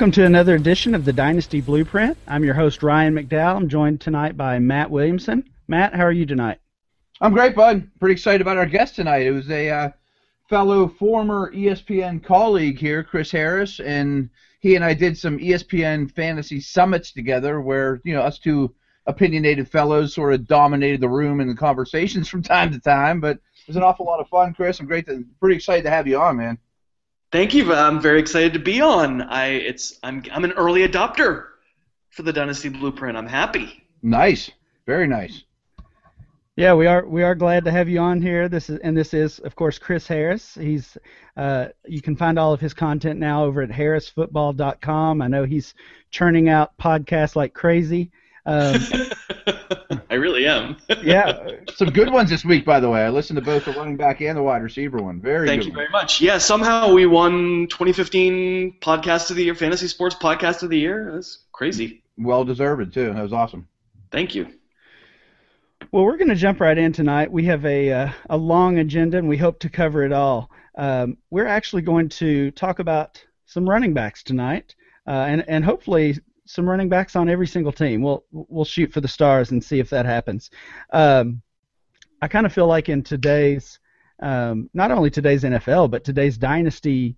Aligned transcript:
Welcome 0.00 0.12
to 0.12 0.24
another 0.24 0.54
edition 0.54 0.94
of 0.94 1.04
the 1.04 1.12
Dynasty 1.12 1.60
Blueprint. 1.60 2.16
I'm 2.26 2.42
your 2.42 2.54
host, 2.54 2.82
Ryan 2.82 3.14
McDowell. 3.14 3.56
I'm 3.56 3.68
joined 3.68 4.00
tonight 4.00 4.34
by 4.34 4.58
Matt 4.58 4.90
Williamson. 4.90 5.44
Matt, 5.68 5.94
how 5.94 6.04
are 6.04 6.10
you 6.10 6.24
tonight? 6.24 6.58
I'm 7.20 7.34
great, 7.34 7.54
bud. 7.54 7.86
Pretty 8.00 8.14
excited 8.14 8.40
about 8.40 8.56
our 8.56 8.64
guest 8.64 8.96
tonight. 8.96 9.26
It 9.26 9.32
was 9.32 9.50
a 9.50 9.68
uh, 9.68 9.90
fellow 10.48 10.88
former 10.88 11.52
ESPN 11.54 12.24
colleague 12.24 12.78
here, 12.78 13.04
Chris 13.04 13.30
Harris, 13.30 13.78
and 13.78 14.30
he 14.60 14.74
and 14.74 14.82
I 14.82 14.94
did 14.94 15.18
some 15.18 15.38
ESPN 15.38 16.10
fantasy 16.10 16.62
summits 16.62 17.12
together 17.12 17.60
where, 17.60 18.00
you 18.02 18.14
know, 18.14 18.22
us 18.22 18.38
two 18.38 18.74
opinionated 19.04 19.68
fellows 19.68 20.14
sort 20.14 20.32
of 20.32 20.46
dominated 20.46 21.02
the 21.02 21.10
room 21.10 21.40
and 21.40 21.50
the 21.50 21.54
conversations 21.54 22.26
from 22.30 22.42
time 22.42 22.72
to 22.72 22.80
time. 22.80 23.20
But 23.20 23.36
it 23.36 23.66
was 23.66 23.76
an 23.76 23.82
awful 23.82 24.06
lot 24.06 24.20
of 24.20 24.28
fun, 24.28 24.54
Chris. 24.54 24.80
I'm 24.80 24.86
great 24.86 25.04
to, 25.08 25.26
pretty 25.40 25.56
excited 25.56 25.82
to 25.82 25.90
have 25.90 26.06
you 26.06 26.18
on, 26.18 26.38
man. 26.38 26.56
Thank 27.32 27.54
you. 27.54 27.72
I'm 27.72 28.00
very 28.00 28.18
excited 28.18 28.52
to 28.54 28.58
be 28.58 28.80
on. 28.80 29.22
I 29.22 29.46
it's 29.46 29.98
I'm 30.02 30.22
I'm 30.32 30.44
an 30.44 30.52
early 30.52 30.86
adopter 30.86 31.46
for 32.10 32.22
the 32.22 32.32
Dynasty 32.32 32.68
Blueprint. 32.68 33.16
I'm 33.16 33.26
happy. 33.26 33.84
Nice, 34.02 34.50
very 34.86 35.06
nice. 35.06 35.44
Yeah, 36.56 36.74
we 36.74 36.86
are 36.86 37.06
we 37.06 37.22
are 37.22 37.36
glad 37.36 37.64
to 37.64 37.70
have 37.70 37.88
you 37.88 38.00
on 38.00 38.20
here. 38.20 38.48
This 38.48 38.68
is 38.68 38.80
and 38.80 38.96
this 38.96 39.14
is 39.14 39.38
of 39.38 39.54
course 39.54 39.78
Chris 39.78 40.08
Harris. 40.08 40.56
He's 40.56 40.98
uh, 41.36 41.68
you 41.86 42.02
can 42.02 42.16
find 42.16 42.38
all 42.38 42.52
of 42.52 42.60
his 42.60 42.74
content 42.74 43.20
now 43.20 43.44
over 43.44 43.62
at 43.62 43.70
harrisfootball.com. 43.70 45.22
I 45.22 45.28
know 45.28 45.44
he's 45.44 45.74
churning 46.10 46.48
out 46.48 46.76
podcasts 46.78 47.36
like 47.36 47.54
crazy. 47.54 48.10
Um, 48.46 48.80
I 50.10 50.14
really 50.14 50.46
am. 50.46 50.76
yeah, 51.02 51.50
some 51.74 51.90
good 51.90 52.12
ones 52.12 52.30
this 52.30 52.44
week, 52.44 52.64
by 52.64 52.80
the 52.80 52.88
way. 52.88 53.02
I 53.02 53.10
listened 53.10 53.36
to 53.36 53.44
both 53.44 53.64
the 53.64 53.72
running 53.72 53.96
back 53.96 54.20
and 54.20 54.36
the 54.36 54.42
wide 54.42 54.62
receiver 54.62 54.98
one. 54.98 55.20
Very. 55.20 55.46
Good. 55.46 55.52
Thank 55.52 55.64
you 55.64 55.70
one. 55.70 55.76
very 55.76 55.90
much. 55.90 56.20
Yeah, 56.20 56.38
somehow 56.38 56.92
we 56.92 57.06
won 57.06 57.68
2015 57.68 58.78
podcast 58.80 59.30
of 59.30 59.36
the 59.36 59.44
year, 59.44 59.54
fantasy 59.54 59.88
sports 59.88 60.16
podcast 60.16 60.62
of 60.62 60.70
the 60.70 60.78
year. 60.78 61.10
That's 61.12 61.38
crazy. 61.52 62.02
Well 62.18 62.44
deserved 62.44 62.92
too. 62.92 63.12
That 63.12 63.22
was 63.22 63.32
awesome. 63.32 63.68
Thank 64.10 64.34
you. 64.34 64.48
Well, 65.92 66.04
we're 66.04 66.18
going 66.18 66.28
to 66.28 66.34
jump 66.34 66.60
right 66.60 66.76
in 66.76 66.92
tonight. 66.92 67.32
We 67.32 67.44
have 67.46 67.64
a 67.64 67.92
uh, 67.92 68.12
a 68.28 68.36
long 68.36 68.78
agenda, 68.78 69.18
and 69.18 69.28
we 69.28 69.36
hope 69.36 69.58
to 69.60 69.68
cover 69.68 70.04
it 70.04 70.12
all. 70.12 70.50
Um, 70.76 71.16
we're 71.30 71.46
actually 71.46 71.82
going 71.82 72.08
to 72.10 72.50
talk 72.52 72.78
about 72.78 73.22
some 73.46 73.68
running 73.68 73.92
backs 73.92 74.22
tonight, 74.22 74.74
uh, 75.06 75.10
and 75.10 75.44
and 75.48 75.64
hopefully 75.64 76.18
some 76.50 76.68
running 76.68 76.88
backs 76.88 77.14
on 77.14 77.28
every 77.28 77.46
single 77.46 77.72
team. 77.72 78.02
We'll 78.02 78.24
we'll 78.32 78.64
shoot 78.64 78.92
for 78.92 79.00
the 79.00 79.08
stars 79.08 79.52
and 79.52 79.62
see 79.62 79.78
if 79.78 79.88
that 79.90 80.04
happens. 80.04 80.50
Um, 80.92 81.42
I 82.20 82.28
kind 82.28 82.44
of 82.44 82.52
feel 82.52 82.66
like 82.66 82.88
in 82.88 83.02
today's 83.02 83.78
um, 84.20 84.68
not 84.74 84.90
only 84.90 85.10
today's 85.10 85.44
NFL 85.44 85.90
but 85.90 86.04
today's 86.04 86.36
dynasty 86.36 87.16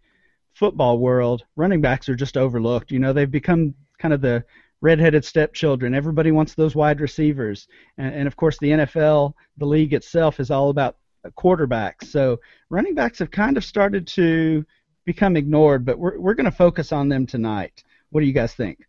football 0.52 0.98
world, 0.98 1.44
running 1.56 1.80
backs 1.80 2.08
are 2.10 2.14
just 2.14 2.36
overlooked. 2.36 2.92
You 2.92 2.98
know, 2.98 3.12
they've 3.12 3.30
become 3.30 3.74
kind 3.98 4.12
of 4.12 4.20
the 4.20 4.44
redheaded 4.82 5.24
stepchildren. 5.24 5.94
Everybody 5.94 6.30
wants 6.30 6.54
those 6.54 6.74
wide 6.74 7.00
receivers, 7.00 7.68
and, 7.96 8.14
and 8.14 8.26
of 8.26 8.36
course 8.36 8.58
the 8.58 8.70
NFL, 8.70 9.32
the 9.56 9.66
league 9.66 9.94
itself, 9.94 10.40
is 10.40 10.50
all 10.50 10.68
about 10.68 10.98
quarterbacks. 11.38 12.04
So 12.04 12.38
running 12.68 12.94
backs 12.94 13.18
have 13.20 13.30
kind 13.30 13.56
of 13.56 13.64
started 13.64 14.06
to 14.08 14.66
become 15.06 15.36
ignored, 15.36 15.86
but 15.86 15.98
we're 15.98 16.18
we're 16.20 16.34
going 16.34 16.44
to 16.44 16.50
focus 16.50 16.92
on 16.92 17.08
them 17.08 17.26
tonight. 17.26 17.82
What 18.10 18.20
do 18.20 18.26
you 18.26 18.34
guys 18.34 18.52
think? 18.52 18.86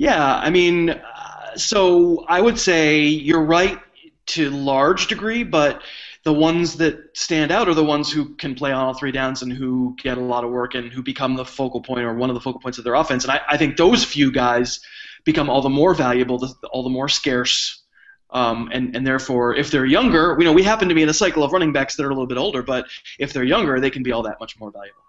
Yeah, 0.00 0.34
I 0.38 0.48
mean, 0.48 0.88
uh, 0.88 1.56
so 1.56 2.24
I 2.26 2.40
would 2.40 2.58
say 2.58 3.02
you're 3.02 3.44
right 3.44 3.78
to 4.28 4.48
large 4.48 5.08
degree, 5.08 5.42
but 5.42 5.82
the 6.24 6.32
ones 6.32 6.78
that 6.78 7.10
stand 7.12 7.52
out 7.52 7.68
are 7.68 7.74
the 7.74 7.84
ones 7.84 8.10
who 8.10 8.34
can 8.36 8.54
play 8.54 8.72
on 8.72 8.82
all 8.82 8.94
three 8.94 9.12
downs 9.12 9.42
and 9.42 9.52
who 9.52 9.94
get 10.02 10.16
a 10.16 10.22
lot 10.22 10.42
of 10.42 10.50
work 10.50 10.74
and 10.74 10.90
who 10.90 11.02
become 11.02 11.36
the 11.36 11.44
focal 11.44 11.82
point 11.82 12.06
or 12.06 12.14
one 12.14 12.30
of 12.30 12.34
the 12.34 12.40
focal 12.40 12.62
points 12.62 12.78
of 12.78 12.84
their 12.84 12.94
offense. 12.94 13.24
And 13.24 13.32
I, 13.32 13.42
I 13.46 13.58
think 13.58 13.76
those 13.76 14.02
few 14.02 14.32
guys 14.32 14.80
become 15.24 15.50
all 15.50 15.60
the 15.60 15.68
more 15.68 15.92
valuable, 15.92 16.42
all 16.72 16.82
the 16.82 16.88
more 16.88 17.10
scarce. 17.10 17.82
Um, 18.30 18.70
and, 18.72 18.96
and 18.96 19.06
therefore, 19.06 19.54
if 19.54 19.70
they're 19.70 19.84
younger, 19.84 20.34
you 20.38 20.46
know, 20.46 20.54
we 20.54 20.62
happen 20.62 20.88
to 20.88 20.94
be 20.94 21.02
in 21.02 21.10
a 21.10 21.14
cycle 21.14 21.44
of 21.44 21.52
running 21.52 21.74
backs 21.74 21.96
that 21.96 22.04
are 22.04 22.10
a 22.10 22.14
little 22.14 22.26
bit 22.26 22.38
older, 22.38 22.62
but 22.62 22.86
if 23.18 23.34
they're 23.34 23.44
younger, 23.44 23.78
they 23.78 23.90
can 23.90 24.02
be 24.02 24.12
all 24.12 24.22
that 24.22 24.40
much 24.40 24.58
more 24.58 24.70
valuable. 24.70 25.02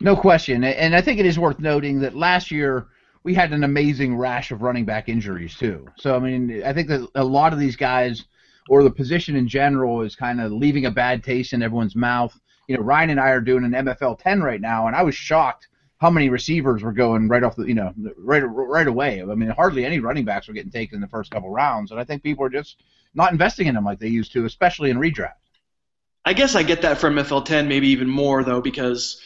No 0.00 0.16
question. 0.16 0.64
And 0.64 0.96
I 0.96 1.02
think 1.02 1.20
it 1.20 1.26
is 1.26 1.38
worth 1.38 1.60
noting 1.60 2.00
that 2.00 2.16
last 2.16 2.50
year– 2.50 2.88
we 3.22 3.34
had 3.34 3.52
an 3.52 3.64
amazing 3.64 4.16
rash 4.16 4.50
of 4.50 4.62
running 4.62 4.84
back 4.84 5.08
injuries 5.08 5.56
too. 5.56 5.86
So 5.96 6.16
I 6.16 6.18
mean, 6.18 6.62
I 6.64 6.72
think 6.72 6.88
that 6.88 7.08
a 7.14 7.24
lot 7.24 7.52
of 7.52 7.58
these 7.58 7.76
guys, 7.76 8.24
or 8.68 8.82
the 8.82 8.90
position 8.90 9.36
in 9.36 9.48
general, 9.48 10.02
is 10.02 10.16
kind 10.16 10.40
of 10.40 10.52
leaving 10.52 10.86
a 10.86 10.90
bad 10.90 11.24
taste 11.24 11.52
in 11.52 11.62
everyone's 11.62 11.96
mouth. 11.96 12.38
You 12.68 12.76
know, 12.76 12.82
Ryan 12.82 13.10
and 13.10 13.20
I 13.20 13.30
are 13.30 13.40
doing 13.40 13.64
an 13.64 13.72
MFL 13.72 14.18
10 14.18 14.42
right 14.42 14.60
now, 14.60 14.86
and 14.86 14.96
I 14.96 15.02
was 15.02 15.14
shocked 15.14 15.68
how 15.98 16.10
many 16.10 16.28
receivers 16.28 16.82
were 16.82 16.92
going 16.92 17.28
right 17.28 17.42
off 17.42 17.56
the, 17.56 17.64
you 17.64 17.74
know, 17.74 17.92
right 18.16 18.40
right 18.40 18.86
away. 18.86 19.22
I 19.22 19.34
mean, 19.34 19.50
hardly 19.50 19.84
any 19.84 19.98
running 19.98 20.24
backs 20.24 20.48
were 20.48 20.54
getting 20.54 20.70
taken 20.70 20.96
in 20.96 21.00
the 21.00 21.08
first 21.08 21.30
couple 21.30 21.50
rounds, 21.50 21.90
and 21.90 21.98
I 21.98 22.04
think 22.04 22.22
people 22.22 22.44
are 22.44 22.50
just 22.50 22.82
not 23.14 23.32
investing 23.32 23.66
in 23.66 23.74
them 23.74 23.84
like 23.84 23.98
they 23.98 24.08
used 24.08 24.32
to, 24.32 24.44
especially 24.44 24.90
in 24.90 24.98
redraft. 24.98 25.32
I 26.24 26.34
guess 26.34 26.54
I 26.54 26.62
get 26.62 26.82
that 26.82 26.98
from 26.98 27.14
MFL 27.14 27.44
10, 27.46 27.68
maybe 27.68 27.88
even 27.88 28.08
more 28.08 28.44
though, 28.44 28.60
because 28.60 29.20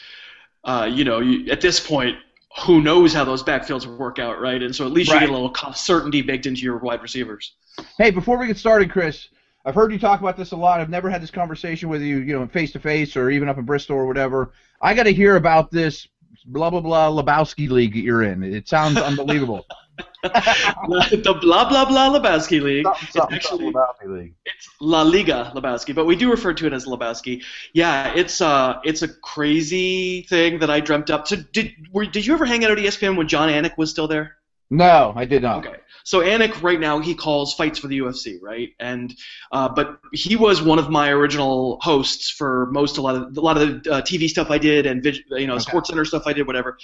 uh, 0.65 0.89
you 0.91 1.05
know, 1.05 1.21
you, 1.21 1.51
at 1.51 1.61
this 1.61 1.81
point, 1.81 2.17
who 2.61 2.83
knows 2.83 3.13
how 3.13 3.25
those 3.25 3.43
backfields 3.43 3.87
work 3.87 4.19
out, 4.19 4.41
right? 4.41 4.63
And 4.63 4.75
so 4.75 4.87
at 4.87 4.93
least 4.93 5.11
right. 5.11 5.23
you 5.23 5.29
get 5.29 5.31
a 5.31 5.39
little 5.39 5.73
certainty 5.73 6.23
baked 6.23 6.47
into 6.47 6.63
your 6.63 6.79
wide 6.79 7.03
receivers. 7.03 7.55
Hey, 7.99 8.11
before 8.11 8.39
we 8.39 8.47
get 8.47 8.59
started, 8.59 8.91
Chris, 8.91 9.29
I've 9.65 9.75
heard 9.75 9.93
you 9.93 9.99
talk 9.99 10.21
about 10.21 10.37
this 10.37 10.53
a 10.53 10.57
lot. 10.57 10.81
I've 10.81 10.91
never 10.91 11.09
had 11.09 11.23
this 11.23 11.31
conversation 11.31 11.89
with 11.89 12.03
you, 12.03 12.19
you 12.19 12.39
know, 12.39 12.47
face 12.47 12.73
to 12.73 12.81
face 12.81 13.17
or 13.17 13.31
even 13.31 13.49
up 13.49 13.59
in 13.59 13.65
Bristol 13.65 13.97
or 13.97 14.07
whatever. 14.07 14.53
I 14.81 14.95
got 14.95 15.05
to 15.05 15.13
hear 15.13 15.37
about 15.37 15.71
this 15.71 16.09
blah 16.47 16.71
blah 16.71 16.81
blah 16.81 17.11
Lebowski 17.11 17.69
league 17.69 17.95
you're 17.95 18.23
in. 18.23 18.43
It 18.43 18.69
sounds 18.69 18.97
unbelievable. 18.97 19.67
the 20.23 21.39
blah 21.41 21.69
blah 21.69 21.85
blah 21.85 22.19
Lebowski 22.19 22.63
League. 22.63 22.85
Something, 23.11 23.41
something, 23.41 23.69
it's 23.69 23.77
actually 23.77 24.15
League. 24.21 24.35
It's 24.47 24.69
La 24.81 25.03
Liga 25.03 25.53
Lebowski, 25.55 25.95
but 25.95 26.07
we 26.07 26.17
do 26.17 26.31
refer 26.31 26.55
to 26.55 26.67
it 26.67 26.73
as 26.73 26.87
Lebowski. 26.87 27.43
Yeah, 27.73 28.13
it's 28.15 28.41
uh 28.41 28.81
it's 28.85 29.03
a 29.03 29.09
crazy 29.09 30.23
thing 30.23 30.61
that 30.61 30.71
I 30.71 30.81
dreamt 30.81 31.11
up. 31.11 31.27
So 31.27 31.37
did 31.37 31.73
were, 31.93 32.07
did 32.07 32.25
you 32.25 32.35
ever 32.35 32.47
hang 32.47 32.65
out 32.65 32.71
at 32.71 32.79
ESPN 32.79 33.17
when 33.17 33.29
Jon 33.29 33.49
Anik 33.49 33.77
was 33.77 33.91
still 33.91 34.09
there? 34.09 34.37
No, 34.71 35.13
I 35.15 35.25
did 35.25 35.43
not. 35.43 35.67
Okay. 35.67 35.79
So 36.05 36.21
Anik 36.21 36.63
right 36.63 36.81
now 36.81 36.99
he 36.99 37.15
calls 37.15 37.55
fights 37.55 37.79
for 37.79 37.89
the 37.89 37.99
UFC, 37.99 38.39
right? 38.41 38.71
And 38.81 39.15
uh, 39.53 39.69
but 39.69 40.01
he 40.13 40.37
was 40.37 40.63
one 40.63 40.79
of 40.79 40.91
my 40.91 41.11
original 41.11 41.79
hosts 41.81 42.31
for 42.31 42.71
most 42.73 42.99
a 42.99 43.03
lot 43.03 43.15
of 43.15 43.37
a 43.37 43.41
lot 43.41 43.61
of 43.61 43.83
the 43.83 43.93
uh, 43.93 44.03
TV 44.03 44.29
stuff 44.29 44.51
I 44.51 44.59
did 44.59 44.87
and 44.87 45.05
you 45.05 45.47
know 45.47 45.55
okay. 45.55 45.63
Sports 45.63 45.91
Center 45.91 46.05
stuff 46.05 46.23
I 46.27 46.33
did, 46.33 46.47
whatever. 46.47 46.79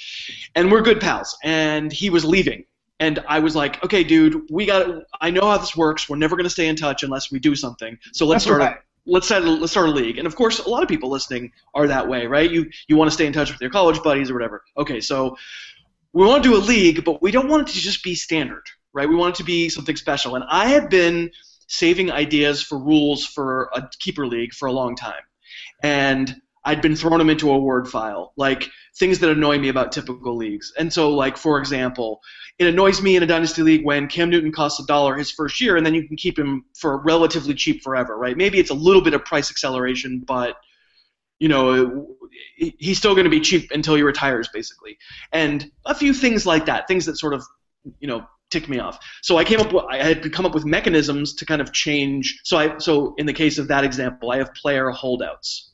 And 0.54 0.70
we're 0.70 0.82
good 0.82 1.00
pals. 1.00 1.36
And 1.42 1.92
he 1.92 2.10
was 2.10 2.24
leaving, 2.24 2.64
and 3.00 3.24
I 3.28 3.38
was 3.38 3.54
like, 3.54 3.82
okay, 3.84 4.02
dude, 4.02 4.42
we 4.50 4.66
got. 4.66 5.04
I 5.20 5.30
know 5.30 5.42
how 5.42 5.58
this 5.58 5.76
works. 5.76 6.08
We're 6.08 6.16
never 6.16 6.36
gonna 6.36 6.50
stay 6.50 6.66
in 6.66 6.76
touch 6.76 7.02
unless 7.02 7.30
we 7.30 7.38
do 7.38 7.54
something. 7.54 7.98
So 8.12 8.26
let's 8.26 8.44
That's 8.44 8.56
start. 8.56 8.60
Right. 8.60 8.76
A, 8.76 8.80
let's 9.06 9.26
start. 9.26 9.44
Let's 9.44 9.72
start 9.72 9.88
a 9.88 9.92
league. 9.92 10.18
And 10.18 10.26
of 10.26 10.34
course, 10.34 10.58
a 10.58 10.68
lot 10.68 10.82
of 10.82 10.88
people 10.88 11.08
listening 11.08 11.52
are 11.74 11.86
that 11.86 12.08
way, 12.08 12.26
right? 12.26 12.50
You 12.50 12.70
you 12.88 12.96
want 12.96 13.10
to 13.10 13.14
stay 13.14 13.26
in 13.26 13.32
touch 13.32 13.52
with 13.52 13.60
your 13.60 13.70
college 13.70 14.02
buddies 14.02 14.30
or 14.30 14.34
whatever. 14.34 14.64
Okay, 14.76 15.00
so 15.00 15.36
we 16.12 16.26
want 16.26 16.42
to 16.42 16.48
do 16.48 16.56
a 16.56 16.58
league, 16.58 17.04
but 17.04 17.22
we 17.22 17.30
don't 17.30 17.48
want 17.48 17.68
it 17.68 17.72
to 17.72 17.78
just 17.78 18.02
be 18.02 18.14
standard, 18.14 18.64
right? 18.92 19.08
We 19.08 19.14
want 19.14 19.36
it 19.36 19.38
to 19.38 19.44
be 19.44 19.68
something 19.68 19.96
special. 19.96 20.34
And 20.34 20.44
I 20.48 20.68
have 20.68 20.90
been 20.90 21.30
saving 21.68 22.10
ideas 22.10 22.62
for 22.62 22.78
rules 22.78 23.24
for 23.24 23.70
a 23.74 23.88
keeper 24.00 24.26
league 24.26 24.54
for 24.54 24.66
a 24.66 24.72
long 24.72 24.96
time, 24.96 25.22
and 25.82 26.40
I'd 26.64 26.82
been 26.82 26.96
throwing 26.96 27.18
them 27.18 27.30
into 27.30 27.50
a 27.50 27.58
Word 27.58 27.88
file, 27.88 28.32
like 28.36 28.68
things 28.98 29.18
that 29.20 29.30
annoy 29.30 29.58
me 29.58 29.68
about 29.68 29.92
typical 29.92 30.36
leagues. 30.36 30.72
And 30.78 30.92
so, 30.92 31.10
like 31.10 31.36
for 31.36 31.58
example, 31.58 32.20
it 32.58 32.66
annoys 32.66 33.00
me 33.00 33.16
in 33.16 33.22
a 33.22 33.26
dynasty 33.26 33.62
league 33.62 33.84
when 33.84 34.08
Cam 34.08 34.30
Newton 34.30 34.52
costs 34.52 34.80
a 34.80 34.86
dollar 34.86 35.16
his 35.16 35.30
first 35.30 35.60
year, 35.60 35.76
and 35.76 35.86
then 35.86 35.94
you 35.94 36.06
can 36.06 36.16
keep 36.16 36.38
him 36.38 36.64
for 36.76 36.98
relatively 37.02 37.54
cheap 37.54 37.82
forever, 37.82 38.16
right? 38.16 38.36
Maybe 38.36 38.58
it's 38.58 38.70
a 38.70 38.74
little 38.74 39.02
bit 39.02 39.14
of 39.14 39.24
price 39.24 39.50
acceleration, 39.50 40.24
but 40.26 40.56
you 41.38 41.48
know, 41.48 42.16
he's 42.56 42.98
still 42.98 43.14
going 43.14 43.24
to 43.24 43.30
be 43.30 43.40
cheap 43.40 43.70
until 43.70 43.94
he 43.94 44.02
retires, 44.02 44.48
basically. 44.52 44.98
And 45.32 45.70
a 45.86 45.94
few 45.94 46.12
things 46.12 46.46
like 46.46 46.66
that, 46.66 46.88
things 46.88 47.06
that 47.06 47.16
sort 47.16 47.32
of, 47.32 47.44
you 48.00 48.08
know, 48.08 48.26
tick 48.50 48.68
me 48.68 48.78
off. 48.78 48.98
So 49.22 49.36
I 49.36 49.44
came 49.44 49.60
up 49.60 49.72
with, 49.72 49.84
I 49.88 49.98
had 49.98 50.32
come 50.32 50.46
up 50.46 50.54
with 50.54 50.64
mechanisms 50.64 51.34
to 51.34 51.46
kind 51.46 51.60
of 51.60 51.72
change. 51.72 52.40
So 52.44 52.56
I, 52.56 52.78
so 52.78 53.14
in 53.18 53.26
the 53.26 53.32
case 53.32 53.58
of 53.58 53.68
that 53.68 53.84
example, 53.84 54.30
I 54.30 54.38
have 54.38 54.52
player 54.54 54.90
holdouts. 54.90 55.72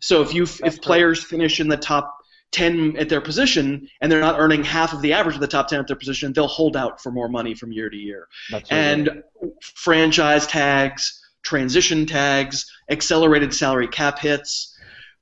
So 0.00 0.22
if 0.22 0.34
you, 0.34 0.46
if 0.64 0.82
players 0.82 1.22
finish 1.22 1.60
in 1.60 1.68
the 1.68 1.76
top 1.76 2.19
10 2.52 2.96
at 2.96 3.08
their 3.08 3.20
position 3.20 3.88
and 4.00 4.10
they're 4.10 4.20
not 4.20 4.38
earning 4.38 4.64
half 4.64 4.92
of 4.92 5.00
the 5.02 5.12
average 5.12 5.36
of 5.36 5.40
the 5.40 5.46
top 5.46 5.68
10 5.68 5.80
at 5.80 5.86
their 5.86 5.96
position, 5.96 6.32
they'll 6.32 6.46
hold 6.46 6.76
out 6.76 7.00
for 7.00 7.12
more 7.12 7.28
money 7.28 7.54
from 7.54 7.72
year 7.72 7.88
to 7.88 7.96
year. 7.96 8.28
That's 8.50 8.70
and 8.70 9.08
right. 9.08 9.52
franchise 9.62 10.46
tags, 10.46 11.20
transition 11.42 12.06
tags, 12.06 12.70
accelerated 12.90 13.54
salary 13.54 13.88
cap 13.88 14.18
hits 14.18 14.76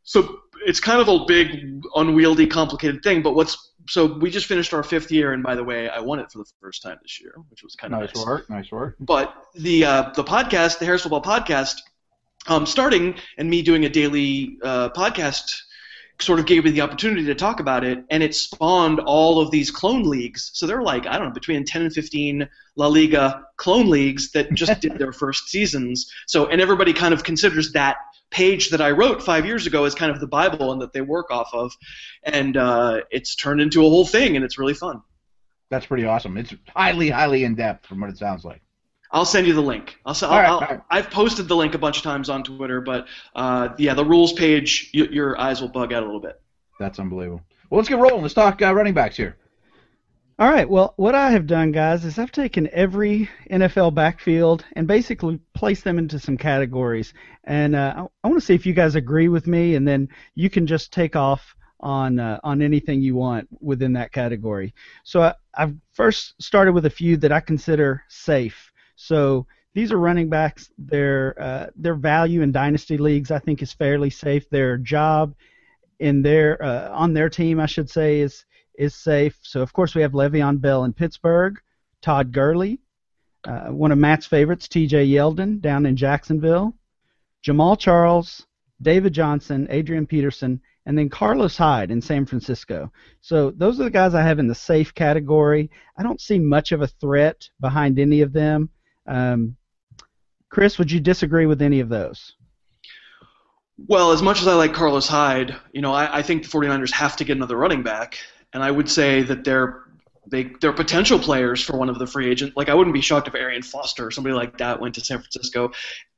so 0.09 0.39
it's 0.65 0.81
kind 0.81 1.03
of 1.03 1.09
a 1.09 1.27
big, 1.27 1.85
unwieldy, 1.95 2.47
complicated 2.47 3.03
thing. 3.03 3.21
But 3.21 3.35
what's 3.35 3.73
so 3.91 4.07
we 4.07 4.31
just 4.31 4.47
finished 4.47 4.73
our 4.73 4.83
fifth 4.83 5.13
year, 5.13 5.35
and 5.35 5.43
by 5.43 5.55
the 5.55 5.63
way, 5.63 5.91
I 5.91 6.01
won 6.01 6.19
it 6.19 6.33
for 6.33 6.39
the 6.39 6.47
first 6.63 6.83
time 6.83 6.97
this 7.03 7.21
year, 7.21 7.35
which 7.51 7.63
was 7.63 7.75
kind 7.75 7.93
of 7.93 8.01
nice, 8.01 8.15
nice. 8.15 8.25
work. 8.25 8.49
Nice 8.49 8.73
work. 8.73 8.97
But 9.01 9.35
the 9.55 9.85
uh, 9.85 10.11
the 10.17 10.25
podcast, 10.25 10.79
the 10.79 10.87
Harris 10.87 11.03
Football 11.03 11.21
Podcast, 11.21 11.75
um, 12.47 12.65
starting 12.65 13.17
and 13.37 13.51
me 13.51 13.61
doing 13.61 13.85
a 13.85 13.91
daily 13.91 14.57
uh, 14.63 14.89
podcast 14.97 15.55
sort 16.21 16.41
of 16.41 16.47
gave 16.47 16.65
me 16.65 16.71
the 16.71 16.81
opportunity 16.81 17.25
to 17.25 17.35
talk 17.35 17.61
about 17.61 17.85
it, 17.85 18.05
and 18.11 18.23
it 18.23 18.35
spawned 18.35 19.01
all 19.01 19.41
of 19.41 19.51
these 19.51 19.71
clone 19.71 20.03
leagues. 20.03 20.51
So 20.55 20.67
they're 20.67 20.83
like, 20.83 21.07
I 21.07 21.19
don't 21.19 21.29
know, 21.29 21.35
between 21.35 21.65
10 21.65 21.83
and 21.83 21.93
15 21.93 22.49
La 22.77 22.87
Liga 22.87 23.45
clone 23.57 23.89
leagues 23.89 24.33
that 24.33 24.53
just 24.53 24.81
did 24.81 24.99
their 24.99 25.13
first 25.13 25.49
seasons. 25.49 26.13
So, 26.27 26.47
and 26.47 26.61
everybody 26.61 26.93
kind 26.93 27.15
of 27.15 27.23
considers 27.23 27.73
that 27.73 27.97
page 28.31 28.71
that 28.71 28.81
I 28.81 28.91
wrote 28.91 29.23
five 29.23 29.47
years 29.47 29.67
ago 29.67 29.85
as 29.85 29.95
kind 29.95 30.11
of 30.11 30.21
the 30.21 30.27
Bible 30.27 30.73
and 30.73 30.83
that 30.83 30.93
they 30.93 31.01
work 31.01 31.31
off 31.31 31.51
of. 31.53 31.73
And 32.25 32.57
uh, 32.57 33.03
it's 33.11 33.35
turned 33.35 33.61
into 33.61 33.81
a 33.87 33.89
whole 33.89 34.07
thing, 34.07 34.37
and 34.37 34.45
it's 34.45 34.59
really 34.59 34.75
fun. 34.75 35.03
That's 35.71 35.87
pretty 35.87 36.05
awesome. 36.05 36.37
It's 36.37 36.55
highly, 36.75 37.11
highly 37.11 37.45
in 37.45 37.55
depth 37.55 37.87
from 37.87 38.01
what 38.01 38.11
it 38.11 38.19
sounds 38.19 38.45
like. 38.45 38.63
I'll 39.11 39.25
send 39.25 39.47
you 39.47 39.55
the 39.55 39.63
link. 39.63 39.99
I'll, 40.05 40.17
I'll, 40.23 40.31
right, 40.31 40.49
I'll 40.49 40.61
right. 40.61 40.81
I've 40.91 41.11
posted 41.11 41.49
the 41.49 41.57
link 41.57 41.75
a 41.75 41.79
bunch 41.79 41.99
of 41.99 42.03
times 42.03 42.29
on 42.29 42.45
Twitter, 42.45 42.81
but 42.81 43.07
uh, 43.35 43.71
yeah, 43.79 43.95
the 43.95 44.05
rules 44.05 44.33
page, 44.33 44.91
you, 44.93 45.07
your 45.07 45.41
eyes 45.41 45.61
will 45.61 45.69
bug 45.69 45.93
out 45.93 46.03
a 46.03 46.07
little 46.07 46.21
bit. 46.21 46.41
That's 46.79 46.99
unbelievable. 46.99 47.43
Well, 47.71 47.79
let's 47.79 47.89
get 47.89 47.99
rolling. 47.99 48.23
Let's 48.23 48.35
talk 48.35 48.61
uh, 48.63 48.75
running 48.75 48.95
backs 48.95 49.17
here. 49.17 49.37
All 50.39 50.49
right. 50.49 50.71
Well, 50.71 50.95
what 50.97 51.17
I 51.17 51.31
have 51.33 51.49
done, 51.49 51.73
guys, 51.73 52.05
is 52.05 52.17
I've 52.17 52.31
taken 52.31 52.69
every 52.73 53.29
NFL 53.51 53.95
backfield 53.95 54.65
and 54.75 54.87
basically 54.87 55.41
placed 55.53 55.83
them 55.83 55.99
into 55.99 56.21
some 56.21 56.37
categories. 56.37 57.13
And 57.43 57.75
uh, 57.75 57.95
I, 57.97 58.01
I 58.23 58.29
want 58.29 58.41
to 58.41 58.47
see 58.47 58.55
if 58.55 58.65
you 58.65 58.73
guys 58.73 58.95
agree 58.95 59.29
with 59.29 59.49
me, 59.49 59.75
and 59.75 59.89
then 59.89 60.09
you 60.37 60.49
can 60.49 60.67
just 60.67 60.93
take 60.93 61.17
off 61.17 61.57
on 61.81 62.19
uh, 62.19 62.39
on 62.45 62.63
anything 62.63 63.01
you 63.01 63.15
want 63.15 63.49
within 63.61 63.95
that 63.95 64.13
category. 64.13 64.75
So 65.03 65.23
I, 65.23 65.35
I've 65.55 65.75
first 65.93 66.41
started 66.41 66.73
with 66.73 66.87
a 66.87 66.91
few 66.91 67.17
that 67.19 67.33
I 67.33 67.41
consider 67.41 68.05
safe. 68.09 68.73
So 69.01 69.47
these 69.75 69.93
are 69.93 69.99
running 69.99 70.29
backs. 70.29 70.71
Their 70.77 71.41
uh, 71.41 71.67
their 71.77 71.95
value 71.95 72.43
in 72.43 72.51
dynasty 72.51 72.99
leagues, 72.99 73.31
I 73.31 73.39
think, 73.39 73.63
is 73.63 73.73
fairly 73.73 74.11
safe. 74.11 74.51
Their 74.51 74.77
job 74.77 75.35
in 76.01 76.21
their 76.21 76.61
uh, 76.63 76.91
on 76.91 77.15
their 77.15 77.29
team, 77.29 77.61
I 77.61 77.67
should 77.67 77.89
say, 77.89 78.21
is 78.21 78.45
is 78.77 78.97
safe. 78.97 79.39
So 79.43 79.63
of 79.63 79.73
course 79.73 79.95
we 79.95 80.03
have 80.03 80.13
Le'Veon 80.13 80.61
Bell 80.61 80.85
in 80.85 80.93
Pittsburgh, 80.93 81.61
Todd 82.03 82.33
Gurley, 82.33 82.81
uh, 83.45 83.69
one 83.69 83.93
of 83.93 83.99
Matt's 83.99 84.27
favorites, 84.27 84.67
T.J. 84.67 85.07
Yeldon 85.07 85.61
down 85.61 85.87
in 85.87 85.97
Jacksonville, 85.97 86.75
Jamaal 87.47 87.79
Charles, 87.79 88.47
David 88.83 89.13
Johnson, 89.13 89.69
Adrian 89.71 90.07
Peterson, 90.07 90.61
and 90.87 90.99
then 90.99 91.09
Carlos 91.09 91.57
Hyde 91.57 91.93
in 91.93 92.03
San 92.03 92.27
Francisco. 92.27 92.91
So 93.21 93.53
those 93.53 93.79
are 93.79 93.85
the 93.85 93.91
guys 93.91 94.15
I 94.15 94.23
have 94.23 94.41
in 94.41 94.49
the 94.49 94.55
safe 94.57 94.93
category. 94.93 95.71
I 95.97 96.03
don't 96.03 96.21
see 96.21 96.41
much 96.41 96.73
of 96.73 96.83
a 96.83 96.89
threat 96.89 97.49
behind 97.61 98.01
any 98.01 98.23
of 98.23 98.33
them. 98.33 98.71
Um, 99.09 99.57
Chris, 100.51 100.79
would 100.79 100.91
you 100.91 101.01
disagree 101.01 101.47
with 101.47 101.63
any 101.63 101.81
of 101.81 101.89
those? 101.89 102.35
Well, 103.87 104.13
as 104.13 104.23
much 104.23 104.41
as 104.41 104.49
I 104.49 104.55
like 104.55 104.73
Carlos 104.73 105.07
Hyde, 105.07 105.55
you 105.73 105.81
know, 105.81 105.93
I, 105.93 106.19
I 106.19 106.23
think 106.23 106.43
the 106.43 106.49
49ers 106.49 106.93
have 106.93 107.17
to 107.17 107.25
get 107.25 107.37
another 107.37 107.57
running 107.57 107.83
back, 107.83 108.19
and 108.53 108.63
I 108.63 108.71
would 108.71 108.91
say 108.91 109.23
that 109.23 109.45
they're 109.45 109.83
they 110.27 110.51
they're 110.61 110.73
potential 110.73 111.19
players 111.19 111.63
for 111.63 111.79
one 111.79 111.89
of 111.89 111.99
the 111.99 112.07
free 112.07 112.29
agents. 112.31 112.57
Like 112.57 112.69
I 112.69 112.75
wouldn't 112.75 112.95
be 112.95 113.01
shocked 113.01 113.29
if 113.29 113.35
Arian 113.35 113.63
Foster 113.63 114.07
or 114.07 114.11
somebody 114.11 114.35
like 114.35 114.59
that 114.59 114.81
went 114.81 114.95
to 114.97 115.01
San 115.01 115.19
Francisco. 115.19 115.73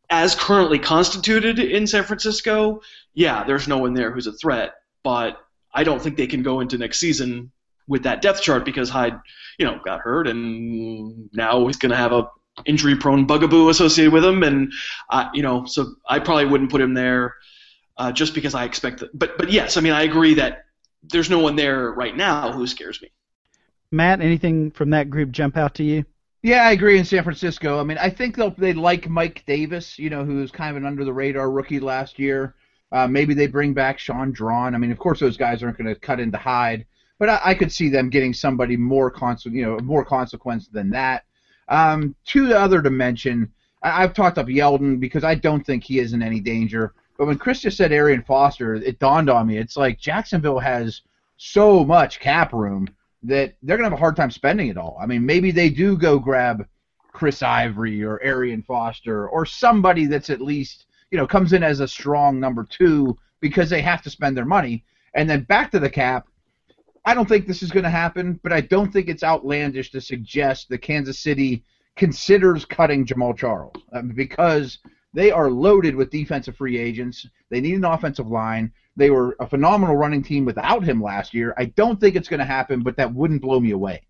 As 0.08 0.34
currently 0.34 0.78
constituted 0.78 1.58
in 1.58 1.86
San 1.86 2.02
Francisco, 2.02 2.80
yeah, 3.14 3.44
there's 3.44 3.68
no 3.68 3.78
one 3.78 3.94
there 3.94 4.10
who's 4.10 4.26
a 4.26 4.32
threat, 4.32 4.74
but 5.04 5.38
I 5.72 5.84
don't 5.84 6.02
think 6.02 6.16
they 6.16 6.26
can 6.26 6.42
go 6.42 6.60
into 6.60 6.78
next 6.78 6.98
season 6.98 7.52
with 7.86 8.02
that 8.04 8.22
depth 8.22 8.42
chart 8.42 8.64
because 8.64 8.88
Hyde, 8.88 9.20
you 9.58 9.66
know, 9.66 9.78
got 9.84 10.00
hurt 10.00 10.26
and 10.26 11.28
now 11.32 11.64
he's 11.66 11.76
going 11.76 11.90
to 11.90 11.96
have 11.96 12.12
a 12.12 12.28
injury 12.66 12.96
prone 12.96 13.26
bugaboo 13.26 13.68
associated 13.68 14.12
with 14.12 14.24
him, 14.24 14.42
and 14.42 14.72
uh, 15.10 15.28
you 15.34 15.42
know, 15.42 15.64
so 15.66 15.94
I 16.08 16.18
probably 16.18 16.46
wouldn't 16.46 16.70
put 16.70 16.80
him 16.80 16.94
there 16.94 17.36
uh, 17.96 18.12
just 18.12 18.34
because 18.34 18.54
I 18.54 18.64
expect 18.64 19.00
that. 19.00 19.16
But 19.18 19.38
but 19.38 19.50
yes, 19.50 19.76
I 19.76 19.80
mean 19.80 19.92
I 19.92 20.02
agree 20.02 20.34
that 20.34 20.64
there's 21.02 21.30
no 21.30 21.38
one 21.38 21.56
there 21.56 21.90
right 21.92 22.16
now 22.16 22.52
who 22.52 22.66
scares 22.66 23.00
me. 23.00 23.10
Matt, 23.92 24.20
anything 24.20 24.70
from 24.70 24.90
that 24.90 25.10
group 25.10 25.30
jump 25.30 25.56
out 25.56 25.74
to 25.76 25.84
you? 25.84 26.04
Yeah, 26.42 26.62
I 26.62 26.72
agree 26.72 26.98
in 26.98 27.04
San 27.04 27.22
Francisco. 27.22 27.80
I 27.80 27.84
mean, 27.84 27.98
I 27.98 28.08
think 28.08 28.36
they'll 28.36 28.54
they 28.56 28.72
like 28.72 29.08
Mike 29.08 29.44
Davis, 29.46 29.98
you 29.98 30.08
know, 30.08 30.24
who's 30.24 30.50
kind 30.50 30.70
of 30.70 30.76
an 30.76 30.86
under 30.86 31.04
the 31.04 31.12
radar 31.12 31.50
rookie 31.50 31.80
last 31.80 32.18
year. 32.18 32.54
Uh, 32.92 33.06
maybe 33.06 33.34
they 33.34 33.46
bring 33.46 33.74
back 33.74 33.98
Shaun 33.98 34.32
Draughn. 34.32 34.74
I 34.74 34.78
mean, 34.78 34.90
of 34.90 34.98
course, 34.98 35.20
those 35.20 35.36
guys 35.36 35.62
aren't 35.62 35.78
going 35.78 35.92
to 35.92 36.00
cut 36.00 36.18
into 36.18 36.38
Hyde, 36.38 36.86
but 37.18 37.28
I, 37.28 37.40
I, 37.44 37.54
could 37.54 37.70
see 37.70 37.88
them 37.88 38.10
getting 38.10 38.34
somebody 38.34 38.76
more 38.76 39.12
cons- 39.12 39.44
you 39.44 39.62
know, 39.62 39.78
more 39.78 40.04
consequence 40.04 40.66
than 40.66 40.90
that. 40.90 41.24
Um, 41.70 42.14
to 42.26 42.46
the 42.46 42.58
other 42.58 42.82
dimension, 42.82 43.50
I- 43.82 44.02
have 44.02 44.12
talked 44.12 44.38
up 44.38 44.48
Yeldon 44.48 45.00
because 45.00 45.24
I 45.24 45.34
don't 45.34 45.64
think 45.64 45.84
he 45.84 45.98
is 45.98 46.12
in 46.12 46.22
any 46.22 46.40
danger. 46.40 46.92
But 47.16 47.26
when 47.26 47.38
Chris 47.38 47.60
just 47.60 47.76
said 47.76 47.92
Arian 47.92 48.22
Foster, 48.22 48.74
it 48.74 48.98
dawned 48.98 49.30
on 49.30 49.46
me. 49.46 49.56
It's 49.56 49.76
like 49.76 49.98
Jacksonville 49.98 50.58
has 50.58 51.02
so 51.36 51.84
much 51.84 52.20
cap 52.20 52.52
room 52.52 52.88
that 53.22 53.54
they're 53.62 53.76
gonna 53.76 53.88
have 53.88 53.98
a 53.98 54.00
hard 54.00 54.16
time 54.16 54.30
spending 54.30 54.68
it 54.68 54.76
all. 54.76 54.98
I 55.00 55.06
mean, 55.06 55.24
maybe 55.24 55.50
they 55.50 55.70
do 55.70 55.96
go 55.96 56.18
grab 56.18 56.66
Chris 57.12 57.42
Ivory 57.42 58.02
or 58.02 58.22
Arian 58.22 58.62
Foster 58.62 59.28
or 59.28 59.44
somebody 59.44 60.06
that's 60.06 60.30
at 60.30 60.40
least 60.40 60.86
you 61.10 61.18
know 61.18 61.26
comes 61.26 61.52
in 61.52 61.62
as 61.62 61.80
a 61.80 61.88
strong 61.88 62.40
number 62.40 62.64
two 62.64 63.16
because 63.40 63.70
they 63.70 63.82
have 63.82 64.02
to 64.02 64.10
spend 64.10 64.36
their 64.36 64.44
money. 64.44 64.84
And 65.14 65.28
then 65.28 65.42
back 65.42 65.70
to 65.72 65.78
the 65.80 65.90
cap, 65.90 66.28
I 67.04 67.14
don't 67.14 67.28
think 67.28 67.46
this 67.46 67.62
is 67.62 67.70
going 67.70 67.84
to 67.84 67.90
happen, 67.90 68.38
but 68.42 68.52
I 68.52 68.60
don't 68.60 68.92
think 68.92 69.08
it's 69.08 69.24
outlandish 69.24 69.90
to 69.92 70.00
suggest 70.00 70.68
that 70.68 70.78
Kansas 70.78 71.18
City 71.18 71.64
considers 71.96 72.64
cutting 72.64 73.06
Jamaal 73.06 73.36
Charles 73.36 73.74
um, 73.92 74.08
because 74.08 74.78
they 75.12 75.30
are 75.30 75.50
loaded 75.50 75.96
with 75.96 76.10
defensive 76.10 76.56
free 76.56 76.78
agents. 76.78 77.26
They 77.48 77.60
need 77.60 77.74
an 77.74 77.84
offensive 77.84 78.28
line. 78.28 78.72
They 78.96 79.10
were 79.10 79.36
a 79.40 79.46
phenomenal 79.46 79.96
running 79.96 80.22
team 80.22 80.44
without 80.44 80.84
him 80.84 81.02
last 81.02 81.34
year. 81.34 81.54
I 81.56 81.66
don't 81.66 81.98
think 81.98 82.16
it's 82.16 82.28
going 82.28 82.40
to 82.40 82.46
happen, 82.46 82.82
but 82.82 82.96
that 82.96 83.12
wouldn't 83.12 83.42
blow 83.42 83.60
me 83.60 83.72
away. 83.72 84.02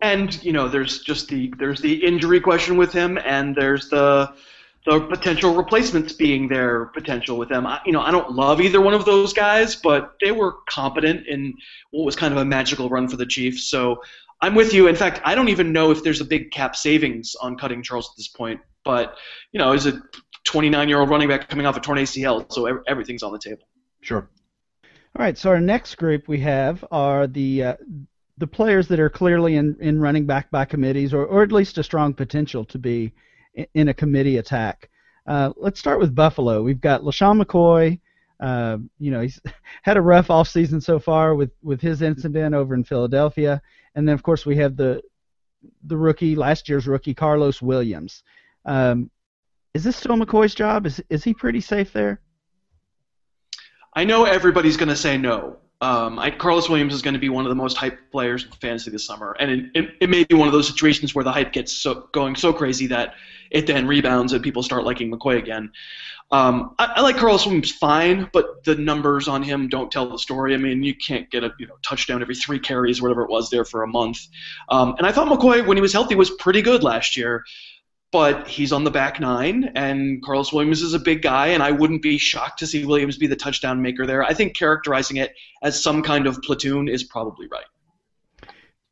And 0.00 0.42
you 0.42 0.52
know, 0.52 0.68
there's 0.68 1.02
just 1.02 1.28
the 1.28 1.52
there's 1.58 1.80
the 1.80 1.94
injury 2.04 2.40
question 2.40 2.76
with 2.76 2.92
him, 2.92 3.18
and 3.24 3.54
there's 3.54 3.88
the 3.88 4.34
the 4.84 5.00
potential 5.00 5.54
replacements 5.54 6.12
being 6.12 6.48
their 6.48 6.86
potential 6.86 7.38
with 7.38 7.48
them. 7.48 7.66
I, 7.66 7.80
you 7.86 7.92
know, 7.92 8.00
I 8.00 8.10
don't 8.10 8.32
love 8.32 8.60
either 8.60 8.80
one 8.80 8.94
of 8.94 9.04
those 9.04 9.32
guys, 9.32 9.76
but 9.76 10.14
they 10.20 10.32
were 10.32 10.56
competent 10.68 11.26
in 11.28 11.54
what 11.92 12.04
was 12.04 12.16
kind 12.16 12.32
of 12.32 12.38
a 12.38 12.44
magical 12.44 12.88
run 12.88 13.08
for 13.08 13.16
the 13.16 13.26
Chiefs. 13.26 13.70
So 13.70 14.02
I'm 14.40 14.56
with 14.56 14.74
you. 14.74 14.88
In 14.88 14.96
fact, 14.96 15.20
I 15.24 15.36
don't 15.36 15.48
even 15.48 15.72
know 15.72 15.92
if 15.92 16.02
there's 16.02 16.20
a 16.20 16.24
big 16.24 16.50
cap 16.50 16.74
savings 16.74 17.36
on 17.40 17.56
cutting 17.56 17.82
Charles 17.82 18.10
at 18.10 18.16
this 18.16 18.28
point. 18.28 18.60
But 18.84 19.16
you 19.52 19.58
know, 19.58 19.72
is 19.72 19.86
a 19.86 20.02
29 20.44 20.88
year 20.88 20.98
old 20.98 21.10
running 21.10 21.28
back 21.28 21.48
coming 21.48 21.66
off 21.66 21.76
a 21.76 21.80
torn 21.80 21.98
ACL, 21.98 22.52
so 22.52 22.82
everything's 22.88 23.22
on 23.22 23.32
the 23.32 23.38
table. 23.38 23.62
Sure. 24.00 24.28
All 24.84 25.24
right. 25.24 25.38
So 25.38 25.50
our 25.50 25.60
next 25.60 25.94
group 25.96 26.26
we 26.26 26.40
have 26.40 26.84
are 26.90 27.28
the 27.28 27.62
uh, 27.62 27.76
the 28.38 28.46
players 28.48 28.88
that 28.88 28.98
are 28.98 29.10
clearly 29.10 29.54
in, 29.54 29.76
in 29.78 30.00
running 30.00 30.26
back 30.26 30.50
by 30.50 30.64
committees, 30.64 31.14
or, 31.14 31.24
or 31.24 31.44
at 31.44 31.52
least 31.52 31.78
a 31.78 31.84
strong 31.84 32.12
potential 32.12 32.64
to 32.64 32.78
be 32.78 33.12
in 33.74 33.88
a 33.88 33.94
committee 33.94 34.38
attack. 34.38 34.88
Uh, 35.26 35.52
let's 35.56 35.78
start 35.78 36.00
with 36.00 36.14
Buffalo. 36.14 36.62
We've 36.62 36.80
got 36.80 37.02
LeSean 37.02 37.42
McCoy. 37.42 38.00
Uh, 38.40 38.78
you 38.98 39.10
know, 39.10 39.20
he's 39.20 39.40
had 39.82 39.96
a 39.96 40.02
rough 40.02 40.30
off 40.30 40.48
season 40.48 40.80
so 40.80 40.98
far 40.98 41.34
with, 41.34 41.52
with 41.62 41.80
his 41.80 42.02
incident 42.02 42.54
over 42.54 42.74
in 42.74 42.84
Philadelphia, 42.84 43.62
and 43.94 44.06
then 44.06 44.14
of 44.14 44.22
course 44.22 44.44
we 44.44 44.56
have 44.56 44.76
the 44.76 45.02
the 45.84 45.96
rookie 45.96 46.34
last 46.34 46.68
year's 46.68 46.88
rookie 46.88 47.14
Karlos 47.14 47.62
Williams. 47.62 48.24
Um, 48.64 49.10
is 49.74 49.84
this 49.84 49.96
still 49.96 50.16
McCoy's 50.16 50.54
job? 50.54 50.86
Is 50.86 51.00
is 51.08 51.22
he 51.22 51.34
pretty 51.34 51.60
safe 51.60 51.92
there? 51.92 52.20
I 53.94 54.04
know 54.04 54.24
everybody's 54.24 54.76
going 54.76 54.88
to 54.88 54.96
say 54.96 55.18
no. 55.18 55.58
Um, 55.82 56.20
I, 56.20 56.30
Karlos 56.30 56.68
Williams 56.68 56.94
is 56.94 57.02
going 57.02 57.14
to 57.14 57.20
be 57.20 57.28
one 57.28 57.44
of 57.44 57.48
the 57.48 57.56
most 57.56 57.76
hyped 57.76 57.98
players 58.12 58.44
in 58.44 58.52
fantasy 58.52 58.92
this 58.92 59.04
summer, 59.04 59.36
and 59.40 59.50
it, 59.50 59.64
it, 59.74 59.94
it, 60.02 60.10
may 60.10 60.22
be 60.22 60.36
one 60.36 60.46
of 60.46 60.52
those 60.52 60.68
situations 60.68 61.12
where 61.12 61.24
the 61.24 61.32
hype 61.32 61.52
gets 61.52 61.72
so, 61.72 62.08
going 62.12 62.36
so 62.36 62.52
crazy 62.52 62.86
that 62.86 63.14
it 63.50 63.66
then 63.66 63.88
rebounds 63.88 64.32
and 64.32 64.44
people 64.44 64.62
start 64.62 64.84
liking 64.84 65.10
McCoy 65.10 65.38
again. 65.38 65.72
Um, 66.30 66.76
I, 66.78 66.92
I, 66.96 67.00
like 67.00 67.16
Karlos 67.16 67.46
Williams 67.46 67.72
fine, 67.72 68.30
but 68.32 68.62
the 68.62 68.76
numbers 68.76 69.26
on 69.26 69.42
him 69.42 69.68
don't 69.68 69.90
tell 69.90 70.08
the 70.08 70.18
story. 70.18 70.54
I 70.54 70.56
mean, 70.56 70.84
you 70.84 70.94
can't 70.94 71.28
get 71.32 71.42
a 71.42 71.50
you 71.58 71.66
know 71.66 71.74
touchdown 71.82 72.22
every 72.22 72.36
three 72.36 72.60
carries, 72.60 73.02
whatever 73.02 73.22
it 73.22 73.28
was 73.28 73.50
there 73.50 73.64
for 73.64 73.82
a 73.82 73.88
month. 73.88 74.28
Um, 74.68 74.94
and 74.98 75.06
I 75.06 75.10
thought 75.10 75.26
McCoy, 75.26 75.66
when 75.66 75.76
he 75.76 75.80
was 75.80 75.92
healthy, 75.92 76.14
was 76.14 76.30
pretty 76.30 76.62
good 76.62 76.84
last 76.84 77.16
year 77.16 77.44
but 78.12 78.46
he's 78.46 78.72
on 78.72 78.84
the 78.84 78.90
back 78.90 79.18
nine, 79.20 79.72
and 79.74 80.22
Karlos 80.22 80.52
Williams 80.52 80.82
is 80.82 80.92
a 80.92 80.98
big 80.98 81.22
guy, 81.22 81.48
and 81.48 81.62
I 81.62 81.70
wouldn't 81.70 82.02
be 82.02 82.18
shocked 82.18 82.58
to 82.58 82.66
see 82.66 82.84
Williams 82.84 83.16
be 83.16 83.26
the 83.26 83.36
touchdown 83.36 83.80
maker 83.80 84.06
there. 84.06 84.22
I 84.22 84.34
think 84.34 84.54
characterizing 84.54 85.16
it 85.16 85.34
as 85.62 85.82
some 85.82 86.02
kind 86.02 86.26
of 86.26 86.42
platoon 86.42 86.88
is 86.88 87.02
probably 87.02 87.48
right. 87.48 87.64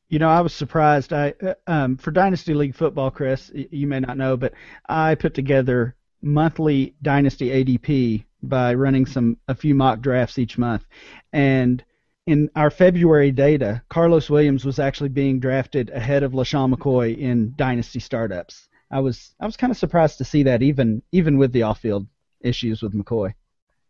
You 0.09 0.19
know, 0.19 0.31
I 0.31 0.41
was 0.41 0.55
surprised. 0.55 1.13
I 1.13 1.35
uh, 1.43 1.55
um, 1.67 1.99
for 1.99 2.11
Dynasty 2.11 2.55
League 2.55 2.75
football, 2.75 3.11
Chris, 3.11 3.53
you 3.55 3.87
may 3.87 4.01
not 4.01 4.17
know, 4.17 4.39
but 4.39 4.55
I 4.89 5.15
put 5.15 5.35
together 5.35 5.95
monthly 6.23 6.95
Dynasty 7.03 7.49
ADP 7.51 8.25
by 8.43 8.75
running 8.75 9.05
some 9.05 9.37
a 9.49 9.55
few 9.55 9.75
mock 9.75 10.01
drafts 10.01 10.39
each 10.39 10.57
month, 10.57 10.87
and 11.31 11.85
in 12.27 12.51
our 12.57 12.71
February 12.71 13.33
data, 13.33 13.83
Karlos 13.91 14.31
Williams 14.31 14.65
was 14.65 14.79
actually 14.79 15.11
being 15.11 15.41
drafted 15.41 15.91
ahead 15.91 16.23
of 16.23 16.33
LeSean 16.33 16.73
McCoy 16.73 17.19
in 17.19 17.53
Dynasty 17.57 17.99
startups 18.01 18.69
I 18.91 19.01
was 19.01 19.35
I 19.41 19.47
was 19.47 19.57
kind 19.57 19.71
of 19.71 19.77
surprised 19.77 20.19
to 20.19 20.25
see 20.25 20.43
that 20.45 20.63
even 20.63 21.03
even 21.13 21.39
with 21.39 21.53
the 21.53 21.63
off-field 21.63 22.07
issues 22.41 22.83
with 22.83 22.95
McCoy. 22.95 23.35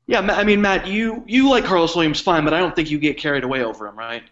Yeah, 0.06 0.20
I 0.20 0.44
mean, 0.44 0.60
Matt, 0.60 0.86
you 0.86 1.24
you 1.26 1.48
like 1.48 1.64
Karlos 1.64 1.94
Williams 1.94 2.20
fine, 2.20 2.44
but 2.44 2.52
I 2.52 2.58
don't 2.58 2.74
think 2.74 2.90
you 2.90 2.98
get 2.98 3.16
carried 3.16 3.44
away 3.44 3.62
over 3.62 3.86
him, 3.86 3.96
right? 3.96 4.24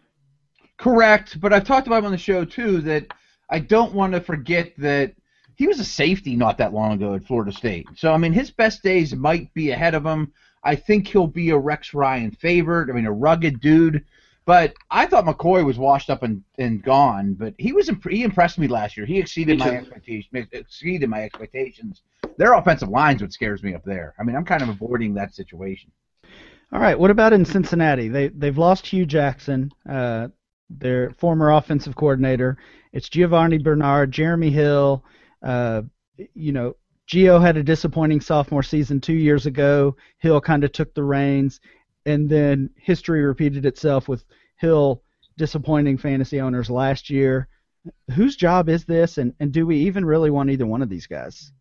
Correct, 0.77 1.41
but 1.41 1.53
I've 1.53 1.65
talked 1.65 1.87
about 1.87 2.01
him 2.01 2.07
on 2.07 2.13
the 2.13 2.19
show 2.19 2.45
too 2.45 2.81
that 2.83 3.07
I 3.51 3.61
don't 3.61 3.95
want 3.95 4.13
to 4.13 4.21
forget 4.21 4.73
that 4.79 5.15
he 5.55 5.67
was 5.67 5.81
a 5.81 5.85
safety 5.85 6.37
not 6.37 6.59
that 6.59 6.73
long 6.73 6.93
ago 6.93 7.15
at 7.15 7.25
Florida 7.25 7.53
State. 7.53 7.87
So 7.97 8.13
I 8.13 8.17
mean, 8.17 8.33
his 8.33 8.51
best 8.51 8.83
days 8.83 9.15
might 9.15 9.53
be 9.55 9.71
ahead 9.71 9.95
of 9.95 10.05
him. 10.05 10.33
I 10.63 10.75
think 10.75 11.07
he'll 11.07 11.27
be 11.27 11.51
a 11.51 11.59
Rex 11.59 11.95
Ryan 11.95 12.33
favorite. 12.33 12.91
I 12.91 12.93
mean, 12.93 13.07
a 13.07 13.13
rugged 13.13 13.61
dude. 13.61 14.05
But 14.49 14.73
I 14.91 15.05
thought 15.05 15.27
McCoy 15.27 15.63
was 15.63 15.77
washed 15.77 16.09
up 16.09 16.23
and, 16.23 16.43
and 16.57 16.83
gone. 16.83 17.35
But 17.35 17.53
he 17.59 17.75
was 17.75 17.91
imp- 17.91 18.09
he 18.09 18.23
impressed 18.23 18.59
me 18.59 18.67
last 18.67 18.97
year. 18.97 19.05
He 19.05 19.19
exceeded 19.19 19.59
my 19.59 19.77
expectations. 19.77 20.47
Exceeded 20.53 21.11
my 21.11 21.23
expectations. 21.23 22.01
Their 22.39 22.55
offensive 22.55 22.89
line's 22.89 23.21
what 23.21 23.31
scares 23.31 23.63
me 23.63 23.75
up 23.75 23.85
there. 23.85 24.15
I 24.19 24.23
mean, 24.23 24.35
I'm 24.35 24.47
kind 24.47 24.63
of 24.63 24.71
avoiding 24.71 25.13
that 25.15 25.35
situation. 25.35 25.93
All 26.73 26.81
right. 26.81 26.99
What 26.99 27.11
about 27.11 27.35
in 27.35 27.45
Cincinnati? 27.45 28.09
They 28.09 28.29
they've 28.29 28.57
lost 28.57 28.87
Hue 28.87 29.05
Jackson, 29.05 29.71
uh, 29.87 30.29
their 30.71 31.11
former 31.11 31.53
offensive 31.53 31.95
coordinator. 31.95 32.57
It's 32.95 33.11
Giovani 33.11 33.59
Bernard, 33.59 34.13
Jeremy 34.13 34.49
Hill. 34.49 35.05
Uh, 35.43 35.83
you 36.33 36.53
know, 36.53 36.75
Gio 37.09 37.41
had 37.41 37.57
a 37.57 37.63
disappointing 37.63 38.21
sophomore 38.23 38.63
season 38.63 39.01
two 39.01 39.13
years 39.13 39.47
ago. 39.47 39.97
Hill 40.19 40.41
kind 40.41 40.63
of 40.63 40.73
took 40.73 40.95
the 40.95 41.05
reins, 41.05 41.61
and 42.09 42.29
then 42.29 42.71
history 42.77 43.23
repeated 43.23 43.67
itself 43.67 44.09
with 44.09 44.25
Hill 44.57 45.03
disappointing 45.37 45.99
fantasy 45.99 46.41
owners 46.41 46.71
last 46.71 47.11
year. 47.11 47.49
Whose 48.15 48.37
job 48.37 48.69
is 48.69 48.85
this, 48.85 49.19
and, 49.19 49.35
and 49.41 49.53
do 49.53 49.67
we 49.67 49.77
even 49.77 50.05
really 50.05 50.31
want 50.31 50.51
either 50.51 50.67
one 50.67 50.83
of 50.83 50.89
these 50.89 51.07
guys? 51.07 51.53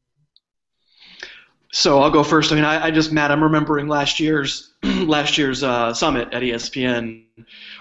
So 1.71 2.01
I'll 2.01 2.09
go 2.09 2.23
first. 2.23 2.51
I 2.51 2.55
mean, 2.55 2.63
I, 2.63 2.85
I 2.87 2.91
just 2.91 3.11
Matt, 3.11 3.31
I'm 3.31 3.43
remembering 3.43 3.87
last 3.87 4.19
year's 4.19 4.73
last 4.83 5.37
year's 5.37 5.63
uh, 5.63 5.93
summit 5.93 6.33
at 6.33 6.41
ESPN, 6.41 7.25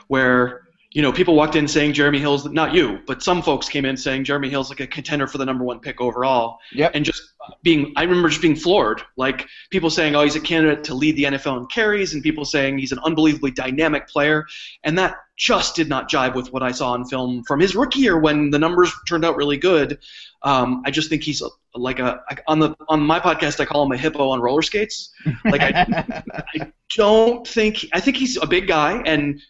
where 0.08 0.66
you 0.96 1.02
know, 1.02 1.12
people 1.12 1.35
walked 1.35 1.56
in 1.56 1.68
saying 1.68 1.92
Jeremy 1.92 2.18
Hill's 2.18 2.46
not 2.46 2.73
you, 2.73 3.00
but 3.06 3.23
some 3.23 3.42
folks 3.42 3.68
came 3.68 3.85
in 3.85 3.99
saying 3.99 4.25
Jeremy 4.25 4.49
Hill's 4.49 4.70
like 4.70 4.80
a 4.80 4.87
contender 4.87 5.26
for 5.26 5.37
the 5.37 5.44
number 5.44 5.62
one 5.62 5.78
pick 5.78 6.00
overall. 6.00 6.58
Yep. 6.73 6.92
And 6.94 7.04
just 7.04 7.23
being, 7.62 7.93
I 7.97 8.03
remember 8.03 8.29
just 8.29 8.43
being 8.43 8.57
floored. 8.57 9.03
Like 9.17 9.47
people 9.71 9.91
saying, 9.91 10.15
oh, 10.15 10.23
he's 10.23 10.37
a 10.37 10.41
candidate 10.41 10.85
to 10.85 10.95
lead 10.95 11.17
the 11.17 11.25
NFL 11.25 11.59
in 11.59 11.67
carries, 11.67 12.15
and 12.15 12.23
people 12.23 12.45
saying 12.45 12.79
he's 12.79 12.93
an 12.93 12.99
unbelievably 13.05 13.53
dynamic 13.53 14.09
player, 14.09 14.47
and 14.85 14.99
that 14.99 15.17
just 15.37 15.76
did 15.76 15.88
not 15.88 16.11
jive 16.11 16.35
with 16.35 16.53
what 16.53 16.62
I 16.62 16.73
saw 16.73 16.93
on 16.93 17.05
film 17.05 17.43
from 17.45 17.61
his 17.61 17.76
rookie 17.76 18.00
year 18.00 18.19
when 18.19 18.50
the 18.50 18.59
numbers 18.59 18.93
turned 19.07 19.25
out 19.25 19.37
really 19.37 19.59
good. 19.59 19.99
Um, 20.43 20.83
I 20.87 20.91
just 20.91 21.11
think 21.11 21.23
he's 21.23 21.43
like 21.75 21.99
a 21.99 22.21
on 22.47 22.59
the 22.59 22.75
on 22.88 23.00
my 23.00 23.21
podcast 23.21 23.61
I 23.61 23.67
call 23.67 23.85
him 23.85 23.93
a 23.93 23.97
hippo 23.97 24.31
on 24.31 24.41
roller 24.41 24.62
skates. 24.62 25.12
Like 25.45 25.61
I, 25.61 26.23
I 26.55 26.73
don't 26.95 27.47
think 27.47 27.87
I 27.93 28.00
think 28.00 28.17
he's 28.17 28.37
a 28.37 28.47
big 28.47 28.67
guy 28.67 29.03
and 29.05 29.41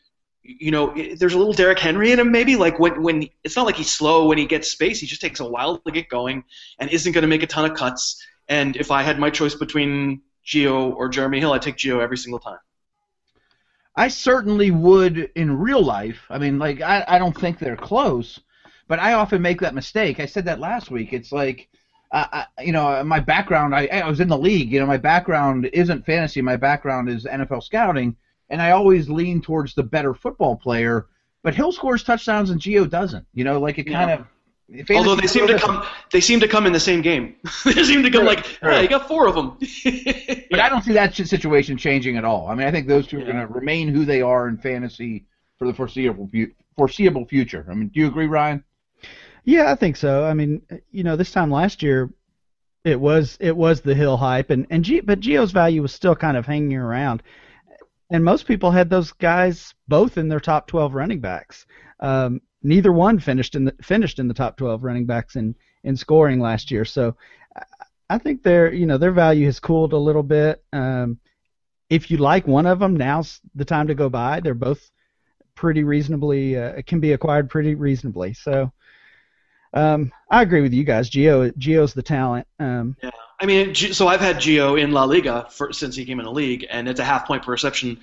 you 0.46 0.70
know, 0.70 0.94
there's 0.94 1.34
a 1.34 1.38
little 1.38 1.52
Derrick 1.52 1.78
Henry 1.78 2.12
in 2.12 2.18
him, 2.18 2.30
maybe. 2.30 2.56
Like 2.56 2.78
when 2.78 3.02
when 3.02 3.28
it's 3.44 3.56
not 3.56 3.66
like 3.66 3.76
he's 3.76 3.92
slow 3.92 4.26
when 4.26 4.38
he 4.38 4.46
gets 4.46 4.70
space. 4.70 5.00
He 5.00 5.06
just 5.06 5.20
takes 5.20 5.40
a 5.40 5.48
while 5.48 5.78
to 5.78 5.90
get 5.90 6.08
going 6.08 6.44
and 6.78 6.90
isn't 6.90 7.12
going 7.12 7.22
to 7.22 7.28
make 7.28 7.42
a 7.42 7.46
ton 7.46 7.70
of 7.70 7.76
cuts. 7.76 8.22
And 8.48 8.76
if 8.76 8.90
I 8.90 9.02
had 9.02 9.18
my 9.18 9.30
choice 9.30 9.54
between 9.54 10.22
Gio 10.46 10.94
or 10.94 11.08
Jeremy 11.08 11.40
Hill, 11.40 11.52
I'd 11.52 11.62
take 11.62 11.76
Gio 11.76 12.00
every 12.00 12.18
single 12.18 12.38
time. 12.38 12.58
I 13.96 14.08
certainly 14.08 14.70
would 14.70 15.30
in 15.34 15.58
real 15.58 15.82
life. 15.82 16.20
I 16.28 16.38
mean, 16.38 16.58
like 16.58 16.80
I, 16.82 17.04
I 17.08 17.18
don't 17.18 17.36
think 17.36 17.58
they're 17.58 17.76
close, 17.76 18.38
but 18.88 18.98
I 18.98 19.14
often 19.14 19.42
make 19.42 19.60
that 19.60 19.74
mistake. 19.74 20.20
I 20.20 20.26
said 20.26 20.44
that 20.44 20.60
last 20.60 20.90
week. 20.90 21.12
It's 21.12 21.32
like, 21.32 21.68
uh, 22.12 22.26
I, 22.32 22.62
you 22.62 22.72
know, 22.72 23.02
my 23.04 23.20
background. 23.20 23.74
I, 23.74 23.86
I 23.86 24.08
was 24.08 24.20
in 24.20 24.28
the 24.28 24.38
league. 24.38 24.70
You 24.70 24.80
know, 24.80 24.86
my 24.86 24.98
background 24.98 25.66
isn't 25.72 26.06
fantasy. 26.06 26.42
My 26.42 26.56
background 26.56 27.08
is 27.08 27.24
NFL 27.24 27.62
scouting 27.62 28.16
and 28.48 28.62
I 28.62 28.70
always 28.70 29.08
lean 29.08 29.40
towards 29.40 29.74
the 29.74 29.82
better 29.82 30.14
football 30.14 30.56
player. 30.56 31.06
But 31.42 31.54
Hill 31.54 31.72
scores 31.72 32.02
touchdowns 32.02 32.50
and 32.50 32.60
Gio 32.60 32.88
doesn't. 32.88 33.26
You 33.32 33.44
know, 33.44 33.60
like 33.60 33.78
it 33.78 33.84
kind 33.84 34.10
yeah. 34.10 34.14
of. 34.16 34.26
Although 34.90 35.14
they 35.14 35.28
seem 35.28 35.46
to 35.46 35.58
come, 35.58 35.84
they 36.10 36.20
seem 36.20 36.40
to 36.40 36.48
come 36.48 36.66
in 36.66 36.72
the 36.72 36.80
same 36.80 37.00
game. 37.00 37.36
they 37.64 37.84
seem 37.84 38.02
to 38.02 38.10
come 38.10 38.26
right, 38.26 38.38
like, 38.38 38.62
right. 38.62 38.82
you 38.82 38.88
got 38.88 39.06
four 39.06 39.28
of 39.28 39.36
them. 39.36 39.56
but 40.50 40.58
I 40.58 40.68
don't 40.68 40.82
see 40.82 40.94
that 40.94 41.14
situation 41.14 41.76
changing 41.76 42.16
at 42.16 42.24
all. 42.24 42.48
I 42.48 42.56
mean, 42.56 42.66
I 42.66 42.72
think 42.72 42.88
those 42.88 43.06
two 43.06 43.18
are 43.20 43.24
going 43.24 43.36
to 43.36 43.46
remain 43.46 43.86
who 43.86 44.04
they 44.04 44.22
are 44.22 44.48
in 44.48 44.58
fantasy 44.58 45.24
for 45.56 45.68
the 45.68 45.74
foreseeable 45.74 46.28
foreseeable 46.76 47.26
future. 47.26 47.64
I 47.70 47.74
mean, 47.74 47.88
do 47.88 48.00
you 48.00 48.08
agree, 48.08 48.26
Ryan? 48.26 48.64
Yeah, 49.44 49.70
I 49.70 49.76
think 49.76 49.96
so. 49.96 50.24
I 50.24 50.34
mean, 50.34 50.62
you 50.90 51.04
know, 51.04 51.14
this 51.14 51.30
time 51.30 51.52
last 51.52 51.80
year, 51.80 52.10
it 52.82 53.00
was 53.00 53.36
it 53.40 53.56
was 53.56 53.82
the 53.82 53.94
Hill 53.94 54.16
hype, 54.16 54.50
and 54.50 54.66
and 54.70 54.84
G, 54.84 55.00
but 55.00 55.20
Gio's 55.20 55.52
value 55.52 55.82
was 55.82 55.92
still 55.92 56.16
kind 56.16 56.36
of 56.36 56.44
hanging 56.44 56.76
around 56.76 57.22
and 58.10 58.24
most 58.24 58.46
people 58.46 58.70
had 58.70 58.88
those 58.88 59.12
guys 59.12 59.74
both 59.88 60.18
in 60.18 60.28
their 60.28 60.40
top 60.40 60.66
12 60.66 60.94
running 60.94 61.20
backs. 61.20 61.66
Um, 62.00 62.40
neither 62.62 62.92
one 62.92 63.18
finished 63.18 63.54
in 63.54 63.64
the 63.64 63.74
finished 63.82 64.18
in 64.18 64.28
the 64.28 64.34
top 64.34 64.56
12 64.56 64.82
running 64.82 65.06
backs 65.06 65.36
in 65.36 65.54
in 65.84 65.96
scoring 65.96 66.40
last 66.40 66.70
year. 66.70 66.84
So 66.84 67.16
I 68.08 68.18
think 68.18 68.42
their 68.42 68.72
you 68.72 68.86
know 68.86 68.98
their 68.98 69.12
value 69.12 69.46
has 69.46 69.60
cooled 69.60 69.92
a 69.92 69.98
little 69.98 70.22
bit. 70.22 70.64
Um, 70.72 71.18
if 71.88 72.10
you 72.10 72.18
like 72.18 72.46
one 72.46 72.66
of 72.66 72.78
them, 72.78 72.96
now's 72.96 73.40
the 73.54 73.64
time 73.64 73.86
to 73.88 73.94
go 73.94 74.08
buy. 74.08 74.40
They're 74.40 74.54
both 74.54 74.90
pretty 75.54 75.84
reasonably 75.84 76.58
uh, 76.58 76.82
can 76.86 77.00
be 77.00 77.12
acquired 77.12 77.48
pretty 77.48 77.74
reasonably. 77.74 78.34
So 78.34 78.72
um, 79.72 80.12
I 80.30 80.42
agree 80.42 80.62
with 80.62 80.72
you 80.72 80.84
guys. 80.84 81.10
Gio 81.10 81.52
Gio's 81.56 81.94
the 81.94 82.02
talent. 82.02 82.46
Um, 82.58 82.96
yeah. 83.02 83.10
I 83.40 83.46
mean, 83.46 83.74
so 83.74 84.08
I've 84.08 84.20
had 84.20 84.36
Gio 84.36 84.80
in 84.80 84.92
La 84.92 85.04
Liga 85.04 85.46
for, 85.50 85.72
since 85.72 85.94
he 85.94 86.04
came 86.04 86.18
in 86.18 86.24
the 86.24 86.32
league, 86.32 86.66
and 86.70 86.88
it's 86.88 87.00
a 87.00 87.04
half 87.04 87.26
point 87.26 87.42
per 87.44 87.52
reception 87.52 88.00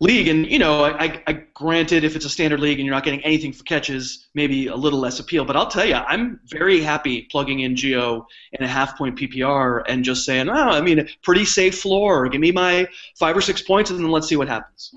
league. 0.00 0.28
And 0.28 0.50
you 0.50 0.58
know, 0.58 0.84
I, 0.84 1.22
I 1.26 1.32
granted 1.54 2.04
if 2.04 2.16
it's 2.16 2.24
a 2.24 2.30
standard 2.30 2.60
league 2.60 2.78
and 2.78 2.86
you're 2.86 2.94
not 2.94 3.04
getting 3.04 3.22
anything 3.22 3.52
for 3.52 3.62
catches, 3.64 4.28
maybe 4.34 4.66
a 4.68 4.74
little 4.74 4.98
less 4.98 5.20
appeal. 5.20 5.44
But 5.44 5.56
I'll 5.56 5.66
tell 5.68 5.84
you, 5.84 5.94
I'm 5.94 6.40
very 6.46 6.80
happy 6.80 7.28
plugging 7.30 7.60
in 7.60 7.74
Gio 7.74 8.24
in 8.52 8.64
a 8.64 8.68
half 8.68 8.96
point 8.96 9.18
PPR 9.18 9.82
and 9.86 10.02
just 10.02 10.24
saying, 10.24 10.48
oh, 10.48 10.52
I 10.54 10.80
mean, 10.80 11.08
pretty 11.22 11.44
safe 11.44 11.78
floor. 11.78 12.28
Give 12.28 12.40
me 12.40 12.50
my 12.50 12.88
five 13.18 13.36
or 13.36 13.42
six 13.42 13.60
points, 13.60 13.90
and 13.90 13.98
then 13.98 14.10
let's 14.10 14.28
see 14.28 14.36
what 14.36 14.48
happens. 14.48 14.94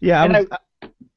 Yeah, 0.00 0.22
I, 0.22 0.26
was, 0.26 0.46
I, 0.50 0.58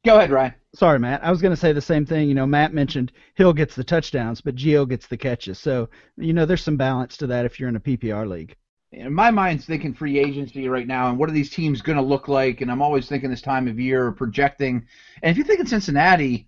go 0.05 0.17
ahead, 0.17 0.31
Ryan. 0.31 0.53
Sorry, 0.75 0.99
Matt. 0.99 1.23
I 1.23 1.31
was 1.31 1.41
going 1.41 1.53
to 1.53 1.59
say 1.59 1.73
the 1.73 1.81
same 1.81 2.05
thing. 2.05 2.29
You 2.29 2.35
know, 2.35 2.45
Matt 2.45 2.73
mentioned 2.73 3.11
Hill 3.33 3.53
gets 3.53 3.75
the 3.75 3.83
touchdowns, 3.83 4.41
but 4.41 4.55
Gio 4.55 4.87
gets 4.87 5.07
the 5.07 5.17
catches. 5.17 5.57
So, 5.57 5.89
you 6.17 6.33
know, 6.33 6.45
there's 6.45 6.63
some 6.63 6.77
balance 6.77 7.17
to 7.17 7.27
that 7.27 7.45
if 7.45 7.59
you're 7.59 7.69
in 7.69 7.75
a 7.75 7.81
PPR 7.81 8.27
league. 8.27 8.55
In 8.91 9.13
my 9.13 9.31
mind's 9.31 9.65
thinking 9.65 9.93
free 9.93 10.19
agency 10.19 10.69
right 10.69 10.87
now, 10.87 11.09
and 11.09 11.17
what 11.17 11.29
are 11.29 11.33
these 11.33 11.49
teams 11.49 11.81
going 11.81 11.97
to 11.97 12.03
look 12.03 12.27
like? 12.27 12.61
And 12.61 12.71
I'm 12.71 12.81
always 12.81 13.07
thinking 13.09 13.29
this 13.29 13.41
time 13.41 13.67
of 13.67 13.79
year, 13.79 14.11
projecting. 14.11 14.85
And 15.21 15.31
if 15.31 15.37
you 15.37 15.43
think 15.43 15.59
in 15.59 15.65
Cincinnati, 15.65 16.47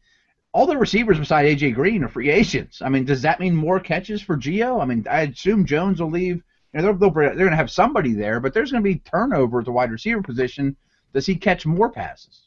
all 0.53 0.65
the 0.65 0.77
receivers 0.77 1.19
beside 1.19 1.45
AJ 1.45 1.75
Green 1.75 2.03
are 2.03 2.09
free 2.09 2.29
agents. 2.29 2.81
I 2.81 2.89
mean, 2.89 3.05
does 3.05 3.21
that 3.23 3.39
mean 3.39 3.55
more 3.55 3.79
catches 3.79 4.21
for 4.21 4.37
Gio? 4.37 4.81
I 4.81 4.85
mean, 4.85 5.05
I 5.09 5.21
assume 5.21 5.65
Jones 5.65 6.01
will 6.01 6.11
leave. 6.11 6.43
You 6.73 6.81
know, 6.81 6.93
they're, 6.93 7.11
they're 7.11 7.35
going 7.35 7.49
to 7.51 7.55
have 7.55 7.71
somebody 7.71 8.13
there, 8.13 8.39
but 8.39 8.53
there's 8.53 8.71
going 8.71 8.83
to 8.83 8.89
be 8.89 8.99
turnover 8.99 9.59
at 9.59 9.65
the 9.65 9.71
wide 9.71 9.91
receiver 9.91 10.21
position. 10.21 10.75
Does 11.13 11.25
he 11.25 11.35
catch 11.35 11.65
more 11.65 11.91
passes? 11.91 12.46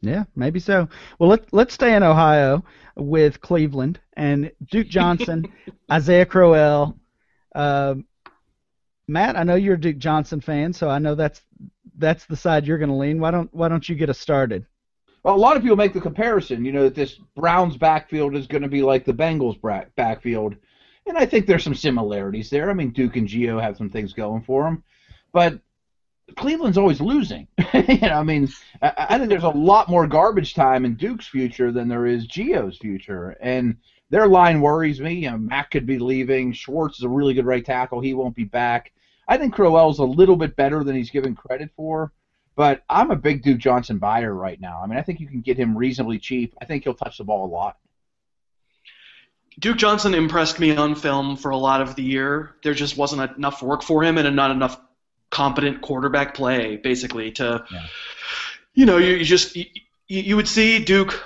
Yeah, 0.00 0.24
maybe 0.36 0.60
so. 0.60 0.88
Well, 1.18 1.30
let, 1.30 1.52
let's 1.52 1.74
stay 1.74 1.94
in 1.94 2.02
Ohio 2.02 2.64
with 2.96 3.40
Cleveland 3.40 4.00
and 4.16 4.52
Duke 4.70 4.88
Johnson, 4.88 5.52
Isaiah 5.90 6.26
Crowell. 6.26 6.96
Uh, 7.54 7.96
Matt, 9.08 9.36
I 9.36 9.42
know 9.42 9.56
you're 9.56 9.74
a 9.74 9.80
Duke 9.80 9.98
Johnson 9.98 10.40
fan, 10.40 10.72
so 10.72 10.88
I 10.88 10.98
know 10.98 11.14
that's 11.14 11.42
that's 11.96 12.26
the 12.26 12.36
side 12.36 12.66
you're 12.66 12.78
going 12.78 12.90
to 12.90 12.94
lean. 12.94 13.18
Why 13.18 13.30
don't 13.30 13.52
Why 13.52 13.68
don't 13.68 13.88
you 13.88 13.96
get 13.96 14.10
us 14.10 14.18
started? 14.18 14.66
Well, 15.24 15.34
a 15.34 15.36
lot 15.36 15.56
of 15.56 15.62
people 15.62 15.76
make 15.76 15.94
the 15.94 16.00
comparison, 16.00 16.64
you 16.64 16.70
know, 16.70 16.84
that 16.84 16.94
this 16.94 17.18
Browns 17.34 17.76
backfield 17.76 18.36
is 18.36 18.46
going 18.46 18.62
to 18.62 18.68
be 18.68 18.82
like 18.82 19.04
the 19.04 19.12
Bengals 19.12 19.60
backfield, 19.96 20.54
and 21.06 21.18
I 21.18 21.26
think 21.26 21.46
there's 21.46 21.64
some 21.64 21.74
similarities 21.74 22.50
there. 22.50 22.70
I 22.70 22.74
mean, 22.74 22.90
Duke 22.90 23.16
and 23.16 23.26
Gio 23.26 23.60
have 23.60 23.76
some 23.76 23.90
things 23.90 24.12
going 24.12 24.42
for 24.42 24.64
them, 24.64 24.84
but 25.32 25.58
Cleveland's 26.36 26.78
always 26.78 27.00
losing. 27.00 27.48
you 27.74 27.98
know, 28.00 28.20
I 28.20 28.22
mean, 28.22 28.48
I, 28.82 29.06
I, 29.10 29.18
think 29.18 29.30
there's 29.30 29.42
a 29.42 29.48
lot 29.48 29.88
more 29.88 30.06
garbage 30.06 30.54
time 30.54 30.84
in 30.84 30.94
Duke's 30.94 31.26
future 31.26 31.72
than 31.72 31.88
there 31.88 32.06
is 32.06 32.26
Gio's 32.26 32.78
future, 32.78 33.36
and 33.40 33.76
their 34.10 34.26
line 34.26 34.60
worries 34.60 35.00
me. 35.00 35.14
You 35.14 35.38
know, 35.38 35.62
could 35.70 35.86
be 35.86 35.98
leaving. 35.98 36.52
Schwartz 36.52 36.98
is 36.98 37.04
a 37.04 37.08
really 37.08 37.34
good 37.34 37.46
right 37.46 37.64
tackle. 37.64 38.00
He 38.00 38.14
won't 38.14 38.36
be 38.36 38.44
back. 38.44 38.92
I 39.26 39.36
think 39.36 39.54
Crowell's 39.54 39.98
a 39.98 40.04
little 40.04 40.36
bit 40.36 40.56
better 40.56 40.82
than 40.82 40.96
he's 40.96 41.10
given 41.10 41.34
credit 41.34 41.70
for, 41.76 42.12
but 42.56 42.82
I'm 42.88 43.10
a 43.10 43.16
big 43.16 43.42
Duke 43.42 43.58
Johnson 43.58 43.98
buyer 43.98 44.34
right 44.34 44.60
now. 44.60 44.80
I 44.82 44.86
mean, 44.86 44.98
I 44.98 45.02
think 45.02 45.20
you 45.20 45.28
can 45.28 45.42
get 45.42 45.58
him 45.58 45.76
reasonably 45.76 46.18
cheap. 46.18 46.54
I 46.60 46.64
think 46.64 46.84
he'll 46.84 46.94
touch 46.94 47.18
the 47.18 47.24
ball 47.24 47.44
a 47.44 47.52
lot. 47.52 47.76
Duke 49.58 49.76
Johnson 49.76 50.14
impressed 50.14 50.60
me 50.60 50.76
on 50.76 50.94
film 50.94 51.36
for 51.36 51.50
a 51.50 51.56
lot 51.56 51.80
of 51.80 51.96
the 51.96 52.02
year. 52.02 52.54
There 52.62 52.74
just 52.74 52.96
wasn't 52.96 53.36
enough 53.36 53.60
work 53.60 53.82
for 53.82 54.04
him 54.04 54.16
and 54.16 54.36
not 54.36 54.52
enough 54.52 54.80
competent 55.30 55.80
quarterback 55.82 56.34
play, 56.34 56.76
basically. 56.76 57.32
To, 57.32 57.64
yeah. 57.70 57.86
you 58.74 58.86
know, 58.86 58.98
you, 58.98 59.14
you 59.14 59.24
just 59.24 59.56
you, 59.56 59.66
you 60.06 60.36
would 60.36 60.48
see 60.48 60.84
Duke 60.84 61.22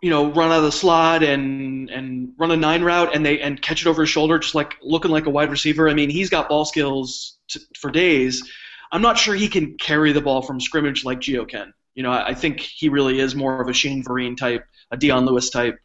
you 0.00 0.10
know, 0.10 0.32
run 0.32 0.50
out 0.50 0.58
of 0.58 0.62
the 0.62 0.72
slot 0.72 1.22
and 1.22 1.90
and 1.90 2.32
run 2.38 2.50
a 2.50 2.56
nine 2.56 2.82
route 2.82 3.14
and 3.14 3.24
they 3.24 3.40
and 3.40 3.60
catch 3.60 3.82
it 3.82 3.88
over 3.88 4.02
his 4.02 4.10
shoulder, 4.10 4.38
just 4.38 4.54
like 4.54 4.76
looking 4.82 5.10
like 5.10 5.26
a 5.26 5.30
wide 5.30 5.50
receiver. 5.50 5.88
I 5.88 5.94
mean, 5.94 6.10
he's 6.10 6.30
got 6.30 6.48
ball 6.48 6.64
skills 6.64 7.38
to, 7.48 7.60
for 7.78 7.90
days. 7.90 8.48
I'm 8.92 9.02
not 9.02 9.18
sure 9.18 9.34
he 9.34 9.48
can 9.48 9.76
carry 9.76 10.12
the 10.12 10.20
ball 10.20 10.42
from 10.42 10.60
scrimmage 10.60 11.04
like 11.04 11.20
Gio 11.20 11.48
can. 11.48 11.72
You 11.94 12.02
know, 12.02 12.10
I, 12.10 12.28
I 12.28 12.34
think 12.34 12.60
he 12.60 12.88
really 12.88 13.20
is 13.20 13.34
more 13.34 13.60
of 13.60 13.68
a 13.68 13.72
Shane 13.72 14.02
Vereen 14.02 14.36
type, 14.36 14.64
a 14.90 14.96
Dion 14.96 15.26
Lewis 15.26 15.50
type. 15.50 15.78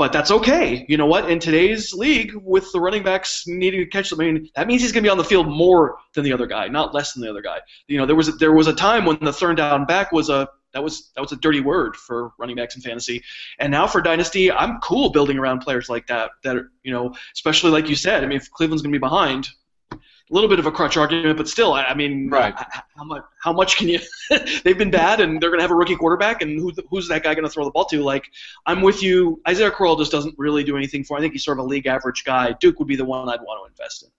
But 0.00 0.14
that's 0.14 0.30
okay. 0.30 0.86
You 0.88 0.96
know 0.96 1.04
what? 1.04 1.30
In 1.30 1.38
today's 1.38 1.92
league, 1.92 2.32
with 2.34 2.72
the 2.72 2.80
running 2.80 3.02
backs 3.02 3.46
needing 3.46 3.80
to 3.80 3.86
catch 3.86 4.08
them, 4.08 4.22
I 4.22 4.24
mean, 4.24 4.48
that 4.56 4.66
means 4.66 4.80
he's 4.80 4.92
going 4.92 5.04
to 5.04 5.06
be 5.06 5.10
on 5.10 5.18
the 5.18 5.24
field 5.24 5.46
more 5.46 5.98
than 6.14 6.24
the 6.24 6.32
other 6.32 6.46
guy, 6.46 6.68
not 6.68 6.94
less 6.94 7.12
than 7.12 7.22
the 7.22 7.28
other 7.28 7.42
guy. 7.42 7.58
You 7.86 7.98
know, 7.98 8.06
there 8.06 8.16
was 8.16 8.28
a, 8.28 8.32
there 8.32 8.54
was 8.54 8.66
a 8.66 8.72
time 8.72 9.04
when 9.04 9.18
the 9.20 9.30
third 9.30 9.58
down 9.58 9.84
back 9.84 10.10
was 10.10 10.30
a 10.30 10.48
that 10.72 10.82
was 10.82 11.10
that 11.16 11.20
was 11.20 11.32
a 11.32 11.36
dirty 11.36 11.60
word 11.60 11.96
for 11.96 12.32
running 12.38 12.56
backs 12.56 12.76
in 12.76 12.80
fantasy. 12.80 13.22
And 13.58 13.70
now 13.70 13.86
for 13.86 14.00
dynasty, 14.00 14.50
I'm 14.50 14.80
cool 14.80 15.10
building 15.10 15.38
around 15.38 15.58
players 15.58 15.90
like 15.90 16.06
that. 16.06 16.30
That 16.44 16.56
are, 16.56 16.72
you 16.82 16.92
know, 16.94 17.14
especially 17.34 17.70
like 17.70 17.90
you 17.90 17.94
said. 17.94 18.24
I 18.24 18.26
mean, 18.26 18.38
if 18.38 18.50
Cleveland's 18.50 18.80
going 18.80 18.94
to 18.94 18.98
be 18.98 19.00
behind, 19.00 19.50
a 20.30 20.34
little 20.34 20.48
bit 20.48 20.58
of 20.60 20.66
a 20.66 20.70
crutch 20.70 20.96
argument, 20.96 21.36
but 21.36 21.48
still, 21.48 21.72
I, 21.72 21.84
I 21.84 21.94
mean, 21.94 22.28
Right. 22.30 22.54
how 22.96 23.04
much 23.04 23.22
how 23.42 23.52
much 23.52 23.76
can 23.76 23.88
you? 23.88 23.98
they've 24.64 24.78
been 24.78 24.90
bad, 24.90 25.20
and 25.20 25.40
they're 25.40 25.50
going 25.50 25.58
to 25.58 25.64
have 25.64 25.70
a 25.72 25.74
rookie 25.74 25.96
quarterback, 25.96 26.40
and 26.42 26.58
who, 26.58 26.72
who's 26.88 27.08
that 27.08 27.22
guy 27.22 27.34
going 27.34 27.44
to 27.44 27.50
throw 27.50 27.64
the 27.64 27.70
ball 27.70 27.84
to? 27.86 28.02
Like, 28.02 28.24
I'm 28.66 28.80
with 28.82 29.02
you. 29.02 29.40
Isaiah 29.48 29.70
Crowell 29.70 29.96
just 29.96 30.12
doesn't 30.12 30.34
really 30.38 30.62
do 30.62 30.76
anything 30.76 31.02
for. 31.04 31.16
I 31.16 31.20
think 31.20 31.32
he's 31.32 31.44
sort 31.44 31.58
of 31.58 31.64
a 31.64 31.68
league 31.68 31.86
average 31.86 32.24
guy. 32.24 32.54
Duke 32.60 32.78
would 32.78 32.88
be 32.88 32.96
the 32.96 33.04
one 33.04 33.28
I'd 33.28 33.40
want 33.40 33.66
to 33.66 33.70
invest 33.70 34.04
in. 34.04 34.10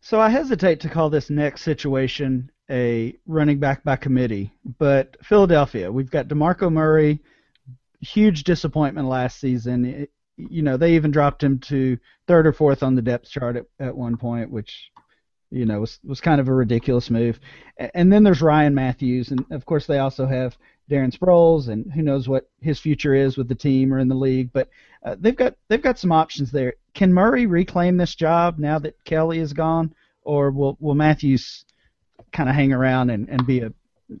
So 0.00 0.20
I 0.20 0.28
hesitate 0.28 0.80
to 0.80 0.88
call 0.88 1.08
this 1.10 1.30
next 1.30 1.62
situation 1.62 2.50
a 2.70 3.16
running 3.26 3.58
back 3.58 3.82
by 3.84 3.96
committee, 3.96 4.52
but 4.78 5.16
Philadelphia, 5.22 5.90
we've 5.90 6.10
got 6.10 6.28
DeMarco 6.28 6.70
Murray, 6.72 7.20
huge 8.00 8.44
disappointment 8.44 9.08
last 9.08 9.40
season. 9.40 10.06
You 10.36 10.62
know, 10.62 10.76
they 10.76 10.94
even 10.94 11.10
dropped 11.10 11.42
him 11.42 11.58
to 11.60 11.98
third 12.26 12.46
or 12.46 12.52
fourth 12.52 12.82
on 12.82 12.94
the 12.94 13.02
depth 13.02 13.30
chart 13.30 13.56
at, 13.56 13.66
at 13.78 13.96
one 13.96 14.16
point, 14.16 14.50
which 14.50 14.90
you 15.50 15.64
know 15.64 15.80
was 15.80 16.00
was 16.04 16.20
kind 16.20 16.40
of 16.40 16.48
a 16.48 16.54
ridiculous 16.54 17.10
move. 17.10 17.38
And 17.78 18.12
then 18.12 18.24
there's 18.24 18.42
Ryan 18.42 18.74
Mathews, 18.74 19.30
and 19.30 19.44
of 19.50 19.64
course 19.64 19.86
they 19.86 19.98
also 19.98 20.26
have 20.26 20.56
Darren 20.90 21.16
Sproles, 21.16 21.68
and 21.68 21.90
who 21.92 22.02
knows 22.02 22.28
what 22.28 22.48
his 22.60 22.80
future 22.80 23.14
is 23.14 23.36
with 23.36 23.48
the 23.48 23.54
team 23.54 23.92
or 23.92 23.98
in 23.98 24.08
the 24.08 24.14
league. 24.14 24.52
But 24.52 24.68
uh, 25.04 25.16
they've 25.18 25.36
got 25.36 25.54
they've 25.68 25.82
got 25.82 25.98
some 25.98 26.12
options 26.12 26.50
there. 26.50 26.74
Can 26.94 27.12
Murray 27.12 27.46
reclaim 27.46 27.96
this 27.96 28.14
job 28.14 28.58
now 28.58 28.78
that 28.80 29.02
Kelly 29.04 29.38
is 29.38 29.52
gone, 29.52 29.94
or 30.22 30.50
will 30.50 30.76
will 30.80 30.94
Mathews 30.94 31.64
kind 32.32 32.48
of 32.48 32.54
hang 32.54 32.72
around 32.72 33.10
and, 33.10 33.28
and 33.28 33.46
be 33.46 33.60
a 33.60 33.72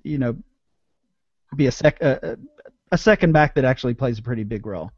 you 0.02 0.18
know 0.18 0.36
be 1.56 1.66
a 1.66 1.72
sec 1.72 2.00
a, 2.00 2.38
a 2.92 2.98
second 2.98 3.32
back 3.32 3.54
that 3.54 3.64
actually 3.64 3.94
plays 3.94 4.18
a 4.18 4.22
pretty 4.22 4.44
big 4.44 4.66
role? 4.66 4.90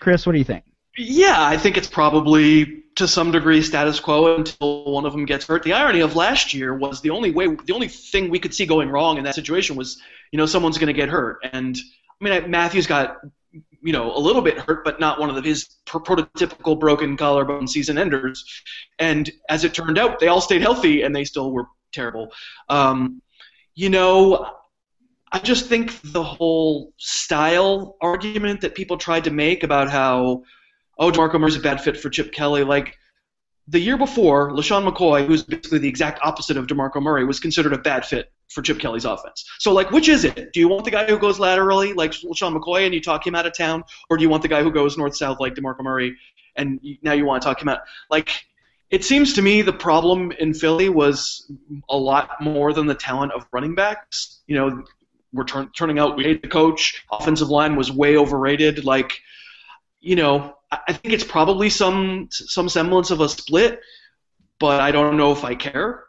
Chris, 0.00 0.26
what 0.26 0.32
do 0.32 0.38
you 0.38 0.44
think? 0.44 0.64
Yeah, 0.96 1.36
I 1.38 1.56
think 1.56 1.76
it's 1.76 1.88
probably 1.88 2.84
to 2.96 3.08
some 3.08 3.32
degree 3.32 3.60
status 3.62 3.98
quo 3.98 4.36
until 4.36 4.84
one 4.92 5.04
of 5.04 5.12
them 5.12 5.24
gets 5.24 5.46
hurt. 5.46 5.64
The 5.64 5.72
irony 5.72 6.00
of 6.00 6.14
last 6.14 6.54
year 6.54 6.74
was 6.74 7.00
the 7.00 7.10
only 7.10 7.32
way, 7.32 7.48
the 7.48 7.72
only 7.72 7.88
thing 7.88 8.30
we 8.30 8.38
could 8.38 8.54
see 8.54 8.66
going 8.66 8.88
wrong 8.88 9.18
in 9.18 9.24
that 9.24 9.34
situation 9.34 9.74
was, 9.74 10.00
you 10.30 10.36
know, 10.36 10.46
someone's 10.46 10.78
going 10.78 10.88
to 10.88 10.92
get 10.92 11.08
hurt. 11.08 11.38
And 11.52 11.76
I 12.20 12.24
mean, 12.24 12.50
Mathews 12.50 12.86
got, 12.86 13.16
you 13.52 13.92
know, 13.92 14.16
a 14.16 14.18
little 14.18 14.42
bit 14.42 14.58
hurt, 14.58 14.84
but 14.84 15.00
not 15.00 15.18
one 15.18 15.30
of 15.30 15.44
his 15.44 15.68
prototypical 15.86 16.78
broken 16.78 17.16
collarbone 17.16 17.66
season 17.66 17.98
enders. 17.98 18.44
And 18.98 19.30
as 19.48 19.64
it 19.64 19.74
turned 19.74 19.98
out, 19.98 20.20
they 20.20 20.28
all 20.28 20.40
stayed 20.40 20.62
healthy 20.62 21.02
and 21.02 21.14
they 21.14 21.24
still 21.24 21.50
were 21.50 21.66
terrible. 21.92 22.32
Um, 22.68 23.20
you 23.74 23.90
know, 23.90 24.48
I 25.34 25.40
just 25.40 25.66
think 25.66 26.00
the 26.02 26.22
whole 26.22 26.92
style 26.96 27.96
argument 28.00 28.60
that 28.60 28.76
people 28.76 28.96
tried 28.96 29.24
to 29.24 29.32
make 29.32 29.64
about 29.64 29.90
how 29.90 30.44
oh, 30.96 31.10
DeMarco 31.10 31.40
Murray's 31.40 31.56
a 31.56 31.60
bad 31.60 31.80
fit 31.80 31.96
for 31.96 32.08
Chip 32.08 32.32
Kelly. 32.32 32.62
Like 32.62 32.96
the 33.66 33.80
year 33.80 33.98
before, 33.98 34.52
LeSean 34.52 34.88
McCoy, 34.88 35.26
who's 35.26 35.42
basically 35.42 35.80
the 35.80 35.88
exact 35.88 36.20
opposite 36.22 36.56
of 36.56 36.68
DeMarco 36.68 37.02
Murray, 37.02 37.24
was 37.24 37.40
considered 37.40 37.72
a 37.72 37.78
bad 37.78 38.06
fit 38.06 38.30
for 38.48 38.62
Chip 38.62 38.78
Kelly's 38.78 39.04
offense. 39.04 39.44
So, 39.58 39.72
like, 39.72 39.90
which 39.90 40.08
is 40.08 40.24
it? 40.24 40.52
Do 40.52 40.60
you 40.60 40.68
want 40.68 40.84
the 40.84 40.92
guy 40.92 41.04
who 41.04 41.18
goes 41.18 41.40
laterally, 41.40 41.94
like 41.94 42.12
LeSean 42.12 42.56
McCoy, 42.56 42.84
and 42.84 42.94
you 42.94 43.00
talk 43.00 43.26
him 43.26 43.34
out 43.34 43.44
of 43.44 43.56
town, 43.56 43.82
or 44.10 44.16
do 44.16 44.22
you 44.22 44.28
want 44.28 44.42
the 44.42 44.48
guy 44.48 44.62
who 44.62 44.70
goes 44.70 44.96
north-south, 44.96 45.40
like 45.40 45.54
DeMarco 45.54 45.82
Murray, 45.82 46.16
and 46.54 46.78
now 47.02 47.12
you 47.12 47.24
want 47.24 47.42
to 47.42 47.48
talk 47.48 47.60
him 47.60 47.68
out? 47.68 47.80
Like, 48.08 48.30
it 48.90 49.04
seems 49.04 49.32
to 49.32 49.42
me 49.42 49.62
the 49.62 49.72
problem 49.72 50.30
in 50.30 50.54
Philly 50.54 50.90
was 50.90 51.50
a 51.88 51.96
lot 51.96 52.40
more 52.40 52.72
than 52.72 52.86
the 52.86 52.94
talent 52.94 53.32
of 53.32 53.48
running 53.50 53.74
backs. 53.74 54.42
You 54.46 54.56
know, 54.56 54.84
we're 55.34 55.44
turn, 55.44 55.70
turning 55.76 55.98
out 55.98 56.16
we 56.16 56.24
hate 56.24 56.42
the 56.42 56.48
coach. 56.48 57.04
Offensive 57.12 57.48
line 57.48 57.76
was 57.76 57.92
way 57.92 58.16
overrated. 58.16 58.84
Like, 58.84 59.20
you 60.00 60.16
know, 60.16 60.56
I 60.70 60.92
think 60.92 61.12
it's 61.12 61.24
probably 61.24 61.68
some 61.68 62.28
some 62.30 62.68
semblance 62.68 63.10
of 63.10 63.20
a 63.20 63.28
split, 63.28 63.80
but 64.58 64.80
I 64.80 64.90
don't 64.92 65.16
know 65.16 65.32
if 65.32 65.44
I 65.44 65.54
care. 65.54 66.04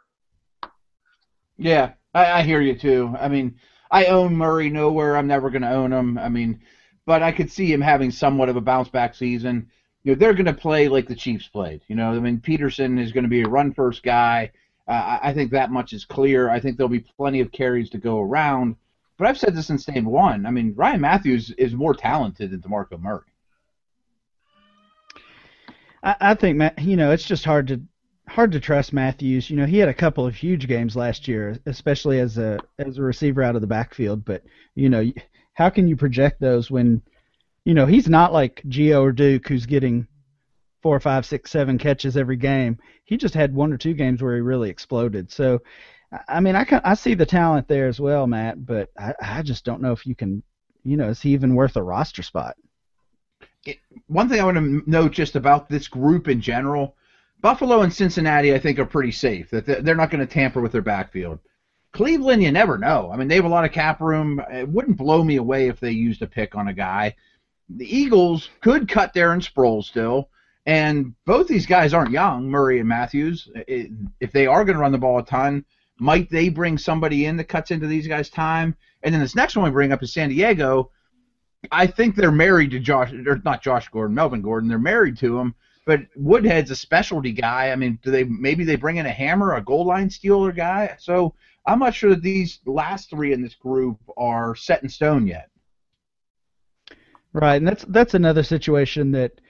Yeah, 1.58 1.92
I, 2.14 2.40
I 2.40 2.42
hear 2.42 2.60
you 2.60 2.76
too. 2.76 3.14
I 3.18 3.28
mean, 3.28 3.58
I 3.90 4.06
own 4.06 4.36
Murray 4.36 4.70
nowhere. 4.70 5.16
I'm 5.16 5.26
never 5.26 5.50
going 5.50 5.62
to 5.62 5.72
own 5.72 5.92
him. 5.92 6.18
I 6.18 6.28
mean, 6.28 6.60
but 7.04 7.22
I 7.22 7.32
could 7.32 7.50
see 7.50 7.72
him 7.72 7.80
having 7.80 8.10
somewhat 8.10 8.48
of 8.48 8.56
a 8.56 8.60
bounce 8.60 8.88
back 8.88 9.14
season. 9.14 9.70
You 10.02 10.12
know, 10.12 10.18
they're 10.18 10.34
going 10.34 10.46
to 10.46 10.52
play 10.52 10.88
like 10.88 11.08
the 11.08 11.14
Chiefs 11.14 11.48
played. 11.48 11.82
You 11.88 11.96
know, 11.96 12.10
I 12.12 12.18
mean, 12.18 12.40
Peterson 12.40 12.98
is 12.98 13.12
going 13.12 13.24
to 13.24 13.30
be 13.30 13.42
a 13.42 13.48
run 13.48 13.72
first 13.72 14.02
guy. 14.02 14.52
Uh, 14.86 15.18
I 15.20 15.32
think 15.32 15.50
that 15.50 15.72
much 15.72 15.92
is 15.92 16.04
clear. 16.04 16.48
I 16.48 16.60
think 16.60 16.76
there'll 16.76 16.88
be 16.88 17.00
plenty 17.00 17.40
of 17.40 17.50
carries 17.50 17.90
to 17.90 17.98
go 17.98 18.20
around. 18.20 18.76
But 19.18 19.28
I've 19.28 19.38
said 19.38 19.56
this 19.56 19.66
since 19.66 19.84
day 19.84 20.00
one. 20.00 20.44
I 20.46 20.50
mean, 20.50 20.74
Ryan 20.76 21.00
Mathews 21.00 21.50
is 21.52 21.74
more 21.74 21.94
talented 21.94 22.50
than 22.50 22.60
DeMarco 22.60 23.00
Murray. 23.00 23.24
I, 26.02 26.16
I 26.20 26.34
think 26.34 26.58
Matt, 26.58 26.80
you 26.80 26.96
know, 26.96 27.12
it's 27.12 27.24
just 27.24 27.44
hard 27.44 27.68
to 27.68 27.80
hard 28.28 28.52
to 28.52 28.60
trust 28.60 28.92
Mathews. 28.92 29.48
You 29.48 29.56
know, 29.56 29.66
he 29.66 29.78
had 29.78 29.88
a 29.88 29.94
couple 29.94 30.26
of 30.26 30.34
huge 30.34 30.68
games 30.68 30.96
last 30.96 31.28
year, 31.28 31.58
especially 31.66 32.20
as 32.20 32.38
a 32.38 32.58
as 32.78 32.98
a 32.98 33.02
receiver 33.02 33.42
out 33.42 33.54
of 33.54 33.62
the 33.62 33.66
backfield. 33.66 34.24
But 34.24 34.42
you 34.74 34.88
know, 34.88 35.10
how 35.54 35.70
can 35.70 35.88
you 35.88 35.96
project 35.96 36.38
those 36.38 36.70
when, 36.70 37.00
you 37.64 37.72
know, 37.72 37.86
he's 37.86 38.08
not 38.08 38.32
like 38.32 38.62
Gio 38.68 39.00
or 39.00 39.12
Duke, 39.12 39.48
who's 39.48 39.64
getting 39.64 40.06
four, 40.82 41.00
five, 41.00 41.24
six, 41.24 41.50
seven 41.50 41.78
catches 41.78 42.16
every 42.16 42.36
game. 42.36 42.78
He 43.04 43.16
just 43.16 43.34
had 43.34 43.54
one 43.54 43.72
or 43.72 43.78
two 43.78 43.94
games 43.94 44.22
where 44.22 44.34
he 44.34 44.40
really 44.40 44.70
exploded. 44.70 45.32
So, 45.32 45.60
I- 46.28 46.40
mean, 46.40 46.56
I 46.56 46.66
I 46.84 46.94
see 46.94 47.14
the 47.14 47.26
talent 47.26 47.68
there 47.68 47.86
as 47.88 48.00
well, 48.00 48.26
Matt. 48.26 48.64
But 48.64 48.90
I, 48.98 49.14
I 49.20 49.42
just 49.42 49.64
don't 49.64 49.82
know 49.82 49.92
if 49.92 50.06
you 50.06 50.14
can, 50.14 50.42
you 50.84 50.96
know, 50.96 51.08
is 51.08 51.20
he 51.22 51.30
even 51.32 51.54
worth 51.54 51.76
a 51.76 51.82
roster 51.82 52.22
spot? 52.22 52.56
one 54.06 54.28
thing 54.28 54.40
I 54.40 54.44
want 54.44 54.56
to 54.56 54.82
note 54.88 55.12
just 55.12 55.34
about 55.34 55.68
this 55.68 55.88
group 55.88 56.28
in 56.28 56.40
general, 56.40 56.94
Buffalo 57.40 57.80
and 57.82 57.92
Cincinnati, 57.92 58.54
I 58.54 58.58
think, 58.60 58.78
are 58.78 58.86
pretty 58.86 59.10
safe. 59.12 59.50
That 59.50 59.66
they're 59.84 59.96
not 59.96 60.10
going 60.10 60.24
to 60.26 60.32
tamper 60.32 60.60
with 60.60 60.72
their 60.72 60.82
backfield. 60.82 61.40
Cleveland, 61.92 62.42
you 62.42 62.52
never 62.52 62.78
know. 62.78 63.10
I 63.12 63.16
mean, 63.16 63.26
they 63.28 63.34
have 63.36 63.44
a 63.44 63.48
lot 63.48 63.64
of 63.64 63.72
cap 63.72 64.00
room. 64.00 64.40
It 64.52 64.68
wouldn't 64.68 64.96
blow 64.98 65.24
me 65.24 65.36
away 65.36 65.68
if 65.68 65.80
they 65.80 65.90
used 65.90 66.22
a 66.22 66.26
pick 66.26 66.54
on 66.54 66.68
a 66.68 66.72
guy. 66.74 67.16
The 67.68 67.86
Eagles 67.96 68.48
could 68.60 68.88
cut 68.88 69.14
Darren 69.14 69.42
Sproles 69.44 69.84
still, 69.84 70.28
and 70.66 71.14
both 71.24 71.48
these 71.48 71.66
guys 71.66 71.92
aren't 71.94 72.10
young, 72.12 72.48
Murray 72.48 72.78
and 72.78 72.88
Mathews. 72.88 73.48
It- 73.66 73.90
If 74.20 74.30
they 74.32 74.46
are 74.46 74.64
going 74.64 74.76
to 74.76 74.80
run 74.82 74.92
the 74.92 74.98
ball 74.98 75.18
a 75.18 75.24
ton, 75.24 75.64
might 75.98 76.30
they 76.30 76.48
bring 76.48 76.78
somebody 76.78 77.26
in 77.26 77.36
that 77.36 77.44
cuts 77.44 77.70
into 77.70 77.86
these 77.86 78.06
guys' 78.06 78.30
time? 78.30 78.76
And 79.02 79.14
then 79.14 79.20
this 79.20 79.36
next 79.36 79.56
one 79.56 79.64
we 79.64 79.70
bring 79.70 79.92
up 79.92 80.02
is 80.02 80.12
San 80.12 80.28
Diego. 80.28 80.90
I 81.72 81.86
think 81.86 82.14
they're 82.14 82.32
married 82.32 82.70
to 82.72 82.78
Josh, 82.78 83.12
or 83.12 83.40
not 83.44 83.62
Josh 83.62 83.88
Gordon, 83.88 84.14
Melvin 84.14 84.42
Gordon. 84.42 84.68
They're 84.68 84.78
married 84.78 85.16
to 85.18 85.38
him. 85.38 85.54
But 85.86 86.00
Woodhead's 86.16 86.72
a 86.72 86.76
specialty 86.76 87.32
guy. 87.32 87.70
I 87.70 87.76
mean, 87.76 87.98
do 88.02 88.10
they 88.10 88.24
maybe 88.24 88.64
they 88.64 88.76
bring 88.76 88.96
in 88.96 89.06
a 89.06 89.10
hammer, 89.10 89.54
a 89.54 89.62
goal 89.62 89.86
line 89.86 90.10
stealer 90.10 90.50
guy? 90.50 90.96
So 90.98 91.34
I'm 91.64 91.78
not 91.78 91.94
sure 91.94 92.10
that 92.10 92.22
these 92.22 92.60
last 92.66 93.08
three 93.08 93.32
in 93.32 93.40
this 93.40 93.54
group 93.54 93.98
are 94.16 94.56
set 94.56 94.82
in 94.82 94.88
stone 94.88 95.26
yet. 95.26 95.48
Right, 97.32 97.56
and 97.56 97.66
that's 97.66 97.84
that's 97.84 98.14
another 98.14 98.42
situation 98.42 99.12
that 99.12 99.40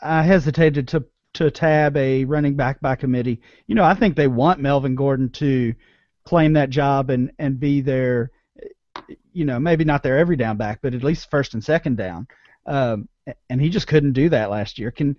I 0.00 0.22
hesitated 0.22 0.88
to 0.88 1.04
to 1.34 1.50
tab 1.50 1.96
a 1.96 2.24
running 2.24 2.56
back 2.56 2.80
by 2.80 2.96
committee. 2.96 3.40
You 3.66 3.74
know, 3.74 3.84
I 3.84 3.94
think 3.94 4.16
they 4.16 4.28
want 4.28 4.60
Melvin 4.60 4.94
Gordon 4.94 5.30
to 5.30 5.74
claim 6.24 6.54
that 6.54 6.70
job 6.70 7.10
and 7.10 7.32
and 7.38 7.58
be 7.58 7.80
their, 7.80 8.30
you 9.32 9.44
know, 9.44 9.58
maybe 9.58 9.84
not 9.84 10.02
their 10.02 10.18
every 10.18 10.36
down 10.36 10.56
back, 10.56 10.80
but 10.82 10.94
at 10.94 11.04
least 11.04 11.30
first 11.30 11.54
and 11.54 11.62
second 11.62 11.96
down. 11.96 12.26
Um, 12.66 13.08
and 13.48 13.60
he 13.60 13.68
just 13.68 13.86
couldn't 13.86 14.12
do 14.12 14.28
that 14.30 14.50
last 14.50 14.78
year. 14.78 14.90
Can 14.90 15.16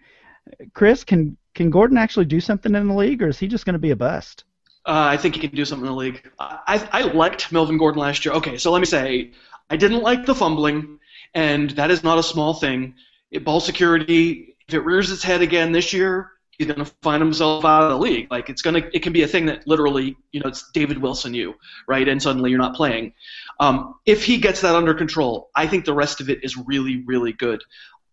Chris 0.73 1.03
can 1.03 1.37
can 1.53 1.69
Gordon 1.69 1.97
actually 1.97 2.25
do 2.25 2.39
something 2.39 2.73
in 2.75 2.87
the 2.87 2.93
league, 2.93 3.21
or 3.21 3.29
is 3.29 3.39
he 3.39 3.47
just 3.47 3.65
going 3.65 3.73
to 3.73 3.79
be 3.79 3.91
a 3.91 3.95
bust? 3.95 4.43
Uh, 4.85 5.09
I 5.11 5.17
think 5.17 5.35
he 5.35 5.41
can 5.41 5.55
do 5.55 5.63
something 5.63 5.85
in 5.85 5.91
the 5.91 5.97
league. 5.97 6.31
I, 6.39 6.87
I 6.91 7.01
liked 7.03 7.51
Melvin 7.51 7.77
Gordon 7.77 8.01
last 8.01 8.25
year. 8.25 8.33
Okay, 8.35 8.57
so 8.57 8.71
let 8.71 8.79
me 8.79 8.85
say, 8.85 9.31
I 9.69 9.77
didn't 9.77 10.01
like 10.01 10.25
the 10.25 10.33
fumbling, 10.33 10.97
and 11.35 11.69
that 11.71 11.91
is 11.91 12.03
not 12.03 12.17
a 12.17 12.23
small 12.23 12.55
thing. 12.55 12.95
It, 13.29 13.45
ball 13.45 13.59
security, 13.59 14.50
if 14.71 14.75
it 14.75 14.85
rears 14.85 15.11
its 15.11 15.21
head 15.21 15.41
again 15.41 15.73
this 15.73 15.91
year, 15.91 16.31
he's 16.51 16.65
going 16.65 16.79
to 16.79 16.91
find 17.01 17.21
himself 17.21 17.65
out 17.65 17.83
of 17.83 17.89
the 17.89 17.97
league. 17.97 18.31
Like 18.31 18.49
it's 18.49 18.61
going 18.61 18.81
to, 18.81 18.95
it 18.95 19.03
can 19.03 19.11
be 19.11 19.23
a 19.23 19.27
thing 19.27 19.45
that 19.47 19.67
literally, 19.67 20.15
you 20.31 20.39
know, 20.39 20.47
it's 20.47 20.71
David 20.71 20.97
Wilson 20.97 21.33
you, 21.33 21.55
right? 21.89 22.07
And 22.07 22.21
suddenly 22.21 22.51
you're 22.51 22.59
not 22.59 22.73
playing. 22.73 23.13
Um, 23.59 23.95
if 24.05 24.23
he 24.23 24.37
gets 24.37 24.61
that 24.61 24.73
under 24.73 24.93
control, 24.93 25.49
I 25.55 25.67
think 25.67 25.83
the 25.83 25.93
rest 25.93 26.21
of 26.21 26.29
it 26.29 26.41
is 26.41 26.55
really, 26.55 27.03
really 27.05 27.33
good. 27.33 27.61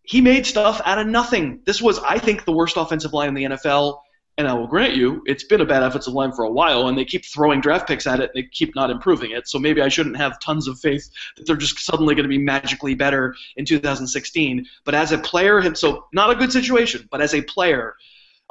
He 0.02 0.20
made 0.20 0.46
stuff 0.46 0.80
out 0.84 0.98
of 0.98 1.06
nothing. 1.06 1.60
This 1.64 1.80
was, 1.80 2.00
I 2.00 2.18
think, 2.18 2.44
the 2.44 2.52
worst 2.52 2.76
offensive 2.76 3.12
line 3.12 3.28
in 3.28 3.34
the 3.34 3.44
NFL. 3.44 4.00
And 4.38 4.46
I 4.46 4.54
will 4.54 4.68
grant 4.68 4.94
you, 4.94 5.20
it's 5.26 5.42
been 5.42 5.60
a 5.60 5.66
bad 5.66 5.82
offensive 5.82 6.14
line 6.14 6.30
for 6.30 6.44
a 6.44 6.50
while, 6.50 6.86
and 6.86 6.96
they 6.96 7.04
keep 7.04 7.26
throwing 7.26 7.60
draft 7.60 7.88
picks 7.88 8.06
at 8.06 8.20
it, 8.20 8.30
and 8.32 8.44
they 8.44 8.48
keep 8.48 8.72
not 8.76 8.88
improving 8.88 9.32
it. 9.32 9.48
So 9.48 9.58
maybe 9.58 9.82
I 9.82 9.88
shouldn't 9.88 10.16
have 10.16 10.38
tons 10.38 10.68
of 10.68 10.78
faith 10.78 11.10
that 11.36 11.44
they're 11.44 11.56
just 11.56 11.80
suddenly 11.80 12.14
going 12.14 12.22
to 12.22 12.28
be 12.28 12.38
magically 12.38 12.94
better 12.94 13.34
in 13.56 13.64
2016. 13.64 14.64
But 14.84 14.94
as 14.94 15.10
a 15.10 15.18
player, 15.18 15.74
so 15.74 16.06
not 16.12 16.30
a 16.30 16.36
good 16.36 16.52
situation, 16.52 17.08
but 17.10 17.20
as 17.20 17.34
a 17.34 17.42
player, 17.42 17.96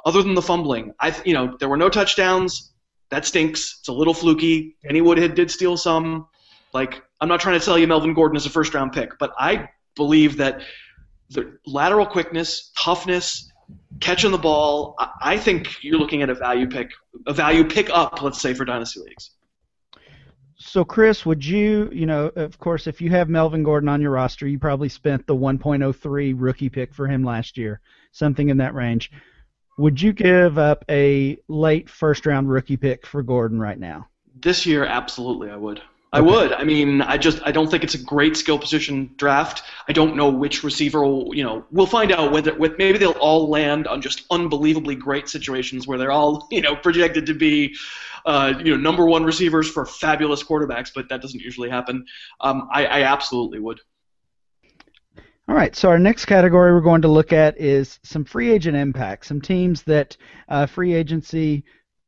other 0.06 0.22
than 0.22 0.36
the 0.36 0.42
fumbling, 0.42 0.94
I 1.00 1.16
you 1.26 1.34
know 1.34 1.56
there 1.58 1.70
were 1.70 1.78
no 1.78 1.90
touchdowns. 1.90 2.74
That 3.10 3.26
stinks. 3.26 3.78
It's 3.80 3.88
a 3.88 3.94
little 3.94 4.14
fluky. 4.14 4.76
Kenny 4.84 5.00
Woodhead 5.00 5.36
did 5.36 5.50
steal 5.50 5.78
some. 5.78 6.28
Like 6.74 7.02
I'm 7.22 7.30
not 7.30 7.40
trying 7.40 7.58
to 7.60 7.66
tell 7.66 7.80
you 7.80 7.88
Melvin 7.88 8.14
Gordon 8.14 8.36
is 8.36 8.46
a 8.46 8.50
first 8.50 8.74
round 8.74 8.92
pick, 8.92 9.18
but 9.20 9.34
I 9.40 9.70
believe 9.96 10.36
that 10.38 10.62
the 11.30 11.58
lateral 11.66 12.06
quickness, 12.06 12.72
toughness, 12.78 13.52
catching 14.00 14.32
the 14.32 14.38
ball. 14.38 14.96
I 15.22 15.38
think 15.38 15.84
you're 15.84 15.98
looking 15.98 16.22
at 16.22 16.30
a 16.30 16.36
value 16.36 16.68
pick, 16.68 16.92
a 17.26 17.34
value 17.34 17.64
pick 17.64 17.90
up, 17.90 18.22
let's 18.22 18.42
say, 18.42 18.54
for 18.54 18.66
dynasty 18.66 19.02
leagues. 19.02 19.32
So, 20.60 20.84
Chris, 20.84 21.26
would 21.26 21.46
you, 21.46 21.90
you 21.94 22.06
know, 22.06 22.32
of 22.36 22.58
course, 22.58 22.88
if 22.88 23.00
you 23.00 23.12
have 23.12 23.30
Melvin 23.30 23.64
Gordon 23.64 23.90
on 23.90 24.02
your 24.02 24.12
roster, 24.12 24.48
you 24.48 24.58
probably 24.58 24.90
spent 24.90 25.28
the 25.28 25.36
1.03 25.36 26.34
rookie 26.36 26.70
pick 26.70 26.94
for 26.94 27.08
him 27.08 27.24
last 27.24 27.58
year, 27.58 27.80
something 28.12 28.50
in 28.50 28.58
that 28.58 28.74
range. 28.74 29.12
Would 29.78 30.02
you 30.02 30.14
give 30.14 30.58
up 30.58 30.84
a 30.90 31.38
late 31.48 31.90
first 31.90 32.26
round 32.26 32.50
rookie 32.50 32.78
pick 32.78 33.06
for 33.06 33.22
Gordon 33.22 33.60
right 33.60 33.78
now? 33.78 34.08
This 34.36 34.66
year, 34.66 34.84
absolutely, 34.84 35.52
I 35.52 35.56
would. 35.56 35.82
I 36.14 36.22
would. 36.22 36.54
I 36.54 36.64
mean, 36.64 37.02
I 37.02 37.18
just 37.18 37.42
I 37.46 37.52
don't 37.52 37.70
think 37.70 37.84
it's 37.84 37.96
a 37.96 38.02
great 38.02 38.38
skill 38.38 38.58
position 38.58 39.14
draft. 39.18 39.64
I 39.90 39.94
don't 39.94 40.16
know 40.16 40.30
which 40.30 40.64
receiver 40.64 41.04
will, 41.04 41.36
you 41.36 41.44
know, 41.44 41.66
we'll 41.70 41.86
find 41.86 42.14
out 42.14 42.32
whether 42.32 42.54
with 42.54 42.78
maybe 42.78 42.98
they'll 42.98 43.12
all 43.12 43.50
land 43.50 43.88
on 43.88 44.02
just 44.02 44.24
unbelievably 44.32 44.96
great 44.96 45.28
situations 45.28 45.86
where 45.86 45.98
they're 45.98 46.12
all, 46.12 46.48
you 46.52 46.62
know, 46.62 46.76
projected 46.76 47.26
to 47.26 47.34
be 47.34 47.76
uh, 48.26 48.54
you 48.60 48.76
know, 48.76 48.78
number 48.78 49.06
one 49.06 49.24
receivers 49.24 49.70
for 49.70 49.86
fabulous 49.86 50.44
quarterbacks, 50.44 50.92
but 50.94 51.08
that 51.10 51.22
doesn't 51.22 51.40
usually 51.40 51.70
happen. 51.70 52.06
Um, 52.42 52.68
I, 52.72 52.86
I 52.86 53.04
absolutely 53.04 53.60
would. 53.60 53.80
All 55.50 55.56
right, 55.56 55.74
so 55.74 55.88
our 55.88 55.98
next 55.98 56.26
category 56.26 56.74
we're 56.74 56.82
going 56.82 57.04
to 57.04 57.08
look 57.08 57.32
at 57.32 57.58
is 57.58 58.00
some 58.04 58.26
free 58.26 58.52
agent 58.52 58.76
impact, 58.76 59.26
some 59.26 59.40
teams 59.40 59.82
that 59.84 60.18
uh, 60.50 60.66
free 60.66 60.94
agency 60.94 61.64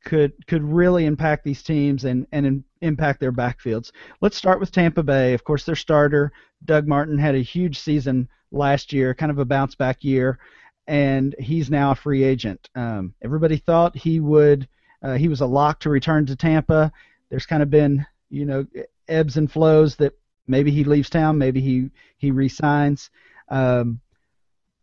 could 0.10 0.34
could 0.48 0.64
really 0.64 1.06
impact 1.06 1.44
these 1.44 1.62
teams 1.62 2.04
and 2.04 2.26
and 2.32 2.46
in, 2.48 2.64
impact 2.82 3.20
their 3.20 3.32
backfields. 3.32 3.92
Let's 4.22 4.38
start 4.38 4.60
with 4.60 4.72
Tampa 4.72 5.04
Bay. 5.04 5.36
Of 5.36 5.44
course, 5.44 5.66
their 5.66 5.76
starter 5.76 6.32
Doug 6.66 6.88
Martin 6.88 7.20
had 7.20 7.36
a 7.36 7.44
huge 7.44 7.78
season 7.78 8.28
last 8.52 8.92
year, 8.92 9.14
kind 9.14 9.32
of 9.32 9.38
a 9.38 9.46
bounce 9.46 9.76
back 9.76 10.04
year, 10.04 10.40
and 10.88 11.36
he's 11.38 11.70
now 11.70 11.92
a 11.92 11.96
free 11.96 12.24
agent. 12.24 12.70
Um, 12.74 13.14
everybody 13.22 13.58
thought 13.58 13.96
he 13.96 14.20
would. 14.20 14.68
Uh, 15.04 15.14
he 15.14 15.28
was 15.28 15.42
a 15.42 15.46
lock 15.46 15.80
to 15.82 15.92
return 15.92 16.26
to 16.26 16.36
Tampa. 16.36 16.92
There's 17.30 17.46
kind 17.46 17.62
of 17.62 17.70
been 17.70 18.04
you 18.32 18.46
know 18.46 18.66
ebbs 19.08 19.38
and 19.38 19.52
flows 19.52 19.96
that 19.98 20.14
maybe 20.48 20.72
he 20.72 20.84
leaves 20.86 21.12
town, 21.12 21.38
maybe 21.38 21.62
he 21.62 21.92
he 22.18 22.32
resigns. 22.32 23.12
Um, 23.50 24.02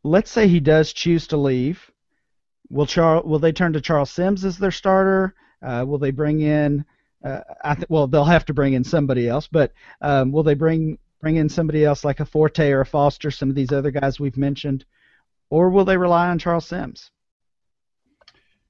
let's 0.04 0.30
say 0.30 0.46
he 0.46 0.60
does 0.60 0.92
choose 0.92 1.26
to 1.28 1.36
leave. 1.36 1.90
Will 2.70 2.86
Charles? 2.86 3.24
Will 3.24 3.38
they 3.38 3.52
turn 3.52 3.72
to 3.74 3.80
Charles 3.80 4.10
Sims 4.10 4.44
as 4.44 4.58
their 4.58 4.70
starter? 4.70 5.34
Uh, 5.62 5.84
will 5.86 5.98
they 5.98 6.10
bring 6.10 6.40
in? 6.40 6.84
Uh, 7.24 7.40
I 7.64 7.74
th- 7.74 7.88
well, 7.88 8.06
they'll 8.06 8.24
have 8.24 8.44
to 8.46 8.54
bring 8.54 8.74
in 8.74 8.84
somebody 8.84 9.28
else, 9.28 9.48
but 9.50 9.72
um, 10.00 10.32
will 10.32 10.42
they 10.42 10.54
bring 10.54 10.98
bring 11.20 11.36
in 11.36 11.48
somebody 11.48 11.84
else 11.84 12.04
like 12.04 12.20
a 12.20 12.26
Forte 12.26 12.70
or 12.70 12.80
a 12.80 12.86
Foster, 12.86 13.30
some 13.30 13.48
of 13.48 13.54
these 13.54 13.72
other 13.72 13.90
guys 13.90 14.20
we've 14.20 14.36
mentioned, 14.36 14.84
or 15.50 15.70
will 15.70 15.84
they 15.84 15.96
rely 15.96 16.28
on 16.28 16.38
Charles 16.38 16.66
Sims? 16.66 17.10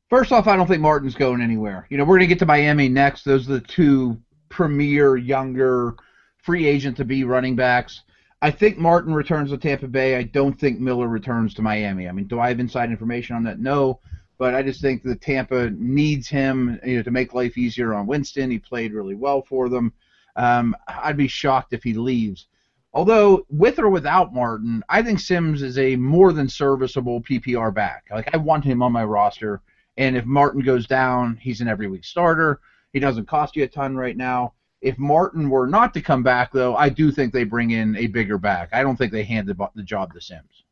First 0.08 0.30
off, 0.30 0.46
I 0.46 0.54
don't 0.54 0.68
think 0.68 0.80
Martin's 0.80 1.16
going 1.16 1.40
anywhere. 1.40 1.86
You 1.90 1.98
know, 1.98 2.04
we're 2.04 2.18
going 2.18 2.28
to 2.28 2.34
get 2.34 2.38
to 2.38 2.46
Miami 2.46 2.88
next. 2.88 3.24
Those 3.24 3.48
are 3.48 3.54
the 3.54 3.60
two 3.60 4.20
premier, 4.48 5.16
younger, 5.16 5.96
free 6.44 6.66
agent 6.66 6.96
to 6.98 7.04
be 7.04 7.24
running 7.24 7.56
backs. 7.56 8.02
I 8.46 8.50
think 8.52 8.78
Martin 8.78 9.12
returns 9.12 9.50
to 9.50 9.58
Tampa 9.58 9.88
Bay. 9.88 10.14
I 10.14 10.22
don't 10.22 10.56
think 10.56 10.78
Miller 10.78 11.08
returns 11.08 11.52
to 11.54 11.62
Miami. 11.62 12.08
I 12.08 12.12
mean, 12.12 12.28
do 12.28 12.38
I 12.38 12.46
have 12.46 12.60
inside 12.60 12.92
information 12.92 13.34
on 13.34 13.42
that? 13.42 13.58
No, 13.58 13.98
but 14.38 14.54
I 14.54 14.62
just 14.62 14.80
think 14.80 15.02
that 15.02 15.20
Tampa 15.20 15.70
needs 15.70 16.28
him, 16.28 16.78
you 16.84 16.98
know, 16.98 17.02
to 17.02 17.10
make 17.10 17.34
life 17.34 17.58
easier 17.58 17.92
on 17.92 18.06
Winston. 18.06 18.52
He 18.52 18.60
played 18.60 18.92
really 18.92 19.16
well 19.16 19.42
for 19.42 19.68
them. 19.68 19.92
Um, 20.36 20.76
I'd 20.86 21.16
be 21.16 21.26
shocked 21.26 21.72
if 21.72 21.82
he 21.82 21.94
leaves. 21.94 22.46
Although 22.94 23.44
with 23.48 23.80
or 23.80 23.88
without 23.88 24.32
Martin, 24.32 24.84
I 24.88 25.02
think 25.02 25.18
Sims 25.18 25.60
is 25.60 25.76
a 25.76 25.96
more 25.96 26.32
than 26.32 26.48
serviceable 26.48 27.22
PPR 27.22 27.74
back. 27.74 28.04
Like 28.12 28.32
I 28.32 28.36
want 28.36 28.64
him 28.64 28.80
on 28.80 28.92
my 28.92 29.02
roster, 29.02 29.60
and 29.96 30.16
if 30.16 30.24
Martin 30.24 30.62
goes 30.62 30.86
down, 30.86 31.36
he's 31.42 31.60
an 31.60 31.66
every 31.66 31.88
week 31.88 32.04
starter. 32.04 32.60
He 32.92 33.00
doesn't 33.00 33.26
cost 33.26 33.56
you 33.56 33.64
a 33.64 33.66
ton 33.66 33.96
right 33.96 34.16
now. 34.16 34.52
If 34.86 34.98
Martin 34.98 35.50
were 35.50 35.66
not 35.66 35.92
to 35.94 36.00
come 36.00 36.22
back, 36.22 36.52
though, 36.52 36.76
I 36.76 36.88
do 36.88 37.10
think 37.10 37.32
they 37.32 37.42
bring 37.42 37.72
in 37.72 37.96
a 37.96 38.06
bigger 38.06 38.38
back. 38.38 38.68
I 38.72 38.84
don't 38.84 38.96
think 38.96 39.10
they 39.10 39.24
hand 39.24 39.48
the, 39.48 39.68
the 39.74 39.82
job 39.82 40.14
to 40.14 40.20
Sims. 40.20 40.62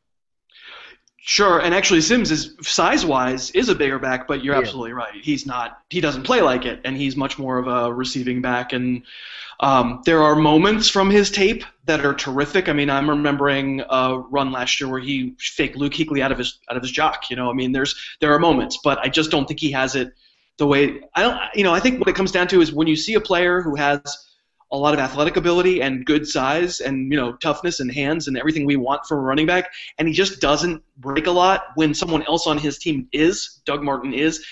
Sure, 1.27 1.59
and 1.59 1.75
actually 1.75 2.01
Sims 2.01 2.31
is 2.31 2.55
size-wise 2.61 3.51
is 3.53 3.71
a 3.71 3.75
bigger 3.75 3.99
back, 3.99 4.29
but 4.29 4.45
you're 4.45 4.55
yeah. 4.55 4.61
absolutely 4.61 4.93
right. 4.93 5.15
He's 5.21 5.47
not. 5.47 5.79
He 5.91 6.01
doesn't 6.01 6.23
play 6.23 6.43
like 6.43 6.65
it, 6.65 6.81
and 6.85 6.97
he's 6.97 7.17
much 7.17 7.39
more 7.39 7.59
of 7.59 7.67
a 7.67 7.93
receiving 7.93 8.41
back. 8.41 8.73
And 8.73 9.03
um, 9.59 10.03
there 10.05 10.23
are 10.23 10.37
moments 10.37 10.89
from 10.89 11.11
his 11.11 11.31
tape 11.31 11.65
that 11.87 12.05
are 12.05 12.15
terrific. 12.15 12.69
I 12.69 12.73
mean, 12.73 12.91
I'm 12.91 13.09
remembering 13.09 13.83
a 13.89 14.19
run 14.19 14.53
last 14.53 14.81
year 14.81 14.89
where 14.91 15.01
he 15.01 15.35
faked 15.39 15.77
Luke 15.77 15.95
Kuechly 15.95 16.21
out 16.21 16.31
of 16.31 16.39
his 16.39 16.61
out 16.71 16.77
of 16.77 16.83
his 16.83 16.93
jock. 16.93 17.31
You 17.31 17.37
know, 17.37 17.51
I 17.51 17.55
mean, 17.55 17.73
there's 17.73 17.97
there 18.21 18.33
are 18.33 18.39
moments, 18.39 18.79
but 18.85 18.99
I 18.99 19.09
just 19.09 19.31
don't 19.31 19.49
think 19.49 19.59
he 19.59 19.73
has 19.73 19.97
it 19.97 20.13
the 20.59 20.67
way 20.67 21.01
I 21.15 21.23
don't 21.23 21.39
you 21.55 21.65
know 21.65 21.75
I 21.75 21.81
think 21.81 22.01
what 22.01 22.09
it 22.09 22.15
comes 22.15 22.33
down 22.33 22.49
to 22.49 22.61
is 22.61 22.73
when 22.73 22.87
you 22.87 22.97
see 22.97 23.15
a 23.15 23.21
player 23.21 23.63
who 23.63 23.75
has 23.77 24.01
a 24.71 24.77
lot 24.77 24.95
of 24.95 25.01
athletic 25.01 25.37
ability 25.37 25.83
and 25.83 26.05
good 26.05 26.27
size 26.27 26.81
and 26.81 27.13
you 27.13 27.19
know 27.19 27.33
toughness 27.35 27.81
and 27.81 27.93
hands 27.93 28.29
and 28.29 28.37
everything 28.37 28.67
we 28.67 28.77
want 28.77 29.07
from 29.07 29.19
a 29.19 29.23
running 29.23 29.47
back 29.47 29.71
and 29.99 30.09
he 30.09 30.15
just 30.15 30.41
doesn't 30.41 30.83
break 30.97 31.27
a 31.27 31.31
lot 31.31 31.65
when 31.75 31.95
someone 31.95 32.25
else 32.27 32.47
on 32.47 32.59
his 32.59 32.79
team 32.79 33.09
is 33.13 33.61
Doug 33.65 33.83
Martin 33.83 34.13
is 34.13 34.45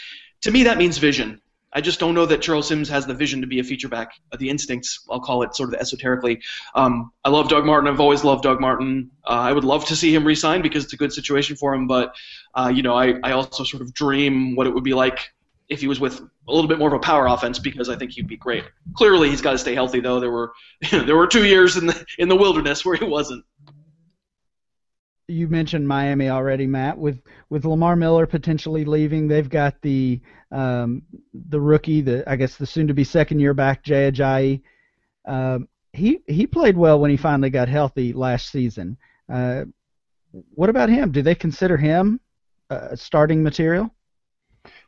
to 0.43 0.51
me 0.51 0.65
that 0.65 0.79
means 0.79 0.99
vision 0.99 1.41
I 1.75 1.81
just 1.81 1.99
don't 1.99 2.15
know 2.15 2.27
that 2.27 2.43
Charles 2.43 2.69
Sims 2.69 2.89
has 2.91 3.07
the 3.07 3.15
vision 3.15 3.41
to 3.41 3.47
be 3.47 3.59
a 3.59 3.65
feature 3.65 3.89
back. 3.89 4.13
The 4.39 4.51
instincts, 4.51 5.07
I'll 5.11 5.21
call 5.21 5.43
it 5.43 5.57
sort 5.57 5.73
of 5.73 5.81
esoterically. 5.81 6.43
Um, 6.75 7.13
I 7.25 7.31
love 7.31 7.49
Doug 7.49 7.65
Martin. 7.65 7.89
I've 7.89 7.99
always 7.99 8.25
loved 8.25 8.43
Doug 8.43 8.61
Martin. 8.61 9.11
Uh, 9.25 9.31
I 9.31 9.53
would 9.55 9.65
love 9.65 9.87
to 9.87 9.97
see 9.97 10.15
him 10.15 10.27
resign 10.27 10.61
because 10.61 10.85
it's 10.85 10.93
a 10.93 10.99
good 10.99 11.15
situation 11.15 11.57
for 11.57 11.73
him. 11.73 11.87
But 11.87 12.15
uh, 12.55 12.71
you 12.75 12.83
know, 12.83 12.95
I, 12.95 13.15
I 13.23 13.33
also 13.33 13.65
sort 13.65 13.81
of 13.81 13.95
dream 13.95 14.55
what 14.55 14.67
it 14.67 14.75
would 14.75 14.85
be 14.85 14.93
like 14.93 15.33
if 15.73 15.81
he 15.81 15.89
was 15.89 15.99
with 15.99 16.21
a 16.21 16.53
little 16.53 16.69
bit 16.69 16.79
more 16.79 16.89
of 16.89 16.95
a 16.95 16.99
power 16.99 17.27
offense 17.27 17.59
because 17.59 17.89
I 17.89 17.97
think 17.97 18.13
he'd 18.13 18.29
be 18.29 18.37
great. 18.37 18.65
Clearly, 18.95 19.31
he's 19.31 19.41
got 19.41 19.53
to 19.53 19.59
stay 19.59 19.75
healthy 19.75 20.01
though. 20.01 20.21
There 20.21 20.31
were 20.31 20.53
there 20.91 21.17
were 21.17 21.27
two 21.27 21.45
years 21.45 21.77
in 21.77 21.87
the 21.87 22.05
in 22.19 22.29
the 22.29 22.37
wilderness 22.37 22.85
where 22.85 22.97
he 22.97 23.05
wasn't. 23.05 23.45
You 25.29 25.49
mentioned 25.49 25.89
Miami 25.89 26.29
already, 26.29 26.67
Matt. 26.67 26.99
With 26.99 27.23
with 27.49 27.65
Lamar 27.65 27.97
Miller 27.97 28.27
potentially 28.27 28.85
leaving, 28.85 29.29
they've 29.29 29.49
got 29.49 29.81
the 29.81 30.21
um, 30.51 31.03
the 31.33 31.61
rookie, 31.61 32.03
the 32.03 32.23
I 32.31 32.37
guess 32.37 32.57
the 32.57 32.67
soon 32.67 32.89
to 32.89 32.95
be 32.95 33.05
second 33.05 33.41
year 33.41 33.55
back 33.55 33.83
Jay 33.83 34.11
Ajayi. 34.11 34.63
Um, 35.27 35.69
he 35.93 36.21
he 36.27 36.47
played 36.47 36.77
well 36.77 37.01
when 37.01 37.11
he 37.11 37.17
finally 37.17 37.51
got 37.51 37.69
healthy 37.69 38.13
last 38.13 38.51
season. 38.51 38.99
Uh, 39.33 39.65
what 40.55 40.71
about 40.71 40.89
him? 40.89 41.13
Do 41.13 41.23
they 41.23 41.35
consider 41.35 41.77
him 41.77 42.21
uh, 42.69 42.97
starting 42.97 43.43
material? 43.43 43.95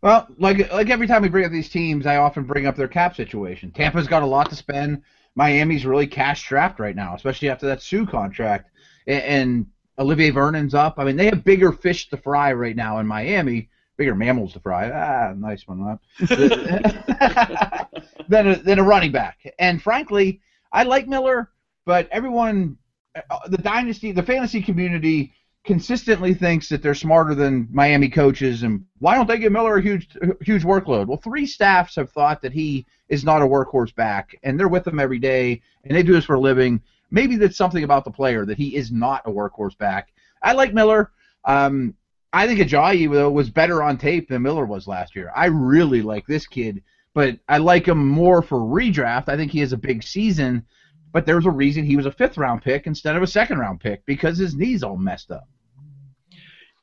Well, 0.05 0.29
like 0.37 0.71
like 0.71 0.91
every 0.91 1.07
time 1.07 1.23
we 1.23 1.31
bring 1.31 1.47
up 1.47 1.51
these 1.51 1.71
teams, 1.71 2.05
I 2.05 2.17
often 2.17 2.45
bring 2.45 2.67
up 2.67 2.77
their 2.77 2.89
cap 2.89 3.17
situation. 3.17 3.71
Tampa's 3.71 4.07
got 4.07 4.23
a 4.23 4.27
lot 4.27 4.51
to 4.51 4.55
spend. 4.55 5.01
Miami's 5.35 5.87
really 5.87 6.07
cash 6.07 6.41
strapped 6.41 6.79
right 6.79 6.95
now, 6.95 7.15
especially 7.15 7.49
after 7.49 7.65
that 7.69 7.81
Suh 7.81 8.05
contract. 8.05 8.71
And, 9.07 9.23
and 9.23 9.67
Olivier 9.99 10.29
Vernon's 10.29 10.75
up. 10.75 10.97
I 10.99 11.05
mean, 11.05 11.17
they 11.17 11.25
have 11.25 11.43
bigger 11.43 11.73
fish 11.73 12.11
to 12.11 12.19
fry 12.19 12.53
right 12.53 12.77
now 12.77 12.99
in 12.99 13.07
Miami, 13.07 13.71
bigger 13.97 14.15
mammals 14.15 14.53
to 14.53 14.61
fry. 14.61 14.91
Ah, 14.91 15.33
nice 15.35 15.67
one, 15.67 15.99
that. 16.21 17.89
than 18.29 18.49
a, 18.49 18.57
than 18.57 18.79
a 18.79 18.85
running 18.85 19.11
back. 19.11 19.39
And 19.59 19.81
frankly, 19.81 20.43
I 20.71 20.83
like 20.83 21.09
Miller, 21.09 21.51
but 21.87 22.11
everyone, 22.11 22.77
uh, 23.17 23.49
the 23.49 23.57
dynasty, 23.57 24.13
the 24.13 24.23
fantasy 24.23 24.61
community 24.61 25.33
consistently 25.65 26.35
thinks 26.35 26.69
that 26.69 26.83
they're 26.83 26.95
smarter 26.95 27.35
than 27.35 27.69
Miami 27.73 28.09
coaches, 28.09 28.63
and 28.63 28.85
why 28.99 29.15
don't 29.15 29.27
they 29.27 29.39
give 29.39 29.53
Miller 29.53 29.79
a 29.79 29.83
huge, 29.83 30.09
huge 30.43 30.63
workload? 30.63 31.07
Well, 31.07 31.17
three 31.17 31.47
staffs 31.47 31.97
have 31.97 32.11
thought 32.11 32.43
that 32.43 32.53
he 32.53 32.85
is 33.09 33.25
not 33.25 33.43
a 33.43 33.47
workhorse 33.47 33.95
back, 33.95 34.37
and 34.43 34.61
they're 34.61 34.69
with 34.69 34.87
him 34.87 35.01
every 35.01 35.19
day, 35.19 35.63
and 35.85 35.97
they 35.97 36.03
do 36.03 36.13
this 36.13 36.27
for 36.27 36.35
a 36.35 36.41
living. 36.41 36.83
Maybe 37.11 37.37
that's 37.37 37.57
something 37.57 37.85
about 37.85 38.05
the 38.05 38.11
player 38.11 38.45
that 38.45 38.59
he 38.59 38.77
is 38.77 38.93
not 38.93 39.23
a 39.25 39.31
workhorse 39.31 39.77
back. 39.79 40.13
I 40.43 40.53
like 40.53 40.75
Miller. 40.75 41.11
Um, 41.45 41.95
I 42.33 42.47
think 42.47 42.61
Ajayi 42.61 43.11
though 43.11 43.31
was 43.31 43.49
better 43.49 43.83
on 43.83 43.97
tape 43.97 44.29
than 44.29 44.43
Miller 44.43 44.67
was 44.67 44.87
last 44.87 45.17
year. 45.17 45.33
I 45.35 45.47
really 45.47 46.03
like 46.03 46.27
this 46.27 46.47
kid, 46.47 46.83
but 47.15 47.39
I 47.49 47.59
like 47.59 47.87
him 47.87 48.07
more 48.07 48.43
for 48.43 48.59
redraft. 48.59 49.29
I 49.29 49.37
think 49.37 49.53
he 49.53 49.61
has 49.61 49.73
a 49.73 49.79
big 49.79 50.03
season, 50.03 50.67
but 51.13 51.25
there's 51.25 51.47
a 51.47 51.51
reason 51.51 51.85
he 51.85 51.97
was 51.97 52.07
a 52.07 52.13
fifth 52.13 52.37
round 52.37 52.63
pick 52.63 52.87
instead 52.87 53.17
of 53.17 53.23
a 53.23 53.27
second 53.27 53.59
round 53.59 53.81
pick 53.81 54.05
because 54.05 54.37
his 54.37 54.57
knees 54.57 54.83
all 54.83 54.97
messed 54.97 55.31
up. 55.31 55.49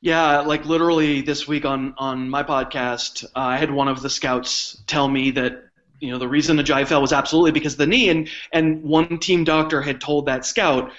Yeah, 0.02 0.40
like 0.40 0.66
literally 0.66 1.20
this 1.20 1.46
week 1.46 1.64
on 1.64 1.94
on 1.96 2.28
my 2.28 2.42
podcast, 2.42 3.24
uh, 3.24 3.28
I 3.36 3.56
had 3.56 3.70
one 3.70 3.86
of 3.86 4.02
the 4.02 4.10
scouts 4.10 4.82
tell 4.88 5.06
me 5.06 5.30
that 5.30 5.62
you 6.00 6.10
know 6.10 6.18
the 6.18 6.26
reason 6.26 6.56
Ajayi 6.56 6.88
fell 6.88 7.00
was 7.00 7.12
absolutely 7.12 7.52
because 7.52 7.74
of 7.74 7.78
the 7.78 7.86
knee, 7.86 8.08
and 8.08 8.28
and 8.52 8.82
one 8.82 9.18
team 9.18 9.44
doctor 9.44 9.80
had 9.80 10.00
told 10.00 10.26
that 10.26 10.44
scout, 10.44 10.90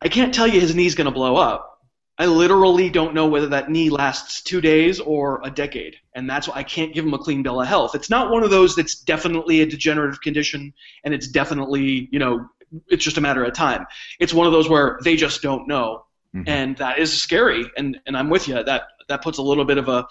I 0.00 0.08
can't 0.08 0.32
tell 0.32 0.46
you 0.46 0.60
his 0.60 0.74
knee's 0.74 0.94
going 0.94 1.04
to 1.04 1.10
blow 1.10 1.36
up. 1.36 1.78
I 2.18 2.24
literally 2.24 2.88
don't 2.88 3.12
know 3.12 3.26
whether 3.26 3.48
that 3.48 3.70
knee 3.70 3.90
lasts 3.90 4.40
two 4.40 4.62
days 4.62 4.98
or 4.98 5.42
a 5.44 5.50
decade, 5.50 5.96
and 6.14 6.28
that's 6.28 6.48
why 6.48 6.56
I 6.56 6.62
can't 6.62 6.94
give 6.94 7.04
him 7.04 7.12
a 7.12 7.18
clean 7.18 7.42
bill 7.42 7.60
of 7.60 7.68
health. 7.68 7.94
It's 7.94 8.08
not 8.08 8.30
one 8.30 8.42
of 8.42 8.50
those 8.50 8.74
that's 8.74 8.94
definitely 8.94 9.60
a 9.60 9.66
degenerative 9.66 10.22
condition, 10.22 10.72
and 11.04 11.12
it's 11.12 11.28
definitely 11.28 12.08
you 12.10 12.18
know 12.18 12.48
it's 12.88 13.04
just 13.04 13.18
a 13.18 13.20
matter 13.20 13.44
of 13.44 13.52
time. 13.52 13.84
It's 14.20 14.32
one 14.32 14.46
of 14.46 14.54
those 14.54 14.70
where 14.70 14.98
they 15.04 15.16
just 15.16 15.42
don't 15.42 15.68
know, 15.68 16.06
mm-hmm. 16.34 16.48
and 16.48 16.76
that 16.78 16.98
is 16.98 17.20
scary. 17.20 17.70
And 17.76 18.00
and 18.06 18.16
I'm 18.16 18.30
with 18.30 18.48
you. 18.48 18.62
That 18.62 18.84
that 19.08 19.22
puts 19.22 19.38
a 19.38 19.42
little 19.42 19.64
bit 19.64 19.78
of 19.78 19.88
a 19.88 20.06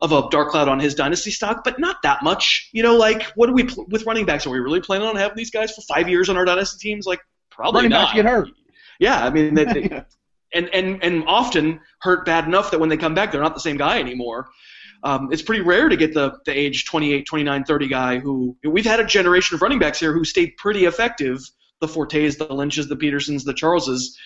of 0.00 0.12
a 0.12 0.28
dark 0.30 0.50
cloud 0.50 0.68
on 0.68 0.80
his 0.80 0.94
dynasty 0.94 1.30
stock, 1.30 1.64
but 1.64 1.78
not 1.78 2.02
that 2.02 2.22
much. 2.22 2.70
You 2.72 2.82
know, 2.82 2.96
like 2.96 3.24
what 3.34 3.46
do 3.46 3.52
we 3.52 3.68
with 3.88 4.04
running 4.06 4.26
backs? 4.26 4.46
Are 4.46 4.50
we 4.50 4.58
really 4.58 4.80
planning 4.80 5.06
on 5.06 5.16
having 5.16 5.36
these 5.36 5.50
guys 5.50 5.74
for 5.74 5.82
five 5.82 6.08
years 6.08 6.28
on 6.28 6.36
our 6.36 6.44
dynasty 6.44 6.78
teams? 6.88 7.06
Like 7.06 7.20
probably 7.50 7.78
running 7.78 7.90
not. 7.90 8.06
Backs 8.06 8.16
get 8.16 8.24
hurt. 8.24 8.48
Yeah, 8.98 9.24
I 9.24 9.30
mean, 9.30 9.54
they, 9.54 9.64
they, 9.64 10.04
and 10.52 10.68
and 10.72 11.02
and 11.02 11.24
often 11.26 11.80
hurt 12.00 12.24
bad 12.24 12.46
enough 12.46 12.70
that 12.70 12.80
when 12.80 12.88
they 12.88 12.96
come 12.96 13.14
back, 13.14 13.32
they're 13.32 13.42
not 13.42 13.54
the 13.54 13.60
same 13.60 13.76
guy 13.76 13.98
anymore. 13.98 14.48
Um, 15.02 15.28
it's 15.30 15.42
pretty 15.42 15.62
rare 15.62 15.88
to 15.88 15.96
get 15.96 16.14
the 16.14 16.38
the 16.46 16.58
age 16.58 16.86
28, 16.86 17.26
29, 17.26 17.64
30 17.64 17.88
guy 17.88 18.18
who 18.18 18.56
we've 18.64 18.84
had 18.84 19.00
a 19.00 19.04
generation 19.04 19.54
of 19.54 19.62
running 19.62 19.78
backs 19.78 20.00
here 20.00 20.12
who 20.12 20.24
stayed 20.24 20.56
pretty 20.56 20.86
effective. 20.86 21.40
The 21.80 21.88
Fortes, 21.88 22.36
the 22.36 22.46
Lynches, 22.46 22.88
the 22.88 22.96
Petersons, 22.96 23.44
the 23.44 23.52
Charleses, 23.52 24.18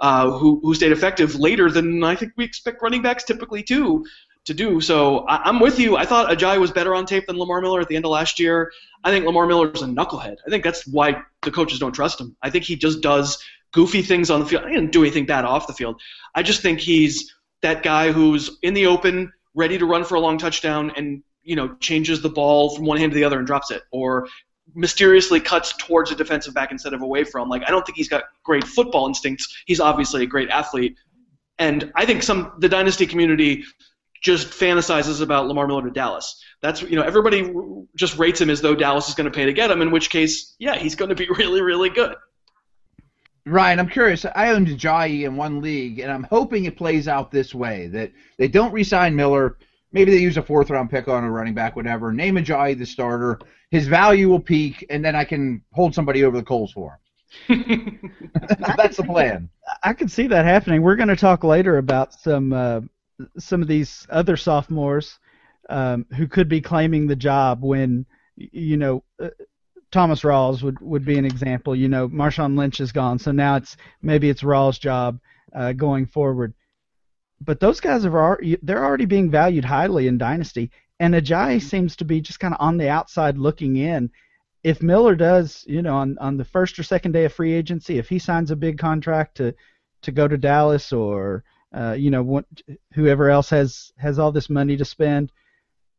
uh, 0.00 0.30
who 0.30 0.60
who 0.62 0.74
stayed 0.74 0.92
effective 0.92 1.34
later 1.36 1.70
than 1.70 2.02
I 2.04 2.14
think 2.14 2.32
we 2.36 2.44
expect 2.44 2.82
running 2.82 3.02
backs 3.02 3.24
typically 3.24 3.62
to 3.64 4.04
to 4.46 4.54
do. 4.54 4.80
So 4.80 5.20
I, 5.26 5.48
am 5.48 5.60
with 5.60 5.78
you. 5.78 5.96
I 5.96 6.04
thought 6.04 6.30
Ajayi 6.30 6.60
was 6.60 6.70
better 6.70 6.94
on 6.94 7.04
tape 7.04 7.26
than 7.26 7.36
Lamar 7.36 7.60
Miller 7.60 7.80
at 7.80 7.88
the 7.88 7.96
end 7.96 8.04
of 8.04 8.12
last 8.12 8.38
year. 8.38 8.72
I 9.04 9.10
think 9.10 9.26
Lamar 9.26 9.46
Miller 9.46 9.70
is 9.70 9.82
a 9.82 9.86
knucklehead. 9.86 10.36
I 10.46 10.50
think 10.50 10.64
that's 10.64 10.86
why 10.86 11.20
the 11.42 11.50
coaches 11.50 11.78
don't 11.78 11.92
trust 11.92 12.20
him. 12.20 12.36
I 12.42 12.50
think 12.50 12.64
he 12.64 12.76
just 12.76 13.00
does 13.00 13.42
goofy 13.72 14.02
things 14.02 14.30
on 14.30 14.40
the 14.40 14.46
field. 14.46 14.64
He 14.66 14.74
didn't 14.74 14.92
do 14.92 15.02
anything 15.02 15.26
bad 15.26 15.44
off 15.44 15.66
the 15.66 15.72
field. 15.72 16.00
I 16.34 16.42
just 16.42 16.62
think 16.62 16.80
he's 16.80 17.34
that 17.62 17.82
guy 17.82 18.12
who's 18.12 18.58
in 18.62 18.74
the 18.74 18.86
open, 18.86 19.32
ready 19.54 19.78
to 19.78 19.86
run 19.86 20.04
for 20.04 20.14
a 20.14 20.20
long 20.20 20.38
touchdown, 20.38 20.92
and 20.96 21.22
you 21.42 21.56
know 21.56 21.74
changes 21.80 22.22
the 22.22 22.28
ball 22.28 22.74
from 22.74 22.86
one 22.86 22.98
hand 22.98 23.12
to 23.12 23.16
the 23.16 23.24
other 23.24 23.38
and 23.38 23.46
drops 23.46 23.70
it, 23.70 23.82
or 23.90 24.28
mysteriously 24.74 25.40
cuts 25.40 25.72
towards 25.76 26.10
a 26.10 26.14
defensive 26.14 26.54
back 26.54 26.72
instead 26.72 26.92
of 26.92 27.02
away 27.02 27.24
from. 27.24 27.48
Like 27.48 27.62
I 27.66 27.70
don't 27.70 27.84
think 27.84 27.96
he's 27.96 28.08
got 28.08 28.24
great 28.42 28.64
football 28.64 29.06
instincts. 29.06 29.62
He's 29.66 29.80
obviously 29.80 30.22
a 30.22 30.26
great 30.26 30.50
athlete, 30.50 30.96
and 31.58 31.92
I 31.94 32.04
think 32.06 32.22
some 32.22 32.52
the 32.58 32.68
dynasty 32.68 33.06
community 33.06 33.64
just 34.22 34.48
fantasizes 34.48 35.22
about 35.22 35.46
Lamar 35.46 35.66
Miller 35.66 35.84
to 35.84 35.90
Dallas. 35.90 36.42
That's 36.62 36.82
you 36.82 36.96
know 36.96 37.02
everybody 37.02 37.52
just 37.94 38.18
rates 38.18 38.40
him 38.40 38.50
as 38.50 38.60
though 38.60 38.74
Dallas 38.74 39.08
is 39.08 39.14
going 39.14 39.30
to 39.30 39.36
pay 39.36 39.46
to 39.46 39.52
get 39.52 39.70
him. 39.70 39.82
In 39.82 39.90
which 39.90 40.10
case, 40.10 40.54
yeah, 40.58 40.76
he's 40.76 40.94
going 40.94 41.10
to 41.10 41.14
be 41.14 41.28
really 41.38 41.62
really 41.62 41.90
good. 41.90 42.16
Ryan, 43.46 43.78
I'm 43.78 43.88
curious. 43.88 44.26
I 44.34 44.50
owned 44.50 44.66
Ajayi 44.66 45.24
in 45.24 45.36
one 45.36 45.60
league, 45.60 46.00
and 46.00 46.10
I'm 46.10 46.24
hoping 46.24 46.64
it 46.64 46.76
plays 46.76 47.06
out 47.06 47.30
this 47.30 47.54
way: 47.54 47.86
that 47.88 48.12
they 48.38 48.48
don't 48.48 48.72
re-sign 48.72 49.14
Miller. 49.14 49.58
Maybe 49.96 50.10
they 50.10 50.18
use 50.18 50.36
a 50.36 50.42
fourth 50.42 50.68
round 50.68 50.90
pick 50.90 51.08
on 51.08 51.24
a 51.24 51.30
running 51.30 51.54
back, 51.54 51.74
whatever. 51.74 52.12
Name 52.12 52.34
Ajayi 52.34 52.76
the 52.76 52.84
starter. 52.84 53.38
His 53.70 53.86
value 53.86 54.28
will 54.28 54.40
peak, 54.40 54.84
and 54.90 55.02
then 55.02 55.16
I 55.16 55.24
can 55.24 55.62
hold 55.72 55.94
somebody 55.94 56.22
over 56.22 56.36
the 56.36 56.44
coals 56.44 56.70
for 56.70 57.00
him. 57.48 58.10
That's 58.76 58.98
the 58.98 59.04
plan. 59.04 59.48
I 59.82 59.94
can 59.94 60.08
see 60.08 60.26
that 60.26 60.44
happening. 60.44 60.82
We're 60.82 60.96
going 60.96 61.08
to 61.08 61.16
talk 61.16 61.44
later 61.44 61.78
about 61.78 62.12
some 62.12 62.52
uh, 62.52 62.80
some 63.38 63.62
of 63.62 63.68
these 63.68 64.06
other 64.10 64.36
sophomores 64.36 65.18
um, 65.70 66.04
who 66.14 66.28
could 66.28 66.50
be 66.50 66.60
claiming 66.60 67.06
the 67.06 67.16
job 67.16 67.62
when 67.62 68.04
you 68.36 68.76
know 68.76 69.02
uh, 69.18 69.30
Thomas 69.92 70.20
Rawls 70.20 70.62
would, 70.62 70.78
would 70.82 71.06
be 71.06 71.16
an 71.16 71.24
example. 71.24 71.74
You 71.74 71.88
know, 71.88 72.06
Marshawn 72.06 72.54
Lynch 72.54 72.80
is 72.80 72.92
gone, 72.92 73.18
so 73.18 73.32
now 73.32 73.56
it's 73.56 73.78
maybe 74.02 74.28
it's 74.28 74.42
Rawls' 74.42 74.78
job 74.78 75.20
uh, 75.54 75.72
going 75.72 76.04
forward. 76.04 76.52
But 77.40 77.60
those 77.60 77.80
guys 77.80 78.06
are 78.06 78.40
they're 78.62 78.84
already 78.84 79.04
being 79.04 79.30
valued 79.30 79.64
highly 79.64 80.06
in 80.06 80.18
Dynasty, 80.18 80.70
and 80.98 81.14
Ajayi 81.14 81.60
seems 81.60 81.96
to 81.96 82.04
be 82.04 82.20
just 82.20 82.40
kind 82.40 82.54
of 82.54 82.60
on 82.60 82.76
the 82.76 82.88
outside 82.88 83.36
looking 83.36 83.76
in. 83.76 84.10
If 84.62 84.82
Miller 84.82 85.14
does, 85.14 85.64
you 85.68 85.82
know, 85.82 85.94
on 85.94 86.16
on 86.18 86.36
the 86.36 86.44
first 86.44 86.78
or 86.78 86.82
second 86.82 87.12
day 87.12 87.24
of 87.24 87.32
free 87.32 87.52
agency, 87.52 87.98
if 87.98 88.08
he 88.08 88.18
signs 88.18 88.50
a 88.50 88.56
big 88.56 88.78
contract 88.78 89.36
to 89.36 89.54
to 90.02 90.12
go 90.12 90.26
to 90.26 90.38
Dallas 90.38 90.92
or 90.92 91.44
uh, 91.76 91.92
you 91.92 92.10
know 92.10 92.22
what, 92.22 92.46
whoever 92.94 93.30
else 93.30 93.50
has 93.50 93.92
has 93.98 94.18
all 94.18 94.32
this 94.32 94.48
money 94.48 94.76
to 94.76 94.84
spend, 94.84 95.30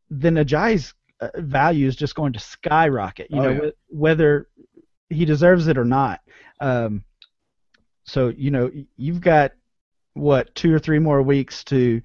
then 0.10 0.36
Ajayi's 0.36 0.93
uh, 1.21 1.30
value 1.36 1.88
is 1.88 1.95
just 1.95 2.15
going 2.15 2.34
to 2.34 2.39
skyrocket. 2.39 3.28
You 3.30 3.39
oh, 3.39 3.43
know, 3.43 3.63
yeah. 3.65 3.69
whether 3.88 4.47
he 5.10 5.26
deserves 5.26 5.67
it 5.67 5.78
or 5.78 5.86
not. 5.86 6.21
Um, 6.60 7.04
so 8.06 8.30
you 8.30 8.50
know, 8.50 8.71
you've 8.95 9.21
got 9.21 9.52
what 10.18 10.54
two 10.56 10.74
or 10.74 10.80
three 10.80 11.00
more 11.00 11.22
weeks 11.22 11.64
to 11.66 12.02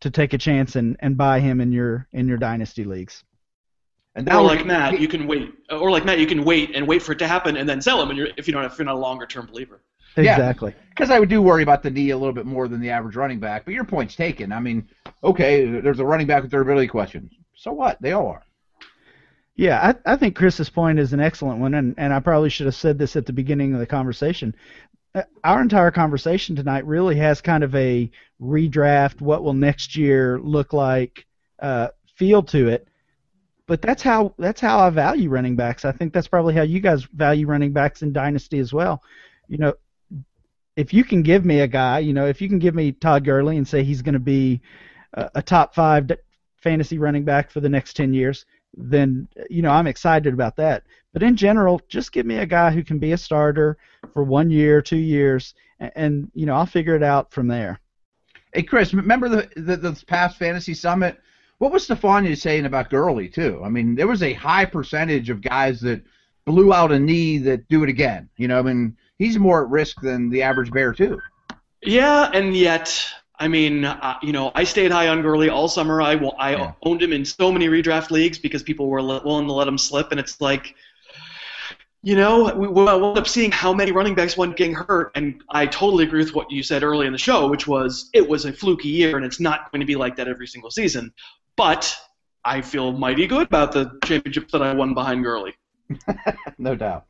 to 0.00 0.10
take 0.10 0.32
a 0.32 0.38
chance 0.38 0.76
and, 0.76 0.96
and 1.00 1.16
buy 1.16 1.40
him 1.40 1.60
in 1.60 1.72
your 1.72 2.06
in 2.12 2.26
your 2.26 2.38
dynasty 2.38 2.84
leagues. 2.84 3.22
And 4.14 4.30
or 4.32 4.42
like 4.42 4.66
Matt, 4.66 4.98
you 4.98 5.06
can 5.06 5.26
wait. 5.26 5.52
Or 5.70 5.90
like 5.90 6.04
Matt, 6.04 6.18
you 6.18 6.26
can 6.26 6.44
wait 6.44 6.74
and 6.74 6.86
wait 6.86 7.02
for 7.02 7.12
it 7.12 7.18
to 7.20 7.28
happen 7.28 7.56
and 7.56 7.68
then 7.68 7.80
sell 7.80 8.02
him. 8.02 8.08
And 8.10 8.18
you're, 8.18 8.28
if 8.36 8.48
you 8.48 8.52
don't, 8.52 8.64
if 8.64 8.76
you're 8.76 8.84
not 8.84 8.96
a 8.96 8.98
longer 8.98 9.26
term 9.26 9.46
believer. 9.46 9.82
Exactly. 10.16 10.74
Because 10.88 11.10
yeah, 11.10 11.16
I 11.16 11.24
do 11.24 11.40
worry 11.40 11.62
about 11.62 11.84
the 11.84 11.90
knee 11.90 12.10
a 12.10 12.18
little 12.18 12.34
bit 12.34 12.44
more 12.44 12.66
than 12.66 12.80
the 12.80 12.90
average 12.90 13.14
running 13.14 13.38
back. 13.38 13.64
But 13.64 13.74
your 13.74 13.84
point's 13.84 14.16
taken. 14.16 14.52
I 14.52 14.58
mean, 14.58 14.88
okay, 15.22 15.80
there's 15.80 16.00
a 16.00 16.04
running 16.04 16.26
back 16.26 16.42
with 16.42 16.50
durability 16.50 16.88
question. 16.88 17.30
So 17.54 17.72
what? 17.72 18.02
They 18.02 18.12
all 18.12 18.26
are. 18.26 18.42
Yeah, 19.54 19.94
I, 20.06 20.14
I 20.14 20.16
think 20.16 20.36
Chris's 20.36 20.70
point 20.70 20.98
is 20.98 21.12
an 21.12 21.20
excellent 21.20 21.60
one, 21.60 21.74
and, 21.74 21.94
and 21.98 22.14
I 22.14 22.20
probably 22.20 22.48
should 22.48 22.64
have 22.66 22.74
said 22.74 22.98
this 22.98 23.14
at 23.14 23.26
the 23.26 23.32
beginning 23.32 23.74
of 23.74 23.78
the 23.78 23.86
conversation. 23.86 24.54
Uh, 25.14 25.22
our 25.42 25.60
entire 25.60 25.90
conversation 25.90 26.54
tonight 26.54 26.86
really 26.86 27.16
has 27.16 27.40
kind 27.40 27.64
of 27.64 27.74
a 27.74 28.10
redraft, 28.40 29.20
what 29.20 29.42
will 29.42 29.54
next 29.54 29.96
year 29.96 30.38
look 30.40 30.72
like 30.72 31.26
uh, 31.60 31.88
feel 32.14 32.42
to 32.44 32.68
it. 32.68 32.86
But 33.66 33.82
that's 33.82 34.02
how 34.02 34.34
that's 34.38 34.60
how 34.60 34.80
I 34.80 34.90
value 34.90 35.28
running 35.28 35.56
backs. 35.56 35.84
I 35.84 35.92
think 35.92 36.12
that's 36.12 36.28
probably 36.28 36.54
how 36.54 36.62
you 36.62 36.80
guys 36.80 37.04
value 37.04 37.46
running 37.46 37.72
backs 37.72 38.02
in 38.02 38.12
dynasty 38.12 38.58
as 38.58 38.72
well. 38.72 39.02
You 39.48 39.58
know, 39.58 39.74
if 40.76 40.92
you 40.92 41.04
can 41.04 41.22
give 41.22 41.44
me 41.44 41.60
a 41.60 41.68
guy, 41.68 42.00
you 42.00 42.12
know, 42.12 42.26
if 42.26 42.40
you 42.40 42.48
can 42.48 42.58
give 42.58 42.74
me 42.74 42.92
Todd 42.92 43.24
Gurley 43.24 43.56
and 43.56 43.66
say 43.66 43.84
he's 43.84 44.02
going 44.02 44.14
to 44.14 44.18
be 44.18 44.60
a, 45.14 45.30
a 45.36 45.42
top 45.42 45.74
five 45.74 46.10
fantasy 46.56 46.98
running 46.98 47.24
back 47.24 47.50
for 47.50 47.60
the 47.60 47.68
next 47.68 47.94
ten 47.94 48.12
years, 48.12 48.44
then 48.76 49.28
you 49.48 49.62
know 49.62 49.70
I'm 49.70 49.86
excited 49.86 50.32
about 50.32 50.56
that. 50.56 50.84
But 51.12 51.22
in 51.22 51.36
general, 51.36 51.80
just 51.88 52.12
give 52.12 52.26
me 52.26 52.36
a 52.36 52.46
guy 52.46 52.70
who 52.70 52.84
can 52.84 52.98
be 52.98 53.12
a 53.12 53.18
starter 53.18 53.76
for 54.12 54.22
one 54.22 54.50
year, 54.50 54.80
two 54.80 54.96
years, 54.96 55.54
and, 55.80 55.92
and 55.96 56.30
you 56.34 56.46
know 56.46 56.54
I'll 56.54 56.66
figure 56.66 56.96
it 56.96 57.02
out 57.02 57.32
from 57.32 57.48
there. 57.48 57.80
Hey 58.52 58.62
Chris, 58.62 58.94
remember 58.94 59.28
the, 59.28 59.48
the 59.56 59.76
the 59.76 60.04
past 60.06 60.38
fantasy 60.38 60.74
summit? 60.74 61.20
What 61.58 61.72
was 61.72 61.84
Stephania 61.84 62.36
saying 62.36 62.64
about 62.64 62.90
Gurley 62.90 63.28
too? 63.28 63.60
I 63.62 63.68
mean, 63.68 63.94
there 63.94 64.08
was 64.08 64.22
a 64.22 64.32
high 64.32 64.64
percentage 64.64 65.28
of 65.28 65.42
guys 65.42 65.80
that 65.82 66.02
blew 66.46 66.72
out 66.72 66.90
a 66.90 66.98
knee 66.98 67.38
that 67.38 67.68
do 67.68 67.82
it 67.84 67.90
again. 67.90 68.28
You 68.36 68.48
know, 68.48 68.58
I 68.58 68.62
mean, 68.62 68.96
he's 69.18 69.38
more 69.38 69.62
at 69.62 69.70
risk 69.70 70.00
than 70.00 70.30
the 70.30 70.42
average 70.42 70.70
bear 70.70 70.92
too. 70.92 71.20
Yeah, 71.82 72.30
and 72.32 72.56
yet 72.56 73.06
I 73.40 73.48
mean, 73.48 73.86
uh, 73.86 74.18
you 74.22 74.32
know, 74.32 74.52
I 74.54 74.64
stayed 74.64 74.92
high 74.92 75.08
on 75.08 75.22
Gurley 75.22 75.48
all 75.48 75.66
summer. 75.66 76.02
I, 76.02 76.12
I 76.38 76.50
yeah. 76.52 76.72
owned 76.82 77.02
him 77.02 77.14
in 77.14 77.24
so 77.24 77.50
many 77.50 77.68
redraft 77.68 78.10
leagues 78.10 78.38
because 78.38 78.62
people 78.62 78.86
were 78.86 79.00
willing 79.00 79.46
to 79.46 79.52
let 79.52 79.66
him 79.66 79.78
slip, 79.78 80.10
and 80.10 80.20
it's 80.20 80.42
like, 80.42 80.74
you 82.02 82.16
know, 82.16 82.54
we 82.54 82.68
wound 82.68 83.16
up 83.16 83.26
seeing 83.26 83.50
how 83.50 83.72
many 83.72 83.92
running 83.92 84.14
backs 84.14 84.36
went 84.36 84.58
getting 84.58 84.74
hurt, 84.74 85.12
and 85.14 85.42
I 85.48 85.64
totally 85.64 86.04
agree 86.04 86.22
with 86.22 86.34
what 86.34 86.50
you 86.50 86.62
said 86.62 86.82
early 86.82 87.06
in 87.06 87.12
the 87.12 87.18
show, 87.18 87.48
which 87.48 87.66
was 87.66 88.10
it 88.12 88.28
was 88.28 88.44
a 88.44 88.52
fluky 88.52 88.88
year, 88.88 89.16
and 89.16 89.24
it's 89.24 89.40
not 89.40 89.72
going 89.72 89.80
to 89.80 89.86
be 89.86 89.96
like 89.96 90.16
that 90.16 90.28
every 90.28 90.46
single 90.46 90.70
season. 90.70 91.10
But 91.56 91.96
I 92.44 92.60
feel 92.60 92.92
mighty 92.92 93.26
good 93.26 93.46
about 93.46 93.72
the 93.72 93.98
championships 94.04 94.52
that 94.52 94.62
I 94.62 94.74
won 94.74 94.92
behind 94.92 95.24
Gurley. 95.24 95.54
no 96.58 96.74
doubt. 96.74 97.06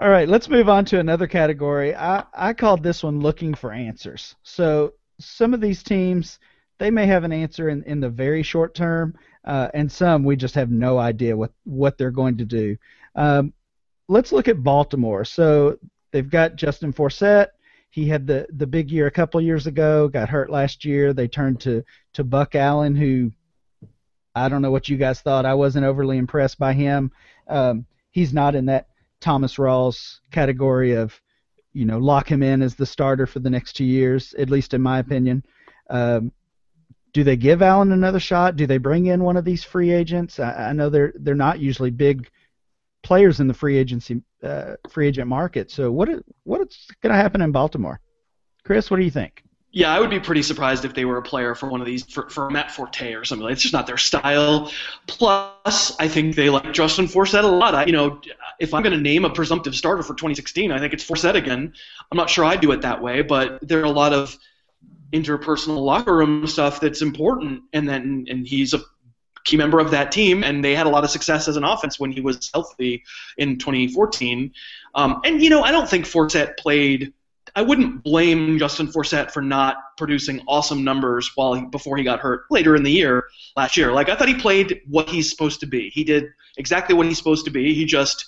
All 0.00 0.10
right, 0.10 0.28
let's 0.28 0.48
move 0.48 0.68
on 0.68 0.84
to 0.86 1.00
another 1.00 1.26
category. 1.26 1.92
I, 1.92 2.24
I 2.32 2.52
called 2.52 2.84
this 2.84 3.02
one 3.02 3.18
looking 3.20 3.52
for 3.54 3.72
answers. 3.72 4.36
So 4.44 4.94
some 5.18 5.52
of 5.52 5.60
these 5.60 5.82
teams, 5.82 6.38
they 6.78 6.88
may 6.92 7.06
have 7.06 7.24
an 7.24 7.32
answer 7.32 7.68
in, 7.68 7.82
in 7.82 7.98
the 7.98 8.08
very 8.08 8.44
short 8.44 8.76
term, 8.76 9.16
uh, 9.44 9.68
and 9.74 9.90
some 9.90 10.22
we 10.22 10.36
just 10.36 10.54
have 10.54 10.70
no 10.70 10.98
idea 10.98 11.36
what, 11.36 11.50
what 11.64 11.98
they're 11.98 12.12
going 12.12 12.36
to 12.38 12.44
do. 12.44 12.76
Um, 13.16 13.52
let's 14.06 14.30
look 14.30 14.46
at 14.46 14.62
Baltimore. 14.62 15.24
So 15.24 15.78
they've 16.12 16.30
got 16.30 16.54
Justin 16.54 16.92
Forsett. 16.92 17.48
he 17.90 18.06
had 18.08 18.26
the 18.26 18.46
the 18.50 18.66
big 18.66 18.90
year 18.90 19.06
a 19.06 19.10
couple 19.10 19.40
years 19.40 19.66
ago, 19.66 20.08
got 20.08 20.28
hurt 20.28 20.50
last 20.50 20.84
year. 20.84 21.12
They 21.12 21.26
turned 21.28 21.60
to 21.62 21.84
to 22.12 22.22
Buck 22.22 22.54
Allen, 22.54 22.94
who 22.94 23.32
I 24.34 24.48
don't 24.48 24.62
know 24.62 24.70
what 24.70 24.88
you 24.88 24.96
guys 24.96 25.20
thought. 25.20 25.46
I 25.46 25.54
wasn't 25.54 25.86
overly 25.86 26.18
impressed 26.18 26.58
by 26.58 26.72
him. 26.72 27.10
Um, 27.48 27.86
he's 28.12 28.32
not 28.32 28.54
in 28.54 28.66
that 28.66 28.87
Thomas 29.20 29.56
Rawls 29.56 30.20
category 30.30 30.94
of 30.94 31.20
you 31.72 31.84
know 31.84 31.98
lock 31.98 32.30
him 32.30 32.42
in 32.42 32.62
as 32.62 32.74
the 32.74 32.86
starter 32.86 33.26
for 33.26 33.40
the 33.40 33.50
next 33.50 33.74
two 33.74 33.84
years, 33.84 34.34
at 34.34 34.50
least 34.50 34.74
in 34.74 34.82
my 34.82 34.98
opinion. 34.98 35.44
Um, 35.90 36.32
do 37.12 37.24
they 37.24 37.36
give 37.36 37.62
Allen 37.62 37.92
another 37.92 38.20
shot? 38.20 38.56
Do 38.56 38.66
they 38.66 38.78
bring 38.78 39.06
in 39.06 39.22
one 39.22 39.36
of 39.36 39.44
these 39.44 39.64
free 39.64 39.90
agents? 39.90 40.38
I, 40.38 40.68
I 40.68 40.72
know 40.72 40.90
they're 40.90 41.12
they're 41.16 41.34
not 41.34 41.58
usually 41.58 41.90
big 41.90 42.30
players 43.02 43.40
in 43.40 43.48
the 43.48 43.54
free 43.54 43.76
agency 43.78 44.22
uh, 44.42 44.74
free 44.90 45.08
agent 45.08 45.28
market. 45.28 45.70
So 45.70 45.90
what 45.90 46.08
is, 46.08 46.20
what's 46.44 46.86
going 47.02 47.12
to 47.12 47.18
happen 47.18 47.40
in 47.40 47.52
Baltimore? 47.52 48.00
Chris, 48.64 48.90
what 48.90 48.98
do 48.98 49.04
you 49.04 49.10
think? 49.10 49.42
Yeah, 49.70 49.92
I 49.92 50.00
would 50.00 50.10
be 50.10 50.18
pretty 50.18 50.42
surprised 50.42 50.84
if 50.84 50.94
they 50.94 51.04
were 51.04 51.18
a 51.18 51.22
player 51.22 51.54
for 51.54 51.68
one 51.68 51.80
of 51.80 51.86
these 51.86 52.04
for, 52.04 52.28
for 52.30 52.48
Matt 52.50 52.70
Forte 52.70 53.12
or 53.12 53.24
something. 53.24 53.48
It's 53.48 53.62
just 53.62 53.74
not 53.74 53.86
their 53.86 53.98
style. 53.98 54.72
Plus, 55.06 55.94
I 56.00 56.08
think 56.08 56.36
they 56.36 56.48
like 56.48 56.72
Justin 56.72 57.06
Forsett 57.06 57.44
a 57.44 57.46
lot. 57.46 57.74
I, 57.74 57.84
you 57.84 57.92
know, 57.92 58.20
if 58.58 58.74
I'm 58.74 58.82
going 58.82 58.94
to 58.94 59.00
name 59.00 59.24
a 59.24 59.30
presumptive 59.30 59.74
starter 59.74 60.02
for 60.02 60.14
2016, 60.14 60.72
I 60.72 60.78
think 60.78 60.92
it's 60.92 61.08
Forsett 61.08 61.34
again. 61.34 61.72
I'm 62.10 62.16
not 62.16 62.28
sure 62.28 62.44
I'd 62.44 62.60
do 62.60 62.72
it 62.72 62.82
that 62.82 63.00
way, 63.00 63.22
but 63.22 63.58
there 63.62 63.80
are 63.80 63.84
a 63.84 63.90
lot 63.90 64.12
of 64.12 64.36
interpersonal 65.12 65.84
locker 65.84 66.16
room 66.16 66.46
stuff 66.46 66.80
that's 66.80 67.02
important, 67.02 67.62
and 67.72 67.88
then 67.88 68.26
and 68.28 68.46
he's 68.46 68.74
a 68.74 68.80
key 69.44 69.56
member 69.56 69.78
of 69.78 69.92
that 69.92 70.12
team, 70.12 70.44
and 70.44 70.64
they 70.64 70.74
had 70.74 70.86
a 70.86 70.90
lot 70.90 71.04
of 71.04 71.10
success 71.10 71.48
as 71.48 71.56
an 71.56 71.64
offense 71.64 71.98
when 71.98 72.12
he 72.12 72.20
was 72.20 72.50
healthy 72.52 73.02
in 73.36 73.58
2014. 73.58 74.52
Um, 74.94 75.20
and 75.24 75.42
you 75.42 75.50
know, 75.50 75.62
I 75.62 75.70
don't 75.70 75.88
think 75.88 76.04
Forsett 76.04 76.56
played. 76.58 77.12
I 77.56 77.62
wouldn't 77.62 78.04
blame 78.04 78.58
Justin 78.58 78.88
Forsett 78.88 79.30
for 79.30 79.40
not 79.40 79.76
producing 79.96 80.42
awesome 80.46 80.84
numbers 80.84 81.30
while 81.34 81.54
he, 81.54 81.64
before 81.64 81.96
he 81.96 82.04
got 82.04 82.20
hurt 82.20 82.42
later 82.50 82.76
in 82.76 82.82
the 82.82 82.90
year 82.90 83.24
last 83.56 83.76
year. 83.76 83.92
Like 83.92 84.10
I 84.10 84.16
thought 84.16 84.28
he 84.28 84.34
played 84.34 84.82
what 84.86 85.08
he's 85.08 85.30
supposed 85.30 85.60
to 85.60 85.66
be. 85.66 85.88
He 85.90 86.04
did 86.04 86.26
exactly 86.58 86.94
what 86.94 87.06
he's 87.06 87.16
supposed 87.16 87.46
to 87.46 87.50
be. 87.50 87.72
He 87.72 87.86
just 87.86 88.26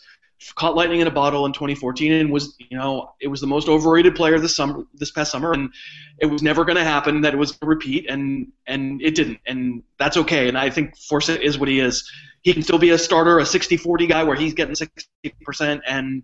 caught 0.54 0.74
lightning 0.74 1.00
in 1.00 1.06
a 1.06 1.10
bottle 1.10 1.44
in 1.44 1.52
2014 1.52 2.12
and 2.12 2.30
was 2.30 2.56
you 2.58 2.76
know 2.76 3.12
it 3.20 3.28
was 3.28 3.40
the 3.40 3.46
most 3.46 3.68
overrated 3.68 4.14
player 4.14 4.38
this 4.38 4.56
summer 4.56 4.84
this 4.94 5.10
past 5.10 5.30
summer 5.30 5.52
and 5.52 5.72
it 6.18 6.26
was 6.26 6.42
never 6.42 6.64
going 6.64 6.76
to 6.76 6.84
happen 6.84 7.20
that 7.20 7.34
it 7.34 7.36
was 7.36 7.56
repeat 7.62 8.08
and 8.08 8.50
and 8.66 9.02
it 9.02 9.14
didn't 9.14 9.38
and 9.46 9.82
that's 9.98 10.16
okay 10.16 10.48
and 10.48 10.56
I 10.56 10.70
think 10.70 10.96
Forsett 10.96 11.40
is 11.40 11.58
what 11.58 11.68
he 11.68 11.80
is. 11.80 12.10
He 12.42 12.54
can 12.54 12.62
still 12.62 12.78
be 12.78 12.90
a 12.90 12.98
starter 12.98 13.38
a 13.38 13.42
60-40 13.42 14.08
guy 14.08 14.24
where 14.24 14.34
he's 14.34 14.54
getting 14.54 14.74
60% 14.74 15.80
and 15.86 16.22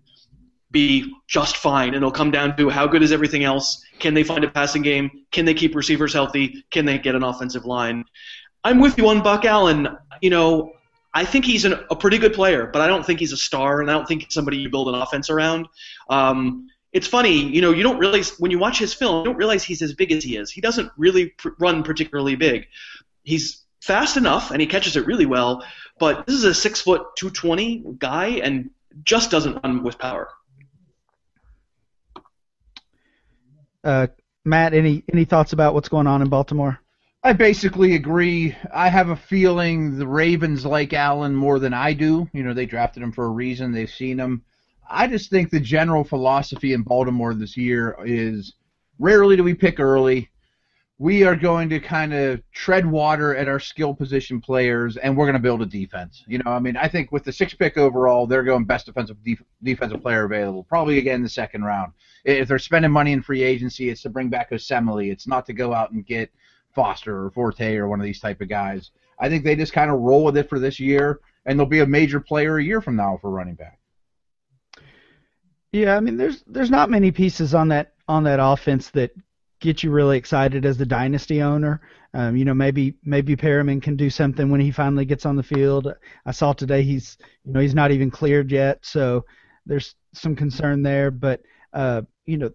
be 0.71 1.13
just 1.27 1.57
fine 1.57 1.89
and 1.89 1.97
it'll 1.97 2.11
come 2.11 2.31
down 2.31 2.57
to 2.57 2.69
how 2.69 2.87
good 2.87 3.03
is 3.03 3.11
everything 3.11 3.43
else 3.43 3.83
can 3.99 4.13
they 4.13 4.23
find 4.23 4.43
a 4.43 4.49
passing 4.49 4.81
game 4.81 5.09
can 5.31 5.45
they 5.45 5.53
keep 5.53 5.75
receivers 5.75 6.11
healthy 6.11 6.65
can 6.71 6.85
they 6.85 6.97
get 6.97 7.13
an 7.13 7.23
offensive 7.23 7.65
line. 7.65 8.03
I'm 8.63 8.79
with 8.79 8.97
you 8.97 9.07
on 9.09 9.21
Buck 9.21 9.45
Allen 9.45 9.87
you 10.21 10.31
know 10.31 10.71
I 11.17 11.25
think 11.25 11.45
he's 11.45 11.65
an, 11.65 11.73
a 11.89 11.95
pretty 11.95 12.19
good 12.19 12.33
player, 12.33 12.67
but 12.67 12.79
I 12.79 12.85
don't 12.85 13.03
think 13.03 13.19
he's 13.19 13.31
a 13.31 13.37
star, 13.37 13.81
and 13.81 13.89
I 13.89 13.93
don't 13.93 14.07
think 14.07 14.21
he's 14.21 14.33
somebody 14.35 14.57
you 14.57 14.69
build 14.69 14.87
an 14.87 14.93
offense 14.93 15.31
around. 15.31 15.67
Um, 16.11 16.67
it's 16.93 17.07
funny, 17.07 17.39
you 17.39 17.59
know, 17.59 17.71
you 17.71 17.81
don't 17.81 17.97
realize 17.97 18.37
when 18.37 18.51
you 18.51 18.59
watch 18.59 18.77
his 18.77 18.93
film, 18.93 19.17
you 19.17 19.25
don't 19.25 19.35
realize 19.35 19.63
he's 19.63 19.81
as 19.81 19.93
big 19.93 20.11
as 20.11 20.23
he 20.23 20.37
is. 20.37 20.51
He 20.51 20.61
doesn't 20.61 20.91
really 20.95 21.29
pr- 21.29 21.49
run 21.57 21.81
particularly 21.81 22.35
big. 22.35 22.67
He's 23.23 23.63
fast 23.81 24.15
enough, 24.15 24.51
and 24.51 24.61
he 24.61 24.67
catches 24.67 24.95
it 24.95 25.07
really 25.07 25.25
well. 25.25 25.65
But 25.97 26.27
this 26.27 26.35
is 26.35 26.43
a 26.43 26.53
six 26.53 26.81
foot 26.81 27.01
two 27.17 27.31
twenty 27.31 27.83
guy, 27.97 28.27
and 28.43 28.69
just 29.03 29.31
doesn't 29.31 29.63
run 29.63 29.81
with 29.81 29.97
power. 29.97 30.29
Uh, 33.83 34.05
Matt, 34.45 34.75
any 34.75 35.03
any 35.11 35.25
thoughts 35.25 35.51
about 35.51 35.73
what's 35.73 35.89
going 35.89 36.05
on 36.05 36.21
in 36.21 36.29
Baltimore? 36.29 36.79
I 37.23 37.33
basically 37.33 37.95
agree. 37.95 38.55
I 38.73 38.89
have 38.89 39.09
a 39.09 39.15
feeling 39.15 39.97
the 39.97 40.07
Ravens 40.07 40.65
like 40.65 40.93
Allen 40.93 41.35
more 41.35 41.59
than 41.59 41.73
I 41.73 41.93
do. 41.93 42.29
You 42.31 42.43
know, 42.43 42.53
they 42.53 42.65
drafted 42.65 43.03
him 43.03 43.11
for 43.11 43.25
a 43.25 43.29
reason. 43.29 43.71
They've 43.71 43.89
seen 43.89 44.19
him. 44.19 44.43
I 44.89 45.07
just 45.07 45.29
think 45.29 45.49
the 45.49 45.59
general 45.59 46.03
philosophy 46.03 46.73
in 46.73 46.83
Baltimore 46.83 47.33
this 47.33 47.57
year 47.57 47.97
is 48.05 48.53
rarely 48.99 49.35
do 49.35 49.43
we 49.43 49.55
pick 49.55 49.79
early. 49.79 50.29
We 50.99 51.23
are 51.23 51.35
going 51.35 51.69
to 51.69 51.79
kind 51.79 52.13
of 52.13 52.41
tread 52.53 52.85
water 52.85 53.35
at 53.35 53.47
our 53.47 53.59
skill 53.59 53.93
position 53.93 54.39
players, 54.39 54.95
and 54.97 55.15
we're 55.15 55.25
going 55.25 55.33
to 55.33 55.39
build 55.39 55.61
a 55.61 55.65
defense. 55.65 56.23
You 56.27 56.39
know, 56.39 56.51
I 56.51 56.59
mean, 56.59 56.77
I 56.77 56.87
think 56.87 57.11
with 57.11 57.23
the 57.23 57.33
sixth 57.33 57.59
pick 57.59 57.77
overall, 57.77 58.25
they're 58.25 58.43
going 58.43 58.65
best 58.65 58.85
defensive 58.85 59.21
def- 59.23 59.43
defensive 59.61 60.01
player 60.01 60.23
available, 60.23 60.63
probably 60.63 60.97
again 60.97 61.15
in 61.15 61.23
the 61.23 61.29
second 61.29 61.63
round. 61.63 61.93
If 62.23 62.47
they're 62.47 62.57
spending 62.57 62.91
money 62.91 63.11
in 63.11 63.21
free 63.21 63.43
agency, 63.43 63.89
it's 63.89 64.03
to 64.03 64.09
bring 64.09 64.29
back 64.29 64.51
Osemele. 64.51 65.11
It's 65.11 65.27
not 65.27 65.45
to 65.47 65.53
go 65.53 65.73
out 65.73 65.91
and 65.91 66.05
get– 66.05 66.31
Foster 66.77 67.25
or 67.25 67.31
Forte 67.31 67.75
or 67.75 67.87
one 67.87 67.99
of 67.99 68.05
these 68.05 68.19
type 68.19 68.39
of 68.39 68.47
guys. 68.47 68.91
I 69.19 69.29
think 69.29 69.43
they 69.43 69.55
just 69.55 69.73
kind 69.73 69.89
of 69.89 69.99
roll 69.99 70.23
with 70.23 70.37
it 70.37 70.47
for 70.47 70.59
this 70.59 70.79
year, 70.79 71.21
and 71.47 71.59
they'll 71.59 71.65
be 71.65 71.79
a 71.79 71.87
major 71.87 72.19
player 72.19 72.57
a 72.57 72.63
year 72.63 72.81
from 72.81 72.95
now 72.95 73.17
for 73.19 73.31
running 73.31 73.55
back. 73.55 73.79
Yeah, 75.71 75.97
I 75.97 75.99
mean, 75.99 76.17
there's 76.17 76.43
there's 76.45 76.69
not 76.69 76.91
many 76.91 77.11
pieces 77.11 77.55
on 77.55 77.69
that 77.69 77.93
on 78.07 78.23
that 78.23 78.39
offense 78.39 78.91
that 78.91 79.11
get 79.59 79.81
you 79.81 79.89
really 79.89 80.19
excited 80.19 80.65
as 80.65 80.77
the 80.77 80.85
dynasty 80.85 81.41
owner. 81.41 81.81
Um, 82.13 82.37
you 82.37 82.45
know, 82.45 82.53
maybe 82.53 82.93
maybe 83.03 83.35
Perriman 83.35 83.81
can 83.81 83.95
do 83.95 84.11
something 84.11 84.51
when 84.51 84.61
he 84.61 84.69
finally 84.69 85.05
gets 85.05 85.25
on 85.25 85.35
the 85.35 85.43
field. 85.43 85.91
I 86.27 86.31
saw 86.31 86.53
today 86.53 86.83
he's 86.83 87.17
you 87.43 87.53
know 87.53 87.59
he's 87.59 87.75
not 87.75 87.91
even 87.91 88.11
cleared 88.11 88.51
yet, 88.51 88.85
so 88.85 89.25
there's 89.65 89.95
some 90.13 90.35
concern 90.35 90.83
there. 90.83 91.09
But 91.09 91.41
uh, 91.73 92.03
you 92.27 92.37
know, 92.37 92.51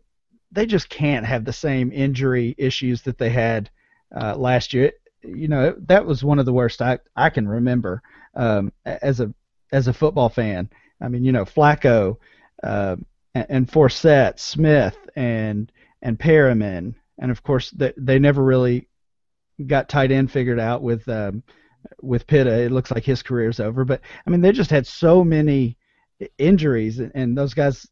they 0.53 0.65
just 0.65 0.89
can't 0.89 1.27
have 1.27 1.45
the 1.45 1.53
same 1.53 1.91
injury 1.91 2.55
issues 2.57 3.03
that 3.03 3.19
they 3.19 3.31
had 3.31 3.69
uh, 4.15 4.37
last 4.37 4.73
year. 4.73 4.93
You 5.23 5.49
know, 5.49 5.75
that 5.87 6.05
was 6.05 6.25
one 6.25 6.39
of 6.39 6.47
the 6.47 6.53
worst 6.53 6.83
I 6.83 6.99
I 7.17 7.31
can 7.31 7.47
remember 7.47 8.03
um, 8.35 8.73
as 8.85 9.21
a 9.21 9.33
as 9.73 9.89
a 9.89 9.93
football 9.93 10.29
fan. 10.29 10.69
I 11.01 11.09
mean, 11.09 11.25
you 11.25 11.33
know, 11.33 11.45
Flacco 11.45 12.17
uh, 12.63 12.97
and, 13.35 13.47
and 13.49 13.69
Forsett, 13.69 14.39
Smith, 14.39 14.97
and 15.17 15.71
and 16.03 16.19
Perriman, 16.19 16.95
and 17.19 17.31
of 17.31 17.43
course 17.43 17.71
they 17.71 17.93
they 17.97 18.19
never 18.19 18.43
really 18.43 18.89
got 19.67 19.89
tight 19.89 20.11
end 20.11 20.31
figured 20.31 20.61
out 20.61 20.83
with 20.83 21.09
um, 21.09 21.43
with 22.01 22.27
Pitta. 22.27 22.63
It 22.63 22.73
looks 22.73 22.91
like 22.91 23.05
his 23.05 23.23
career's 23.23 23.61
over. 23.61 23.85
But 23.85 24.01
I 24.27 24.31
mean, 24.31 24.41
they 24.41 24.53
just 24.53 24.71
had 24.71 24.87
so 24.87 25.25
many 25.25 25.77
injuries, 26.39 26.99
and, 26.99 27.13
and 27.15 27.37
those 27.37 27.55
guys 27.55 27.87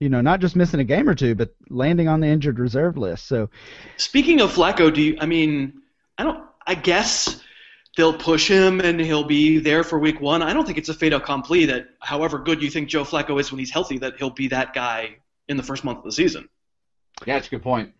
you 0.00 0.08
know, 0.08 0.20
not 0.20 0.40
just 0.40 0.56
missing 0.56 0.80
a 0.80 0.84
game 0.84 1.08
or 1.08 1.14
two, 1.14 1.34
but 1.34 1.54
landing 1.68 2.08
on 2.08 2.20
the 2.20 2.26
injured 2.26 2.58
reserve 2.58 2.96
list. 2.96 3.26
So, 3.26 3.50
speaking 3.96 4.40
of 4.40 4.52
Flacco, 4.54 4.92
do 4.92 5.00
you? 5.00 5.16
I 5.20 5.26
mean, 5.26 5.82
I 6.18 6.24
don't. 6.24 6.44
I 6.66 6.74
guess 6.74 7.40
they'll 7.96 8.12
push 8.12 8.48
him 8.48 8.80
and 8.80 9.00
he'll 9.00 9.24
be 9.24 9.58
there 9.58 9.82
for 9.82 9.98
week 9.98 10.20
one. 10.20 10.42
I 10.42 10.52
don't 10.52 10.66
think 10.66 10.78
it's 10.78 10.90
a 10.90 10.94
fait 10.94 11.12
accompli 11.12 11.64
that, 11.66 11.88
however 12.00 12.38
good 12.38 12.62
you 12.62 12.70
think 12.70 12.88
Joe 12.88 13.04
Flacco 13.04 13.40
is 13.40 13.50
when 13.50 13.58
he's 13.58 13.70
healthy, 13.70 13.98
that 13.98 14.16
he'll 14.18 14.30
be 14.30 14.48
that 14.48 14.74
guy 14.74 15.16
in 15.48 15.56
the 15.56 15.62
first 15.62 15.82
month 15.82 15.98
of 15.98 16.04
the 16.04 16.12
season. 16.12 16.48
Yeah, 17.26 17.34
that's 17.34 17.46
a 17.46 17.50
good 17.50 17.62
point. 17.62 17.92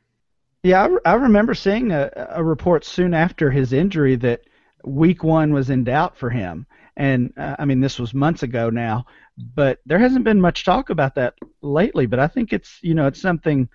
Yeah, 0.63 0.89
I, 1.05 1.13
I 1.13 1.15
remember 1.15 1.55
seeing 1.55 1.93
a, 1.93 2.11
a 2.31 2.45
report 2.45 2.85
soon 2.85 3.15
after 3.15 3.51
his 3.51 3.73
injury 3.73 4.17
that 4.17 4.43
week 4.85 5.25
one 5.25 5.53
was 5.53 5.71
in 5.71 5.85
doubt 5.85 6.17
for 6.17 6.29
him. 6.29 6.67
And 6.97 7.33
uh, 7.37 7.57
I 7.59 7.65
mean, 7.65 7.81
this 7.81 7.99
was 7.99 8.15
months 8.15 8.43
ago 8.43 8.71
now, 8.71 9.07
but 9.37 9.79
there 9.87 9.99
hasn't 9.99 10.25
been 10.25 10.41
much 10.41 10.65
talk 10.65 10.91
about 10.91 11.15
that 11.15 11.35
lately. 11.63 12.07
But 12.07 12.19
I 12.19 12.29
think 12.29 12.53
it's 12.53 12.79
you 12.83 12.95
know 12.95 13.07
it's 13.07 13.21
something 13.21 13.69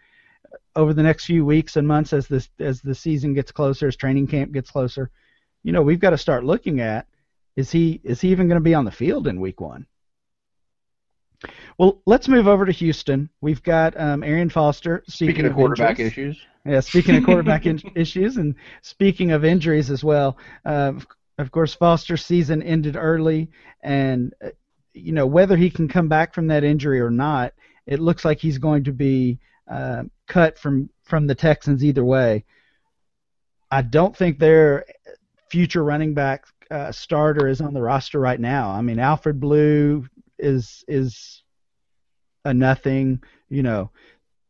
over 0.76 0.93
the 0.93 1.04
next 1.04 1.26
few 1.26 1.46
weeks 1.46 1.75
and 1.75 1.88
months 1.88 2.13
as 2.13 2.27
this 2.27 2.50
as 2.60 2.81
the 2.81 2.96
season 2.96 3.33
gets 3.33 3.52
closer, 3.52 3.88
as 3.88 3.96
training 3.96 4.27
camp 4.27 4.52
gets 4.52 4.71
closer, 4.71 5.12
you 5.63 5.71
know 5.71 5.81
we've 5.81 6.00
got 6.00 6.12
to 6.12 6.17
start 6.17 6.44
looking 6.44 6.79
at 6.79 7.08
is 7.56 7.71
he 7.71 8.02
is 8.04 8.21
he 8.21 8.29
even 8.29 8.48
going 8.48 8.60
to 8.60 8.63
be 8.63 8.73
on 8.73 8.85
the 8.85 8.92
field 8.92 9.27
in 9.27 9.40
week 9.40 9.60
one? 9.62 9.85
Well, 11.77 12.02
let's 12.06 12.27
move 12.27 12.48
over 12.48 12.65
to 12.65 12.71
Houston. 12.71 13.29
We've 13.42 13.63
got 13.63 14.00
um, 14.00 14.23
Arian 14.23 14.50
Foster. 14.50 15.04
Speaking, 15.08 15.46
of, 15.46 15.54
quarterback 15.56 16.00
injuries. 16.00 16.12
issues. 16.12 16.42
Yeah, 16.65 16.79
speaking 16.81 17.15
of 17.15 17.23
quarterback 17.23 17.65
in- 17.65 17.81
issues 17.96 18.38
and 18.38 18.56
speaking 18.83 19.31
of 19.31 19.44
injuries 19.44 19.90
as 19.90 20.04
well. 20.04 20.38
Uh, 20.63 20.94
of 21.40 21.52
course, 21.52 21.73
Foster's 21.73 22.23
season 22.23 22.62
ended 22.62 22.96
early, 22.96 23.50
and 23.81 24.33
uh, 24.46 24.50
you 24.94 25.12
know 25.12 25.25
whether 25.25 25.58
he 25.58 25.69
can 25.69 25.87
come 25.87 26.08
back 26.08 26.33
from 26.33 26.48
that 26.48 26.63
injury 26.63 27.00
or 27.00 27.12
not, 27.12 27.54
it 27.85 28.00
looks 28.00 28.25
like 28.25 28.39
he's 28.39 28.58
going 28.58 28.83
to 28.85 28.92
be 28.92 29.39
uh, 29.69 30.04
cut 30.27 30.58
from 30.58 30.89
from 31.04 31.27
the 31.27 31.35
Texans 31.35 31.83
either 31.83 32.04
way. 32.04 32.46
I 33.69 33.81
don't 33.81 34.15
think 34.15 34.37
their 34.37 34.85
future 35.50 35.83
running 35.83 36.13
back 36.13 36.46
uh, 36.69 36.92
starter 36.92 37.48
is 37.48 37.62
on 37.62 37.73
the 37.73 37.81
roster 37.81 38.19
right 38.19 38.39
now. 38.39 38.71
I 38.71 38.81
mean, 38.81 39.00
Alfred 39.00 39.39
Blue 39.39 40.08
is 40.39 40.83
is 40.87 41.44
a 42.46 42.54
nothing, 42.54 43.21
you 43.50 43.63
know. 43.63 43.92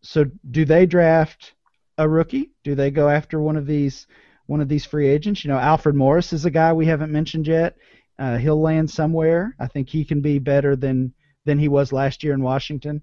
So 0.02 0.26
do 0.50 0.66
they 0.66 0.86
draft 0.86 1.54
a 1.98 2.08
rookie? 2.08 2.52
Do 2.64 2.76
they 2.76 2.92
go 2.92 3.10
after 3.10 3.40
one 3.40 3.58
of 3.58 3.66
these 3.66 4.08
one 4.48 4.62
of 4.62 4.70
these 4.70 4.86
free 4.86 5.08
agents? 5.08 5.44
You 5.44 5.50
know, 5.52 5.60
Alfred 5.60 5.96
Morris 5.96 6.34
is 6.34 6.46
a 6.46 6.52
guy 6.52 6.74
we 6.74 6.86
haven't 6.86 7.12
mentioned 7.12 7.48
yet. 7.48 7.78
Uh, 8.22 8.38
he'll 8.38 8.62
land 8.62 8.88
somewhere. 8.88 9.56
I 9.60 9.66
think 9.66 9.90
he 9.90 10.06
can 10.06 10.22
be 10.22 10.38
better 10.38 10.76
than 10.76 11.12
than 11.44 11.58
he 11.58 11.68
was 11.68 11.92
last 11.92 12.24
year 12.24 12.34
in 12.34 12.44
Washington. 12.44 13.02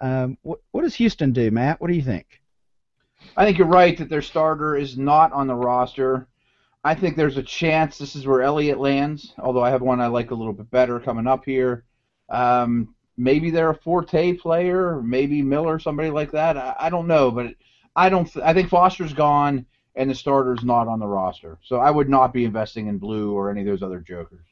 Um, 0.00 0.38
what, 0.42 0.60
what 0.70 0.82
does 0.82 0.94
Houston 0.94 1.32
do, 1.32 1.50
Matt? 1.50 1.80
What 1.80 1.88
do 1.88 1.94
you 1.96 2.02
think? 2.02 2.40
I 3.36 3.44
think 3.44 3.58
you're 3.58 3.66
right 3.66 3.98
that 3.98 4.08
their 4.08 4.22
starter 4.22 4.76
is 4.76 4.96
not 4.96 5.32
on 5.32 5.48
the 5.48 5.56
roster. 5.56 6.28
I 6.84 6.94
think 6.94 7.16
there's 7.16 7.36
a 7.36 7.42
chance 7.42 7.98
this 7.98 8.14
is 8.14 8.28
where 8.28 8.42
Elliott 8.42 8.78
lands, 8.78 9.34
although 9.38 9.64
I 9.64 9.70
have 9.70 9.82
one 9.82 10.00
I 10.00 10.06
like 10.06 10.30
a 10.30 10.36
little 10.36 10.52
bit 10.52 10.70
better 10.70 11.00
coming 11.00 11.26
up 11.26 11.44
here. 11.44 11.82
Um, 12.28 12.94
maybe 13.16 13.50
they're 13.50 13.70
a 13.70 13.74
Forte 13.74 14.34
player, 14.34 15.02
maybe 15.02 15.42
Miller, 15.42 15.80
somebody 15.80 16.10
like 16.10 16.30
that. 16.30 16.56
I, 16.56 16.76
I 16.78 16.90
don't 16.90 17.08
know, 17.08 17.32
but 17.32 17.54
I 17.96 18.08
don't. 18.08 18.32
Th- 18.32 18.44
I 18.44 18.52
think 18.54 18.68
Foster's 18.68 19.14
gone 19.14 19.66
and 19.96 20.10
the 20.10 20.14
starter's 20.14 20.64
not 20.64 20.88
on 20.88 20.98
the 20.98 21.06
roster, 21.06 21.58
so 21.64 21.76
I 21.76 21.90
would 21.90 22.08
not 22.08 22.32
be 22.32 22.44
investing 22.44 22.88
in 22.88 22.98
Blue 22.98 23.32
or 23.32 23.50
any 23.50 23.60
of 23.60 23.66
those 23.66 23.82
other 23.82 24.00
jokers. 24.00 24.46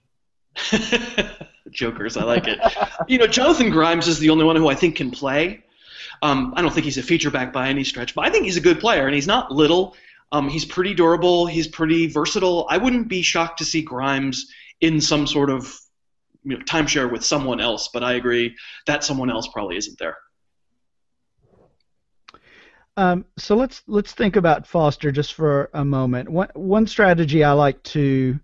Jokers, 1.70 2.16
I 2.16 2.24
like 2.24 2.46
it. 2.46 2.58
you 3.08 3.18
know, 3.18 3.26
Jonathan 3.26 3.70
Grimes 3.70 4.06
is 4.06 4.18
the 4.18 4.30
only 4.30 4.44
one 4.44 4.56
who 4.56 4.68
I 4.68 4.74
think 4.74 4.96
can 4.96 5.10
play. 5.10 5.64
Um, 6.20 6.52
I 6.56 6.62
don't 6.62 6.72
think 6.72 6.84
he's 6.84 6.98
a 6.98 7.02
feature 7.02 7.30
back 7.30 7.52
by 7.52 7.68
any 7.68 7.84
stretch, 7.84 8.14
but 8.14 8.26
I 8.26 8.30
think 8.30 8.44
he's 8.44 8.56
a 8.56 8.60
good 8.60 8.78
player, 8.78 9.06
and 9.06 9.14
he's 9.14 9.26
not 9.26 9.50
little. 9.50 9.96
Um, 10.30 10.48
he's 10.48 10.64
pretty 10.64 10.94
durable. 10.94 11.46
He's 11.46 11.68
pretty 11.68 12.06
versatile. 12.06 12.66
I 12.68 12.78
wouldn't 12.78 13.08
be 13.08 13.22
shocked 13.22 13.58
to 13.58 13.64
see 13.64 13.82
Grimes 13.82 14.50
in 14.80 15.00
some 15.00 15.26
sort 15.26 15.50
of 15.50 15.78
you 16.44 16.58
know, 16.58 16.64
timeshare 16.64 17.10
with 17.10 17.24
someone 17.24 17.60
else, 17.60 17.88
but 17.92 18.02
I 18.02 18.14
agree 18.14 18.56
that 18.86 19.04
someone 19.04 19.30
else 19.30 19.48
probably 19.48 19.76
isn't 19.76 19.98
there. 19.98 20.16
Um, 22.96 23.24
so 23.38 23.56
let's 23.56 23.82
let's 23.86 24.12
think 24.12 24.36
about 24.36 24.66
Foster 24.66 25.10
just 25.10 25.34
for 25.34 25.70
a 25.72 25.84
moment. 25.84 26.28
One 26.28 26.50
one 26.54 26.86
strategy 26.86 27.42
I 27.42 27.52
like 27.52 27.82
to 27.84 28.38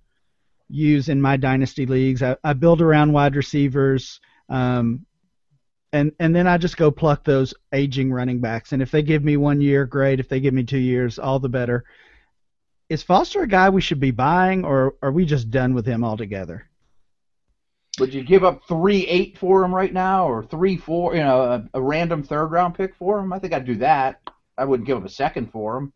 use 0.69 1.09
in 1.09 1.21
my 1.21 1.37
dynasty 1.37 1.87
leagues, 1.87 2.23
I, 2.23 2.37
I 2.45 2.53
build 2.53 2.81
around 2.81 3.13
wide 3.13 3.37
receivers. 3.37 4.21
Um, 4.49 5.07
and 5.93 6.13
and 6.19 6.35
then 6.35 6.47
I 6.47 6.59
just 6.59 6.77
go 6.77 6.91
pluck 6.91 7.25
those 7.25 7.55
aging 7.73 8.13
running 8.13 8.41
backs. 8.41 8.73
And 8.73 8.83
if 8.83 8.91
they 8.91 9.03
give 9.03 9.25
me 9.25 9.37
one 9.37 9.61
year, 9.61 9.87
great. 9.87 10.21
If 10.21 10.29
they 10.29 10.41
give 10.41 10.55
me 10.55 10.65
two 10.65 10.79
years, 10.79 11.19
all 11.19 11.39
the 11.39 11.49
better. 11.49 11.85
Is 12.89 13.03
Foster 13.03 13.43
a 13.43 13.47
guy 13.47 13.69
we 13.69 13.83
should 13.83 14.01
be 14.01 14.11
buying, 14.11 14.65
or 14.65 14.95
are 15.03 15.13
we 15.13 15.27
just 15.27 15.51
done 15.51 15.75
with 15.75 15.87
him 15.87 16.05
altogether? 16.05 16.69
Would 18.01 18.15
you 18.15 18.23
give 18.23 18.45
up 18.45 18.63
three 18.69 19.07
eight 19.07 19.39
for 19.39 19.63
him 19.65 19.75
right 19.75 19.93
now, 19.93 20.29
or 20.29 20.45
three 20.45 20.77
four? 20.77 21.15
You 21.15 21.23
know, 21.23 21.43
a, 21.43 21.69
a 21.75 21.83
random 21.83 22.23
third 22.23 22.47
round 22.47 22.75
pick 22.75 22.95
for 22.95 23.19
him? 23.19 23.33
I 23.33 23.39
think 23.39 23.53
I'd 23.53 23.67
do 23.67 23.77
that. 23.77 24.21
I 24.59 24.65
wouldn't 24.65 24.87
give 24.87 24.99
up 24.99 25.05
a 25.05 25.11
second 25.11 25.51
for 25.53 25.77
him. 25.77 25.93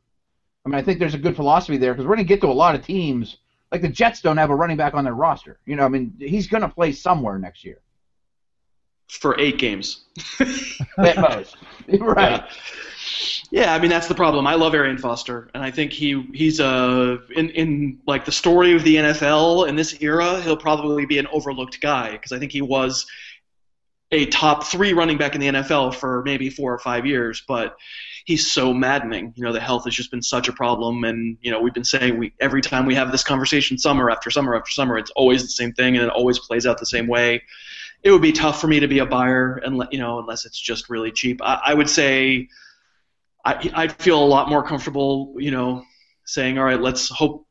I 0.65 0.69
mean, 0.69 0.79
I 0.79 0.83
think 0.83 0.99
there's 0.99 1.15
a 1.15 1.19
good 1.19 1.37
philosophy 1.37 1.77
there 1.77 1.93
because 1.93 2.07
we're 2.07 2.15
going 2.15 2.27
to 2.27 2.35
get 2.35 2.41
to 2.43 2.47
a 2.47 2.53
lot 2.53 2.75
of 2.75 2.85
teams. 2.85 3.39
Like 3.71 3.83
the 3.83 3.89
Jets 3.89 4.21
don't 4.21 4.37
have 4.37 4.51
a 4.51 4.55
running 4.55 4.77
back 4.77 4.95
on 4.95 5.05
their 5.05 5.15
roster. 5.15 5.59
You 5.67 5.77
know, 5.77 5.85
I 5.85 5.89
mean, 5.89 6.15
he's 6.19 6.47
going 6.47 6.63
to 6.63 6.69
play 6.69 6.93
somewhere 6.93 7.39
next 7.39 7.65
year. 7.65 7.81
For 9.09 9.39
eight 9.39 9.59
games. 9.59 10.05
At 10.99 11.19
most. 11.19 11.57
right. 12.01 12.43
Yeah. 12.43 12.47
Yeah, 13.51 13.75
I 13.75 13.79
mean 13.79 13.91
that's 13.91 14.09
the 14.09 14.15
problem. 14.15 14.47
I 14.47 14.55
love 14.55 14.75
Arian 14.75 14.97
Foster, 14.97 15.51
and 15.53 15.63
I 15.63 15.71
think 15.71 15.93
he 15.93 16.23
he's 16.33 16.59
a 16.59 17.19
in 17.37 17.51
in 17.51 17.99
like 18.07 18.25
the 18.25 18.33
story 18.33 18.75
of 18.75 18.83
the 18.83 18.97
NFL 18.97 19.69
in 19.69 19.77
this 19.77 20.01
era, 20.01 20.41
he'll 20.41 20.57
probably 20.57 21.05
be 21.05 21.19
an 21.19 21.27
overlooked 21.27 21.79
guy 21.83 22.13
because 22.13 22.33
I 22.33 22.39
think 22.39 22.51
he 22.51 22.63
was 22.63 23.05
a 24.11 24.25
top 24.27 24.65
three 24.65 24.95
running 24.95 25.19
back 25.19 25.35
in 25.35 25.41
the 25.41 25.49
NFL 25.49 25.97
for 25.97 26.23
maybe 26.25 26.49
four 26.49 26.73
or 26.73 26.79
five 26.79 27.05
years, 27.05 27.43
but 27.47 27.77
he's 28.25 28.51
so 28.51 28.73
maddening. 28.73 29.33
You 29.37 29.45
know, 29.45 29.53
the 29.53 29.61
health 29.61 29.85
has 29.85 29.95
just 29.95 30.11
been 30.11 30.23
such 30.23 30.49
a 30.49 30.53
problem, 30.53 31.05
and 31.05 31.37
you 31.43 31.51
know 31.51 31.61
we've 31.61 31.75
been 31.75 31.85
saying 31.85 32.19
we 32.19 32.33
every 32.41 32.63
time 32.63 32.87
we 32.87 32.95
have 32.95 33.13
this 33.13 33.23
conversation, 33.23 33.79
summer 33.79 34.11
after 34.11 34.31
summer 34.31 34.57
after 34.57 34.71
summer, 34.71 34.99
it's 34.99 35.11
always 35.13 35.43
the 35.43 35.49
same 35.49 35.73
thing, 35.73 35.97
and 35.97 36.07
it 36.07 36.11
always 36.11 36.39
plays 36.39 36.67
out 36.67 36.79
the 36.79 36.87
same 36.87 37.07
way. 37.07 37.43
It 38.03 38.11
would 38.11 38.23
be 38.23 38.33
tough 38.33 38.61
for 38.61 38.67
me 38.67 38.81
to 38.81 38.89
be 38.89 38.99
a 38.99 39.07
buyer, 39.07 39.61
and 39.65 39.83
you 39.91 39.99
know, 39.99 40.19
unless 40.19 40.45
it's 40.45 40.61
just 40.61 40.91
really 40.91 41.13
cheap. 41.13 41.41
I, 41.43 41.61
I 41.67 41.75
would 41.75 41.89
say 41.89 42.49
I, 43.45 43.71
I'd 43.75 43.93
feel 43.93 44.23
a 44.23 44.25
lot 44.25 44.49
more 44.49 44.63
comfortable, 44.63 45.35
you 45.39 45.51
know, 45.51 45.85
saying, 46.25 46.59
all 46.59 46.65
right, 46.65 46.81
let's 46.81 47.09
hope 47.09 47.47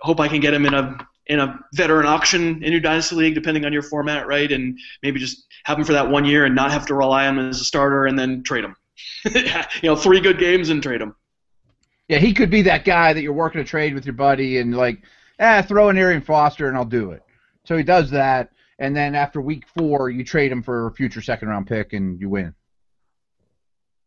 hope 0.00 0.20
I 0.20 0.28
can 0.28 0.40
get 0.40 0.54
him 0.54 0.66
in 0.66 0.74
a 0.74 0.98
in 1.26 1.40
a 1.40 1.58
veteran 1.72 2.04
auction 2.06 2.62
in 2.62 2.70
your 2.70 2.80
dynasty 2.80 3.16
league, 3.16 3.34
depending 3.34 3.64
on 3.64 3.72
your 3.72 3.82
format, 3.82 4.26
right? 4.26 4.50
And 4.52 4.78
maybe 5.02 5.18
just 5.18 5.46
have 5.64 5.78
him 5.78 5.84
for 5.84 5.94
that 5.94 6.10
one 6.10 6.26
year 6.26 6.44
and 6.44 6.54
not 6.54 6.70
have 6.70 6.86
to 6.86 6.94
rely 6.94 7.26
on 7.26 7.38
him 7.38 7.48
as 7.48 7.60
a 7.60 7.64
starter, 7.64 8.06
and 8.06 8.18
then 8.18 8.42
trade 8.42 8.64
him. 8.64 8.76
you 9.24 9.42
know, 9.84 9.96
three 9.96 10.20
good 10.20 10.38
games 10.38 10.70
and 10.70 10.82
trade 10.82 11.00
him. 11.00 11.14
Yeah, 12.08 12.18
he 12.18 12.34
could 12.34 12.50
be 12.50 12.62
that 12.62 12.84
guy 12.84 13.12
that 13.12 13.22
you're 13.22 13.32
working 13.32 13.60
a 13.60 13.64
trade 13.64 13.94
with 13.94 14.04
your 14.04 14.14
buddy 14.14 14.58
and 14.58 14.76
like, 14.76 15.02
ah, 15.40 15.62
throw 15.62 15.88
in 15.88 15.96
Arian 15.96 16.22
Foster 16.22 16.68
and 16.68 16.76
I'll 16.76 16.84
do 16.84 17.12
it. 17.12 17.22
So 17.64 17.76
he 17.76 17.82
does 17.82 18.10
that, 18.10 18.50
and 18.78 18.94
then 18.94 19.14
after 19.14 19.40
week 19.40 19.64
four, 19.76 20.10
you 20.10 20.22
trade 20.22 20.52
him 20.52 20.62
for 20.62 20.86
a 20.86 20.92
future 20.92 21.22
second 21.22 21.48
round 21.48 21.66
pick 21.66 21.94
and 21.94 22.20
you 22.20 22.28
win. 22.28 22.54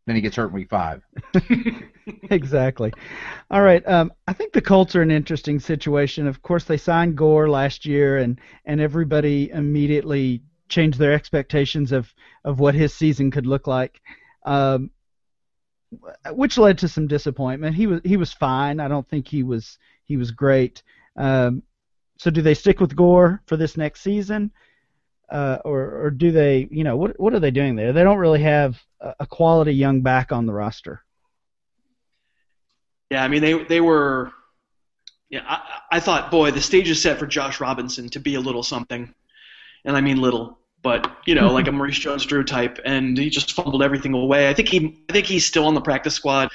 Then 0.06 0.16
he 0.16 0.22
gets 0.22 0.38
hurt 0.38 0.48
in 0.48 0.54
week 0.54 0.70
five. 0.70 1.02
exactly. 2.30 2.94
All 3.52 3.62
right. 3.62 3.86
Um, 3.86 4.14
I 4.28 4.34
think 4.34 4.54
the 4.54 4.62
Colts 4.62 4.96
are 4.96 5.02
an 5.02 5.12
interesting 5.12 5.60
situation. 5.60 6.28
Of 6.28 6.42
course, 6.42 6.64
they 6.64 6.78
signed 6.78 7.18
Gore 7.18 7.50
last 7.50 7.86
year, 7.86 8.18
and 8.18 8.40
and 8.66 8.80
everybody 8.80 9.50
immediately 9.50 10.44
changed 10.70 10.98
their 10.98 11.12
expectations 11.12 11.92
of 11.92 12.14
of 12.46 12.60
what 12.60 12.74
his 12.74 12.94
season 12.94 13.32
could 13.32 13.46
look 13.46 13.68
like, 13.68 14.02
um, 14.48 14.90
which 16.32 16.58
led 16.58 16.80
to 16.80 16.88
some 16.88 17.08
disappointment. 17.08 17.76
He 17.76 17.88
was 17.88 18.02
he 18.04 18.18
was 18.18 18.34
fine. 18.34 18.80
I 18.80 18.88
don't 18.88 19.08
think 19.08 19.28
he 19.28 19.44
was 19.44 19.78
he 20.06 20.18
was 20.18 20.32
great. 20.32 20.84
Um, 21.16 21.64
so 22.18 22.32
do 22.32 22.42
they 22.42 22.54
stick 22.54 22.80
with 22.80 22.96
Gore 22.96 23.42
for 23.46 23.58
this 23.58 23.78
next 23.78 24.02
season? 24.02 24.52
uh, 25.30 25.58
or 25.66 26.06
or 26.06 26.10
do 26.10 26.32
they? 26.32 26.68
You 26.72 26.84
know, 26.84 26.96
what 26.98 27.20
what 27.20 27.34
are 27.34 27.40
they 27.40 27.52
doing 27.52 27.76
there? 27.76 27.94
They 27.94 28.04
don't 28.04 28.18
really 28.18 28.42
have 28.42 28.82
a, 29.00 29.26
quality 29.26 29.74
young 29.74 30.02
back 30.02 30.32
on 30.32 30.46
the 30.46 30.54
roster. 30.54 31.04
Yeah, 33.10 33.24
I 33.24 33.28
mean 33.28 33.42
they 33.42 33.64
they 33.64 33.82
were. 33.82 34.32
Yeah, 35.30 35.44
I, 35.46 35.98
I 35.98 36.00
thought, 36.00 36.32
boy, 36.32 36.52
the 36.52 36.62
stage 36.62 36.90
is 36.90 37.02
set 37.02 37.20
for 37.20 37.28
Josh 37.28 37.60
Robinson 37.60 38.08
to 38.10 38.20
be 38.20 38.36
a 38.36 38.40
little 38.40 38.64
something, 38.64 39.14
and 39.84 39.98
I 39.98 40.00
mean 40.00 40.22
little, 40.22 40.58
but 40.88 41.18
you 41.26 41.36
know, 41.36 41.52
like 41.52 41.68
a 41.68 41.72
Maurice 41.74 42.00
Jones-Drew 42.00 42.46
type, 42.46 42.80
and 42.86 43.18
he 43.18 43.30
just 43.30 43.52
fumbled 43.52 43.84
everything 43.84 44.14
away. 44.14 44.48
I 44.48 44.54
think 44.54 44.70
he, 44.70 45.04
I 45.10 45.12
think 45.12 45.26
he's 45.26 45.46
still 45.46 45.66
on 45.68 45.74
the 45.74 45.82
practice 45.82 46.14
squad. 46.14 46.50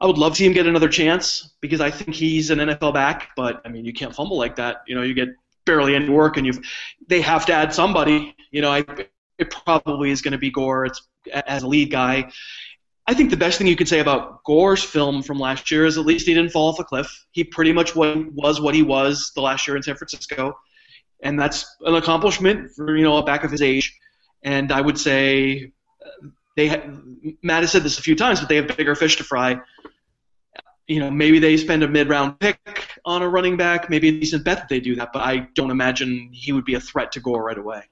I 0.00 0.06
would 0.06 0.18
love 0.18 0.32
to 0.32 0.38
see 0.38 0.46
him 0.46 0.52
get 0.52 0.66
another 0.66 0.88
chance 0.88 1.54
because 1.60 1.80
I 1.80 1.88
think 1.88 2.16
he's 2.16 2.50
an 2.50 2.58
NFL 2.58 2.92
back, 2.92 3.28
but 3.36 3.62
I 3.64 3.68
mean, 3.68 3.84
you 3.84 3.92
can't 3.92 4.12
fumble 4.12 4.36
like 4.36 4.56
that. 4.56 4.78
You 4.88 4.96
know, 4.96 5.02
you 5.02 5.14
get 5.14 5.28
barely 5.64 5.94
any 5.94 6.08
work, 6.08 6.38
and 6.38 6.44
you've 6.44 6.58
they 7.06 7.20
have 7.20 7.46
to 7.46 7.52
add 7.52 7.72
somebody. 7.72 8.34
You 8.50 8.62
know, 8.62 8.72
I, 8.72 8.84
it 9.38 9.48
probably 9.64 10.10
is 10.10 10.22
going 10.22 10.32
to 10.32 10.38
be 10.38 10.50
Gore 10.50 10.86
it's, 10.86 11.06
as 11.32 11.62
a 11.62 11.68
lead 11.68 11.92
guy. 11.92 12.32
I 13.06 13.14
think 13.14 13.30
the 13.30 13.36
best 13.36 13.58
thing 13.58 13.68
you 13.68 13.76
could 13.76 13.88
say 13.88 14.00
about 14.00 14.42
Gore's 14.42 14.82
film 14.82 15.22
from 15.22 15.38
last 15.38 15.70
year 15.70 15.86
is 15.86 15.98
at 15.98 16.04
least 16.04 16.26
he 16.26 16.34
didn't 16.34 16.50
fall 16.50 16.70
off 16.70 16.80
a 16.80 16.84
cliff. 16.84 17.26
He 17.30 17.44
pretty 17.44 17.72
much 17.72 17.94
was 17.94 18.60
what 18.60 18.74
he 18.74 18.82
was 18.82 19.30
the 19.36 19.40
last 19.40 19.68
year 19.68 19.76
in 19.76 19.84
San 19.84 19.94
Francisco, 19.94 20.58
and 21.22 21.38
that's 21.38 21.76
an 21.80 21.94
accomplishment 21.94 22.70
for 22.72 22.96
you 22.96 23.04
know 23.04 23.16
a 23.18 23.24
back 23.24 23.44
of 23.44 23.50
his 23.50 23.62
age. 23.62 23.96
And 24.42 24.70
I 24.72 24.80
would 24.80 24.98
say 24.98 25.72
they 26.56 26.68
Matt 27.42 27.62
has 27.62 27.72
said 27.72 27.82
this 27.82 27.98
a 27.98 28.02
few 28.02 28.16
times, 28.16 28.40
but 28.40 28.48
they 28.48 28.56
have 28.56 28.76
bigger 28.76 28.94
fish 28.94 29.16
to 29.16 29.24
fry 29.24 29.60
you 30.88 31.00
know, 31.00 31.10
maybe 31.10 31.38
they 31.38 31.56
spend 31.56 31.82
a 31.82 31.88
mid-round 31.88 32.40
pick 32.40 32.98
on 33.04 33.20
a 33.22 33.28
running 33.28 33.56
back. 33.56 33.90
Maybe 33.90 34.08
a 34.08 34.12
decent 34.12 34.42
bet 34.42 34.58
that 34.58 34.68
they 34.68 34.80
do 34.80 34.96
that, 34.96 35.12
but 35.12 35.20
I 35.20 35.48
don't 35.54 35.70
imagine 35.70 36.30
he 36.32 36.52
would 36.52 36.64
be 36.64 36.74
a 36.74 36.80
threat 36.80 37.12
to 37.12 37.20
Gore 37.20 37.44
right 37.44 37.58
away. 37.58 37.82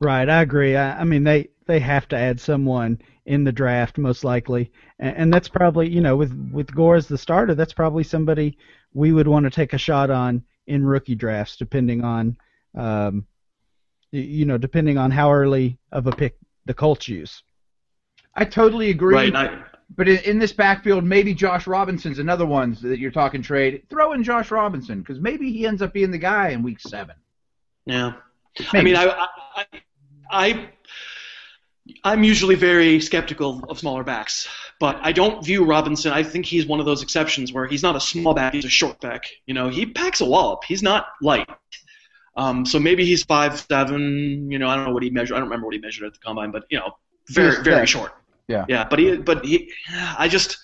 Right, 0.00 0.28
I 0.28 0.42
agree. 0.42 0.76
I, 0.76 1.00
I 1.00 1.04
mean, 1.04 1.24
they 1.24 1.48
they 1.66 1.80
have 1.80 2.08
to 2.08 2.16
add 2.16 2.40
someone 2.40 3.02
in 3.26 3.42
the 3.44 3.52
draft 3.52 3.98
most 3.98 4.22
likely, 4.22 4.70
and, 5.00 5.16
and 5.16 5.34
that's 5.34 5.48
probably 5.48 5.90
you 5.90 6.00
know 6.00 6.16
with 6.16 6.32
with 6.52 6.72
Gore 6.72 6.94
as 6.94 7.08
the 7.08 7.18
starter, 7.18 7.56
that's 7.56 7.72
probably 7.72 8.04
somebody 8.04 8.56
we 8.94 9.12
would 9.12 9.26
want 9.26 9.44
to 9.44 9.50
take 9.50 9.72
a 9.72 9.78
shot 9.78 10.08
on 10.08 10.44
in 10.68 10.84
rookie 10.84 11.14
drafts, 11.14 11.56
depending 11.56 12.04
on 12.04 12.36
um, 12.74 13.26
you 14.10 14.46
know, 14.46 14.58
depending 14.58 14.98
on 14.98 15.10
how 15.10 15.32
early 15.32 15.78
of 15.92 16.06
a 16.06 16.12
pick 16.12 16.36
the 16.64 16.74
Colts 16.74 17.08
use. 17.08 17.42
I 18.34 18.44
totally 18.44 18.90
agree. 18.90 19.14
Right. 19.14 19.34
I, 19.34 19.64
but 19.96 20.08
in, 20.08 20.18
in, 20.18 20.38
this 20.38 20.52
backfield, 20.52 21.04
maybe 21.04 21.34
Josh 21.34 21.66
Robinson's 21.66 22.18
another 22.18 22.46
one 22.46 22.76
that 22.82 22.98
you're 22.98 23.10
talking 23.10 23.42
trade. 23.42 23.82
Throw 23.88 24.12
in 24.12 24.22
Josh 24.22 24.50
Robinson 24.50 25.00
because 25.00 25.18
maybe 25.18 25.50
he 25.50 25.66
ends 25.66 25.82
up 25.82 25.92
being 25.92 26.10
the 26.10 26.18
guy 26.18 26.50
in 26.50 26.62
week 26.62 26.80
seven. 26.80 27.16
Yeah. 27.84 28.12
Maybe. 28.72 28.96
I 28.96 29.04
mean, 29.04 29.14
I, 29.16 29.26
I, 29.56 29.64
I, 30.30 30.68
I'm 32.04 32.22
usually 32.22 32.54
very 32.54 33.00
skeptical 33.00 33.64
of 33.68 33.78
smaller 33.78 34.04
backs, 34.04 34.48
but 34.80 34.98
I 35.02 35.12
don't 35.12 35.44
view 35.44 35.64
Robinson. 35.64 36.12
I 36.12 36.22
think 36.22 36.46
he's 36.46 36.66
one 36.66 36.80
of 36.80 36.86
those 36.86 37.02
exceptions 37.02 37.52
where 37.52 37.66
he's 37.66 37.82
not 37.82 37.96
a 37.96 38.00
small 38.00 38.34
back; 38.34 38.54
he's 38.54 38.64
a 38.64 38.70
short 38.70 39.00
back. 39.00 39.26
You 39.46 39.54
know, 39.54 39.68
he 39.68 39.86
packs 39.86 40.20
a 40.20 40.24
wallop. 40.24 40.64
He's 40.64 40.82
not 40.82 41.08
light. 41.22 41.48
Um, 42.36 42.64
so 42.64 42.78
maybe 42.78 43.04
he's 43.04 43.24
five 43.24 43.60
seven. 43.60 44.50
You 44.50 44.58
know, 44.58 44.68
I 44.68 44.76
don't 44.76 44.86
know 44.86 44.92
what 44.92 45.02
he 45.02 45.10
measured. 45.10 45.36
I 45.36 45.40
don't 45.40 45.48
remember 45.48 45.66
what 45.66 45.74
he 45.74 45.80
measured 45.80 46.06
at 46.06 46.14
the 46.14 46.20
combine, 46.20 46.50
but 46.50 46.64
you 46.70 46.78
know, 46.78 46.96
very 47.28 47.62
very 47.62 47.86
short. 47.86 48.12
Yeah. 48.48 48.64
Yeah, 48.68 48.86
but 48.88 48.98
he, 48.98 49.16
but 49.16 49.44
he, 49.44 49.70
I 50.16 50.26
just, 50.26 50.56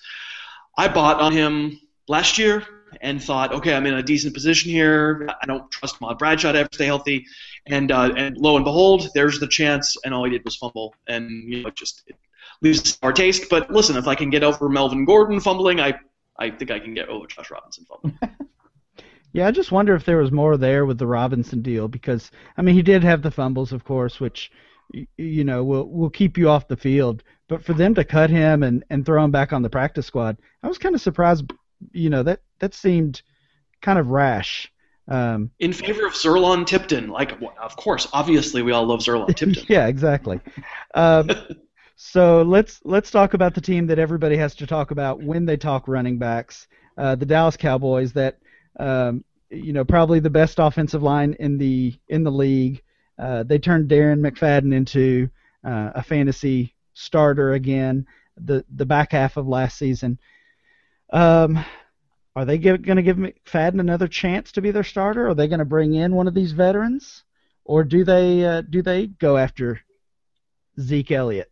I 0.75 0.87
bought 0.87 1.21
on 1.21 1.31
him 1.31 1.79
last 2.07 2.39
year, 2.39 2.65
and 3.01 3.23
thought, 3.23 3.53
okay, 3.53 3.75
I'm 3.75 3.85
in 3.85 3.93
a 3.93 4.03
decent 4.03 4.33
position 4.33 4.71
here. 4.71 5.27
I 5.41 5.45
don't 5.45 5.69
trust 5.71 5.97
Ahmad 6.01 6.17
Bradshaw 6.17 6.51
to 6.51 6.59
ever 6.59 6.69
stay 6.71 6.85
healthy, 6.85 7.25
and 7.67 7.91
uh, 7.91 8.13
and 8.15 8.37
lo 8.37 8.55
and 8.55 8.65
behold, 8.65 9.09
there's 9.13 9.39
the 9.39 9.47
chance, 9.47 9.95
and 10.03 10.13
all 10.13 10.23
he 10.23 10.31
did 10.31 10.43
was 10.43 10.55
fumble, 10.55 10.95
and 11.07 11.29
you 11.51 11.61
know, 11.61 11.67
it 11.67 11.75
just 11.75 12.03
it 12.07 12.15
a 12.63 12.73
sour 12.73 13.11
taste. 13.13 13.45
But 13.49 13.71
listen, 13.71 13.97
if 13.97 14.07
I 14.07 14.15
can 14.15 14.29
get 14.29 14.43
over 14.43 14.69
Melvin 14.69 15.05
Gordon 15.05 15.39
fumbling, 15.39 15.79
I 15.79 15.95
I 16.37 16.49
think 16.51 16.71
I 16.71 16.79
can 16.79 16.93
get 16.93 17.09
over 17.09 17.27
Josh 17.27 17.51
Robinson 17.51 17.85
fumbling. 17.85 18.17
Yeah, 19.33 19.47
I 19.47 19.51
just 19.51 19.73
wonder 19.73 19.93
if 19.95 20.05
there 20.05 20.15
was 20.19 20.31
more 20.31 20.55
there 20.55 20.85
with 20.85 20.97
the 20.97 21.07
Robinson 21.07 21.61
deal 21.61 21.89
because 21.89 22.31
I 22.55 22.61
mean 22.61 22.73
he 22.73 22.81
did 22.81 23.03
have 23.03 23.21
the 23.21 23.29
fumbles, 23.31 23.73
of 23.73 23.83
course, 23.83 24.21
which 24.21 24.49
you 25.17 25.43
know 25.43 25.61
will 25.61 25.89
will 25.89 26.09
keep 26.09 26.37
you 26.37 26.47
off 26.47 26.69
the 26.69 26.77
field. 26.77 27.21
But 27.49 27.61
for 27.61 27.73
them 27.73 27.93
to 27.95 28.05
cut 28.05 28.29
him 28.29 28.63
and 28.63 28.85
and 28.89 29.05
throw 29.05 29.21
him 29.21 29.31
back 29.31 29.51
on 29.51 29.61
the 29.61 29.69
practice 29.69 30.05
squad, 30.05 30.37
I 30.63 30.69
was 30.69 30.77
kind 30.77 30.95
of 30.95 31.01
surprised. 31.01 31.51
You 31.91 32.09
know 32.09 32.23
that 32.23 32.43
that 32.59 32.73
seemed 32.73 33.23
kind 33.81 33.99
of 33.99 34.07
rash. 34.07 34.71
Um, 35.09 35.51
In 35.59 35.73
favor 35.73 36.05
of 36.07 36.13
Zurlon 36.13 36.65
Tipton, 36.65 37.09
like 37.09 37.37
of 37.61 37.75
course, 37.75 38.07
obviously 38.13 38.61
we 38.61 38.71
all 38.71 38.85
love 38.85 39.01
Zurlon 39.01 39.27
Tipton. 39.35 39.65
yeah, 39.67 39.87
exactly. 39.87 40.39
Um, 40.93 41.29
so 41.95 42.41
let's 42.41 42.81
let's 42.83 43.09
talk 43.09 43.33
about 43.33 43.53
the 43.53 43.61
team 43.61 43.87
that 43.87 43.99
everybody 43.99 44.35
has 44.35 44.53
to 44.55 44.67
talk 44.67 44.91
about 44.91 45.21
when 45.21 45.45
they 45.45 45.55
talk 45.55 45.87
running 45.87 46.17
backs, 46.17 46.67
uh, 46.97 47.15
the 47.15 47.25
Dallas 47.25 47.55
Cowboys. 47.55 48.11
That 48.13 48.37
um, 48.79 49.23
you 49.49 49.71
know, 49.71 49.85
probably 49.85 50.19
the 50.19 50.29
best 50.29 50.59
offensive 50.59 51.03
line 51.03 51.35
in 51.39 51.57
the 51.57 51.97
in 52.09 52.23
the 52.23 52.31
league. 52.31 52.81
Uh, 53.17 53.43
they 53.43 53.57
turned 53.57 53.89
Darren 53.89 54.19
McFadden 54.19 54.73
into 54.73 55.29
uh, 55.63 55.91
a 55.95 56.03
fantasy 56.03 56.75
starter 56.93 57.53
again. 57.53 58.05
The 58.37 58.65
the 58.75 58.85
back 58.85 59.13
half 59.13 59.37
of 59.37 59.47
last 59.47 59.77
season. 59.77 60.19
Um, 61.13 61.63
are 62.35 62.43
they 62.43 62.57
going 62.57 62.83
to 62.83 63.01
give 63.01 63.15
McFadden 63.15 63.79
another 63.79 64.09
chance 64.09 64.51
to 64.53 64.61
be 64.61 64.71
their 64.71 64.83
starter? 64.83 65.29
Are 65.29 65.35
they 65.35 65.47
going 65.47 65.59
to 65.59 65.65
bring 65.65 65.93
in 65.93 66.13
one 66.13 66.27
of 66.27 66.33
these 66.33 66.51
veterans, 66.51 67.23
or 67.63 67.85
do 67.85 68.03
they 68.03 68.43
uh, 68.43 68.61
do 68.69 68.81
they 68.81 69.07
go 69.07 69.37
after 69.37 69.79
Zeke 70.77 71.11
Elliott? 71.11 71.49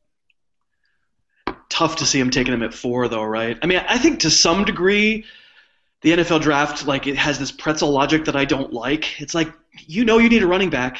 Tough 1.73 1.95
to 1.95 2.05
see 2.05 2.19
him 2.19 2.29
taking 2.29 2.53
him 2.53 2.61
at 2.61 2.71
four, 2.71 3.07
though, 3.07 3.23
right? 3.23 3.57
I 3.63 3.65
mean, 3.65 3.81
I 3.89 3.97
think 3.97 4.19
to 4.19 4.29
some 4.29 4.63
degree 4.63 5.25
the 6.03 6.11
NFL 6.11 6.41
draft 6.41 6.85
like 6.85 7.07
it 7.07 7.17
has 7.17 7.39
this 7.39 7.51
pretzel 7.51 7.89
logic 7.89 8.25
that 8.25 8.35
I 8.35 8.45
don't 8.45 8.71
like. 8.71 9.19
It's 9.19 9.33
like 9.33 9.51
you 9.87 10.05
know 10.05 10.19
you 10.19 10.29
need 10.29 10.43
a 10.43 10.47
running 10.47 10.69
back. 10.69 10.99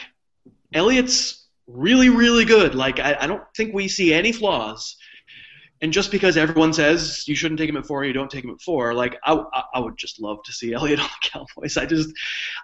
Elliott's 0.74 1.46
really 1.68 2.10
really 2.10 2.44
good. 2.44 2.74
Like 2.74 3.00
I, 3.00 3.16
I 3.22 3.28
don't 3.28 3.44
think 3.56 3.72
we 3.72 3.88
see 3.88 4.16
any 4.16 4.32
flaws. 4.32 4.96
And 5.80 5.94
just 5.94 6.10
because 6.10 6.38
everyone 6.38 6.74
says 6.74 7.28
you 7.28 7.36
shouldn't 7.36 7.60
take 7.60 7.70
him 7.70 7.78
at 7.78 7.86
four, 7.86 8.04
you 8.04 8.14
don't 8.14 8.32
take 8.32 8.46
him 8.46 8.50
at 8.50 8.62
four. 8.62 8.96
Like 8.96 9.20
I, 9.24 9.44
I 9.76 9.80
would 9.80 9.96
just 9.96 10.20
love 10.20 10.42
to 10.46 10.52
see 10.52 10.74
Elliott 10.74 11.02
on 11.02 11.06
the 11.06 11.30
Cowboys. 11.30 11.78
I 11.78 11.86
just, 11.86 12.10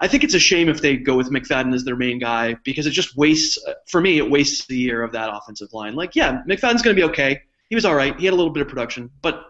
I 0.01 0.07
think 0.07 0.23
it's 0.23 0.33
a 0.33 0.39
shame 0.39 0.67
if 0.67 0.81
they 0.81 0.97
go 0.97 1.15
with 1.15 1.29
McFadden 1.29 1.75
as 1.75 1.83
their 1.83 1.95
main 1.95 2.17
guy 2.17 2.55
because 2.63 2.87
it 2.87 2.91
just 2.91 3.15
wastes. 3.15 3.63
Uh, 3.63 3.73
for 3.85 4.01
me, 4.01 4.17
it 4.17 4.31
wastes 4.31 4.65
the 4.65 4.77
year 4.77 5.03
of 5.03 5.11
that 5.11 5.29
offensive 5.31 5.73
line. 5.73 5.93
Like 5.93 6.15
yeah, 6.15 6.41
McFadden's 6.47 6.81
going 6.81 6.95
to 6.95 6.99
be 6.99 7.09
okay. 7.11 7.41
He 7.69 7.75
was 7.75 7.85
all 7.85 7.95
right. 7.95 8.17
He 8.19 8.25
had 8.25 8.33
a 8.33 8.37
little 8.37 8.51
bit 8.51 8.61
of 8.61 8.67
production, 8.67 9.09
but 9.21 9.45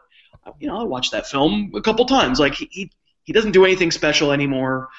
you 0.59 0.67
know, 0.67 0.79
I 0.79 0.83
watched 0.83 1.11
that 1.11 1.27
film 1.27 1.71
a 1.75 1.81
couple 1.81 2.05
times. 2.05 2.39
Like 2.39 2.53
he 2.55 2.91
he 3.23 3.33
doesn't 3.33 3.51
do 3.51 3.65
anything 3.65 3.91
special 3.91 4.31
anymore. 4.31 4.89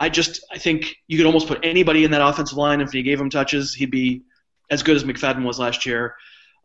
I 0.00 0.08
just 0.08 0.44
I 0.52 0.58
think 0.58 0.96
you 1.06 1.16
could 1.16 1.26
almost 1.26 1.48
put 1.48 1.60
anybody 1.64 2.04
in 2.04 2.10
that 2.12 2.26
offensive 2.26 2.56
line 2.56 2.80
if 2.80 2.94
you 2.94 3.02
gave 3.02 3.20
him 3.20 3.30
touches, 3.30 3.74
he'd 3.74 3.90
be 3.90 4.22
as 4.70 4.82
good 4.82 4.96
as 4.96 5.04
McFadden 5.04 5.44
was 5.44 5.58
last 5.58 5.86
year. 5.86 6.14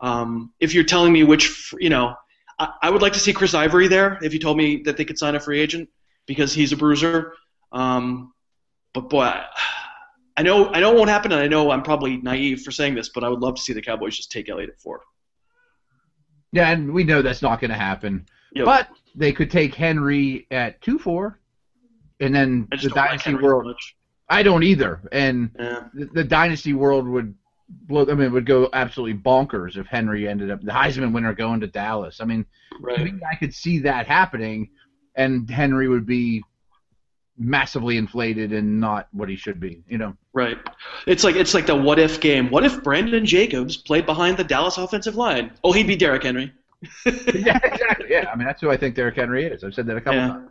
Um, 0.01 0.51
if 0.59 0.73
you're 0.73 0.83
telling 0.83 1.13
me 1.13 1.23
which, 1.23 1.73
you 1.79 1.89
know, 1.89 2.15
I, 2.59 2.73
I, 2.81 2.89
would 2.89 3.01
like 3.01 3.13
to 3.13 3.19
see 3.19 3.31
Chris 3.31 3.53
Ivory 3.53 3.87
there. 3.87 4.19
If 4.21 4.33
you 4.33 4.39
told 4.39 4.57
me 4.57 4.81
that 4.83 4.97
they 4.97 5.05
could 5.05 5.17
sign 5.17 5.35
a 5.35 5.39
free 5.39 5.61
agent 5.61 5.89
because 6.25 6.53
he's 6.53 6.73
a 6.73 6.77
bruiser, 6.77 7.33
um, 7.71 8.33
but 8.93 9.09
boy, 9.09 9.23
I, 9.23 9.45
I 10.35 10.43
know 10.43 10.67
I 10.73 10.79
know 10.79 10.91
it 10.91 10.97
won't 10.97 11.09
happen, 11.09 11.31
and 11.31 11.41
I 11.41 11.47
know 11.47 11.71
I'm 11.71 11.83
probably 11.83 12.17
naive 12.17 12.63
for 12.63 12.71
saying 12.71 12.95
this, 12.95 13.09
but 13.09 13.23
I 13.23 13.29
would 13.29 13.39
love 13.39 13.55
to 13.55 13.61
see 13.61 13.73
the 13.73 13.81
Cowboys 13.81 14.17
just 14.17 14.31
take 14.31 14.49
Elliott 14.49 14.71
at 14.71 14.79
four. 14.79 15.01
Yeah, 16.53 16.69
and 16.69 16.93
we 16.93 17.03
know 17.03 17.21
that's 17.21 17.41
not 17.41 17.59
going 17.59 17.71
to 17.71 17.77
happen. 17.77 18.27
Yep. 18.53 18.65
But 18.65 18.89
they 19.15 19.33
could 19.33 19.49
take 19.49 19.73
Henry 19.73 20.47
at 20.51 20.81
two 20.81 20.99
four, 20.99 21.39
and 22.19 22.33
then 22.33 22.67
the 22.69 22.89
dynasty 22.89 23.33
like 23.33 23.41
world. 23.41 23.75
I 24.29 24.43
don't 24.43 24.63
either, 24.63 25.01
and 25.11 25.49
yeah. 25.59 25.87
the, 25.93 26.05
the, 26.05 26.23
dynasty 26.23 26.73
world 26.73 27.07
would 27.07 27.33
blow. 27.67 28.05
I 28.07 28.13
mean, 28.13 28.31
would 28.31 28.45
go 28.45 28.69
absolutely 28.71 29.19
bonkers 29.19 29.77
if 29.77 29.87
Henry 29.87 30.29
ended 30.29 30.51
up 30.51 30.61
the 30.61 30.71
Heisman 30.71 31.11
winner 31.11 31.33
going 31.33 31.59
to 31.61 31.67
Dallas. 31.67 32.21
I 32.21 32.25
mean, 32.25 32.45
right. 32.79 32.99
I 32.99 33.03
think 33.03 33.21
I 33.29 33.35
could 33.35 33.53
see 33.53 33.79
that 33.79 34.05
happening, 34.05 34.69
and 35.15 35.49
Henry 35.49 35.87
would 35.87 36.05
be 36.05 36.43
massively 37.37 37.97
inflated 37.97 38.53
and 38.53 38.79
not 38.79 39.07
what 39.11 39.29
he 39.29 39.35
should 39.35 39.59
be. 39.59 39.83
You 39.87 39.97
know. 39.97 40.15
Right. 40.33 40.57
It's 41.07 41.23
like 41.23 41.35
it's 41.35 41.53
like 41.53 41.65
the 41.65 41.75
what 41.75 41.99
if 41.99 42.19
game. 42.19 42.49
What 42.49 42.63
if 42.63 42.83
Brandon 42.83 43.25
Jacobs 43.25 43.77
played 43.77 44.05
behind 44.05 44.37
the 44.37 44.43
Dallas 44.43 44.77
offensive 44.77 45.15
line? 45.15 45.51
Oh, 45.63 45.71
he'd 45.71 45.87
be 45.87 45.95
Derrick 45.95 46.23
Henry. 46.23 46.51
yeah, 47.05 47.59
exactly. 47.63 48.07
Yeah, 48.09 48.29
I 48.31 48.35
mean 48.35 48.45
that's 48.45 48.61
who 48.61 48.69
I 48.69 48.77
think 48.77 48.95
Derrick 48.95 49.15
Henry 49.15 49.45
is. 49.45 49.63
I've 49.63 49.73
said 49.73 49.87
that 49.87 49.97
a 49.97 50.01
couple 50.01 50.19
yeah. 50.19 50.27
times. 50.29 50.49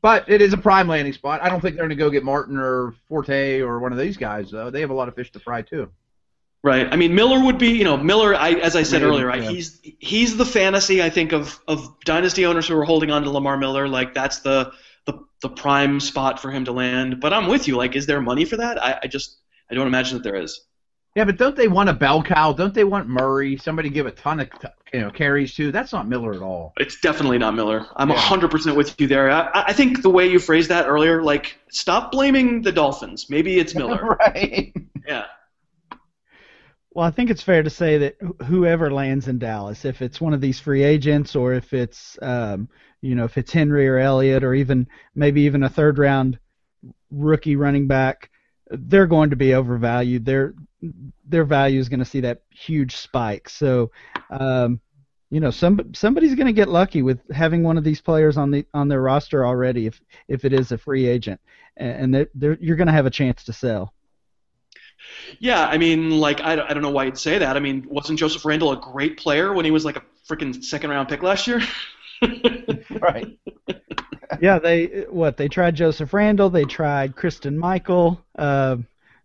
But 0.00 0.28
it 0.28 0.40
is 0.40 0.52
a 0.52 0.56
prime 0.56 0.86
landing 0.86 1.12
spot. 1.12 1.42
I 1.42 1.48
don't 1.48 1.60
think 1.60 1.74
they're 1.74 1.84
going 1.84 1.96
to 1.96 1.96
go 1.96 2.08
get 2.08 2.22
Martin 2.22 2.56
or 2.56 2.94
Forte 3.08 3.60
or 3.60 3.80
one 3.80 3.92
of 3.92 3.98
these 3.98 4.16
guys 4.16 4.50
though. 4.50 4.70
They 4.70 4.80
have 4.80 4.90
a 4.90 4.94
lot 4.94 5.08
of 5.08 5.14
fish 5.14 5.32
to 5.32 5.40
fry 5.40 5.62
too. 5.62 5.90
Right. 6.62 6.88
I 6.90 6.96
mean, 6.96 7.14
Miller 7.14 7.44
would 7.44 7.58
be, 7.58 7.68
you 7.68 7.84
know, 7.84 7.96
Miller. 7.96 8.34
I, 8.34 8.50
as 8.52 8.74
I 8.74 8.82
said 8.82 9.02
earlier, 9.02 9.26
right? 9.26 9.42
Yeah. 9.42 9.50
He's 9.50 9.80
he's 9.82 10.36
the 10.36 10.44
fantasy 10.44 11.02
I 11.02 11.08
think 11.08 11.32
of 11.32 11.58
of 11.68 11.98
dynasty 12.04 12.46
owners 12.46 12.66
who 12.66 12.76
are 12.76 12.84
holding 12.84 13.10
on 13.10 13.22
to 13.22 13.30
Lamar 13.30 13.56
Miller. 13.56 13.86
Like 13.88 14.12
that's 14.12 14.40
the 14.40 14.72
the 15.40 15.48
the 15.48 15.54
prime 15.54 16.00
spot 16.00 16.40
for 16.40 16.50
him 16.50 16.64
to 16.64 16.72
land. 16.72 17.20
But 17.20 17.32
I'm 17.32 17.46
with 17.48 17.68
you. 17.68 17.76
Like, 17.76 17.96
is 17.96 18.06
there 18.06 18.20
money 18.20 18.44
for 18.44 18.56
that? 18.56 18.82
I, 18.82 18.98
I 19.02 19.06
just 19.06 19.38
I 19.70 19.74
don't 19.74 19.86
imagine 19.86 20.18
that 20.18 20.24
there 20.24 20.36
is. 20.36 20.60
Yeah, 21.16 21.24
but 21.24 21.36
don't 21.36 21.56
they 21.56 21.68
want 21.68 21.88
a 21.88 21.94
bell 21.94 22.22
cow? 22.22 22.52
Don't 22.52 22.74
they 22.74 22.84
want 22.84 23.08
Murray? 23.08 23.56
Somebody 23.56 23.90
give 23.90 24.06
a 24.06 24.12
ton 24.12 24.40
of 24.40 24.48
you 24.92 25.00
know 25.00 25.10
carries 25.10 25.54
to? 25.54 25.72
That's 25.72 25.92
not 25.92 26.06
Miller 26.06 26.34
at 26.34 26.42
all. 26.42 26.74
It's 26.78 27.00
definitely 27.00 27.38
not 27.38 27.54
Miller. 27.54 27.86
I'm 27.96 28.10
yeah. 28.10 28.16
100% 28.16 28.76
with 28.76 29.00
you 29.00 29.06
there. 29.06 29.30
I, 29.30 29.50
I 29.54 29.72
think 29.72 30.02
the 30.02 30.10
way 30.10 30.28
you 30.28 30.38
phrased 30.38 30.68
that 30.68 30.86
earlier, 30.86 31.22
like, 31.22 31.58
stop 31.70 32.12
blaming 32.12 32.62
the 32.62 32.70
Dolphins. 32.70 33.28
Maybe 33.30 33.58
it's 33.58 33.74
Miller. 33.74 34.16
right. 34.20 34.72
Yeah. 35.06 35.24
Well, 36.92 37.06
I 37.06 37.10
think 37.10 37.30
it's 37.30 37.42
fair 37.42 37.62
to 37.62 37.70
say 37.70 37.98
that 37.98 38.16
whoever 38.46 38.90
lands 38.90 39.28
in 39.28 39.38
Dallas, 39.38 39.84
if 39.84 40.02
it's 40.02 40.20
one 40.20 40.34
of 40.34 40.40
these 40.40 40.60
free 40.60 40.82
agents 40.82 41.36
or 41.36 41.52
if 41.54 41.72
it's, 41.72 42.18
um, 42.22 42.68
you 43.00 43.14
know, 43.14 43.24
if 43.24 43.38
it's 43.38 43.52
Henry 43.52 43.88
or 43.88 43.98
Elliott 43.98 44.44
or 44.44 44.54
even 44.54 44.86
maybe 45.14 45.42
even 45.42 45.62
a 45.62 45.68
third 45.68 45.98
round 45.98 46.38
rookie 47.10 47.56
running 47.56 47.86
back, 47.86 48.30
they're 48.70 49.06
going 49.06 49.30
to 49.30 49.36
be 49.36 49.54
overvalued. 49.54 50.24
Their 50.24 50.54
their 51.26 51.44
value 51.44 51.80
is 51.80 51.88
going 51.88 52.00
to 52.00 52.04
see 52.04 52.20
that 52.20 52.42
huge 52.50 52.96
spike. 52.96 53.48
So, 53.48 53.90
um, 54.30 54.80
you 55.30 55.40
know, 55.40 55.50
some 55.50 55.92
somebody's 55.94 56.34
going 56.34 56.46
to 56.46 56.52
get 56.52 56.68
lucky 56.68 57.02
with 57.02 57.20
having 57.30 57.62
one 57.62 57.78
of 57.78 57.84
these 57.84 58.00
players 58.00 58.36
on 58.36 58.50
the 58.50 58.66
on 58.74 58.88
their 58.88 59.02
roster 59.02 59.46
already, 59.46 59.86
if 59.86 60.00
if 60.26 60.44
it 60.44 60.52
is 60.52 60.72
a 60.72 60.78
free 60.78 61.06
agent, 61.06 61.40
and 61.76 62.14
they're, 62.14 62.28
they're, 62.34 62.58
you're 62.60 62.76
going 62.76 62.86
to 62.86 62.92
have 62.92 63.06
a 63.06 63.10
chance 63.10 63.44
to 63.44 63.52
sell. 63.52 63.92
Yeah, 65.38 65.66
I 65.66 65.78
mean, 65.78 66.10
like 66.18 66.40
I, 66.40 66.52
I 66.52 66.74
don't 66.74 66.82
know 66.82 66.90
why 66.90 67.04
you'd 67.04 67.18
say 67.18 67.38
that. 67.38 67.56
I 67.56 67.60
mean, 67.60 67.86
wasn't 67.88 68.18
Joseph 68.18 68.44
Randle 68.44 68.72
a 68.72 68.76
great 68.76 69.16
player 69.18 69.52
when 69.52 69.64
he 69.64 69.70
was 69.70 69.84
like 69.84 69.96
a 69.96 70.02
freaking 70.28 70.62
second 70.62 70.90
round 70.90 71.08
pick 71.08 71.22
last 71.22 71.46
year? 71.46 71.60
right. 73.00 73.38
yeah, 74.40 74.58
they 74.58 75.06
what 75.08 75.36
they 75.36 75.48
tried 75.48 75.74
Joseph 75.74 76.12
Randle, 76.12 76.50
they 76.50 76.64
tried 76.64 77.16
Christine 77.16 77.58
Michael. 77.58 78.24
Uh, 78.36 78.78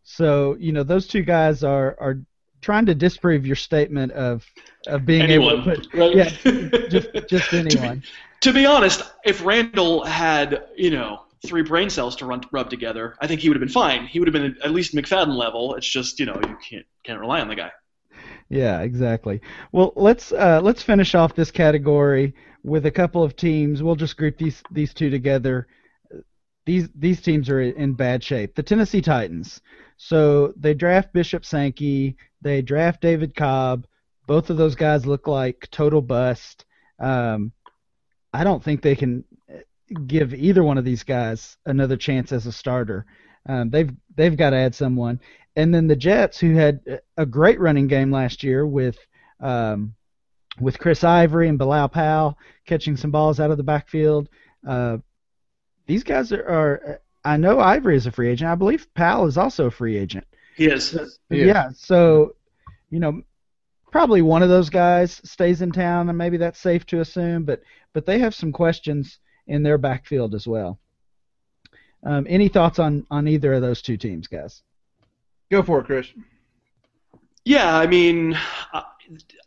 so 0.03 0.55
you 0.59 0.71
know 0.71 0.83
those 0.83 1.07
two 1.07 1.23
guys 1.23 1.63
are 1.63 1.95
are 1.99 2.19
trying 2.61 2.85
to 2.85 2.95
disprove 2.95 3.45
your 3.45 3.55
statement 3.55 4.11
of 4.13 4.45
of 4.87 5.05
being 5.05 5.23
anyone, 5.23 5.61
able 5.61 5.63
to 5.63 5.81
put 5.81 5.93
right? 5.93 6.15
yeah 6.15 6.87
just 6.89 7.09
just 7.29 7.53
anyone. 7.53 8.01
to, 8.01 8.01
be, 8.01 8.07
to 8.41 8.53
be 8.53 8.65
honest, 8.65 9.03
if 9.25 9.45
Randle 9.45 10.03
had 10.03 10.65
you 10.75 10.91
know 10.91 11.21
three 11.45 11.61
brain 11.61 11.89
cells 11.89 12.15
to 12.17 12.25
run 12.25 12.41
rub 12.51 12.69
together, 12.69 13.15
I 13.19 13.27
think 13.27 13.41
he 13.41 13.49
would 13.49 13.55
have 13.55 13.61
been 13.61 13.69
fine. 13.69 14.05
He 14.05 14.19
would 14.19 14.27
have 14.27 14.33
been 14.33 14.57
at 14.63 14.71
least 14.71 14.95
McFadden 14.95 15.35
level. 15.35 15.75
It's 15.75 15.87
just 15.87 16.19
you 16.19 16.25
know 16.25 16.39
you 16.47 16.57
can't 16.69 16.85
can't 17.03 17.19
rely 17.19 17.41
on 17.41 17.47
the 17.47 17.55
guy. 17.55 17.71
Yeah, 18.49 18.81
exactly. 18.81 19.41
Well, 19.71 19.93
let's 19.95 20.31
uh, 20.31 20.61
let's 20.61 20.83
finish 20.83 21.15
off 21.15 21.35
this 21.35 21.51
category 21.51 22.33
with 22.63 22.85
a 22.85 22.91
couple 22.91 23.23
of 23.23 23.35
teams. 23.35 23.83
We'll 23.83 23.95
just 23.95 24.17
group 24.17 24.37
these 24.37 24.61
these 24.71 24.93
two 24.93 25.09
together. 25.09 25.67
These 26.65 26.89
these 26.95 27.21
teams 27.21 27.49
are 27.49 27.61
in 27.61 27.93
bad 27.93 28.23
shape. 28.23 28.55
The 28.55 28.63
Tennessee 28.63 29.01
Titans. 29.01 29.61
So 29.97 30.53
they 30.57 30.73
draft 30.73 31.13
Bishop 31.13 31.45
Sankey. 31.45 32.17
They 32.41 32.61
draft 32.61 33.01
David 33.01 33.35
Cobb. 33.35 33.85
Both 34.27 34.49
of 34.49 34.57
those 34.57 34.75
guys 34.75 35.05
look 35.05 35.27
like 35.27 35.67
total 35.71 36.01
bust. 36.01 36.65
Um, 36.99 37.51
I 38.33 38.43
don't 38.43 38.63
think 38.63 38.81
they 38.81 38.95
can 38.95 39.25
give 40.07 40.33
either 40.33 40.63
one 40.63 40.77
of 40.77 40.85
these 40.85 41.03
guys 41.03 41.57
another 41.65 41.97
chance 41.97 42.31
as 42.31 42.45
a 42.45 42.51
starter. 42.51 43.05
Um, 43.47 43.69
they've 43.69 43.91
they've 44.15 44.37
got 44.37 44.51
to 44.51 44.57
add 44.57 44.73
someone. 44.73 45.19
And 45.55 45.73
then 45.73 45.87
the 45.87 45.95
Jets, 45.95 46.39
who 46.39 46.55
had 46.55 46.79
a 47.17 47.25
great 47.25 47.59
running 47.59 47.87
game 47.87 48.11
last 48.11 48.43
year 48.43 48.65
with 48.65 48.97
um, 49.39 49.93
with 50.59 50.79
Chris 50.79 51.03
Ivory 51.03 51.49
and 51.49 51.57
Bilal 51.57 51.89
Powell 51.89 52.37
catching 52.65 52.97
some 52.97 53.11
balls 53.11 53.39
out 53.39 53.51
of 53.51 53.57
the 53.57 53.63
backfield. 53.63 54.29
Uh, 54.67 54.97
these 55.85 56.03
guys 56.03 56.31
are, 56.31 56.47
are. 56.47 57.01
I 57.25 57.37
know 57.37 57.59
Ivory 57.59 57.95
is 57.95 58.05
a 58.05 58.11
free 58.11 58.29
agent. 58.29 58.49
I 58.49 58.55
believe 58.55 58.93
Powell 58.93 59.27
is 59.27 59.37
also 59.37 59.67
a 59.67 59.71
free 59.71 59.97
agent. 59.97 60.25
He 60.55 60.65
is. 60.65 60.91
He 61.29 61.41
is. 61.41 61.47
Yeah. 61.47 61.69
So, 61.75 62.35
you 62.89 62.99
know, 62.99 63.21
probably 63.91 64.21
one 64.21 64.43
of 64.43 64.49
those 64.49 64.69
guys 64.69 65.21
stays 65.23 65.61
in 65.61 65.71
town, 65.71 66.09
and 66.09 66.17
maybe 66.17 66.37
that's 66.37 66.59
safe 66.59 66.85
to 66.87 66.99
assume. 67.01 67.43
But 67.43 67.61
but 67.93 68.05
they 68.05 68.19
have 68.19 68.35
some 68.35 68.51
questions 68.51 69.19
in 69.47 69.63
their 69.63 69.77
backfield 69.77 70.35
as 70.35 70.47
well. 70.47 70.79
Um, 72.03 72.25
any 72.29 72.49
thoughts 72.49 72.79
on 72.79 73.05
on 73.09 73.27
either 73.27 73.53
of 73.53 73.61
those 73.61 73.81
two 73.81 73.97
teams, 73.97 74.27
guys? 74.27 74.61
Go 75.51 75.63
for 75.63 75.79
it, 75.79 75.85
Chris. 75.85 76.07
Yeah, 77.45 77.75
I 77.75 77.87
mean, 77.87 78.37
I- 78.73 78.85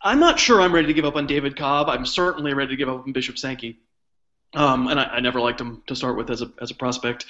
I'm 0.01 0.19
not 0.19 0.39
sure 0.39 0.61
I'm 0.61 0.73
ready 0.73 0.87
to 0.87 0.93
give 0.93 1.05
up 1.05 1.15
on 1.15 1.27
David 1.27 1.55
Cobb. 1.55 1.89
I'm 1.89 2.05
certainly 2.05 2.53
ready 2.53 2.71
to 2.71 2.75
give 2.75 2.89
up 2.89 3.05
on 3.05 3.11
Bishop 3.11 3.37
Sankey. 3.37 3.79
Um, 4.53 4.87
and 4.87 4.99
I, 4.99 5.03
I 5.03 5.19
never 5.19 5.41
liked 5.41 5.59
him 5.59 5.83
to 5.87 5.95
start 5.95 6.15
with 6.15 6.29
as 6.29 6.41
a 6.41 6.49
as 6.61 6.71
a 6.71 6.75
prospect. 6.75 7.25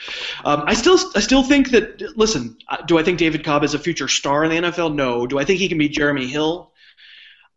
Um, 0.46 0.64
I 0.68 0.76
still 0.76 1.00
I 1.16 1.20
still 1.20 1.44
think 1.44 1.72
that 1.72 2.16
listen, 2.18 2.58
do 2.86 2.98
I 2.98 3.04
think 3.04 3.18
David 3.18 3.44
Cobb 3.44 3.64
is 3.64 3.74
a 3.74 3.80
future 3.80 4.08
star 4.08 4.44
in 4.44 4.52
the 4.52 4.70
NFL? 4.70 4.94
No. 4.94 5.26
Do 5.26 5.40
I 5.40 5.44
think 5.44 5.60
he 5.60 5.68
can 5.68 5.78
be 5.78 5.90
Jeremy 5.90 6.28
Hill? 6.28 6.72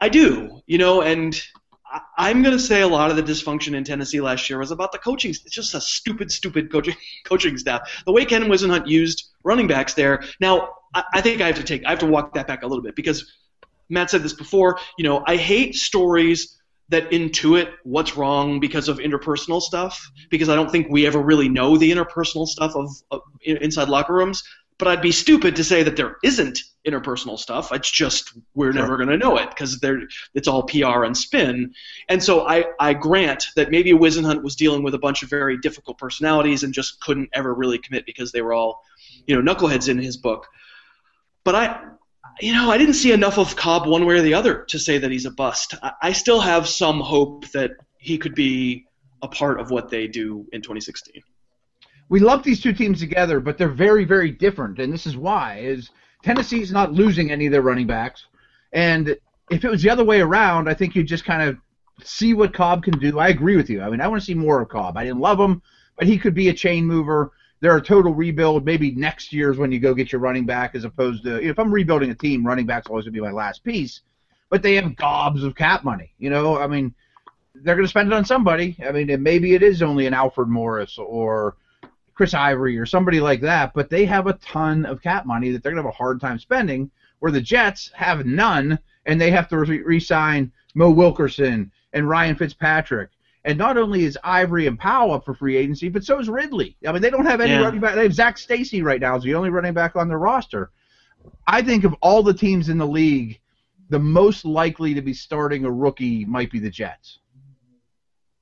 I 0.01 0.09
do. 0.09 0.63
You 0.67 0.79
know, 0.79 1.03
and 1.03 1.41
I, 1.85 2.01
I'm 2.17 2.43
going 2.43 2.57
to 2.57 2.63
say 2.63 2.81
a 2.81 2.89
lot 2.89 3.11
of 3.11 3.17
the 3.17 3.23
dysfunction 3.23 3.75
in 3.75 3.85
Tennessee 3.85 4.21
last 4.21 4.49
year 4.49 4.59
was 4.59 4.71
about 4.71 4.93
the 4.93 4.99
coaching. 4.99 5.31
It's 5.31 5.43
just 5.43 5.75
a 5.75 5.81
stupid, 5.81 6.33
stupid 6.33 6.73
coaching 6.73 6.97
coaching 7.25 7.59
staff. 7.59 8.03
The 8.07 8.13
way 8.13 8.25
Ken 8.25 8.45
Whisenhunt 8.45 8.87
used 8.87 9.29
running 9.45 9.67
backs 9.67 9.93
there. 9.93 10.25
Now, 10.41 10.71
I, 10.95 11.05
I 11.15 11.21
think 11.21 11.43
I 11.43 11.47
have 11.49 11.57
to 11.57 11.65
take 11.65 11.85
I 11.85 11.91
have 11.91 11.99
to 11.99 12.07
walk 12.07 12.33
that 12.35 12.47
back 12.47 12.63
a 12.63 12.67
little 12.67 12.83
bit 12.83 12.97
because 12.97 13.31
Matt 13.91 14.11
said 14.11 14.23
this 14.23 14.33
before. 14.33 14.79
You 14.97 15.05
know, 15.05 15.23
I 15.27 15.37
hate 15.37 15.75
stories 15.75 16.57
that 16.89 17.11
intuit 17.11 17.71
what's 17.85 18.17
wrong 18.17 18.59
because 18.59 18.89
of 18.89 18.99
interpersonal 18.99 19.61
stuff 19.61 20.01
because 20.29 20.49
I 20.49 20.57
don't 20.57 20.71
think 20.71 20.89
we 20.91 21.07
ever 21.07 21.21
really 21.21 21.49
know 21.49 21.77
the 21.77 21.91
interpersonal 21.91 22.47
stuff 22.47 22.75
of, 22.75 22.91
of 23.11 23.21
inside 23.43 23.89
locker 23.89 24.15
rooms. 24.15 24.43
But 24.79 24.89
I'd 24.89 25.03
be 25.03 25.13
stupid 25.13 25.57
to 25.57 25.63
say 25.65 25.83
that 25.83 25.97
there 25.97 26.17
isn't 26.25 26.59
interpersonal 26.89 27.39
stuff. 27.39 27.71
It's 27.71 27.91
just 27.91 28.33
we're 28.55 28.73
Sure. 28.73 28.81
never 28.81 28.97
going 28.97 29.11
to 29.11 29.19
know 29.19 29.37
it 29.37 29.51
because 29.51 29.79
it's 30.35 30.49
all 30.49 30.63
PR 30.63 31.05
and 31.05 31.15
spin. 31.15 31.75
And 32.09 32.23
so 32.23 32.49
I, 32.49 32.65
I 32.81 32.95
grant 32.95 33.45
that 33.57 33.71
maybe 33.71 33.93
Whisenhunt 33.93 34.43
was 34.43 34.57
dealing 34.57 34.83
with 34.83 34.95
a 34.95 34.99
bunch 34.99 35.23
of 35.23 35.29
very 35.29 35.59
difficult 35.59 35.99
personalities 35.99 36.63
and 36.63 36.73
just 36.73 36.99
couldn't 37.01 37.29
ever 37.35 37.53
really 37.53 37.79
commit 37.79 38.07
because 38.07 38.33
they 38.33 38.41
were 38.41 38.55
all, 38.55 38.83
you 39.27 39.41
know, 39.41 39.55
knuckleheads 39.55 39.91
in 39.91 39.99
his 39.99 40.17
book. 40.17 40.47
But 41.45 41.55
I, 41.55 41.81
you 42.41 42.53
know, 42.53 42.71
I 42.71 42.79
didn't 42.79 42.95
see 42.95 43.13
enough 43.13 43.39
of 43.39 43.57
Cobb 43.57 43.87
one 43.87 44.07
way 44.07 44.17
or 44.17 44.23
the 44.23 44.35
other 44.35 44.65
to 44.69 44.79
say 44.79 44.99
that 44.99 45.11
he's 45.11 45.27
a 45.27 45.31
bust. 45.31 45.75
I, 46.03 46.13
still 46.13 46.41
have 46.41 46.69
some 46.69 47.01
hope 47.01 47.51
that 47.53 47.73
he 47.99 48.19
could 48.19 48.35
be 48.35 48.87
a 49.23 49.29
part 49.29 49.61
of 49.61 49.71
what 49.71 49.91
they 49.91 50.07
do 50.07 50.47
in 50.53 50.63
2016. 50.63 51.23
we 52.09 52.21
lump 52.21 52.43
these 52.43 52.61
two 52.61 52.73
teams 52.73 53.01
together, 53.01 53.41
but 53.41 53.59
they're 53.59 53.69
very, 53.69 54.05
very 54.05 54.31
different, 54.31 54.79
and 54.79 54.93
this 54.93 55.07
is 55.07 55.17
why: 55.17 55.59
is 55.59 55.91
Tennessee's 56.23 56.73
not 56.73 56.93
losing 56.93 57.31
any 57.31 57.47
of 57.47 57.53
their 57.53 57.63
running 57.63 57.87
backs, 57.87 58.27
and 58.73 59.17
if 59.51 59.65
it 59.65 59.71
was 59.71 59.83
the 59.83 59.91
other 59.91 60.05
way 60.05 60.21
around, 60.21 60.69
I 60.69 60.75
think 60.75 60.95
you'd 60.95 61.07
just 61.07 61.25
kind 61.25 61.43
of 61.43 61.59
see 62.03 62.35
what 62.35 62.55
Cobb 62.55 62.83
can 62.83 62.99
do. 62.99 63.19
I 63.19 63.29
agree 63.29 63.57
with 63.57 63.69
you. 63.69 63.83
I 63.83 63.91
mean, 63.91 64.01
I 64.01 64.09
want 64.09 64.21
to 64.23 64.27
see 64.27 64.35
more 64.35 64.63
of 64.63 64.69
Cobb. 64.69 64.97
I 64.97 65.05
didn't 65.05 65.21
love 65.21 65.39
him, 65.39 65.61
but 65.99 66.07
he 66.07 66.19
could 66.19 66.35
be 66.35 66.49
a 66.49 66.55
chain 66.55 66.87
mover. 66.87 67.33
They're 67.61 67.77
a 67.77 67.83
total 67.83 68.15
rebuild. 68.15 68.65
Maybe 68.65 68.93
next 68.93 69.33
year's 69.33 69.59
when 69.59 69.71
you 69.71 69.79
go 69.79 69.95
get 69.95 70.13
your 70.13 70.21
running 70.21 70.47
back, 70.47 70.75
as 70.75 70.85
opposed 70.85 71.25
to 71.25 71.43
if 71.43 71.59
I'm 71.59 71.73
rebuilding 71.73 72.11
a 72.11 72.15
team, 72.15 72.47
running 72.47 72.67
back's 72.67 72.89
always 72.89 73.05
gonna 73.05 73.13
be 73.13 73.21
my 73.21 73.31
last 73.31 73.63
piece. 73.65 74.01
But 74.49 74.63
they 74.63 74.75
have 74.77 74.97
gobs 74.97 75.45
of 75.45 75.55
cap 75.55 75.85
money. 75.85 76.13
You 76.19 76.31
know, 76.31 76.59
I 76.59 76.67
mean, 76.67 76.95
they're 77.55 77.77
gonna 77.77 77.89
spend 77.89 78.11
it 78.11 78.15
on 78.15 78.25
somebody. 78.25 78.77
I 78.87 78.93
mean, 78.93 79.11
and 79.11 79.23
maybe 79.23 79.55
it 79.55 79.63
is 79.63 79.83
only 79.83 80.07
an 80.07 80.15
Alfred 80.15 80.49
Morris 80.49 80.99
or 80.99 81.57
Chris 82.15 82.35
Ivory 82.35 82.79
or 82.79 82.85
somebody 82.87 83.21
like 83.21 83.41
that, 83.41 83.73
but 83.73 83.89
they 83.89 84.05
have 84.05 84.27
a 84.27 84.35
ton 84.35 84.85
of 84.85 85.03
cap 85.03 85.25
money 85.25 85.51
that 85.51 85.63
they're 85.63 85.73
to 85.73 85.79
have 85.79 85.87
a 85.87 85.91
hard 85.91 86.21
time 86.21 86.39
spending, 86.39 86.91
where 87.21 87.33
the 87.33 87.41
Jets 87.41 87.91
have 87.95 88.27
none, 88.27 88.79
and 89.07 89.21
they 89.21 89.31
have 89.31 89.49
to 89.49 89.59
re- 89.59 89.83
re-sign 89.83 90.53
Mo 90.75 90.91
Wilkerson 90.91 91.73
and 91.93 92.09
Ryan 92.09 92.37
Fitzpatrick. 92.37 93.11
And 93.45 93.57
not 93.57 93.79
only 93.79 94.05
is 94.05 94.19
Ivory 94.23 94.67
and 94.67 94.79
Powell 94.79 95.13
up 95.13 95.25
for 95.25 95.35
free 95.35 95.57
agency, 95.57 95.89
but 95.89 96.05
so 96.05 96.19
is 96.19 96.29
Ridley. 96.29 96.77
I 96.87 96.93
mean, 96.93 97.01
they 97.01 97.09
don't 97.11 97.25
have 97.25 97.41
any 97.41 97.53
Yeah. 97.53 97.63
running 97.63 97.81
back. 97.81 97.95
They 97.95 98.03
have 98.03 98.13
Zac 98.13 98.37
Stacy 98.37 98.83
right 98.83 99.01
now 99.01 99.17
is 99.17 99.23
the 99.23 99.35
only 99.35 99.49
running 99.51 99.73
back 99.73 99.97
on 99.97 100.09
their 100.09 100.19
roster. 100.19 100.71
I 101.47 101.63
think 101.63 101.85
of 101.85 101.95
all 102.03 102.23
the 102.23 102.35
teams 102.35 102.69
in 102.69 102.77
the 102.79 102.87
league, 102.87 103.41
the 103.89 103.99
most 103.99 104.45
likely 104.45 104.93
to 104.95 105.01
be 105.01 105.15
starting 105.15 105.65
a 105.65 105.71
rookie 105.71 106.25
might 106.27 106.51
be 106.51 106.59
the 106.59 106.71
Jets. 106.71 107.19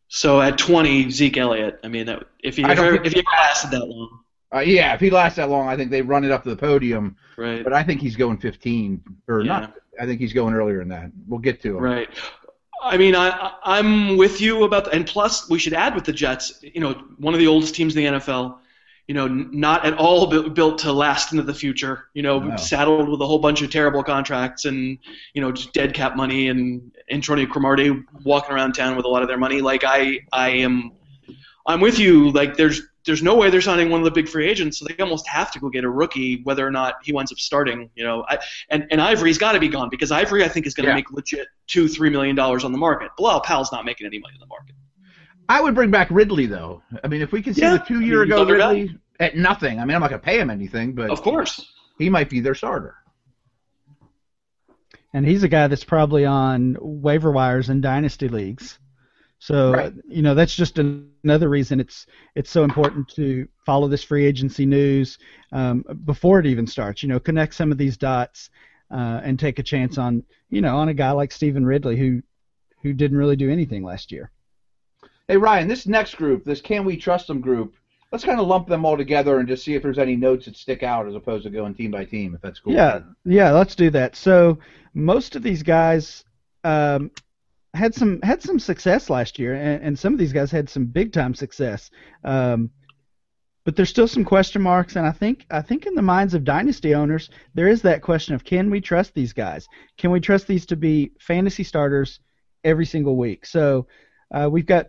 So 0.08 0.40
at 0.40 0.56
20, 0.58 1.10
Zeke 1.10 1.36
Elliott. 1.36 1.80
I 1.84 1.88
mean, 1.88 2.06
that, 2.06 2.24
if 2.42 2.56
he 2.56 2.64
ever, 2.64 2.94
if 3.02 3.12
he 3.12 3.22
lasted 3.36 3.70
that 3.72 3.86
long, 3.86 4.20
Uh, 4.54 4.60
yeah, 4.60 4.94
if 4.94 5.00
he 5.00 5.10
lasts 5.10 5.36
that 5.36 5.50
long, 5.50 5.68
I 5.68 5.76
think 5.76 5.90
they 5.90 6.00
run 6.00 6.24
it 6.24 6.30
up 6.30 6.42
to 6.44 6.48
the 6.50 6.56
podium. 6.56 7.16
right? 7.36 7.62
But 7.62 7.72
I 7.74 7.82
think 7.82 8.00
he's 8.00 8.16
going 8.16 8.38
15 8.38 9.02
or 9.28 9.42
Yeah. 9.42 9.46
not. 9.60 9.74
I 10.00 10.06
think 10.06 10.20
he's 10.20 10.32
going 10.32 10.54
earlier 10.54 10.78
than 10.78 10.88
that. 10.88 11.10
We'll 11.26 11.40
get 11.40 11.60
to 11.62 11.76
him. 11.76 11.82
Right. 11.84 12.08
I 12.82 12.96
mean, 12.96 13.14
I, 13.14 13.52
I'm 13.64 14.16
with 14.16 14.40
you 14.40 14.64
about, 14.64 14.84
the, 14.84 14.90
and 14.92 15.06
plus 15.06 15.48
we 15.50 15.58
should 15.58 15.72
add 15.74 15.94
with 15.94 16.04
the 16.04 16.12
Jets. 16.12 16.60
You 16.62 16.80
know, 16.80 16.92
one 17.18 17.34
of 17.34 17.40
the 17.40 17.46
oldest 17.46 17.74
teams 17.74 17.96
in 17.96 18.04
the 18.04 18.18
NFL. 18.18 18.58
You 19.08 19.14
know, 19.14 19.24
n- 19.24 19.48
not 19.52 19.86
at 19.86 19.94
all 19.94 20.26
bu- 20.26 20.50
built 20.50 20.78
to 20.80 20.92
last 20.92 21.32
into 21.32 21.42
the 21.42 21.54
future. 21.54 22.08
You 22.14 22.22
know, 22.22 22.38
No. 22.40 22.56
saddled 22.56 23.08
with 23.08 23.20
a 23.22 23.26
whole 23.26 23.38
bunch 23.38 23.62
of 23.62 23.70
terrible 23.70 24.02
contracts 24.02 24.64
and 24.66 24.98
you 25.32 25.40
know 25.40 25.50
just 25.50 25.72
dead 25.72 25.94
cap 25.94 26.14
money 26.14 26.48
and 26.48 26.92
Antonio 27.10 27.46
Cromartie 27.46 28.04
walking 28.22 28.54
around 28.54 28.74
town 28.74 28.96
with 28.96 29.06
a 29.06 29.08
lot 29.08 29.22
of 29.22 29.28
their 29.28 29.38
money. 29.38 29.62
Like 29.62 29.82
I, 29.82 30.20
I 30.32 30.50
am, 30.50 30.92
I'm 31.66 31.80
with 31.80 31.98
you. 31.98 32.30
Like 32.32 32.56
there's 32.58 32.82
there's 33.04 33.22
no 33.22 33.36
way 33.36 33.48
they're 33.48 33.60
signing 33.60 33.90
one 33.90 34.00
of 34.00 34.04
the 34.04 34.10
big 34.10 34.28
free 34.28 34.48
agents, 34.48 34.78
so 34.78 34.84
they 34.86 34.96
almost 35.02 35.26
have 35.28 35.50
to 35.52 35.58
go 35.60 35.70
get 35.70 35.84
a 35.84 35.88
rookie, 35.90 36.42
whether 36.42 36.66
or 36.66 36.70
not 36.70 36.96
he 37.02 37.12
winds 37.12 37.32
up 37.32 37.38
starting. 37.38 37.88
You 37.94 38.04
know, 38.04 38.24
I, 38.28 38.38
and 38.70 38.86
and 38.90 39.00
Ivory's 39.00 39.38
got 39.38 39.52
to 39.52 39.60
be 39.60 39.68
gone 39.68 39.88
because 39.88 40.10
Ivory 40.12 40.44
I 40.44 40.48
think 40.48 40.66
is 40.66 40.74
going 40.74 40.84
to 40.86 40.90
Yeah. 40.90 40.96
make 40.96 41.10
legit 41.12 41.46
two 41.66 41.88
three 41.88 42.10
million 42.10 42.36
dollars 42.36 42.64
on 42.64 42.72
the 42.72 42.78
market. 42.78 43.10
Bilal 43.16 43.40
Powell's 43.40 43.72
not 43.72 43.84
making 43.84 44.06
any 44.06 44.18
money 44.18 44.34
on 44.34 44.40
the 44.40 44.46
market. 44.46 44.74
I 45.48 45.60
would 45.62 45.74
bring 45.74 45.90
back 45.90 46.08
Ridley 46.10 46.46
though. 46.46 46.82
I 47.02 47.08
mean, 47.08 47.22
if 47.22 47.32
we 47.32 47.40
can 47.40 47.54
see 47.54 47.62
Yeah. 47.62 47.78
the 47.78 47.78
two 47.78 48.00
year 48.00 48.24
He's 48.24 48.32
ago 48.32 48.42
undervalued. 48.42 48.88
Ridley 48.90 49.00
at 49.20 49.36
nothing. 49.36 49.80
I 49.80 49.84
mean, 49.84 49.94
I'm 49.94 50.00
not 50.02 50.10
gonna 50.10 50.20
pay 50.22 50.38
him 50.38 50.50
anything, 50.50 50.92
but 50.92 51.08
Of 51.10 51.22
course. 51.22 51.64
he 51.98 52.10
might 52.10 52.28
be 52.28 52.40
their 52.40 52.54
starter. 52.54 52.96
and 55.14 55.26
he's 55.26 55.42
a 55.42 55.48
guy 55.48 55.66
that's 55.68 55.84
probably 55.84 56.26
on 56.26 56.76
waiver 56.80 57.32
wires 57.32 57.70
in 57.70 57.80
dynasty 57.80 58.28
leagues. 58.28 58.78
So 59.38 59.72
Right. 59.72 59.92
you 60.08 60.22
know 60.22 60.34
that's 60.34 60.54
just 60.54 60.78
an- 60.78 61.10
another 61.24 61.48
reason 61.48 61.80
it's 61.80 62.06
it's 62.34 62.50
so 62.50 62.64
important 62.64 63.08
to 63.10 63.46
follow 63.64 63.88
this 63.88 64.02
free 64.02 64.26
agency 64.26 64.66
news 64.66 65.18
um, 65.52 65.84
before 66.04 66.40
it 66.40 66.46
even 66.46 66.66
starts. 66.66 67.02
You 67.02 67.08
know, 67.08 67.20
connect 67.20 67.54
some 67.54 67.70
of 67.70 67.78
these 67.78 67.96
dots 67.96 68.50
uh, 68.90 69.20
and 69.22 69.38
take 69.38 69.58
a 69.58 69.62
chance 69.62 69.98
on 69.98 70.24
you 70.50 70.60
know 70.60 70.76
on 70.76 70.88
a 70.88 70.94
guy 70.94 71.12
like 71.12 71.32
Stevan 71.32 71.64
Ridley 71.64 71.96
who 71.96 72.22
who 72.82 72.92
didn't 72.92 73.18
really 73.18 73.36
do 73.36 73.50
anything 73.50 73.82
last 73.84 74.10
year. 74.10 74.30
Hey 75.28 75.36
Ryan, 75.36 75.68
this 75.68 75.86
next 75.86 76.16
group, 76.16 76.44
this 76.44 76.60
Can 76.60 76.84
We 76.84 76.96
Trust 76.96 77.26
Them 77.26 77.40
group, 77.40 77.74
let's 78.10 78.24
kind 78.24 78.40
of 78.40 78.46
lump 78.46 78.66
them 78.66 78.84
all 78.84 78.96
together 78.96 79.38
and 79.38 79.48
just 79.48 79.64
see 79.64 79.74
if 79.74 79.82
there's 79.82 79.98
any 79.98 80.16
notes 80.16 80.46
that 80.46 80.56
stick 80.56 80.82
out 80.82 81.06
as 81.06 81.14
opposed 81.14 81.44
to 81.44 81.50
going 81.50 81.74
team 81.74 81.90
by 81.90 82.04
team, 82.04 82.34
if 82.34 82.40
that's 82.40 82.58
cool. 82.60 82.72
Yeah, 82.72 83.00
yeah, 83.24 83.52
let's 83.52 83.74
do 83.74 83.90
that. 83.90 84.16
So 84.16 84.58
most 84.94 85.36
of 85.36 85.42
these 85.42 85.62
guys 85.62 86.24
um, 86.64 87.10
had 87.74 87.94
some 87.94 88.20
had 88.22 88.42
some 88.42 88.58
success 88.58 89.10
last 89.10 89.38
year, 89.38 89.54
and, 89.54 89.82
and 89.82 89.98
some 89.98 90.12
of 90.12 90.18
these 90.18 90.32
guys 90.32 90.50
had 90.50 90.68
some 90.68 90.86
big 90.86 91.12
time 91.12 91.34
success. 91.34 91.90
Um, 92.24 92.70
but 93.64 93.76
there's 93.76 93.90
still 93.90 94.08
some 94.08 94.24
question 94.24 94.62
marks, 94.62 94.96
and 94.96 95.06
I 95.06 95.12
think 95.12 95.44
I 95.50 95.60
think 95.60 95.86
in 95.86 95.94
the 95.94 96.02
minds 96.02 96.34
of 96.34 96.44
dynasty 96.44 96.94
owners, 96.94 97.28
there 97.54 97.68
is 97.68 97.82
that 97.82 98.02
question 98.02 98.34
of 98.34 98.44
can 98.44 98.70
we 98.70 98.80
trust 98.80 99.14
these 99.14 99.32
guys? 99.32 99.68
Can 99.98 100.10
we 100.10 100.20
trust 100.20 100.46
these 100.46 100.66
to 100.66 100.76
be 100.76 101.12
fantasy 101.20 101.64
starters 101.64 102.20
every 102.64 102.86
single 102.86 103.16
week? 103.16 103.44
So 103.44 103.86
uh, 104.30 104.48
we've 104.50 104.66
got 104.66 104.88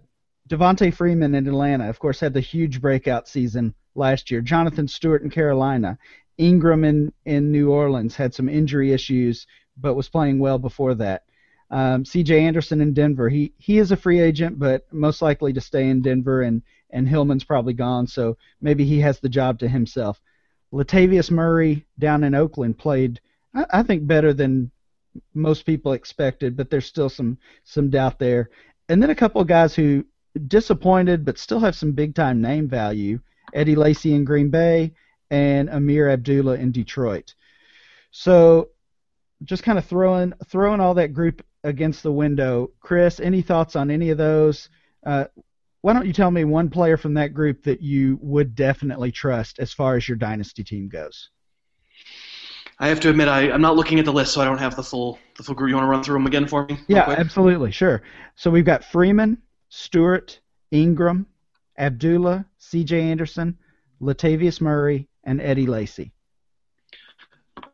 Devonta 0.50 0.94
Freeman 0.94 1.36
in 1.36 1.48
Atlanta, 1.48 1.90
of 1.90 2.00
course, 2.00 2.20
had 2.20 2.34
the 2.34 2.40
huge 2.40 2.82
breakout 2.82 3.28
season 3.28 3.76
last 3.96 4.32
year. 4.32 4.42
Jonathan 4.42 4.88
Stewart 4.88 5.22
in 5.22 5.30
Carolina. 5.30 5.98
Ingram 6.40 6.86
in, 6.86 7.12
in 7.26 7.52
New 7.52 7.70
Orleans 7.70 8.16
had 8.16 8.34
some 8.34 8.48
injury 8.48 8.94
issues, 8.94 9.46
but 9.76 9.96
was 9.96 10.08
playing 10.08 10.40
well 10.40 10.58
before 10.58 10.96
that. 10.96 11.24
Um, 11.72 12.04
C.J. 12.04 12.44
Anderson 12.46 12.82
in 12.82 12.94
Denver, 12.94 13.30
he 13.30 13.54
he 13.58 13.78
is 13.78 13.92
a 13.92 13.98
free 13.98 14.20
agent, 14.20 14.58
but 14.58 14.92
most 14.92 15.22
likely 15.22 15.54
to 15.54 15.62
stay 15.62 15.90
in 15.90 16.02
Denver, 16.02 16.42
and 16.42 16.64
and 16.90 17.08
Hillman's 17.08 17.44
probably 17.44 17.74
gone, 17.74 18.08
so 18.08 18.38
maybe 18.62 18.86
he 18.86 19.00
has 19.00 19.20
the 19.20 19.30
job 19.30 19.60
to 19.60 19.68
himself. 19.68 20.20
Latavius 20.74 21.30
Murray 21.32 21.86
down 21.98 22.24
in 22.24 22.36
Oakland 22.36 22.78
played, 22.78 23.20
I, 23.54 23.66
I 23.72 23.84
think, 23.84 24.08
better 24.08 24.34
than 24.34 24.72
most 25.34 25.66
people 25.66 25.94
expected, 25.94 26.56
but 26.56 26.70
there's 26.70 26.86
still 26.86 27.10
some 27.10 27.38
some 27.64 27.90
doubt 27.90 28.20
there. 28.20 28.50
And 28.88 29.02
then 29.02 29.10
a 29.12 29.16
couple 29.16 29.42
of 29.42 29.48
guys 29.48 29.76
who 29.76 30.06
disappointed, 30.48 31.26
but 31.26 31.38
still 31.38 31.60
have 31.60 31.76
some 31.76 31.92
big 31.92 32.16
time 32.16 32.42
name 32.42 32.68
value. 32.68 33.20
Eddie 33.54 33.76
Lacy 33.76 34.14
in 34.14 34.24
Green 34.26 34.50
Bay 34.50 34.94
and 35.32 35.70
Ameer 35.70 36.10
Abdullah 36.10 36.56
in 36.56 36.72
Detroit. 36.72 37.34
So 38.12 38.70
just 39.44 39.64
kind 39.64 39.78
of 39.78 39.86
throwing 39.86 40.34
throwing 40.48 40.80
all 40.80 40.96
that 40.96 41.14
group 41.14 41.44
against 41.64 42.03
the 42.03 42.12
window. 42.12 42.72
Chris, 42.80 43.20
any 43.20 43.41
thoughts 43.41 43.76
on 43.76 43.91
any 43.91 44.10
of 44.10 44.18
those? 44.18 44.70
Uh, 45.05 45.26
why 45.82 45.93
don't 45.93 46.05
you 46.05 46.14
tell 46.14 46.32
me 46.32 46.43
one 46.43 46.70
player 46.70 46.97
from 46.97 47.14
that 47.14 47.34
group 47.34 47.64
that 47.64 47.82
you 47.82 48.20
would 48.22 48.55
definitely 48.55 49.12
trust 49.12 49.60
as 49.60 49.72
far 49.72 49.95
as 49.95 50.07
your 50.07 50.18
dynasty 50.18 50.64
team 50.64 50.89
goes? 50.89 51.30
I 52.80 52.88
have 52.88 52.99
to 53.01 53.10
admit, 53.10 53.28
I, 53.28 53.51
I'm 53.51 53.62
not 53.62 53.76
looking 53.76 53.99
at 53.99 54.05
the 54.05 54.14
list, 54.14 54.34
so 54.34 54.41
I 54.41 54.45
don't 54.45 54.57
have 54.57 54.76
the 54.76 54.84
full 54.84 55.20
the 55.36 55.43
full 55.43 55.55
group. 55.55 55.70
You 55.70 55.76
want 55.76 55.86
to 55.86 55.89
run 55.89 56.03
through 56.03 56.16
them 56.16 56.28
again 56.28 56.47
for 56.47 56.66
me? 56.66 56.80
Yeah, 56.88 57.10
absolutely, 57.10 57.72
sure. 57.72 58.01
So 58.36 58.49
we've 58.49 58.66
got 58.66 58.86
Freeman, 58.86 59.38
Stewart, 59.68 60.39
Ingram, 60.72 61.26
Abdullah, 61.78 62.45
C.J. 62.57 63.01
Anderson, 63.01 63.57
Latavius 64.01 64.62
Murray, 64.62 65.10
and 65.26 65.41
Eddie 65.41 65.68
Lacy. 65.68 66.14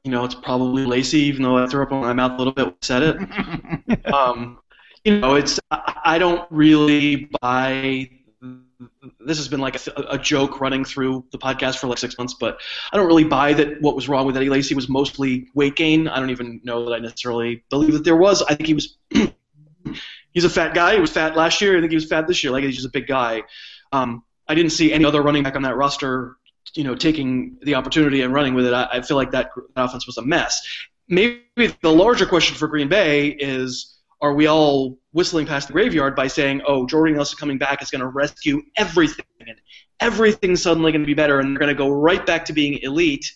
You 0.06 0.12
know, 0.12 0.24
it's 0.24 0.36
probably 0.36 0.86
Lacy, 0.86 1.18
even 1.22 1.42
though 1.42 1.58
I 1.58 1.66
threw 1.66 1.82
up 1.82 1.92
in 1.92 2.00
my 2.00 2.14
mouth 2.14 2.34
a 2.34 2.38
little 2.38 2.54
bit 2.54 2.66
when 2.66 2.76
I 2.76 2.86
said 2.86 3.02
it. 3.02 4.06
um, 4.14 4.60
you 5.04 5.20
know, 5.20 5.34
it's 5.34 5.60
I 5.72 6.20
don't 6.20 6.46
really 6.52 7.28
buy. 7.42 8.12
This 9.20 9.38
has 9.38 9.48
been 9.48 9.62
like 9.62 9.76
a, 9.88 10.06
a, 10.12 10.20
joke 10.20 10.62
running 10.62 10.86
through 10.86 11.26
the 11.32 11.40
podcast 11.40 11.80
for 11.80 11.88
like 11.88 11.98
six 11.98 12.20
months, 12.20 12.36
but 12.36 12.62
I 12.92 12.98
don't 12.98 13.08
really 13.08 13.24
buy 13.24 13.54
that 13.54 13.82
what 13.82 13.96
was 13.96 14.08
wrong 14.08 14.28
with 14.28 14.38
Eddie 14.38 14.50
Lacy 14.50 14.76
was 14.76 14.88
mostly 14.88 15.48
weight 15.56 15.76
gain. 15.76 16.08
I 16.08 16.20
don't 16.20 16.30
even 16.30 16.62
know 16.64 16.86
that 16.86 16.94
I 16.94 17.00
necessarily 17.00 17.64
believe 17.72 17.94
that 17.94 18.04
there 18.04 18.16
was. 18.16 18.44
I 18.44 18.54
think 18.54 18.68
he 18.68 18.76
was. 18.76 18.98
he's 20.34 20.46
a 20.46 20.50
fat 20.52 20.76
guy. 20.76 20.94
He 20.94 21.02
was 21.02 21.10
fat 21.10 21.36
last 21.36 21.62
year. 21.62 21.76
I 21.76 21.80
think 21.80 21.92
he 21.92 21.96
was 21.98 22.06
fat 22.06 22.28
this 22.28 22.44
year. 22.44 22.54
Like 22.54 22.64
he's 22.64 22.76
just 22.76 22.88
a 22.88 22.92
big 22.92 23.08
guy. 23.08 23.42
Um, 23.92 24.24
I 24.48 24.54
didn't 24.54 24.72
see 24.72 24.94
any 24.94 25.06
other 25.06 25.24
running 25.24 25.42
back 25.42 25.56
on 25.56 25.64
that 25.64 25.76
roster, 25.76 26.36
you 26.74 26.84
know, 26.84 26.96
taking 26.96 27.58
the 27.62 27.76
opportunity 27.76 28.22
and 28.22 28.34
running 28.34 28.54
with 28.54 28.66
it. 28.66 28.74
I, 28.74 28.88
I 28.94 29.02
feel 29.02 29.18
like 29.18 29.32
that, 29.32 29.52
that 29.76 29.84
offense 29.84 30.08
was 30.08 30.18
a 30.18 30.22
mess. 30.22 30.62
Maybe 31.08 31.44
the 31.82 31.92
larger 31.92 32.26
question 32.26 32.56
for 32.56 32.68
Green 32.68 32.90
Bay 32.90 33.30
is 33.30 33.96
are 34.22 34.34
we 34.34 34.48
all 34.48 34.98
whistling 35.12 35.46
past 35.46 35.68
the 35.68 35.74
graveyard 35.74 36.16
by 36.16 36.28
saying, 36.28 36.62
oh, 36.68 36.88
Jordy 36.88 37.14
Nelson 37.14 37.38
coming 37.38 37.58
back 37.58 37.82
is 37.82 37.92
going 37.92 38.02
to 38.02 38.08
rescue 38.08 38.62
everything 38.78 39.26
and 39.40 39.60
everything's 40.00 40.62
suddenly 40.62 40.92
going 40.92 41.02
to 41.02 41.08
be 41.08 41.14
better 41.14 41.40
and 41.40 41.52
they're 41.52 41.60
going 41.60 41.76
to 41.76 41.78
go 41.78 41.90
right 41.90 42.26
back 42.26 42.46
to 42.46 42.54
being 42.54 42.80
elite 42.82 43.32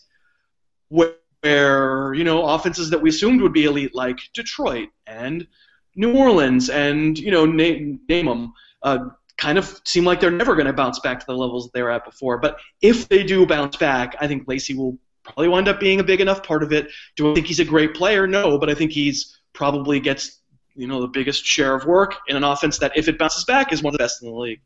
where, 0.89 2.13
you 2.13 2.23
know, 2.23 2.45
offenses 2.45 2.89
that 2.89 3.01
we 3.01 3.09
assumed 3.09 3.41
would 3.41 3.53
be 3.53 3.65
elite 3.65 3.93
like 3.93 4.17
Detroit 4.34 4.89
and 5.05 5.47
New 5.95 6.15
Orleans 6.15 6.69
and, 6.69 7.17
you 7.17 7.32
know, 7.32 7.45
name, 7.45 7.99
name 8.09 8.25
them, 8.25 8.53
uh, 8.82 8.97
kind 9.39 9.57
of 9.57 9.81
seem 9.85 10.03
like 10.03 10.19
they're 10.19 10.29
never 10.29 10.53
going 10.53 10.67
to 10.67 10.73
bounce 10.73 10.99
back 10.99 11.19
to 11.19 11.25
the 11.25 11.35
levels 11.35 11.69
they 11.73 11.81
were 11.81 11.91
at 11.91 12.03
before. 12.03 12.37
But 12.37 12.59
if 12.81 13.07
they 13.07 13.23
do 13.23 13.45
bounce 13.45 13.77
back, 13.77 14.15
I 14.19 14.27
think 14.27 14.47
Lacy 14.47 14.75
will 14.75 14.97
probably 15.23 15.47
wind 15.47 15.67
up 15.67 15.79
being 15.79 15.99
a 15.99 16.03
big 16.03 16.21
enough 16.21 16.43
part 16.43 16.61
of 16.61 16.73
it. 16.73 16.89
Do 17.15 17.31
I 17.31 17.33
think 17.33 17.47
he's 17.47 17.59
a 17.59 17.65
great 17.65 17.93
player? 17.93 18.27
No, 18.27 18.57
but 18.59 18.69
I 18.69 18.75
think 18.75 18.91
he's 18.91 19.39
probably 19.53 19.99
gets 19.99 20.41
you 20.75 20.87
know 20.87 21.01
the 21.01 21.07
biggest 21.07 21.45
share 21.45 21.73
of 21.73 21.85
work 21.85 22.15
in 22.27 22.35
an 22.35 22.43
offense 22.43 22.77
that, 22.79 22.91
if 22.95 23.07
it 23.07 23.17
bounces 23.17 23.45
back, 23.45 23.73
is 23.73 23.81
one 23.81 23.93
of 23.93 23.97
the 23.97 24.03
best 24.03 24.21
in 24.21 24.29
the 24.29 24.35
league. 24.35 24.61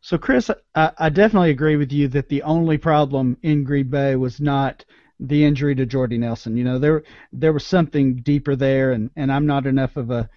So, 0.00 0.18
Chris, 0.18 0.50
I, 0.74 0.92
I 0.98 1.08
definitely 1.08 1.50
agree 1.50 1.76
with 1.76 1.90
you 1.90 2.08
that 2.08 2.28
the 2.28 2.42
only 2.42 2.76
problem 2.76 3.38
in 3.42 3.64
Green 3.64 3.88
Bay 3.88 4.16
was 4.16 4.38
not 4.38 4.84
the 5.18 5.44
injury 5.44 5.74
to 5.76 5.86
Jordy 5.86 6.18
Nelson. 6.18 6.58
You 6.58 6.64
know, 6.64 6.78
there 6.78 7.04
there 7.32 7.54
was 7.54 7.64
something 7.64 8.16
deeper 8.16 8.54
there, 8.54 8.92
and, 8.92 9.10
and 9.16 9.32
I'm 9.32 9.46
not 9.46 9.66
enough 9.66 9.96
of 9.96 10.10
a 10.10 10.28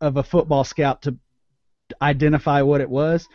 of 0.00 0.16
a 0.18 0.22
football 0.22 0.64
scout 0.64 1.02
to 1.02 1.16
identify 2.00 2.62
what 2.62 2.80
it 2.80 2.90
was. 2.90 3.28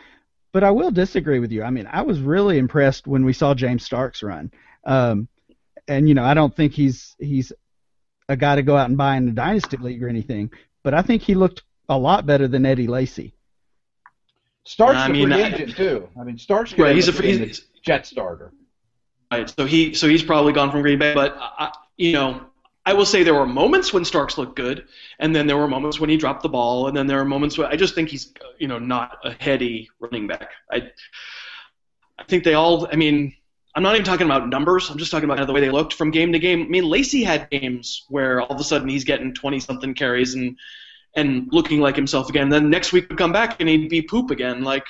But 0.52 0.62
I 0.64 0.70
will 0.70 0.90
disagree 0.90 1.40
with 1.40 1.50
you. 1.50 1.64
I 1.64 1.70
mean, 1.70 1.88
I 1.90 2.02
was 2.02 2.20
really 2.20 2.58
impressed 2.58 3.06
when 3.06 3.24
we 3.24 3.32
saw 3.32 3.54
James 3.54 3.84
Starks 3.84 4.22
run. 4.22 4.52
Um, 4.84 5.28
and 5.88 6.08
you 6.08 6.14
know, 6.14 6.24
I 6.24 6.34
don't 6.34 6.54
think 6.54 6.72
he's 6.72 7.16
he's 7.18 7.52
a 8.28 8.36
guy 8.36 8.56
to 8.56 8.62
go 8.62 8.76
out 8.76 8.88
and 8.88 8.96
buy 8.96 9.16
in 9.16 9.26
the 9.26 9.32
dynasty 9.32 9.76
league 9.76 10.02
or 10.02 10.08
anything, 10.08 10.50
but 10.82 10.94
I 10.94 11.02
think 11.02 11.22
he 11.22 11.34
looked 11.34 11.62
a 11.88 11.98
lot 11.98 12.24
better 12.24 12.48
than 12.48 12.64
Eddie 12.64 12.86
Lacy. 12.86 13.34
Starks 14.64 14.96
I 14.96 15.08
mean, 15.08 15.30
a 15.30 15.34
free 15.34 15.44
agent 15.44 15.76
too. 15.76 16.08
I 16.18 16.24
mean, 16.24 16.38
Starks 16.38 16.76
right, 16.78 16.94
he's 16.94 17.08
a 17.08 17.12
free 17.12 17.36
he's, 17.36 17.66
jet 17.82 18.06
starter. 18.06 18.52
Right. 19.30 19.50
So 19.50 19.66
he 19.66 19.94
so 19.94 20.08
he's 20.08 20.22
probably 20.22 20.52
gone 20.52 20.70
from 20.70 20.82
Green 20.82 20.98
Bay, 20.98 21.12
but 21.12 21.36
I, 21.38 21.72
you 21.96 22.12
know, 22.12 22.46
I 22.86 22.92
will 22.92 23.06
say 23.06 23.22
there 23.22 23.34
were 23.34 23.46
moments 23.46 23.92
when 23.92 24.04
Starks 24.04 24.36
looked 24.36 24.56
good, 24.56 24.86
and 25.18 25.34
then 25.34 25.46
there 25.46 25.56
were 25.56 25.68
moments 25.68 25.98
when 25.98 26.10
he 26.10 26.16
dropped 26.16 26.42
the 26.42 26.50
ball, 26.50 26.88
and 26.88 26.96
then 26.96 27.06
there 27.06 27.16
were 27.16 27.24
moments 27.24 27.56
where 27.56 27.66
I 27.66 27.76
just 27.76 27.94
think 27.94 28.10
he's 28.10 28.32
uh, 28.42 28.48
you 28.58 28.68
know 28.68 28.78
not 28.78 29.18
a 29.24 29.32
heady 29.32 29.88
running 30.00 30.26
back. 30.26 30.50
I 30.70 30.90
I 32.18 32.24
think 32.24 32.44
they 32.44 32.54
all. 32.54 32.86
I 32.92 32.96
mean, 32.96 33.34
I'm 33.74 33.82
not 33.82 33.94
even 33.94 34.04
talking 34.04 34.26
about 34.26 34.48
numbers. 34.48 34.90
I'm 34.90 34.98
just 34.98 35.10
talking 35.10 35.24
about 35.24 35.36
kind 35.36 35.42
of 35.42 35.48
the 35.48 35.54
way 35.54 35.60
they 35.60 35.70
looked 35.70 35.94
from 35.94 36.10
game 36.10 36.32
to 36.32 36.38
game. 36.38 36.62
I 36.62 36.66
mean, 36.66 36.84
Lacy 36.84 37.24
had 37.24 37.48
games 37.50 38.04
where 38.08 38.40
all 38.40 38.52
of 38.54 38.60
a 38.60 38.64
sudden 38.64 38.88
he's 38.88 39.04
getting 39.04 39.34
20 39.34 39.60
something 39.60 39.94
carries 39.94 40.34
and 40.34 40.56
and 41.16 41.48
looking 41.52 41.80
like 41.80 41.96
himself 41.96 42.28
again. 42.28 42.48
Then 42.48 42.70
next 42.70 42.92
week 42.92 43.08
would 43.08 43.18
come 43.18 43.32
back 43.32 43.60
and 43.60 43.68
he'd 43.68 43.88
be 43.88 44.02
poop 44.02 44.30
again. 44.30 44.62
Like, 44.62 44.86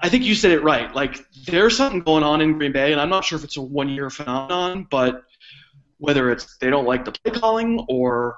I 0.00 0.08
think 0.08 0.24
you 0.24 0.34
said 0.34 0.50
it 0.50 0.62
right. 0.62 0.92
Like, 0.94 1.20
there's 1.46 1.76
something 1.76 2.00
going 2.00 2.24
on 2.24 2.40
in 2.40 2.58
Green 2.58 2.72
Bay, 2.72 2.92
and 2.92 3.00
I'm 3.00 3.10
not 3.10 3.24
sure 3.24 3.38
if 3.38 3.44
it's 3.44 3.56
a 3.56 3.62
one 3.62 3.88
year 3.88 4.10
phenomenon, 4.10 4.86
but 4.90 5.24
whether 6.02 6.32
it's 6.32 6.56
they 6.58 6.68
don't 6.68 6.84
like 6.84 7.04
the 7.04 7.12
play 7.12 7.30
calling 7.30 7.86
or 7.88 8.36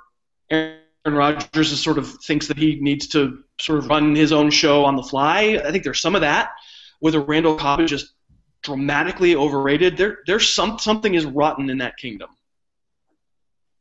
Aaron 0.51 0.77
Rodgers 1.07 1.73
is 1.73 1.83
sort 1.83 1.97
of 1.97 2.07
thinks 2.23 2.47
that 2.49 2.59
he 2.59 2.79
needs 2.79 3.09
to 3.09 3.43
sort 3.59 3.79
of 3.79 3.89
run 3.89 4.15
his 4.15 4.33
own 4.33 4.51
show 4.51 4.85
on 4.85 4.97
the 4.97 5.03
fly. 5.03 5.59
I 5.65 5.73
think 5.73 5.83
there's 5.83 6.01
some 6.01 6.15
of 6.15 6.21
that. 6.21 6.51
Whether 7.01 7.21
Randall 7.21 7.57
Cobb 7.57 7.81
is 7.81 7.89
just 7.89 8.13
dramatically 8.63 9.35
overrated. 9.35 9.97
There, 9.97 10.19
there's 10.27 10.53
some 10.53 10.79
something 10.79 11.15
is 11.15 11.25
rotten 11.25 11.71
in 11.71 11.79
that 11.79 11.97
kingdom. 11.97 12.29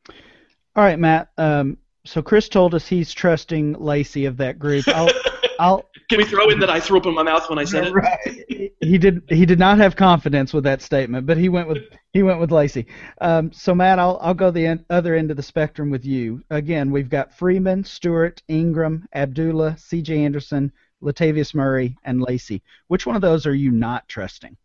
All 0.10 0.84
right, 0.84 0.98
Matt. 0.98 1.32
Um, 1.38 1.78
so 2.06 2.22
Chris 2.22 2.48
told 2.48 2.74
us 2.74 2.88
he's 2.88 3.14
trusting 3.14 3.74
Lacy 3.74 4.26
of 4.26 4.38
that 4.38 4.60
group. 4.60 4.88
I'll, 4.88 5.10
I'll 5.60 5.90
Can 6.10 6.20
we 6.20 6.26
throw 6.26 6.50
in 6.50 6.60
that 6.60 6.70
I 6.70 6.80
threw 6.80 7.00
up 7.00 7.06
in 7.06 7.14
my 7.14 7.24
mouth 7.24 7.50
when 7.50 7.60
I 7.60 7.66
said 7.66 7.94
right. 7.94 8.18
it? 8.26 8.43
He 8.84 8.98
did. 8.98 9.24
He 9.30 9.46
did 9.46 9.60
not 9.60 9.78
have 9.78 9.96
confidence 9.96 10.54
with 10.54 10.64
that 10.66 10.82
statement, 10.82 11.26
but 11.26 11.38
he 11.38 11.50
went 11.50 11.68
with 11.68 11.84
he 12.12 12.24
went 12.24 12.40
with 12.40 12.52
Lacy. 12.52 12.86
Um, 13.22 13.52
so 13.52 13.74
Matt, 13.74 14.00
I'll 14.00 14.20
I'll 14.22 14.34
go 14.34 14.52
the 14.52 14.66
end, 14.66 14.86
other 14.90 15.16
end 15.16 15.32
of 15.32 15.38
the 15.38 15.44
spectrum 15.44 15.90
with 15.90 16.06
you. 16.06 16.44
Again, 16.50 16.92
we've 16.92 17.10
got 17.10 17.38
Freeman, 17.38 17.84
Stewart, 17.84 18.42
Ingram, 18.48 19.08
Abdullah, 19.14 19.78
C.J. 19.78 20.24
Anderson, 20.24 20.72
Latavius 21.02 21.56
Murray, 21.56 21.98
and 22.04 22.22
Lacy. 22.22 22.62
Which 22.88 23.06
one 23.06 23.16
of 23.16 23.22
those 23.22 23.46
are 23.46 23.56
you 23.56 23.72
not 23.72 24.08
trusting? 24.08 24.58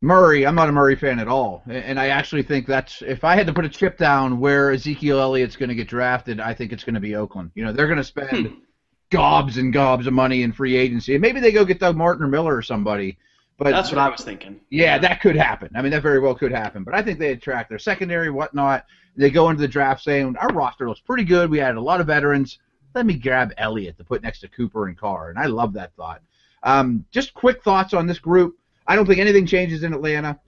Murray, 0.00 0.46
I'm 0.46 0.54
not 0.54 0.68
a 0.68 0.72
Murray 0.72 0.94
fan 0.94 1.18
at 1.18 1.26
all, 1.26 1.62
and 1.68 1.98
I 1.98 2.08
actually 2.08 2.44
think 2.44 2.66
that's 2.66 3.02
if 3.02 3.24
I 3.24 3.34
had 3.34 3.48
to 3.48 3.52
put 3.52 3.64
a 3.64 3.68
chip 3.68 3.98
down 3.98 4.38
where 4.38 4.70
Ezekiel 4.70 5.20
Elliott's 5.20 5.56
going 5.56 5.70
to 5.70 5.74
get 5.74 5.88
drafted, 5.88 6.38
I 6.38 6.54
think 6.54 6.72
it's 6.72 6.84
going 6.84 6.94
to 6.94 7.00
be 7.00 7.16
Oakland. 7.16 7.50
You 7.56 7.64
know, 7.64 7.72
they're 7.72 7.88
going 7.88 7.98
to 7.98 8.04
spend 8.04 8.46
hmm. 8.46 8.54
gobs 9.10 9.58
and 9.58 9.72
gobs 9.72 10.06
of 10.06 10.12
money 10.12 10.42
in 10.42 10.52
free 10.52 10.76
agency, 10.76 11.14
and 11.14 11.22
maybe 11.22 11.40
they 11.40 11.50
go 11.50 11.64
get 11.64 11.80
Doug 11.80 11.96
Martin 11.96 12.24
or 12.24 12.28
Miller 12.28 12.54
or 12.54 12.62
somebody. 12.62 13.18
But 13.58 13.70
that's 13.70 13.90
what 13.90 13.98
I 13.98 14.08
was 14.08 14.20
thinking. 14.20 14.60
Yeah, 14.70 14.98
that 14.98 15.20
could 15.20 15.34
happen. 15.34 15.70
I 15.74 15.82
mean, 15.82 15.90
that 15.90 16.02
very 16.02 16.20
well 16.20 16.34
could 16.34 16.52
happen. 16.52 16.84
But 16.84 16.94
I 16.94 17.02
think 17.02 17.18
they 17.18 17.32
attract 17.32 17.68
their 17.68 17.78
secondary, 17.80 18.30
whatnot. 18.30 18.86
They 19.16 19.30
go 19.30 19.50
into 19.50 19.60
the 19.60 19.68
draft 19.68 20.02
saying 20.04 20.36
our 20.36 20.48
roster 20.50 20.88
looks 20.88 21.00
pretty 21.00 21.24
good. 21.24 21.50
We 21.50 21.58
had 21.58 21.74
a 21.74 21.80
lot 21.80 22.00
of 22.00 22.06
veterans. 22.06 22.58
Let 22.94 23.04
me 23.04 23.14
grab 23.14 23.52
Elliott 23.58 23.98
to 23.98 24.04
put 24.04 24.22
next 24.22 24.40
to 24.40 24.48
Cooper 24.48 24.86
and 24.86 24.96
Carr, 24.96 25.30
and 25.30 25.38
I 25.38 25.46
love 25.46 25.72
that 25.72 25.92
thought. 25.96 26.22
Um, 26.62 27.04
just 27.10 27.34
quick 27.34 27.62
thoughts 27.62 27.94
on 27.94 28.06
this 28.06 28.20
group. 28.20 28.56
I 28.86 28.94
don't 28.94 29.06
think 29.06 29.18
anything 29.18 29.44
changes 29.44 29.82
in 29.82 29.92
Atlanta. 29.92 30.38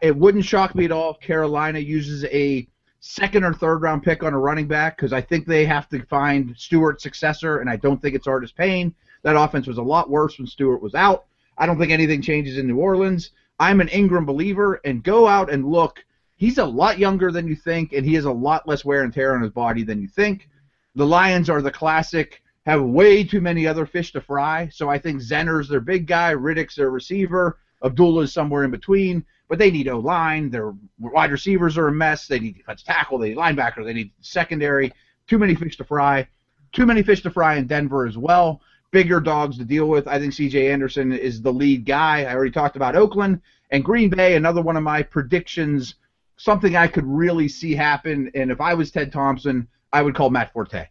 It 0.00 0.16
wouldn't 0.16 0.44
shock 0.44 0.74
me 0.76 0.84
at 0.84 0.92
all 0.92 1.10
if 1.14 1.20
Carolina 1.20 1.80
uses 1.80 2.24
a 2.26 2.66
second 3.00 3.42
or 3.42 3.52
third 3.52 3.82
round 3.82 4.04
pick 4.04 4.22
on 4.22 4.32
a 4.32 4.38
running 4.38 4.68
back 4.68 4.96
because 4.96 5.12
I 5.12 5.20
think 5.20 5.46
they 5.46 5.64
have 5.64 5.88
to 5.88 6.04
find 6.06 6.54
Stewart's 6.56 7.02
successor, 7.02 7.58
and 7.58 7.68
I 7.68 7.76
don't 7.76 8.00
think 8.00 8.14
it's 8.14 8.28
Artis 8.28 8.52
Payne. 8.52 8.94
That 9.22 9.36
offense 9.36 9.66
was 9.66 9.78
a 9.78 9.82
lot 9.82 10.08
worse 10.08 10.38
when 10.38 10.46
Stewart 10.46 10.80
was 10.80 10.94
out. 10.94 11.24
I 11.62 11.66
don't 11.66 11.78
think 11.78 11.92
anything 11.92 12.20
changes 12.20 12.58
in 12.58 12.66
New 12.66 12.78
Orleans. 12.78 13.30
I'm 13.60 13.80
an 13.80 13.86
Ingram 13.86 14.26
believer, 14.26 14.80
and 14.84 15.04
go 15.04 15.28
out 15.28 15.48
and 15.48 15.64
look. 15.64 16.04
He's 16.34 16.58
a 16.58 16.64
lot 16.64 16.98
younger 16.98 17.30
than 17.30 17.46
you 17.46 17.54
think, 17.54 17.92
and 17.92 18.04
he 18.04 18.14
has 18.14 18.24
a 18.24 18.32
lot 18.32 18.66
less 18.66 18.84
wear 18.84 19.04
and 19.04 19.14
tear 19.14 19.36
on 19.36 19.42
his 19.42 19.52
body 19.52 19.84
than 19.84 20.02
you 20.02 20.08
think. 20.08 20.48
The 20.96 21.06
Lions 21.06 21.48
are 21.48 21.62
the 21.62 21.70
classic, 21.70 22.42
have 22.66 22.82
way 22.82 23.22
too 23.22 23.40
many 23.40 23.64
other 23.64 23.86
fish 23.86 24.10
to 24.10 24.20
fry. 24.20 24.70
So 24.72 24.88
I 24.88 24.98
think 24.98 25.22
Zenner's 25.22 25.68
their 25.68 25.78
big 25.78 26.08
guy, 26.08 26.34
Riddick's 26.34 26.74
their 26.74 26.90
receiver. 26.90 27.60
Abdullah 27.84 28.22
is 28.22 28.32
somewhere 28.32 28.64
in 28.64 28.72
between, 28.72 29.24
but 29.48 29.60
they 29.60 29.70
need 29.70 29.86
O 29.86 30.00
line. 30.00 30.50
Their 30.50 30.74
wide 30.98 31.30
receivers 31.30 31.78
are 31.78 31.86
a 31.86 31.92
mess. 31.92 32.26
They 32.26 32.40
need 32.40 32.56
defense 32.56 32.82
tackle. 32.82 33.18
They 33.18 33.28
need 33.28 33.38
linebacker. 33.38 33.84
They 33.84 33.94
need 33.94 34.10
secondary. 34.20 34.92
Too 35.28 35.38
many 35.38 35.54
fish 35.54 35.76
to 35.76 35.84
fry. 35.84 36.26
Too 36.72 36.86
many 36.86 37.04
fish 37.04 37.22
to 37.22 37.30
fry 37.30 37.54
in 37.54 37.68
Denver 37.68 38.04
as 38.04 38.18
well. 38.18 38.62
Bigger 38.92 39.20
dogs 39.20 39.58
to 39.58 39.64
deal 39.64 39.88
with. 39.88 40.06
I 40.06 40.18
think 40.18 40.32
C.J. 40.32 40.70
Anderson 40.70 41.12
is 41.12 41.42
the 41.42 41.52
lead 41.52 41.84
guy. 41.84 42.24
I 42.24 42.34
already 42.34 42.50
talked 42.50 42.76
about 42.76 42.94
Oakland 42.94 43.40
and 43.70 43.84
Green 43.84 44.10
Bay. 44.10 44.36
Another 44.36 44.62
one 44.62 44.76
of 44.76 44.82
my 44.82 45.02
predictions. 45.02 45.96
Something 46.36 46.76
I 46.76 46.86
could 46.86 47.06
really 47.06 47.48
see 47.48 47.74
happen. 47.74 48.30
And 48.34 48.50
if 48.50 48.60
I 48.60 48.74
was 48.74 48.90
Ted 48.90 49.10
Thompson, 49.10 49.66
I 49.92 50.02
would 50.02 50.14
call 50.14 50.30
Matt 50.30 50.52
Forte. 50.52 50.86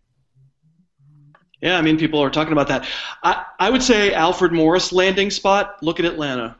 Yeah, 1.62 1.78
I 1.78 1.82
mean, 1.82 1.98
people 1.98 2.20
are 2.20 2.32
talking 2.32 2.54
about 2.54 2.68
that. 2.70 2.88
I, 3.24 3.46
I 3.60 3.70
would 3.70 3.84
say 3.84 4.14
Alfred 4.14 4.52
Morris 4.52 4.92
landing 4.92 5.30
spot. 5.30 5.78
Look 5.84 6.00
at 6.00 6.06
Atlanta. 6.06 6.58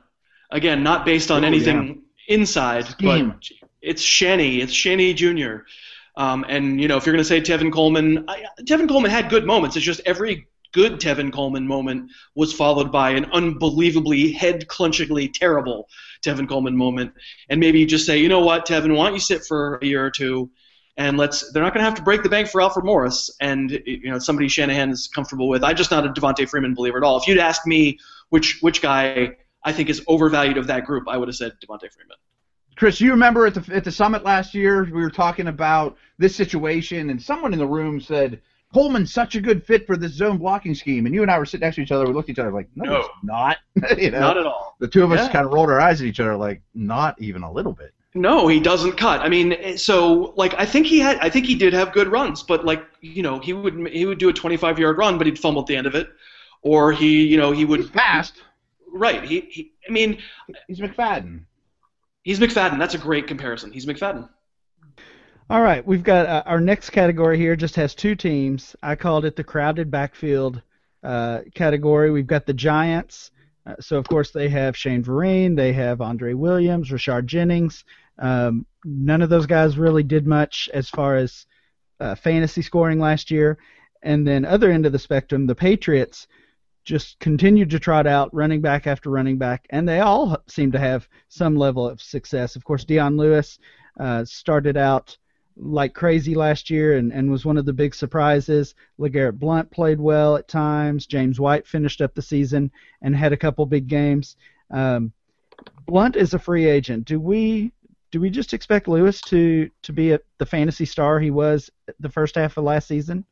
Again, 0.52 0.84
not 0.84 1.06
based 1.06 1.32
on 1.32 1.44
oh, 1.44 1.48
anything 1.48 2.04
yeah. 2.28 2.36
inside, 2.36 2.86
Scheme. 2.86 3.30
but 3.30 3.50
it's 3.82 4.02
Shanny. 4.02 4.62
It's 4.62 4.74
Shanny 4.74 5.14
Jr. 5.14 5.64
Um, 6.16 6.46
and 6.48 6.80
you 6.80 6.88
know, 6.88 6.98
if 6.98 7.06
you're 7.06 7.14
going 7.14 7.24
to 7.24 7.28
say 7.28 7.42
Tevin 7.42 7.72
Coleman, 7.72 8.26
I, 8.28 8.44
Tevin 8.62 8.88
Coleman 8.88 9.10
had 9.10 9.30
good 9.30 9.46
moments. 9.46 9.76
It's 9.76 9.86
just 9.86 10.02
every 10.06 10.48
good 10.72 11.00
Tevin 11.00 11.32
Coleman 11.34 11.68
moment 11.68 12.12
was 12.36 12.54
followed 12.54 12.92
by 12.92 13.12
an 13.12 13.26
unbelievably 13.26 14.32
head 14.32 14.68
clenchingly 14.68 15.32
terrible 15.34 15.88
Tevin 16.22 16.48
Coleman 16.48 16.78
moment. 16.78 17.14
And 17.50 17.60
maybe 17.60 17.80
you 17.80 17.86
just 17.86 18.06
say, 18.06 18.18
you 18.18 18.30
know 18.30 18.42
what, 18.42 18.68
Tevin, 18.68 18.96
why 18.96 19.06
don't 19.06 19.14
you 19.14 19.20
sit 19.20 19.46
for 19.46 19.80
a 19.82 19.86
year 19.86 20.06
or 20.06 20.12
two 20.12 20.50
and 20.98 21.18
let's 21.18 21.52
they're 21.52 21.64
not 21.64 21.74
going 21.74 21.84
to 21.84 21.90
have 21.90 21.98
to 21.98 22.04
break 22.04 22.24
the 22.24 22.30
bank 22.30 22.48
for 22.48 22.62
Alfred 22.62 22.86
Morris 22.86 23.36
and 23.40 23.72
you 23.86 24.12
know 24.12 24.20
somebody 24.20 24.48
Shanahan 24.48 24.90
is 24.90 25.08
comfortable 25.08 25.48
with. 25.48 25.64
I'm 25.64 25.76
just 25.76 25.92
not 25.92 26.06
a 26.06 26.10
Devonta 26.10 26.48
Freeman 26.48 26.74
believer 26.74 26.98
at 26.98 27.04
all. 27.04 27.18
If 27.18 27.28
you'd 27.28 27.38
asked 27.38 27.66
me 27.66 28.00
which 28.30 28.60
which 28.62 28.82
guy 28.82 29.38
I 29.64 29.72
think 29.72 29.90
is 29.90 30.04
overvalued 30.08 30.58
of 30.58 30.68
that 30.68 30.86
group, 30.86 31.08
I 31.08 31.18
would 31.18 31.28
have 31.28 31.36
said 31.36 31.54
Devonta 31.64 31.92
Freeman. 31.92 32.18
Chris, 32.76 33.00
you 33.00 33.12
remember 33.12 33.46
at 33.46 33.54
the 33.54 33.76
at 33.76 33.84
the 33.84 33.92
summit 33.92 34.24
last 34.24 34.54
year 34.54 34.84
we 34.84 35.02
were 35.02 35.12
talking 35.12 35.48
about 35.48 35.98
this 36.18 36.36
situation, 36.36 37.10
and 37.10 37.22
someone 37.22 37.54
in 37.54 37.60
the 37.60 37.68
room 37.68 38.00
said 38.00 38.42
Coleman's 38.74 39.14
such 39.14 39.36
a 39.36 39.42
good 39.42 39.66
fit 39.66 39.86
for 39.86 39.98
this 39.98 40.14
zone 40.14 40.38
blocking 40.38 40.74
scheme, 40.76 41.06
and 41.06 41.14
you 41.14 41.22
and 41.22 41.30
I 41.32 41.38
were 41.38 41.46
sitting 41.46 41.66
next 41.66 41.76
to 41.76 41.82
each 41.82 41.92
other. 41.92 42.06
We 42.06 42.14
looked 42.14 42.30
at 42.30 42.34
each 42.34 42.40
other 42.40 42.52
like, 42.52 42.70
no, 42.76 42.86
No. 42.86 43.02
he's 43.02 43.10
not. 43.24 43.58
you 43.98 44.12
know? 44.12 44.20
Not 44.20 44.38
at 44.38 44.46
all. 44.46 44.76
The 44.80 44.88
two 44.88 45.04
of 45.04 45.12
us 45.12 45.26
Yeah. 45.28 45.32
kind 45.32 45.46
of 45.46 45.52
rolled 45.54 45.70
our 45.70 45.80
eyes 45.82 46.00
at 46.02 46.08
each 46.08 46.20
other 46.20 46.36
like, 46.38 46.62
not 46.74 47.20
even 47.22 47.44
a 47.44 47.52
little 47.52 47.74
bit. 47.74 47.94
No, 48.14 48.48
he 48.48 48.60
doesn't 48.60 48.98
cut. 48.98 49.22
I 49.22 49.30
mean, 49.30 49.78
so 49.78 50.34
like 50.36 50.54
I 50.58 50.66
think 50.66 50.86
he 50.86 51.00
had, 51.00 51.18
I 51.20 51.30
think 51.30 51.46
he 51.46 51.56
did 51.56 51.72
have 51.74 51.94
good 51.94 52.10
runs, 52.10 52.44
but 52.44 52.66
like 52.66 52.84
you 53.00 53.24
know, 53.24 53.40
he 53.40 53.54
would 53.54 53.88
he 53.88 54.06
would 54.06 54.18
do 54.18 54.28
a 54.28 54.34
25 54.34 54.80
yard 54.80 54.98
run, 54.98 55.18
but 55.18 55.28
he'd 55.28 55.40
fumble 55.40 55.62
at 55.62 55.68
the 55.68 55.76
end 55.78 55.88
of 55.88 55.96
it, 55.96 56.10
or 56.62 56.92
he 56.92 57.26
you 57.26 57.38
know 57.38 57.52
he 57.52 57.60
He's 57.60 57.68
would 57.70 57.90
fast. 57.92 58.36
right. 58.92 59.24
He, 59.24 59.40
he 59.50 59.72
I 59.88 59.92
mean, 59.94 60.18
He's 60.68 60.80
McFadden. 60.80 61.46
he's 62.24 62.40
McFadden. 62.40 62.78
That's 62.80 62.96
a 62.96 62.98
great 62.98 63.28
comparison. 63.28 63.72
He's 63.72 63.86
McFadden. 63.86 64.28
All 65.52 65.62
right, 65.62 65.86
we've 65.86 66.02
got 66.02 66.28
uh, 66.28 66.44
our 66.46 66.62
next 66.62 66.92
category 66.92 67.38
here. 67.38 67.58
Just 67.58 67.76
has 67.76 67.94
two 67.94 68.16
teams. 68.16 68.74
I 68.82 68.96
called 68.96 69.26
it 69.26 69.36
the 69.36 69.44
crowded 69.44 69.92
backfield 69.92 70.62
uh, 71.04 71.40
category. 71.54 72.10
We've 72.10 72.26
got 72.26 72.46
the 72.46 72.54
Giants. 72.54 73.32
Uh, 73.66 73.76
so 73.82 73.98
of 73.98 74.08
course 74.08 74.32
they 74.32 74.48
have 74.48 74.78
Shane 74.78 75.04
Vereen, 75.04 75.58
they 75.58 75.74
have 75.74 76.00
Andre 76.00 76.32
Williams, 76.36 76.90
Rashard 76.90 77.26
Jennings. 77.26 77.84
Um, 78.18 78.66
none 78.86 79.22
of 79.22 79.30
those 79.30 79.46
guys 79.46 79.78
really 79.78 80.04
did 80.04 80.26
much 80.26 80.70
as 80.74 80.90
far 80.90 81.18
as 81.18 81.46
uh, 82.00 82.16
fantasy 82.16 82.62
scoring 82.62 83.02
last 83.02 83.30
year. 83.30 83.58
And 84.04 84.26
then 84.26 84.46
other 84.46 84.72
end 84.72 84.86
of 84.86 84.94
the 84.94 85.00
spectrum, 85.00 85.48
the 85.48 85.54
Patriots 85.54 86.30
just 86.86 87.20
continued 87.20 87.72
to 87.72 87.80
trot 87.80 88.08
out 88.08 88.34
running 88.34 88.62
back 88.62 88.88
after 88.88 89.10
running 89.10 89.38
back, 89.38 89.68
and 89.70 89.86
they 89.86 90.00
all 90.00 90.42
seem 90.48 90.72
to 90.72 90.80
have 90.80 91.10
some 91.28 91.58
level 91.58 91.86
of 91.86 92.02
success. 92.02 92.56
Of 92.56 92.64
course, 92.64 92.86
Dion 92.86 93.18
Lewis 93.18 93.60
uh, 94.00 94.24
started 94.24 94.78
out 94.78 95.18
like 95.62 95.94
crazy 95.94 96.34
last 96.34 96.70
year 96.70 96.98
and, 96.98 97.14
and 97.14 97.32
was 97.32 97.46
one 97.46 97.58
of 97.58 97.66
the 97.66 97.74
big 97.74 97.94
surprises. 97.94 98.74
LeGarrette 99.00 99.40
Blunt 99.40 99.70
played 99.70 100.00
well 100.00 100.36
at 100.36 100.48
times. 100.48 101.06
James 101.06 101.40
White 101.40 101.68
finished 101.68 102.02
up 102.02 102.16
the 102.16 102.22
season 102.22 102.72
and 103.02 103.16
had 103.16 103.32
a 103.32 103.38
couple 103.38 103.66
big 103.66 103.88
games. 103.88 104.38
Um, 104.72 105.14
Blunt 105.86 106.16
is 106.16 106.34
a 106.34 106.40
free 106.40 106.66
agent. 106.66 107.06
Do 107.06 107.20
we 107.20 107.72
do 108.12 108.20
we 108.20 108.30
just 108.30 108.54
expect 108.54 108.88
Lewis 108.88 109.22
to 109.22 109.70
to 109.84 109.94
be 109.94 110.12
a, 110.12 110.20
the 110.40 110.46
fantasy 110.46 110.86
star 110.86 111.20
he 111.20 111.32
was 111.32 111.70
the 112.00 112.10
first 112.10 112.36
half 112.36 112.58
of 112.58 112.64
last 112.64 112.88
season? 112.88 113.24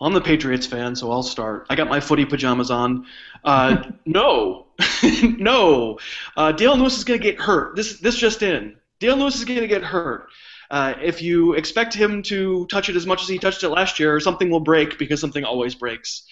I'm 0.00 0.12
the 0.12 0.20
Patriots 0.20 0.66
fan, 0.66 0.94
so 0.94 1.10
I'll 1.10 1.24
start. 1.24 1.66
I 1.68 1.74
got 1.74 1.88
my 1.88 1.98
footy 1.98 2.24
pajamas 2.24 2.70
on. 2.70 3.06
Uh, 3.44 3.90
no, 4.06 4.66
no. 5.22 5.98
Uh, 6.36 6.52
Dale 6.52 6.76
Lewis 6.76 6.96
is 6.96 7.04
going 7.04 7.18
to 7.18 7.22
get 7.22 7.40
hurt. 7.40 7.74
This 7.74 7.98
this 8.00 8.16
just 8.16 8.42
in. 8.42 8.76
Dale 9.00 9.16
Lewis 9.16 9.36
is 9.36 9.44
going 9.44 9.60
to 9.60 9.66
get 9.66 9.82
hurt. 9.82 10.28
Uh, 10.70 10.94
if 11.02 11.22
you 11.22 11.54
expect 11.54 11.94
him 11.94 12.22
to 12.22 12.66
touch 12.66 12.88
it 12.88 12.96
as 12.96 13.06
much 13.06 13.22
as 13.22 13.28
he 13.28 13.38
touched 13.38 13.62
it 13.62 13.70
last 13.70 13.98
year, 13.98 14.20
something 14.20 14.50
will 14.50 14.60
break 14.60 14.98
because 14.98 15.20
something 15.20 15.44
always 15.44 15.74
breaks. 15.74 16.24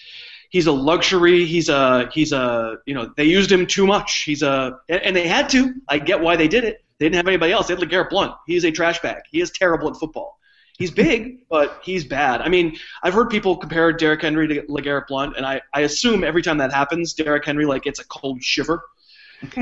He's 0.49 0.67
a 0.67 0.71
luxury. 0.71 1.45
He's 1.45 1.69
a 1.69 2.09
he's 2.13 2.31
a 2.31 2.77
you 2.85 2.93
know 2.93 3.11
they 3.17 3.25
used 3.25 3.51
him 3.51 3.65
too 3.65 3.85
much. 3.87 4.23
He's 4.23 4.43
a 4.43 4.77
and 4.87 5.15
they 5.15 5.27
had 5.27 5.49
to. 5.49 5.73
I 5.87 5.99
get 5.99 6.21
why 6.21 6.35
they 6.35 6.47
did 6.47 6.63
it. 6.63 6.83
They 6.99 7.05
didn't 7.05 7.15
have 7.15 7.27
anybody 7.27 7.51
else. 7.51 7.67
They 7.67 7.75
had 7.75 7.83
LeGarrette 7.83 8.09
Blunt. 8.09 8.33
He's 8.45 8.63
a 8.63 8.71
trash 8.71 9.01
bag. 9.01 9.23
He 9.29 9.41
is 9.41 9.51
terrible 9.51 9.89
at 9.89 9.97
football. 9.97 10.39
He's 10.77 10.91
big, 10.91 11.39
but 11.49 11.81
he's 11.83 12.05
bad. 12.05 12.41
I 12.41 12.49
mean, 12.49 12.77
I've 13.03 13.13
heard 13.13 13.29
people 13.29 13.57
compare 13.57 13.91
Derrick 13.91 14.21
Henry 14.21 14.47
to 14.47 14.61
LeGarrette 14.63 15.07
Blunt, 15.07 15.35
and 15.35 15.45
I, 15.45 15.61
I 15.73 15.81
assume 15.81 16.23
every 16.23 16.41
time 16.41 16.59
that 16.59 16.71
happens, 16.71 17.13
Derrick 17.13 17.45
Henry 17.45 17.65
like 17.65 17.83
gets 17.83 17.99
a 17.99 18.05
cold 18.05 18.41
shiver 18.41 18.83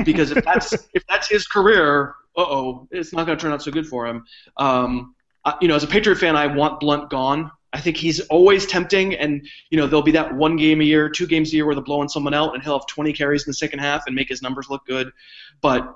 because 0.04 0.30
if 0.30 0.44
that's 0.44 0.72
if 0.94 1.06
that's 1.08 1.28
his 1.28 1.46
career, 1.46 2.14
uh 2.36 2.42
oh, 2.42 2.88
it's 2.90 3.12
not 3.12 3.26
going 3.26 3.36
to 3.36 3.42
turn 3.42 3.52
out 3.52 3.62
so 3.62 3.70
good 3.70 3.86
for 3.86 4.06
him. 4.06 4.24
Um, 4.56 5.14
I, 5.44 5.54
you 5.60 5.68
know, 5.68 5.74
as 5.74 5.84
a 5.84 5.88
Patriot 5.88 6.16
fan, 6.16 6.36
I 6.36 6.46
want 6.46 6.80
Blunt 6.80 7.10
gone. 7.10 7.50
I 7.72 7.80
think 7.80 7.96
he's 7.96 8.20
always 8.20 8.66
tempting, 8.66 9.14
and 9.14 9.46
you 9.70 9.78
know 9.78 9.86
there'll 9.86 10.02
be 10.02 10.12
that 10.12 10.34
one 10.34 10.56
game 10.56 10.80
a 10.80 10.84
year, 10.84 11.08
two 11.08 11.26
games 11.26 11.52
a 11.52 11.56
year 11.56 11.66
where 11.66 11.74
they're 11.74 11.84
blowing 11.84 12.08
someone 12.08 12.34
out, 12.34 12.54
and 12.54 12.62
he'll 12.62 12.78
have 12.78 12.86
20 12.86 13.12
carries 13.12 13.44
in 13.44 13.50
the 13.50 13.54
second 13.54 13.80
half 13.80 14.04
and 14.06 14.14
make 14.14 14.28
his 14.28 14.42
numbers 14.42 14.68
look 14.70 14.86
good. 14.86 15.10
But 15.60 15.94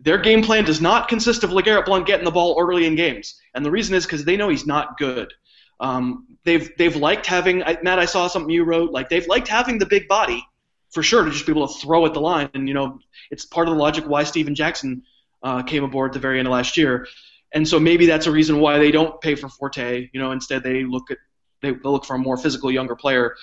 their 0.00 0.18
game 0.18 0.42
plan 0.42 0.64
does 0.64 0.80
not 0.80 1.08
consist 1.08 1.44
of 1.44 1.50
LeGarrette 1.50 1.84
Blunt 1.84 2.06
getting 2.06 2.24
the 2.24 2.30
ball 2.30 2.56
early 2.58 2.86
in 2.86 2.94
games, 2.94 3.40
and 3.54 3.64
the 3.64 3.70
reason 3.70 3.94
is 3.94 4.06
because 4.06 4.24
they 4.24 4.36
know 4.36 4.48
he's 4.48 4.66
not 4.66 4.96
good. 4.96 5.32
Um, 5.80 6.26
they've 6.44 6.70
they've 6.78 6.96
liked 6.96 7.26
having 7.26 7.62
I, 7.62 7.78
Matt. 7.82 7.98
I 7.98 8.04
saw 8.04 8.26
something 8.26 8.50
you 8.50 8.64
wrote. 8.64 8.90
Like 8.90 9.08
they've 9.08 9.26
liked 9.26 9.48
having 9.48 9.78
the 9.78 9.86
big 9.86 10.08
body 10.08 10.44
for 10.90 11.02
sure 11.02 11.24
to 11.24 11.30
just 11.30 11.46
be 11.46 11.52
able 11.52 11.68
to 11.68 11.74
throw 11.80 12.06
at 12.06 12.14
the 12.14 12.20
line, 12.20 12.50
and 12.54 12.68
you 12.68 12.74
know 12.74 12.98
it's 13.30 13.44
part 13.44 13.68
of 13.68 13.74
the 13.74 13.80
logic 13.80 14.04
why 14.06 14.24
Steven 14.24 14.54
Jackson 14.54 15.02
uh, 15.42 15.62
came 15.62 15.84
aboard 15.84 16.10
at 16.10 16.14
the 16.14 16.20
very 16.20 16.38
end 16.38 16.48
of 16.48 16.52
last 16.52 16.76
year. 16.76 17.06
And 17.54 17.66
so 17.66 17.80
maybe 17.80 18.06
that's 18.06 18.26
a 18.26 18.30
reason 18.30 18.60
why 18.60 18.78
they 18.78 18.90
don't 18.90 19.20
pay 19.20 19.34
for 19.34 19.48
Forte. 19.48 20.08
You 20.12 20.20
know, 20.20 20.32
instead 20.32 20.62
they 20.62 20.84
look 20.84 21.10
at 21.10 21.18
they 21.62 21.72
look 21.82 22.04
for 22.04 22.16
a 22.16 22.18
more 22.18 22.36
physical, 22.36 22.70
younger 22.70 22.94
player. 22.94 23.34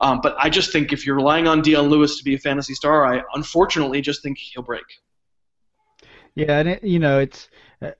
Um, 0.00 0.20
but 0.22 0.34
I 0.38 0.48
just 0.48 0.72
think 0.72 0.92
if 0.92 1.04
you're 1.04 1.16
relying 1.16 1.46
on 1.46 1.60
Dion 1.60 1.88
Lewis 1.88 2.16
to 2.18 2.24
be 2.24 2.34
a 2.34 2.38
fantasy 2.38 2.74
star, 2.74 3.04
I 3.06 3.22
unfortunately 3.34 4.00
just 4.00 4.22
think 4.22 4.38
he'll 4.38 4.62
break. 4.62 4.84
Yeah, 6.34 6.58
and 6.58 6.68
it, 6.70 6.84
you 6.84 6.98
know, 6.98 7.18
it's 7.18 7.48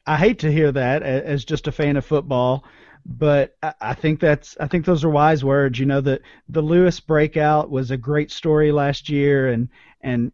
I 0.06 0.16
hate 0.16 0.38
to 0.40 0.52
hear 0.52 0.72
that 0.72 1.02
as 1.02 1.44
just 1.44 1.66
a 1.66 1.72
fan 1.72 1.96
of 1.96 2.04
football, 2.04 2.64
but 3.06 3.56
I, 3.62 3.74
I 3.80 3.94
think 3.94 4.20
that's 4.20 4.56
I 4.60 4.66
think 4.66 4.84
those 4.84 5.04
are 5.04 5.10
wise 5.10 5.44
words. 5.44 5.78
You 5.78 5.86
know, 5.86 6.00
the 6.00 6.20
the 6.48 6.62
Lewis 6.62 7.00
breakout 7.00 7.70
was 7.70 7.90
a 7.90 7.96
great 7.96 8.30
story 8.30 8.72
last 8.72 9.08
year, 9.08 9.48
and 9.48 9.68
and 10.00 10.32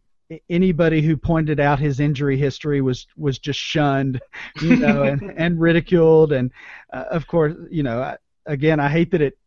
anybody 0.49 1.01
who 1.01 1.15
pointed 1.15 1.59
out 1.59 1.79
his 1.79 1.99
injury 1.99 2.37
history 2.37 2.81
was 2.81 3.07
was 3.17 3.39
just 3.39 3.59
shunned, 3.59 4.21
you 4.61 4.75
know, 4.75 5.03
and 5.03 5.33
and 5.37 5.59
ridiculed, 5.59 6.31
and 6.31 6.51
uh, 6.91 7.05
of 7.11 7.27
course, 7.27 7.55
you 7.69 7.83
know, 7.83 8.01
I, 8.01 8.17
again, 8.45 8.79
I 8.79 8.89
hate 8.89 9.11
that 9.11 9.21
it 9.21 9.37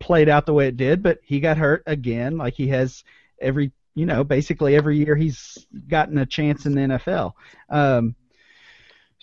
played 0.00 0.28
out 0.28 0.46
the 0.46 0.54
way 0.54 0.68
it 0.68 0.76
did, 0.76 1.02
but 1.02 1.18
he 1.22 1.40
got 1.40 1.56
hurt 1.56 1.82
again, 1.86 2.36
like 2.36 2.54
he 2.54 2.68
has 2.68 3.04
every 3.40 3.72
you 3.94 4.06
know, 4.06 4.24
basically 4.24 4.74
every 4.74 4.98
year 4.98 5.14
he's 5.14 5.66
gotten 5.88 6.18
a 6.18 6.26
chance 6.26 6.66
in 6.66 6.74
the 6.74 6.80
NFL. 6.80 7.32
Um, 7.70 8.16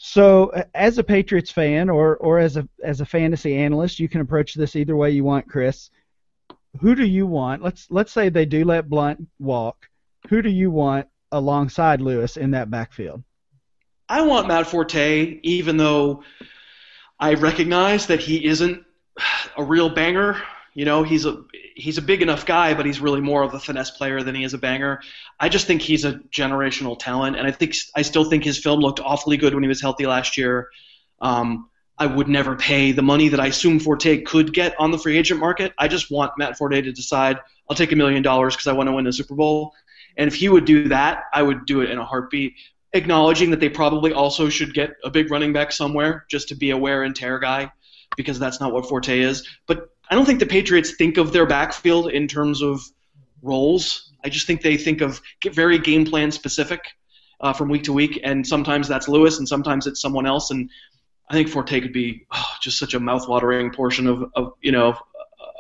so, 0.03 0.47
uh, 0.47 0.63
as 0.73 0.97
a 0.97 1.03
Patriots 1.03 1.51
fan, 1.51 1.87
or 1.87 2.17
or 2.17 2.39
as 2.39 2.57
a 2.57 2.67
as 2.83 3.01
a 3.01 3.05
fantasy 3.05 3.55
analyst, 3.55 3.99
you 3.99 4.09
can 4.09 4.21
approach 4.21 4.55
this 4.55 4.75
either 4.75 4.95
way 4.95 5.11
you 5.11 5.23
want, 5.23 5.47
Chris. 5.47 5.91
Who 6.79 6.95
do 6.95 7.05
you 7.05 7.27
want? 7.27 7.61
Let's 7.61 7.85
let's 7.91 8.11
say 8.11 8.29
they 8.29 8.47
do 8.47 8.65
let 8.65 8.89
Blunt 8.89 9.27
walk. 9.37 9.87
Who 10.29 10.41
do 10.41 10.49
you 10.49 10.71
want 10.71 11.07
alongside 11.31 12.01
Lewis 12.01 12.35
in 12.35 12.49
that 12.51 12.71
backfield? 12.71 13.23
I 14.09 14.21
want 14.21 14.47
Matt 14.47 14.65
Forte, 14.65 15.39
even 15.43 15.77
though 15.77 16.23
I 17.19 17.35
recognize 17.35 18.07
that 18.07 18.21
he 18.21 18.43
isn't 18.43 18.83
a 19.55 19.63
real 19.63 19.89
banger. 19.89 20.41
You 20.73 20.85
know, 20.85 21.03
he's 21.03 21.25
a 21.25 21.43
he's 21.75 21.97
a 21.97 22.01
big 22.01 22.21
enough 22.21 22.45
guy, 22.45 22.73
but 22.73 22.85
he's 22.85 23.01
really 23.01 23.21
more 23.21 23.43
of 23.43 23.53
a 23.53 23.59
finesse 23.59 23.91
player 23.91 24.23
than 24.23 24.35
he 24.35 24.43
is 24.43 24.53
a 24.53 24.57
banger. 24.57 25.01
I 25.39 25.49
just 25.49 25.67
think 25.67 25.81
he's 25.81 26.05
a 26.05 26.13
generational 26.31 26.97
talent, 26.97 27.37
and 27.37 27.45
I 27.45 27.51
think 27.51 27.75
I 27.95 28.03
still 28.03 28.23
think 28.23 28.43
his 28.43 28.57
film 28.57 28.79
looked 28.79 28.99
awfully 28.99 29.37
good 29.37 29.53
when 29.53 29.63
he 29.63 29.69
was 29.69 29.81
healthy 29.81 30.05
last 30.05 30.37
year. 30.37 30.69
Um, 31.19 31.69
I 31.97 32.07
would 32.07 32.27
never 32.27 32.55
pay 32.55 32.93
the 32.93 33.01
money 33.01 33.27
that 33.27 33.39
I 33.39 33.47
assume 33.47 33.79
Forte 33.79 34.21
could 34.23 34.53
get 34.53 34.73
on 34.79 34.91
the 34.91 34.97
free 34.97 35.17
agent 35.17 35.39
market. 35.39 35.73
I 35.77 35.87
just 35.87 36.09
want 36.09 36.31
Matt 36.37 36.57
Forte 36.57 36.81
to 36.81 36.91
decide 36.91 37.37
I'll 37.69 37.75
take 37.75 37.91
a 37.91 37.95
million 37.95 38.23
dollars 38.23 38.55
because 38.55 38.67
I 38.67 38.73
want 38.73 38.87
to 38.87 38.93
win 38.93 39.05
the 39.05 39.13
Super 39.13 39.35
Bowl. 39.35 39.73
And 40.17 40.27
if 40.27 40.33
he 40.33 40.49
would 40.49 40.65
do 40.65 40.87
that, 40.87 41.25
I 41.33 41.43
would 41.43 41.65
do 41.65 41.81
it 41.81 41.89
in 41.89 41.99
a 41.99 42.05
heartbeat, 42.05 42.53
acknowledging 42.93 43.51
that 43.51 43.59
they 43.59 43.69
probably 43.69 44.13
also 44.13 44.49
should 44.49 44.73
get 44.73 44.95
a 45.03 45.11
big 45.11 45.29
running 45.29 45.53
back 45.53 45.71
somewhere 45.71 46.25
just 46.27 46.47
to 46.49 46.55
be 46.55 46.71
a 46.71 46.77
wear 46.77 47.03
and 47.03 47.15
tear 47.15 47.39
guy 47.39 47.71
because 48.17 48.39
that's 48.39 48.59
not 48.59 48.73
what 48.73 48.89
Forte 48.89 49.19
is. 49.19 49.47
But 49.67 49.90
I 50.11 50.15
don't 50.15 50.25
think 50.25 50.39
the 50.39 50.45
Patriots 50.45 50.95
think 50.95 51.17
of 51.17 51.31
their 51.31 51.45
backfield 51.45 52.11
in 52.11 52.27
terms 52.27 52.61
of 52.61 52.81
roles. 53.41 54.11
I 54.25 54.29
just 54.29 54.45
think 54.45 54.61
they 54.61 54.75
think 54.75 54.99
of 54.99 55.21
very 55.53 55.79
game 55.79 56.05
plan 56.05 56.31
specific 56.31 56.81
uh, 57.39 57.53
from 57.53 57.69
week 57.69 57.83
to 57.83 57.93
week, 57.93 58.19
and 58.23 58.45
sometimes 58.45 58.89
that's 58.89 59.07
Lewis, 59.07 59.39
and 59.39 59.47
sometimes 59.47 59.87
it's 59.87 60.01
someone 60.01 60.27
else. 60.27 60.51
And 60.51 60.69
I 61.29 61.33
think 61.33 61.47
Forte 61.47 61.79
could 61.79 61.93
be 61.93 62.25
oh, 62.31 62.45
just 62.61 62.77
such 62.77 62.93
a 62.93 62.99
mouthwatering 62.99 63.73
portion 63.73 64.05
of, 64.05 64.29
of 64.35 64.53
you 64.61 64.73
know 64.73 64.97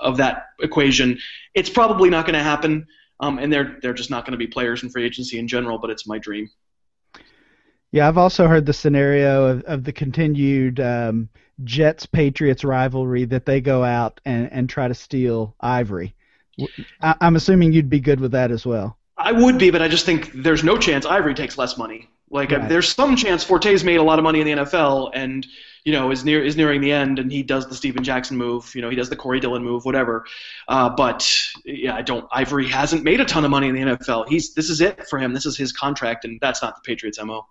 of 0.01 0.17
that 0.17 0.47
equation. 0.59 1.17
It's 1.53 1.69
probably 1.69 2.09
not 2.09 2.25
going 2.25 2.37
to 2.37 2.43
happen, 2.43 2.85
um, 3.21 3.39
and 3.39 3.51
they're 3.53 3.77
they're 3.81 3.93
just 3.93 4.09
not 4.09 4.25
going 4.25 4.33
to 4.33 4.37
be 4.37 4.47
players 4.47 4.83
in 4.83 4.89
free 4.89 5.05
agency 5.05 5.39
in 5.39 5.47
general. 5.47 5.77
But 5.77 5.91
it's 5.91 6.05
my 6.05 6.17
dream. 6.17 6.49
Yeah, 7.93 8.07
I've 8.07 8.17
also 8.17 8.47
heard 8.47 8.65
the 8.65 8.73
scenario 8.73 9.45
of, 9.45 9.63
of 9.63 9.83
the 9.85 9.91
continued 9.91 10.79
um, 10.79 11.29
Jets 11.63 12.05
Patriots 12.05 12.63
rivalry 12.63 13.25
that 13.25 13.45
they 13.45 13.61
go 13.61 13.83
out 13.83 14.19
and, 14.25 14.51
and 14.51 14.69
try 14.69 14.87
to 14.87 14.93
steal 14.93 15.55
Ivory. 15.59 16.15
I, 17.01 17.15
I'm 17.21 17.35
assuming 17.35 17.73
you'd 17.73 17.89
be 17.89 17.99
good 17.99 18.19
with 18.19 18.31
that 18.31 18.51
as 18.51 18.65
well. 18.65 18.97
I 19.17 19.31
would 19.31 19.57
be, 19.57 19.71
but 19.71 19.81
I 19.81 19.87
just 19.87 20.05
think 20.05 20.31
there's 20.33 20.63
no 20.63 20.77
chance 20.77 21.05
Ivory 21.05 21.33
takes 21.33 21.57
less 21.57 21.77
money. 21.77 22.09
Like 22.29 22.51
Right. 22.51 22.67
there's 22.67 22.93
some 22.93 23.15
chance 23.15 23.43
Forte's 23.43 23.83
made 23.83 23.97
a 23.97 24.03
lot 24.03 24.17
of 24.17 24.23
money 24.23 24.39
in 24.39 24.47
the 24.47 24.63
NFL 24.63 25.11
and 25.13 25.45
you 25.83 25.91
know 25.91 26.11
is 26.11 26.23
near 26.23 26.41
is 26.41 26.55
nearing 26.55 26.79
the 26.79 26.91
end 26.91 27.19
and 27.19 27.29
he 27.29 27.43
does 27.43 27.67
the 27.67 27.75
Steven 27.75 28.03
Jackson 28.03 28.37
move. 28.37 28.73
You 28.73 28.81
know 28.81 28.89
he 28.89 28.95
does 28.95 29.09
the 29.09 29.17
Corey 29.17 29.41
Dillon 29.41 29.63
move, 29.63 29.83
whatever. 29.83 30.25
Uh, 30.67 30.89
but 30.89 31.29
yeah, 31.65 31.93
I 31.93 32.01
don't. 32.01 32.25
Ivory 32.31 32.69
hasn't 32.69 33.03
made 33.03 33.19
a 33.19 33.25
ton 33.25 33.43
of 33.43 33.51
money 33.51 33.67
in 33.67 33.75
the 33.75 33.81
NFL. 33.81 34.29
He's 34.29 34.53
this 34.53 34.69
is 34.69 34.79
it 34.79 35.07
for 35.07 35.19
him. 35.19 35.33
This 35.33 35.45
is 35.45 35.57
his 35.57 35.73
contract, 35.73 36.23
and 36.23 36.39
that's 36.39 36.61
not 36.61 36.75
the 36.75 36.81
Patriots' 36.85 37.21
mo. 37.21 37.45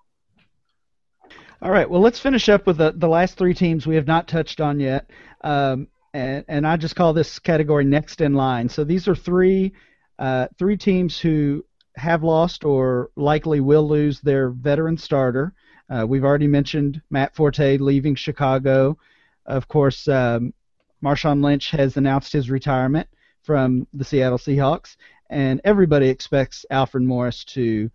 All 1.63 1.71
right. 1.71 1.89
Well, 1.89 2.01
let's 2.01 2.19
finish 2.19 2.49
up 2.49 2.67
with 2.67 2.79
the, 2.79 2.93
the 2.97 3.09
last 3.09 3.37
three 3.37 3.53
teams 3.53 3.87
we 3.87 3.97
have 3.97 4.07
not 4.07 4.27
touched 4.27 4.63
on 4.63 4.81
yet. 4.81 5.11
Um, 5.43 5.89
and, 6.15 6.43
and 6.49 6.67
I 6.67 6.79
just 6.79 6.97
call 6.97 7.13
this 7.13 7.39
category 7.39 7.85
next 7.85 8.23
in 8.23 8.33
line. 8.33 8.69
So 8.69 8.83
these 8.83 9.07
are 9.09 9.15
three 9.15 9.75
uh, 10.19 10.49
three 10.59 10.77
teams 10.77 11.19
who 11.19 11.65
have 11.97 12.23
lost 12.23 12.65
or 12.65 13.11
likely 13.17 13.61
will 13.61 13.89
lose 13.89 14.21
their 14.21 14.51
veteran 14.51 14.97
starter. 14.97 15.55
Uh, 15.89 16.07
we've 16.07 16.25
already 16.25 16.47
mentioned 16.47 17.01
Matt 17.11 17.35
Forte 17.35 17.79
leaving 17.79 18.15
Chicago. 18.15 18.97
Of 19.47 19.67
course, 19.69 20.07
um, 20.09 20.53
Marshawn 21.03 21.43
Lynch 21.43 21.71
has 21.71 21.97
announced 21.97 22.33
his 22.33 22.51
retirement 22.51 23.09
from 23.43 23.87
the 23.95 24.05
Seattle 24.05 24.39
Seahawks, 24.39 24.97
and 25.31 25.61
everybody 25.65 26.09
expects 26.09 26.65
Alfred 26.71 27.03
Morris 27.03 27.45
to 27.45 27.91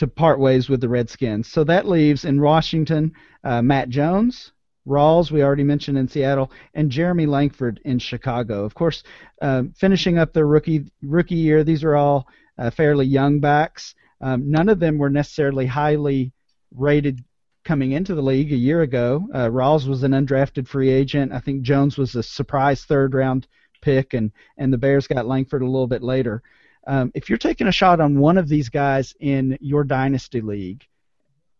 to 0.00 0.06
part 0.06 0.40
ways 0.40 0.70
with 0.70 0.80
the 0.80 0.88
Redskins. 0.88 1.46
So 1.46 1.62
that 1.64 1.86
leaves 1.86 2.24
in 2.24 2.40
Washington 2.40 3.12
uh, 3.44 3.60
Matt 3.60 3.90
Jones, 3.90 4.52
Rawls, 4.88 5.30
we 5.30 5.42
already 5.42 5.62
mentioned 5.62 5.98
in 5.98 6.08
Seattle, 6.08 6.50
and 6.72 6.90
Jeremy 6.90 7.26
Langford 7.26 7.82
in 7.84 7.98
Chicago. 7.98 8.64
Of 8.64 8.74
course, 8.74 9.02
um, 9.42 9.74
finishing 9.76 10.16
up 10.16 10.32
their 10.32 10.46
rookie 10.46 10.90
rookie 11.02 11.34
year, 11.34 11.64
these 11.64 11.84
are 11.84 11.96
all 11.96 12.26
uh, 12.56 12.70
fairly 12.70 13.04
young 13.04 13.40
backs. 13.40 13.94
Um, 14.22 14.50
none 14.50 14.70
of 14.70 14.80
them 14.80 14.96
were 14.96 15.10
necessarily 15.10 15.66
highly 15.66 16.32
rated 16.74 17.22
coming 17.66 17.92
into 17.92 18.14
the 18.14 18.22
league 18.22 18.54
a 18.54 18.56
year 18.56 18.80
ago. 18.80 19.28
Uh, 19.34 19.48
Rawls 19.48 19.86
was 19.86 20.02
an 20.02 20.12
undrafted 20.12 20.66
free 20.66 20.88
agent. 20.88 21.30
I 21.30 21.40
think 21.40 21.60
Jones 21.60 21.98
was 21.98 22.14
a 22.14 22.22
surprise 22.22 22.84
third 22.84 23.12
round 23.12 23.46
pick, 23.82 24.14
and 24.14 24.32
and 24.56 24.72
the 24.72 24.78
Bears 24.78 25.06
got 25.06 25.26
Langford 25.26 25.60
a 25.60 25.66
little 25.66 25.86
bit 25.86 26.02
later. 26.02 26.42
Um, 26.86 27.12
if 27.14 27.28
you're 27.28 27.38
taking 27.38 27.66
a 27.66 27.72
shot 27.72 28.00
on 28.00 28.18
one 28.18 28.38
of 28.38 28.48
these 28.48 28.68
guys 28.68 29.14
in 29.20 29.58
your 29.60 29.84
dynasty 29.84 30.40
league, 30.40 30.86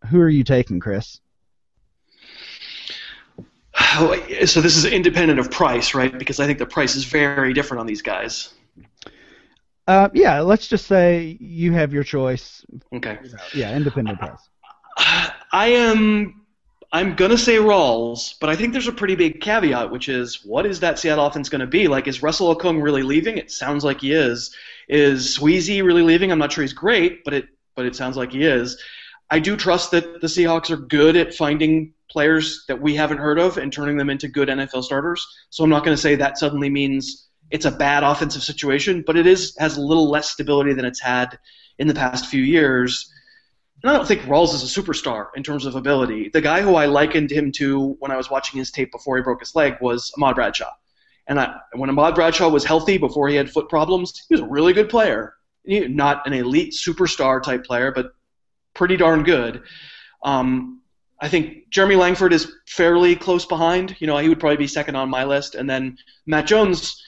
who 0.09 0.19
are 0.19 0.29
you 0.29 0.43
taking, 0.43 0.79
Chris? 0.79 1.19
So 4.45 4.61
this 4.61 4.77
is 4.77 4.85
independent 4.85 5.39
of 5.39 5.51
price, 5.51 5.93
right? 5.93 6.17
Because 6.17 6.39
I 6.39 6.45
think 6.45 6.59
the 6.59 6.65
price 6.65 6.95
is 6.95 7.03
very 7.03 7.53
different 7.53 7.81
on 7.81 7.87
these 7.87 8.01
guys. 8.01 8.53
Uh, 9.87 10.09
yeah, 10.13 10.39
let's 10.39 10.67
just 10.67 10.87
say 10.87 11.37
you 11.39 11.73
have 11.73 11.91
your 11.91 12.03
choice. 12.03 12.65
Okay. 12.93 13.17
Yeah, 13.53 13.75
independent 13.75 14.19
price. 14.19 14.49
I 15.51 15.67
am. 15.67 16.40
I'm 16.93 17.15
gonna 17.15 17.37
say 17.37 17.55
Rawls, 17.55 18.35
but 18.39 18.49
I 18.49 18.55
think 18.55 18.73
there's 18.73 18.87
a 18.87 18.91
pretty 18.91 19.15
big 19.15 19.39
caveat, 19.39 19.91
which 19.91 20.09
is 20.09 20.43
what 20.43 20.65
is 20.65 20.81
that 20.81 20.99
Seattle 20.99 21.25
offense 21.25 21.47
going 21.47 21.61
to 21.61 21.67
be? 21.67 21.87
Like, 21.87 22.07
is 22.07 22.21
Russell 22.21 22.53
Okung 22.53 22.83
really 22.83 23.01
leaving? 23.01 23.37
It 23.37 23.49
sounds 23.49 23.85
like 23.85 24.01
he 24.01 24.11
is. 24.11 24.53
Is 24.89 25.37
Sweezy 25.37 25.83
really 25.83 26.01
leaving? 26.01 26.31
I'm 26.31 26.39
not 26.39 26.51
sure 26.51 26.63
he's 26.63 26.73
great, 26.73 27.23
but 27.23 27.33
it 27.33 27.47
but 27.75 27.85
it 27.85 27.95
sounds 27.95 28.17
like 28.17 28.33
he 28.33 28.43
is. 28.43 28.77
I 29.29 29.39
do 29.39 29.55
trust 29.55 29.91
that 29.91 30.19
the 30.19 30.27
Seahawks 30.27 30.69
are 30.69 30.77
good 30.77 31.15
at 31.15 31.33
finding 31.33 31.93
players 32.09 32.65
that 32.67 32.81
we 32.81 32.95
haven't 32.95 33.19
heard 33.19 33.39
of 33.39 33.57
and 33.57 33.71
turning 33.71 33.95
them 33.95 34.09
into 34.09 34.27
good 34.27 34.49
NFL 34.49 34.83
starters. 34.83 35.25
So 35.49 35.63
I'm 35.63 35.69
not 35.69 35.85
going 35.85 35.95
to 35.95 36.01
say 36.01 36.15
that 36.15 36.37
suddenly 36.37 36.69
means 36.69 37.29
it's 37.49 37.65
a 37.65 37.71
bad 37.71 38.03
offensive 38.03 38.43
situation, 38.43 39.03
but 39.05 39.15
it 39.15 39.25
is 39.25 39.55
has 39.57 39.77
a 39.77 39.81
little 39.81 40.09
less 40.09 40.29
stability 40.29 40.73
than 40.73 40.85
it's 40.85 41.01
had 41.01 41.39
in 41.79 41.87
the 41.87 41.93
past 41.93 42.25
few 42.25 42.43
years. 42.43 43.10
I 43.83 43.93
don't 43.93 44.07
think 44.07 44.21
Rawls 44.23 44.53
is 44.53 44.63
a 44.77 44.81
superstar 44.81 45.27
in 45.35 45.43
terms 45.43 45.65
of 45.65 45.75
ability. 45.75 46.29
The 46.29 46.41
guy 46.41 46.61
who 46.61 46.75
I 46.75 46.85
likened 46.85 47.31
him 47.31 47.51
to 47.53 47.95
when 47.99 48.11
I 48.11 48.17
was 48.17 48.29
watching 48.29 48.59
his 48.59 48.69
tape 48.71 48.91
before 48.91 49.17
he 49.17 49.23
broke 49.23 49.39
his 49.39 49.55
leg 49.55 49.77
was 49.81 50.11
Ahmad 50.17 50.35
Bradshaw. 50.35 50.71
And 51.27 51.39
I, 51.39 51.55
when 51.73 51.89
Ahmad 51.89 52.13
Bradshaw 52.15 52.49
was 52.49 52.63
healthy 52.63 52.97
before 52.97 53.27
he 53.27 53.35
had 53.35 53.49
foot 53.49 53.69
problems, 53.69 54.25
he 54.27 54.35
was 54.35 54.41
a 54.41 54.45
really 54.45 54.73
good 54.73 54.89
player. 54.89 55.33
He- 55.63 55.87
Not 55.87 56.27
an 56.27 56.33
elite 56.33 56.73
superstar 56.73 57.41
type 57.41 57.63
player, 57.63 57.91
but 57.91 58.13
pretty 58.73 58.97
darn 58.97 59.23
good. 59.23 59.63
Um, 60.23 60.81
I 61.19 61.27
think 61.29 61.69
Jeremy 61.69 61.95
Langford 61.95 62.33
is 62.33 62.51
fairly 62.67 63.15
close 63.15 63.45
behind. 63.45 63.95
You 63.99 64.07
know, 64.07 64.17
he 64.17 64.29
would 64.29 64.39
probably 64.39 64.57
be 64.57 64.67
second 64.67 64.95
on 64.95 65.09
my 65.09 65.23
list, 65.23 65.55
and 65.55 65.69
then 65.69 65.97
Matt 66.25 66.47
Jones 66.47 67.03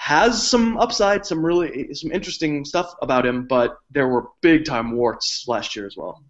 has 0.00 0.48
some 0.48 0.78
upside, 0.78 1.26
some 1.26 1.44
really 1.44 1.92
some 1.92 2.10
interesting 2.10 2.64
stuff 2.64 2.94
about 3.02 3.26
him, 3.26 3.46
but 3.46 3.76
there 3.90 4.08
were 4.08 4.28
big 4.40 4.64
time 4.64 4.92
warts 4.92 5.44
last 5.46 5.76
year 5.76 5.84
as 5.84 5.94
well. 5.94 6.24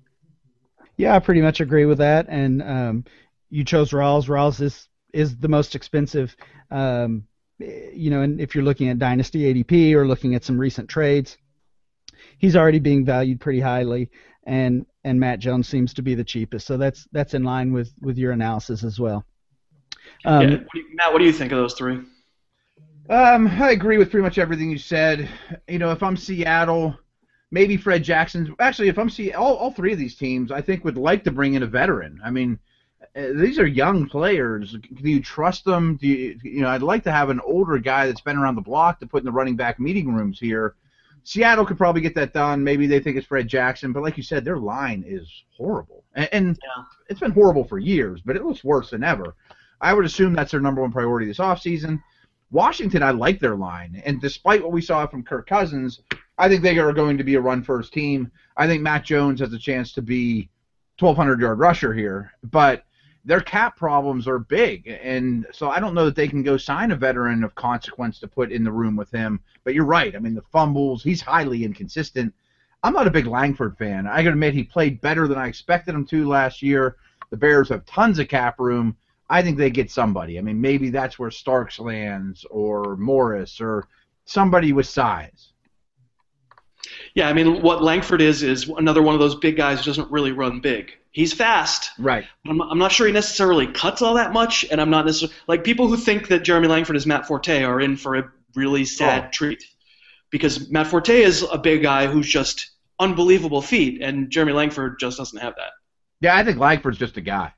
Yeah, 0.97 1.15
I 1.15 1.21
pretty 1.21 1.41
much 1.41 1.61
agree 1.61 1.85
with 1.85 1.99
that. 1.99 2.27
And 2.29 2.63
um, 2.65 3.05
you 3.49 3.63
chose 3.63 3.93
Rawls. 3.93 4.27
Rawls 4.27 4.61
is 4.61 4.89
is 5.13 5.37
the 5.37 5.47
most 5.47 5.77
expensive. 5.77 6.35
Um, 6.73 7.29
you 7.61 8.11
know, 8.11 8.23
and 8.23 8.41
if 8.41 8.57
you're 8.57 8.65
looking 8.65 8.89
at 8.89 8.99
Dynasty 8.99 9.55
ADP 9.55 9.95
or 9.95 10.05
looking 10.05 10.35
at 10.35 10.43
some 10.43 10.59
recent 10.59 10.89
trades, 10.89 11.39
he's 12.39 12.57
already 12.57 12.81
being 12.81 13.05
valued 13.05 13.39
pretty 13.39 13.61
highly, 13.61 14.11
and 14.43 14.85
and 15.05 15.21
Matt 15.21 15.39
Jones 15.39 15.69
seems 15.69 15.95
to 15.95 16.03
be 16.03 16.17
the 16.17 16.25
cheapest. 16.25 16.67
So 16.67 16.77
that's 16.77 17.07
that's 17.13 17.35
in 17.35 17.45
line 17.45 17.73
with 17.73 17.93
with 18.01 18.19
your 18.19 18.33
analysis 18.33 18.83
as 18.83 18.99
well. 18.99 19.25
Um, 20.25 20.43
yeah. 20.43 20.57
What 20.57 20.73
do 20.75 20.79
you, 20.81 20.87
Matt, 20.97 21.13
what 21.13 21.21
do 21.21 21.25
you 21.25 21.33
think 21.33 21.53
of 21.53 21.59
those 21.59 21.75
three? 21.75 22.01
Um, 23.11 23.49
I 23.49 23.73
agree 23.73 23.99
with 23.99 24.11
pretty 24.11 24.23
much 24.23 24.39
everything 24.39 24.71
you 24.71 24.79
said. 24.79 25.29
You 25.69 25.81
know, 25.81 25.91
if 25.91 26.01
I'm 26.03 26.17
Seattle, 26.17 26.97
maybe 27.51 27.77
Fred 27.77 28.05
Jackson. 28.05 28.55
Actually, 28.61 28.87
if 28.89 28.99
I'm 28.99 29.11
see 29.11 29.33
all, 29.33 29.57
all 29.57 29.73
three 29.73 29.93
of 29.93 29.99
these 29.99 30.15
teams, 30.15 30.53
I 30.53 30.61
think 30.61 30.85
would 30.85 30.97
like 30.97 31.25
to 31.25 31.33
bring 31.33 31.55
in 31.55 31.65
a 31.65 31.67
veteran. 31.67 32.21
I 32.25 32.31
mean, 32.31 32.57
uh, 33.17 33.31
these 33.35 33.59
are 33.59 33.67
young 33.67 34.09
players. 34.09 34.77
Do 35.03 35.11
you 35.11 35.21
trust 35.21 35.65
them? 35.65 35.97
Do 35.97 36.07
you, 36.07 36.39
you 36.45 36.61
know? 36.63 36.69
I'd 36.69 36.83
like 36.83 37.03
to 37.03 37.11
have 37.11 37.31
an 37.31 37.41
older 37.41 37.79
guy 37.79 38.07
that's 38.07 38.21
been 38.21 38.37
around 38.37 38.55
the 38.55 38.61
block 38.61 39.01
to 39.01 39.07
put 39.07 39.23
in 39.23 39.27
the 39.27 39.33
running 39.33 39.57
back 39.57 39.81
meeting 39.81 40.15
rooms 40.15 40.39
here. 40.39 40.77
Seattle 41.25 41.67
could 41.67 41.79
probably 41.79 42.03
get 42.03 42.15
that 42.15 42.33
done. 42.33 42.63
Maybe 42.63 42.87
they 42.87 43.01
think 43.01 43.17
it's 43.17 43.27
Fred 43.27 43.49
Jackson, 43.49 43.93
but 43.93 44.05
like 44.05 44.17
you 44.17 44.23
said, 44.23 44.45
their 44.45 44.57
line 44.59 45.05
is 45.07 45.29
horrible, 45.55 46.05
and, 46.15 46.29
and 46.33 46.47
Yeah. 46.63 46.85
it's 47.09 47.21
been 47.21 47.33
horrible 47.33 47.65
for 47.65 47.79
years, 47.79 48.23
but 48.25 48.37
it 48.37 48.45
looks 48.45 48.65
worse 48.65 48.91
than 48.91 49.03
ever. 49.05 49.35
I 49.83 49.93
would 49.93 50.05
assume 50.07 50.33
that's 50.33 50.53
their 50.53 50.61
number 50.61 50.81
one 50.81 50.93
priority 50.93 51.27
this 51.27 51.39
offseason. 51.39 52.01
Washington, 52.51 53.03
I 53.03 53.11
like 53.13 53.39
their 53.39 53.55
line, 53.55 54.03
and 54.05 54.21
despite 54.21 54.63
what 54.63 54.73
we 54.73 54.83
saw 54.83 55.07
from 55.07 55.23
Kirk 55.23 55.47
Cousins, 55.47 56.01
I 56.37 56.49
think 56.49 56.63
they 56.63 56.79
are 56.79 56.93
going 56.93 57.19
to 57.19 57.25
be 57.25 57.37
a 57.37 57.41
run 57.41 57.63
first 57.63 57.93
team. 57.93 58.31
I 58.57 58.67
think 58.67 58.83
Matt 58.83 59.05
Jones 59.05 59.41
has 59.41 59.53
a 59.53 59.59
chance 59.59 59.93
to 59.93 60.03
be 60.03 60.49
1,200 60.99 61.41
yard 61.41 61.59
rusher 61.59 61.95
here, 61.95 62.33
but 62.43 62.85
their 63.25 63.41
cap 63.41 63.77
problems 63.77 64.27
are 64.27 64.39
big, 64.39 64.89
and 65.03 65.47
so 65.53 65.69
I 65.69 65.79
don't 65.79 65.95
know 65.95 66.07
that 66.07 66.17
they 66.17 66.27
can 66.27 66.43
go 66.43 66.57
sign 66.57 66.91
a 66.91 66.97
veteran 66.97 67.45
of 67.45 67.55
consequence 67.55 68.19
to 68.21 68.29
put 68.29 68.51
in 68.51 68.65
the 68.65 68.73
room 68.73 68.97
with 68.97 69.11
him. 69.11 69.41
But 69.63 69.75
you're 69.75 69.85
right. 69.85 70.17
I 70.17 70.19
mean, 70.19 70.35
the 70.35 70.43
fumbles, 70.51 71.03
he's 71.03 71.21
highly 71.21 71.65
inconsistent. 71.65 72.35
I'm 72.83 72.95
not 72.95 73.07
a 73.07 73.11
big 73.11 73.27
Langford 73.27 73.77
fan. 73.77 74.07
I 74.07 74.23
can 74.23 74.33
admit 74.33 74.55
he 74.55 74.65
played 74.65 75.03
better 75.03 75.29
than 75.29 75.39
I 75.39 75.49
expected 75.49 75.95
him 75.95 76.07
to 76.07 76.27
last 76.27 76.63
year. 76.63 76.97
The 77.29 77.37
Bears 77.37 77.69
have 77.69 77.85
tons 77.85 78.19
of 78.19 78.29
cap 78.29 78.59
room. 78.59 78.97
I 79.31 79.43
think 79.43 79.57
they 79.57 79.71
get 79.71 79.91
somebody. 79.91 80.39
I 80.39 80.43
mean, 80.43 80.61
maybe 80.61 80.91
that's 80.91 81.19
where 81.19 81.31
Starks 81.31 81.79
lands 81.79 82.45
or 82.51 82.97
Morris 82.97 83.61
or 83.61 83.87
somebody 84.25 84.73
with 84.73 84.87
size. 84.87 85.53
Yeah, 87.15 87.29
I 87.29 87.33
mean, 87.33 87.63
what 87.63 87.83
Langford 87.83 88.21
is 88.21 88.43
is 88.43 88.69
another 88.69 89.03
one 89.03 89.15
of 89.15 89.21
those 89.21 89.37
big 89.37 89.57
guys 89.57 89.79
who 89.79 89.85
doesn't 89.85 90.11
really 90.11 90.33
run 90.33 90.61
big. 90.61 90.93
He's 91.13 91.33
fast. 91.33 91.91
Right. 91.99 92.25
I'm, 92.47 92.61
I'm 92.61 92.79
not 92.79 92.91
sure 92.93 93.07
he 93.07 93.13
necessarily 93.13 93.67
cuts 93.69 94.03
all 94.03 94.15
that 94.15 94.33
much, 94.33 94.65
and 94.71 94.81
I'm 94.81 94.91
not 94.91 95.07
necessarily 95.07 95.35
like 95.47 95.63
people 95.63 95.87
who 95.87 95.97
think 95.97 96.29
that 96.29 96.41
Jeremy 96.43 96.69
Langford 96.69 96.97
is 96.97 97.07
Matt 97.07 97.27
Forte 97.27 97.63
are 97.63 97.81
in 97.81 97.97
for 97.97 98.17
a 98.17 98.25
really 98.57 98.85
sad 98.85 99.27
Oh. 99.27 99.31
treat, 99.31 99.63
because 100.31 100.71
Matt 100.71 100.89
Forte 100.89 101.23
is 101.23 101.45
a 101.53 101.59
big 101.59 101.83
guy 101.83 102.07
who's 102.07 102.29
just 102.29 102.71
unbelievable 102.99 103.63
feet, 103.63 104.03
and 104.03 104.31
Jeremy 104.31 104.53
Langford 104.53 104.99
just 104.99 105.19
doesn't 105.19 105.39
have 105.39 105.55
that. 105.57 105.71
Yeah, 106.21 106.37
I 106.37 106.45
think 106.45 106.59
Langford's 106.59 106.99
just 106.99 107.17
a 107.17 107.21
guy. 107.21 107.53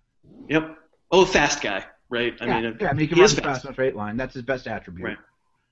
Yep. 0.48 0.76
Oh, 1.12 1.26
fast 1.26 1.60
guy, 1.60 1.84
right? 2.08 2.34
I 2.40 2.46
yeah, 2.46 2.60
mean, 2.60 2.76
yeah, 2.80 2.88
I 2.88 2.92
mean, 2.94 3.00
he 3.00 3.06
can 3.06 3.16
he 3.16 3.22
run 3.22 3.30
fast 3.30 3.42
fast. 3.42 3.66
on 3.66 3.70
a 3.70 3.74
straight 3.74 3.94
line. 3.94 4.16
That's 4.16 4.34
his 4.34 4.42
best 4.42 4.66
attribute. 4.66 5.06
Right. 5.06 5.18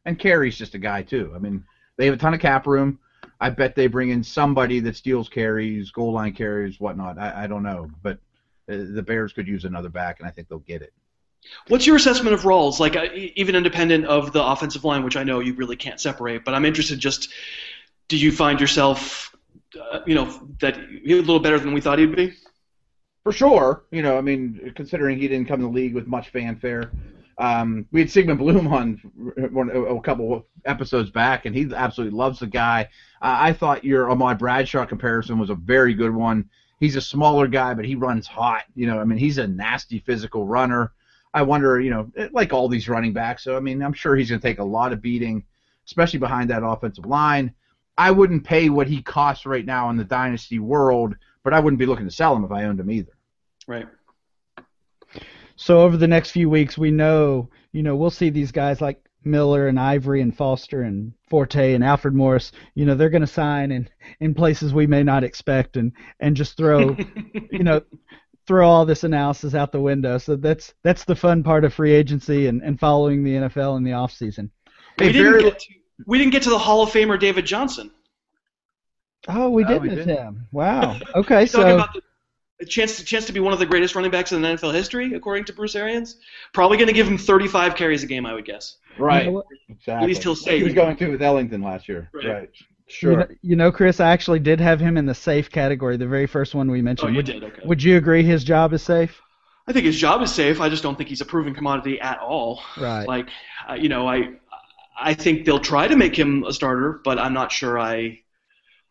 And 0.04 0.18
Carey's 0.18 0.56
just 0.56 0.74
a 0.74 0.78
guy 0.78 1.02
too. 1.02 1.32
I 1.34 1.38
mean, 1.38 1.64
they 1.96 2.04
have 2.06 2.14
a 2.14 2.18
ton 2.18 2.34
of 2.34 2.40
cap 2.40 2.66
room. 2.66 2.98
I 3.40 3.50
bet 3.50 3.74
they 3.74 3.86
bring 3.86 4.10
in 4.10 4.22
somebody 4.22 4.80
that 4.80 4.96
steals 4.96 5.28
carries, 5.28 5.90
goal 5.90 6.12
line 6.12 6.32
carries, 6.32 6.78
whatnot. 6.78 7.18
I, 7.18 7.44
I 7.44 7.46
don't 7.46 7.62
know, 7.62 7.88
but 8.02 8.18
uh, 8.70 8.76
the 8.90 9.02
Bears 9.02 9.32
could 9.32 9.48
use 9.48 9.64
another 9.64 9.88
back, 9.88 10.20
and 10.20 10.28
I 10.28 10.30
think 10.30 10.48
they'll 10.48 10.58
get 10.58 10.82
it. 10.82 10.92
What's 11.68 11.86
your 11.86 11.96
assessment 11.96 12.34
of 12.34 12.42
Rawls? 12.42 12.80
Like, 12.80 12.96
uh, 12.96 13.06
even 13.14 13.56
independent 13.56 14.04
of 14.04 14.32
the 14.32 14.44
offensive 14.44 14.84
line, 14.84 15.04
which 15.04 15.16
I 15.16 15.24
know 15.24 15.40
you 15.40 15.54
really 15.54 15.76
can't 15.76 15.98
separate, 15.98 16.44
but 16.44 16.52
I'm 16.52 16.66
interested. 16.66 16.98
Just, 16.98 17.30
do 18.08 18.18
you 18.18 18.30
find 18.30 18.60
yourself, 18.60 19.34
uh, 19.90 20.00
you 20.06 20.14
know, 20.14 20.48
that 20.60 20.76
a 20.78 21.00
little 21.02 21.40
better 21.40 21.58
than 21.58 21.72
we 21.72 21.80
thought 21.80 21.98
he'd 21.98 22.14
be? 22.14 22.34
For 23.22 23.32
sure, 23.32 23.84
you 23.90 24.02
know, 24.02 24.16
I 24.16 24.20
mean, 24.20 24.72
considering 24.74 25.18
he 25.18 25.28
didn't 25.28 25.46
come 25.46 25.60
in 25.60 25.66
the 25.66 25.72
league 25.72 25.94
with 25.94 26.06
much 26.06 26.30
fanfare, 26.30 26.90
Um, 27.40 27.86
we 27.90 28.00
had 28.00 28.10
Sigmund 28.10 28.38
Bloom 28.38 28.66
on 28.68 29.00
one, 29.50 29.70
a 29.70 30.00
couple 30.02 30.46
episodes 30.66 31.10
back, 31.10 31.46
and 31.46 31.56
he 31.56 31.72
absolutely 31.74 32.16
loves 32.16 32.40
the 32.40 32.46
guy. 32.46 32.82
Uh, 33.22 33.36
I 33.40 33.54
thought 33.54 33.82
your 33.82 34.10
Ahmad 34.10 34.38
Bradshaw 34.38 34.84
comparison 34.84 35.38
was 35.38 35.48
a 35.48 35.54
very 35.54 35.94
good 35.94 36.14
one. 36.14 36.50
He's 36.80 36.96
a 36.96 37.00
smaller 37.00 37.46
guy, 37.46 37.72
but 37.72 37.86
he 37.86 37.94
runs 37.94 38.26
hot. 38.26 38.64
You 38.74 38.86
know, 38.86 38.98
I 39.00 39.04
mean, 39.04 39.18
he's 39.18 39.38
a 39.38 39.46
nasty 39.46 40.00
physical 40.00 40.46
runner. 40.46 40.92
I 41.32 41.42
wonder, 41.42 41.80
you 41.80 41.90
know, 41.90 42.10
like 42.32 42.52
all 42.52 42.68
these 42.68 42.90
running 42.90 43.14
backs. 43.14 43.42
So 43.42 43.56
I 43.56 43.60
mean, 43.60 43.82
I'm 43.82 43.94
sure 43.94 44.16
he's 44.16 44.28
going 44.28 44.40
to 44.40 44.46
take 44.46 44.58
a 44.58 44.64
lot 44.64 44.92
of 44.92 45.00
beating, 45.00 45.44
especially 45.86 46.18
behind 46.18 46.50
that 46.50 46.62
offensive 46.62 47.06
line. 47.06 47.54
I 47.96 48.10
wouldn't 48.10 48.44
pay 48.44 48.68
what 48.68 48.86
he 48.86 49.00
costs 49.02 49.46
right 49.46 49.64
now 49.64 49.88
in 49.88 49.96
the 49.96 50.04
dynasty 50.04 50.58
world, 50.58 51.14
but 51.44 51.54
I 51.54 51.60
wouldn't 51.60 51.78
be 51.78 51.86
looking 51.86 52.06
to 52.06 52.14
sell 52.14 52.34
them 52.34 52.44
if 52.44 52.52
I 52.52 52.64
owned 52.64 52.78
them 52.78 52.90
either. 52.90 53.12
Right. 53.66 53.86
So 55.56 55.80
over 55.80 55.96
the 55.96 56.08
next 56.08 56.30
few 56.30 56.48
weeks, 56.48 56.78
we 56.78 56.90
know, 56.90 57.50
you 57.72 57.82
know, 57.82 57.94
we'll 57.94 58.10
see 58.10 58.30
these 58.30 58.50
guys 58.50 58.80
like 58.80 59.04
Miller 59.24 59.68
and 59.68 59.78
Ivory 59.78 60.22
and 60.22 60.34
Foster 60.34 60.82
and 60.82 61.12
Forte 61.28 61.74
and 61.74 61.84
Alfred 61.84 62.14
Morris. 62.14 62.52
You 62.74 62.86
know, 62.86 62.94
they're 62.94 63.10
going 63.10 63.20
to 63.20 63.26
sign 63.26 63.70
in 63.70 63.88
in 64.20 64.34
places 64.34 64.72
we 64.72 64.86
may 64.86 65.02
not 65.02 65.24
expect, 65.24 65.76
and 65.76 65.92
and 66.18 66.36
just 66.36 66.56
throw, 66.56 66.96
you 67.50 67.62
know, 67.62 67.82
throw 68.46 68.68
all 68.68 68.86
this 68.86 69.04
analysis 69.04 69.54
out 69.54 69.72
the 69.72 69.80
window. 69.80 70.18
So 70.18 70.36
that's 70.36 70.72
that's 70.82 71.04
the 71.04 71.14
fun 71.14 71.42
part 71.42 71.64
of 71.64 71.74
free 71.74 71.92
agency 71.92 72.46
and, 72.46 72.62
and 72.62 72.80
following 72.80 73.22
the 73.22 73.34
NFL 73.34 73.76
in 73.76 73.84
the 73.84 73.92
off 73.92 74.12
season. 74.12 74.50
We 74.98 75.12
didn't, 75.12 75.40
get 75.40 75.58
to, 75.58 75.66
we 76.06 76.18
didn't 76.18 76.32
get 76.32 76.42
to 76.44 76.50
the 76.50 76.58
Hall 76.58 76.82
of 76.82 76.90
Famer 76.90 77.18
David 77.18 77.46
Johnson. 77.46 77.90
Oh, 79.28 79.50
we 79.50 79.64
did 79.64 79.82
we 79.82 79.88
miss 79.90 80.06
did. 80.06 80.16
him. 80.16 80.46
Wow. 80.52 80.98
Okay, 81.14 81.46
so 81.46 81.62
the, 81.62 82.02
a 82.60 82.64
chance 82.64 82.96
to 82.96 83.04
chance 83.04 83.24
to 83.26 83.32
be 83.32 83.40
one 83.40 83.52
of 83.52 83.58
the 83.58 83.66
greatest 83.66 83.94
running 83.94 84.10
backs 84.10 84.32
in 84.32 84.42
NFL 84.42 84.74
history, 84.74 85.14
according 85.14 85.44
to 85.44 85.52
Bruce 85.52 85.74
Arians. 85.76 86.16
Probably 86.52 86.76
going 86.76 86.88
to 86.88 86.92
give 86.94 87.06
him 87.08 87.18
35 87.18 87.74
carries 87.74 88.02
a 88.02 88.06
game, 88.06 88.26
I 88.26 88.34
would 88.34 88.44
guess. 88.44 88.76
Right. 88.98 89.26
You 89.26 89.32
know 89.32 89.42
exactly. 89.68 90.04
At 90.04 90.08
least 90.08 90.22
he'll 90.22 90.36
say 90.36 90.58
He 90.58 90.64
was 90.64 90.74
going 90.74 90.96
through 90.96 91.12
with 91.12 91.22
Ellington 91.22 91.62
last 91.62 91.88
year. 91.88 92.10
Right. 92.12 92.26
Right. 92.26 92.50
you 92.52 92.66
Sure. 92.88 93.16
know, 93.18 93.26
you 93.42 93.56
know, 93.56 93.70
Chris, 93.72 94.00
I 94.00 94.10
actually 94.10 94.40
did 94.40 94.60
have 94.60 94.80
him 94.80 94.96
in 94.96 95.06
the 95.06 95.14
safe 95.14 95.48
category, 95.50 95.96
the 95.96 96.06
very 96.08 96.26
first 96.26 96.54
one 96.54 96.70
we 96.70 96.82
mentioned. 96.82 97.10
Oh, 97.10 97.12
mentioned. 97.12 97.36
you 97.38 97.44
would, 97.44 97.52
did. 97.52 97.58
Okay. 97.60 97.68
would 97.68 97.82
you 97.82 97.96
agree 97.96 98.22
his 98.24 98.42
job 98.44 98.72
is 98.72 98.82
safe? 98.82 99.20
I 99.66 99.72
think 99.72 99.86
his 99.86 99.96
job 99.96 100.20
is 100.22 100.32
safe. 100.34 100.60
I 100.60 100.68
just 100.68 100.82
don't 100.82 100.96
think 100.96 101.08
he's 101.08 101.20
a 101.20 101.24
proven 101.24 101.54
commodity 101.54 102.00
at 102.00 102.18
all. 102.18 102.62
Right. 102.76 103.06
Like, 103.06 103.28
uh, 103.68 103.74
you 103.74 103.88
know, 103.88 104.08
I 104.08 104.32
I 105.00 105.14
think 105.14 105.44
they'll 105.46 105.60
try 105.60 105.86
to 105.88 105.96
make 105.96 106.18
him 106.18 106.44
a 106.44 106.52
starter, 106.52 107.00
but 107.04 107.18
I'm 107.18 107.32
not 107.32 107.52
sure 107.52 107.78
I. 107.78 108.20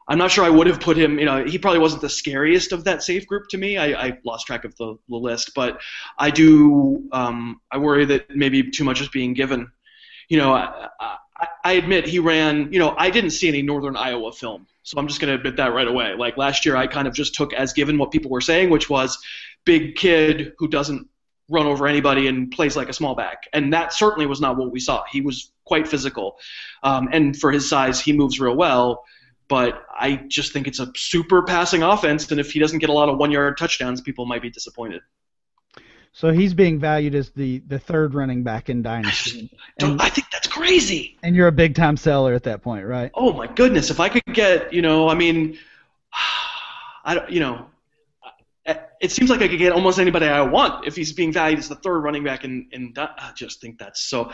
I'm 0.09 0.17
not 0.17 0.31
sure 0.31 0.43
I 0.43 0.49
would 0.49 0.65
have 0.65 0.79
put 0.79 0.97
him. 0.97 1.19
You 1.19 1.25
know, 1.25 1.45
he 1.45 1.59
probably 1.59 1.79
wasn't 1.79 2.01
the 2.01 2.09
scariest 2.09 2.71
of 2.71 2.83
that 2.85 3.03
safe 3.03 3.27
group 3.27 3.47
to 3.49 3.57
me. 3.57 3.77
I, 3.77 4.07
I 4.07 4.17
lost 4.25 4.47
track 4.47 4.65
of 4.65 4.75
the, 4.75 4.97
the 5.07 5.15
list, 5.15 5.51
but 5.55 5.79
I 6.17 6.31
do. 6.31 7.07
Um, 7.11 7.61
I 7.71 7.77
worry 7.77 8.05
that 8.05 8.35
maybe 8.35 8.71
too 8.71 8.83
much 8.83 9.01
is 9.01 9.07
being 9.07 9.33
given. 9.35 9.71
You 10.27 10.37
know, 10.37 10.51
I, 10.51 10.87
I, 10.99 11.47
I 11.63 11.71
admit 11.73 12.07
he 12.07 12.17
ran. 12.17 12.73
You 12.73 12.79
know, 12.79 12.95
I 12.97 13.11
didn't 13.11 13.31
see 13.31 13.47
any 13.47 13.61
Northern 13.61 13.95
Iowa 13.95 14.31
film, 14.31 14.65
so 14.81 14.97
I'm 14.97 15.07
just 15.07 15.21
going 15.21 15.29
to 15.29 15.37
admit 15.37 15.57
that 15.57 15.73
right 15.73 15.87
away. 15.87 16.15
Like 16.15 16.37
last 16.37 16.65
year, 16.65 16.75
I 16.75 16.87
kind 16.87 17.07
of 17.07 17.13
just 17.13 17.35
took 17.35 17.53
as 17.53 17.71
given 17.73 17.99
what 17.99 18.09
people 18.09 18.31
were 18.31 18.41
saying, 18.41 18.71
which 18.71 18.89
was 18.89 19.17
big 19.63 19.95
kid 19.95 20.53
who 20.57 20.67
doesn't 20.67 21.07
run 21.49 21.67
over 21.67 21.87
anybody 21.87 22.27
and 22.27 22.51
plays 22.51 22.75
like 22.75 22.89
a 22.89 22.93
small 22.93 23.15
back. 23.15 23.43
And 23.53 23.73
that 23.73 23.93
certainly 23.93 24.25
was 24.25 24.41
not 24.41 24.57
what 24.57 24.71
we 24.71 24.79
saw. 24.79 25.03
He 25.11 25.21
was 25.21 25.51
quite 25.65 25.87
physical. 25.87 26.37
Um, 26.83 27.09
and 27.11 27.37
for 27.37 27.51
his 27.51 27.67
size, 27.69 27.99
he 27.99 28.13
moves 28.13 28.39
real 28.39 28.55
well. 28.55 29.03
But 29.49 29.83
I 29.99 30.15
just 30.27 30.53
think 30.53 30.67
it's 30.67 30.79
a 30.79 30.91
super 30.95 31.43
passing 31.43 31.83
offense. 31.83 32.29
And 32.31 32.39
if 32.39 32.51
he 32.51 32.59
doesn't 32.59 32.79
get 32.79 32.89
a 32.89 32.93
lot 32.93 33.09
of 33.09 33.17
one 33.17 33.31
yard 33.31 33.57
touchdowns, 33.57 33.99
people 33.99 34.25
might 34.25 34.41
be 34.41 34.49
disappointed. 34.49 35.01
So 36.11 36.31
he's 36.31 36.53
being 36.53 36.79
valued 36.79 37.15
as 37.15 37.31
the, 37.31 37.59
the 37.67 37.79
third 37.79 38.13
running 38.13 38.43
back 38.43 38.69
in 38.69 38.81
Dynasty. 38.81 39.51
Don't, 39.79 39.91
And, 39.91 40.01
I 40.01 40.09
think 40.09 40.27
that's 40.31 40.47
crazy. 40.47 41.17
and 41.23 41.35
you're 41.35 41.47
a 41.47 41.51
big 41.51 41.75
time 41.75 41.97
seller 41.97 42.33
at 42.33 42.43
that 42.43 42.61
point, 42.61 42.85
right? 42.85 43.11
Oh 43.13 43.33
my 43.33 43.47
goodness. 43.47 43.89
If 43.89 43.99
I 43.99 44.09
could 44.09 44.25
get, 44.33 44.73
you 44.73 44.81
know, 44.81 45.09
I 45.09 45.15
mean, 45.15 45.57
I 47.03 47.15
don't, 47.15 47.29
you 47.29 47.39
know, 47.39 47.67
it 48.99 49.11
seems 49.11 49.29
like 49.29 49.41
I 49.41 49.47
could 49.47 49.59
get 49.59 49.71
almost 49.71 49.99
anybody 49.99 50.27
I 50.27 50.41
want 50.41 50.85
if 50.85 50.95
he's 50.95 51.13
being 51.13 51.31
valued 51.31 51.59
as 51.59 51.69
the 51.69 51.75
third 51.75 51.99
running 52.01 52.23
back 52.23 52.43
in, 52.43 52.67
in 52.71 52.93
I 52.97 53.31
just 53.35 53.61
think 53.61 53.79
that's 53.79 54.01
so. 54.01 54.31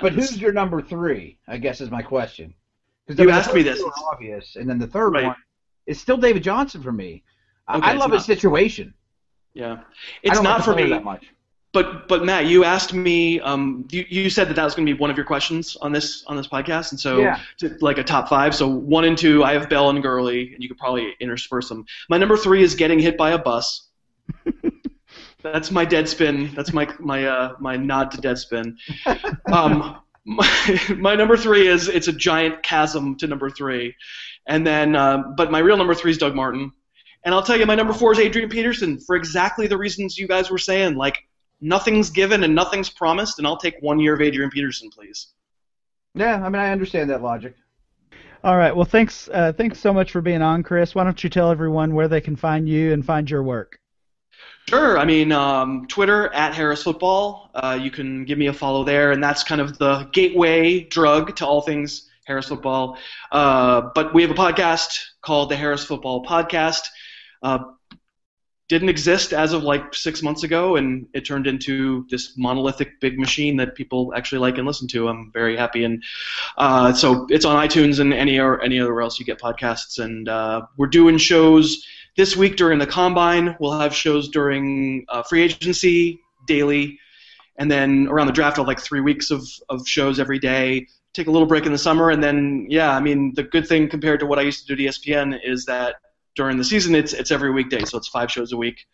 But 0.00 0.12
who's 0.12 0.38
your 0.38 0.52
number 0.52 0.82
three? 0.82 1.38
I 1.46 1.58
guess 1.58 1.80
is 1.80 1.90
my 1.90 2.02
question. 2.02 2.54
You 3.08 3.30
asked 3.30 3.54
me 3.54 3.62
this. 3.62 3.82
obvious, 4.12 4.56
and 4.56 4.68
then 4.68 4.78
the 4.78 4.86
third 4.86 5.10
Right. 5.12 5.26
one 5.26 5.36
is 5.86 6.00
still 6.00 6.16
David 6.16 6.42
Johnson 6.42 6.82
for 6.82 6.92
me. 6.92 7.22
I- 7.68 7.76
Okay, 7.78 7.86
I 7.88 7.92
love 7.94 8.10
not- 8.10 8.16
his 8.18 8.24
situation. 8.24 8.94
Yeah, 9.54 9.78
it's 10.22 10.40
not 10.42 10.58
like 10.58 10.64
for 10.64 10.74
me. 10.74 10.90
that 10.90 11.04
much. 11.04 11.24
But 11.72 12.08
but 12.08 12.24
Matt, 12.24 12.46
you 12.46 12.64
asked 12.64 12.94
me. 12.94 13.38
Um, 13.40 13.86
you, 13.90 14.04
you 14.08 14.30
said 14.30 14.48
that 14.48 14.54
that 14.54 14.64
was 14.64 14.74
going 14.74 14.86
to 14.86 14.94
be 14.94 14.98
one 14.98 15.10
of 15.10 15.16
your 15.16 15.26
questions 15.26 15.76
on 15.82 15.92
this 15.92 16.24
on 16.26 16.36
this 16.36 16.46
podcast, 16.48 16.92
and 16.92 16.98
so 17.00 17.18
Yeah. 17.20 17.38
to, 17.58 17.76
like 17.80 17.98
a 17.98 18.04
top 18.04 18.28
five. 18.28 18.54
So 18.54 18.66
one 18.68 19.04
and 19.04 19.16
two, 19.16 19.44
I 19.44 19.52
have 19.52 19.68
Bell 19.68 19.90
and 19.90 20.02
Gurley, 20.02 20.52
and 20.54 20.62
you 20.62 20.68
could 20.68 20.78
probably 20.78 21.14
intersperse 21.20 21.68
them. 21.68 21.84
My 22.08 22.18
number 22.18 22.36
three 22.36 22.62
is 22.62 22.74
getting 22.74 22.98
hit 22.98 23.16
by 23.18 23.30
a 23.32 23.38
bus. 23.38 23.88
That's 25.42 25.70
my 25.70 25.86
Deadspin. 25.86 26.54
That's 26.54 26.72
my 26.72 26.88
my 26.98 27.26
uh, 27.26 27.52
my 27.60 27.76
nod 27.76 28.10
to 28.12 28.18
Deadspin. 28.18 28.74
Um, 29.52 29.98
my, 30.96 31.14
number 31.14 31.36
three 31.36 31.68
is 31.68 31.88
it's 31.88 32.08
a 32.08 32.12
giant 32.12 32.64
chasm 32.64 33.16
to 33.16 33.28
number 33.28 33.48
three, 33.48 33.94
and 34.46 34.66
then 34.66 34.96
uh, 34.96 35.22
but 35.36 35.52
my 35.52 35.60
real 35.60 35.76
number 35.76 35.94
three 35.94 36.10
is 36.10 36.18
Doug 36.18 36.34
Martin, 36.34 36.72
and 37.24 37.32
I'll 37.32 37.44
tell 37.44 37.56
you 37.56 37.64
my 37.64 37.76
number 37.76 37.92
four 37.92 38.10
is 38.10 38.18
Adrian 38.18 38.48
Peterson 38.48 38.98
for 38.98 39.14
exactly 39.14 39.68
the 39.68 39.78
reasons 39.78 40.18
you 40.18 40.26
guys 40.26 40.50
were 40.50 40.58
saying. 40.58 40.96
Like 40.96 41.18
nothing's 41.60 42.10
given 42.10 42.42
and 42.42 42.56
nothing's 42.56 42.90
promised, 42.90 43.38
and 43.38 43.46
I'll 43.46 43.56
take 43.56 43.76
one 43.80 44.00
year 44.00 44.14
of 44.14 44.20
Adrian 44.20 44.50
Peterson, 44.50 44.90
please. 44.90 45.28
Yeah, 46.14 46.44
I 46.44 46.48
mean 46.48 46.60
I 46.60 46.72
understand 46.72 47.08
that 47.10 47.22
logic. 47.22 47.54
All 48.42 48.56
right. 48.56 48.74
Well, 48.74 48.84
thanks. 48.84 49.28
Uh, 49.32 49.52
thanks 49.52 49.78
so 49.78 49.92
much 49.92 50.10
for 50.10 50.20
being 50.20 50.42
on, 50.42 50.64
Chris. 50.64 50.94
Why 50.94 51.04
don't 51.04 51.22
you 51.22 51.30
tell 51.30 51.52
everyone 51.52 51.94
where 51.94 52.08
they 52.08 52.20
can 52.20 52.34
find 52.34 52.68
you 52.68 52.92
and 52.92 53.04
find 53.04 53.30
your 53.30 53.44
work? 53.44 53.78
Sure. 54.68 54.98
I 54.98 55.04
mean, 55.04 55.30
um, 55.30 55.86
Twitter 55.86 56.32
at 56.34 56.52
Harris 56.52 56.82
Football. 56.82 57.50
Uh, 57.54 57.78
you 57.80 57.92
can 57.92 58.24
give 58.24 58.36
me 58.36 58.48
a 58.48 58.52
follow 58.52 58.82
there, 58.82 59.12
and 59.12 59.22
that's 59.22 59.44
kind 59.44 59.60
of 59.60 59.78
the 59.78 60.08
gateway 60.12 60.80
drug 60.80 61.36
to 61.36 61.46
all 61.46 61.60
things 61.60 62.10
Harris 62.24 62.48
Football. 62.48 62.98
Uh, 63.30 63.90
but 63.94 64.12
we 64.12 64.22
have 64.22 64.30
a 64.32 64.34
podcast 64.34 65.04
called 65.22 65.50
the 65.50 65.56
Harris 65.56 65.84
Football 65.84 66.24
Podcast. 66.24 66.80
Uh, 67.44 67.60
didn't 68.68 68.88
exist 68.88 69.32
as 69.32 69.52
of 69.52 69.62
like 69.62 69.94
six 69.94 70.20
months 70.20 70.42
ago, 70.42 70.74
and 70.74 71.06
it 71.14 71.24
turned 71.24 71.46
into 71.46 72.04
this 72.10 72.36
monolithic 72.36 73.00
big 73.00 73.20
machine 73.20 73.56
that 73.58 73.76
people 73.76 74.12
actually 74.16 74.40
like 74.40 74.58
and 74.58 74.66
listen 74.66 74.88
to. 74.88 75.06
I'm 75.06 75.30
very 75.32 75.56
happy, 75.56 75.84
and 75.84 76.02
uh, 76.58 76.92
so 76.92 77.28
it's 77.30 77.44
on 77.44 77.64
iTunes 77.64 78.00
and 78.00 78.12
any 78.12 78.40
or 78.40 78.60
anywhere 78.60 79.00
else 79.00 79.20
you 79.20 79.24
get 79.24 79.38
podcasts. 79.38 80.00
And 80.00 80.28
uh, 80.28 80.62
we're 80.76 80.88
doing 80.88 81.18
shows 81.18 81.86
this 82.16 82.36
week 82.36 82.56
during 82.56 82.78
the 82.78 82.86
combine. 82.86 83.56
We'll 83.60 83.78
have 83.78 83.94
shows 83.94 84.28
during 84.28 85.04
uh, 85.08 85.22
free 85.22 85.42
agency 85.42 86.20
daily, 86.46 86.98
and 87.56 87.70
then 87.70 88.08
around 88.08 88.26
the 88.26 88.32
draft, 88.32 88.58
I'll 88.58 88.64
have 88.64 88.68
like 88.68 88.80
three 88.80 89.00
weeks 89.00 89.30
of, 89.30 89.46
of 89.68 89.86
shows 89.86 90.18
every 90.18 90.38
day. 90.38 90.86
Take 91.12 91.28
a 91.28 91.30
little 91.30 91.46
break 91.46 91.66
in 91.66 91.72
the 91.72 91.78
summer, 91.78 92.10
and 92.10 92.22
then 92.22 92.66
yeah, 92.68 92.94
I 92.94 93.00
mean 93.00 93.32
the 93.34 93.42
good 93.42 93.66
thing 93.66 93.88
compared 93.88 94.20
to 94.20 94.26
what 94.26 94.38
I 94.38 94.42
used 94.42 94.66
to 94.66 94.74
do 94.74 94.86
at 94.86 94.94
ESPN 94.94 95.38
is 95.42 95.64
that 95.66 95.96
during 96.34 96.58
the 96.58 96.64
season 96.64 96.94
it's 96.94 97.12
it's 97.12 97.30
every 97.30 97.50
weekday, 97.50 97.84
so 97.84 97.96
it's 97.98 98.08
five 98.08 98.30
shows 98.30 98.52
a 98.52 98.56
week. 98.56 98.86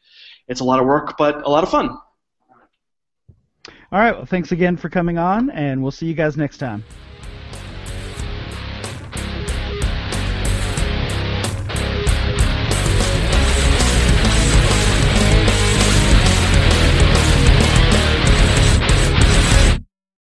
It's 0.48 0.60
a 0.60 0.64
lot 0.64 0.80
of 0.80 0.86
work, 0.86 1.16
but 1.16 1.44
a 1.46 1.48
lot 1.48 1.64
of 1.64 1.70
fun. 1.70 1.96
All 3.92 3.98
right. 3.98 4.16
Well, 4.16 4.24
thanks 4.24 4.52
again 4.52 4.76
for 4.76 4.88
coming 4.88 5.18
on, 5.18 5.50
and 5.50 5.82
we'll 5.82 5.90
see 5.90 6.06
you 6.06 6.14
guys 6.14 6.36
next 6.36 6.58
time. 6.58 6.82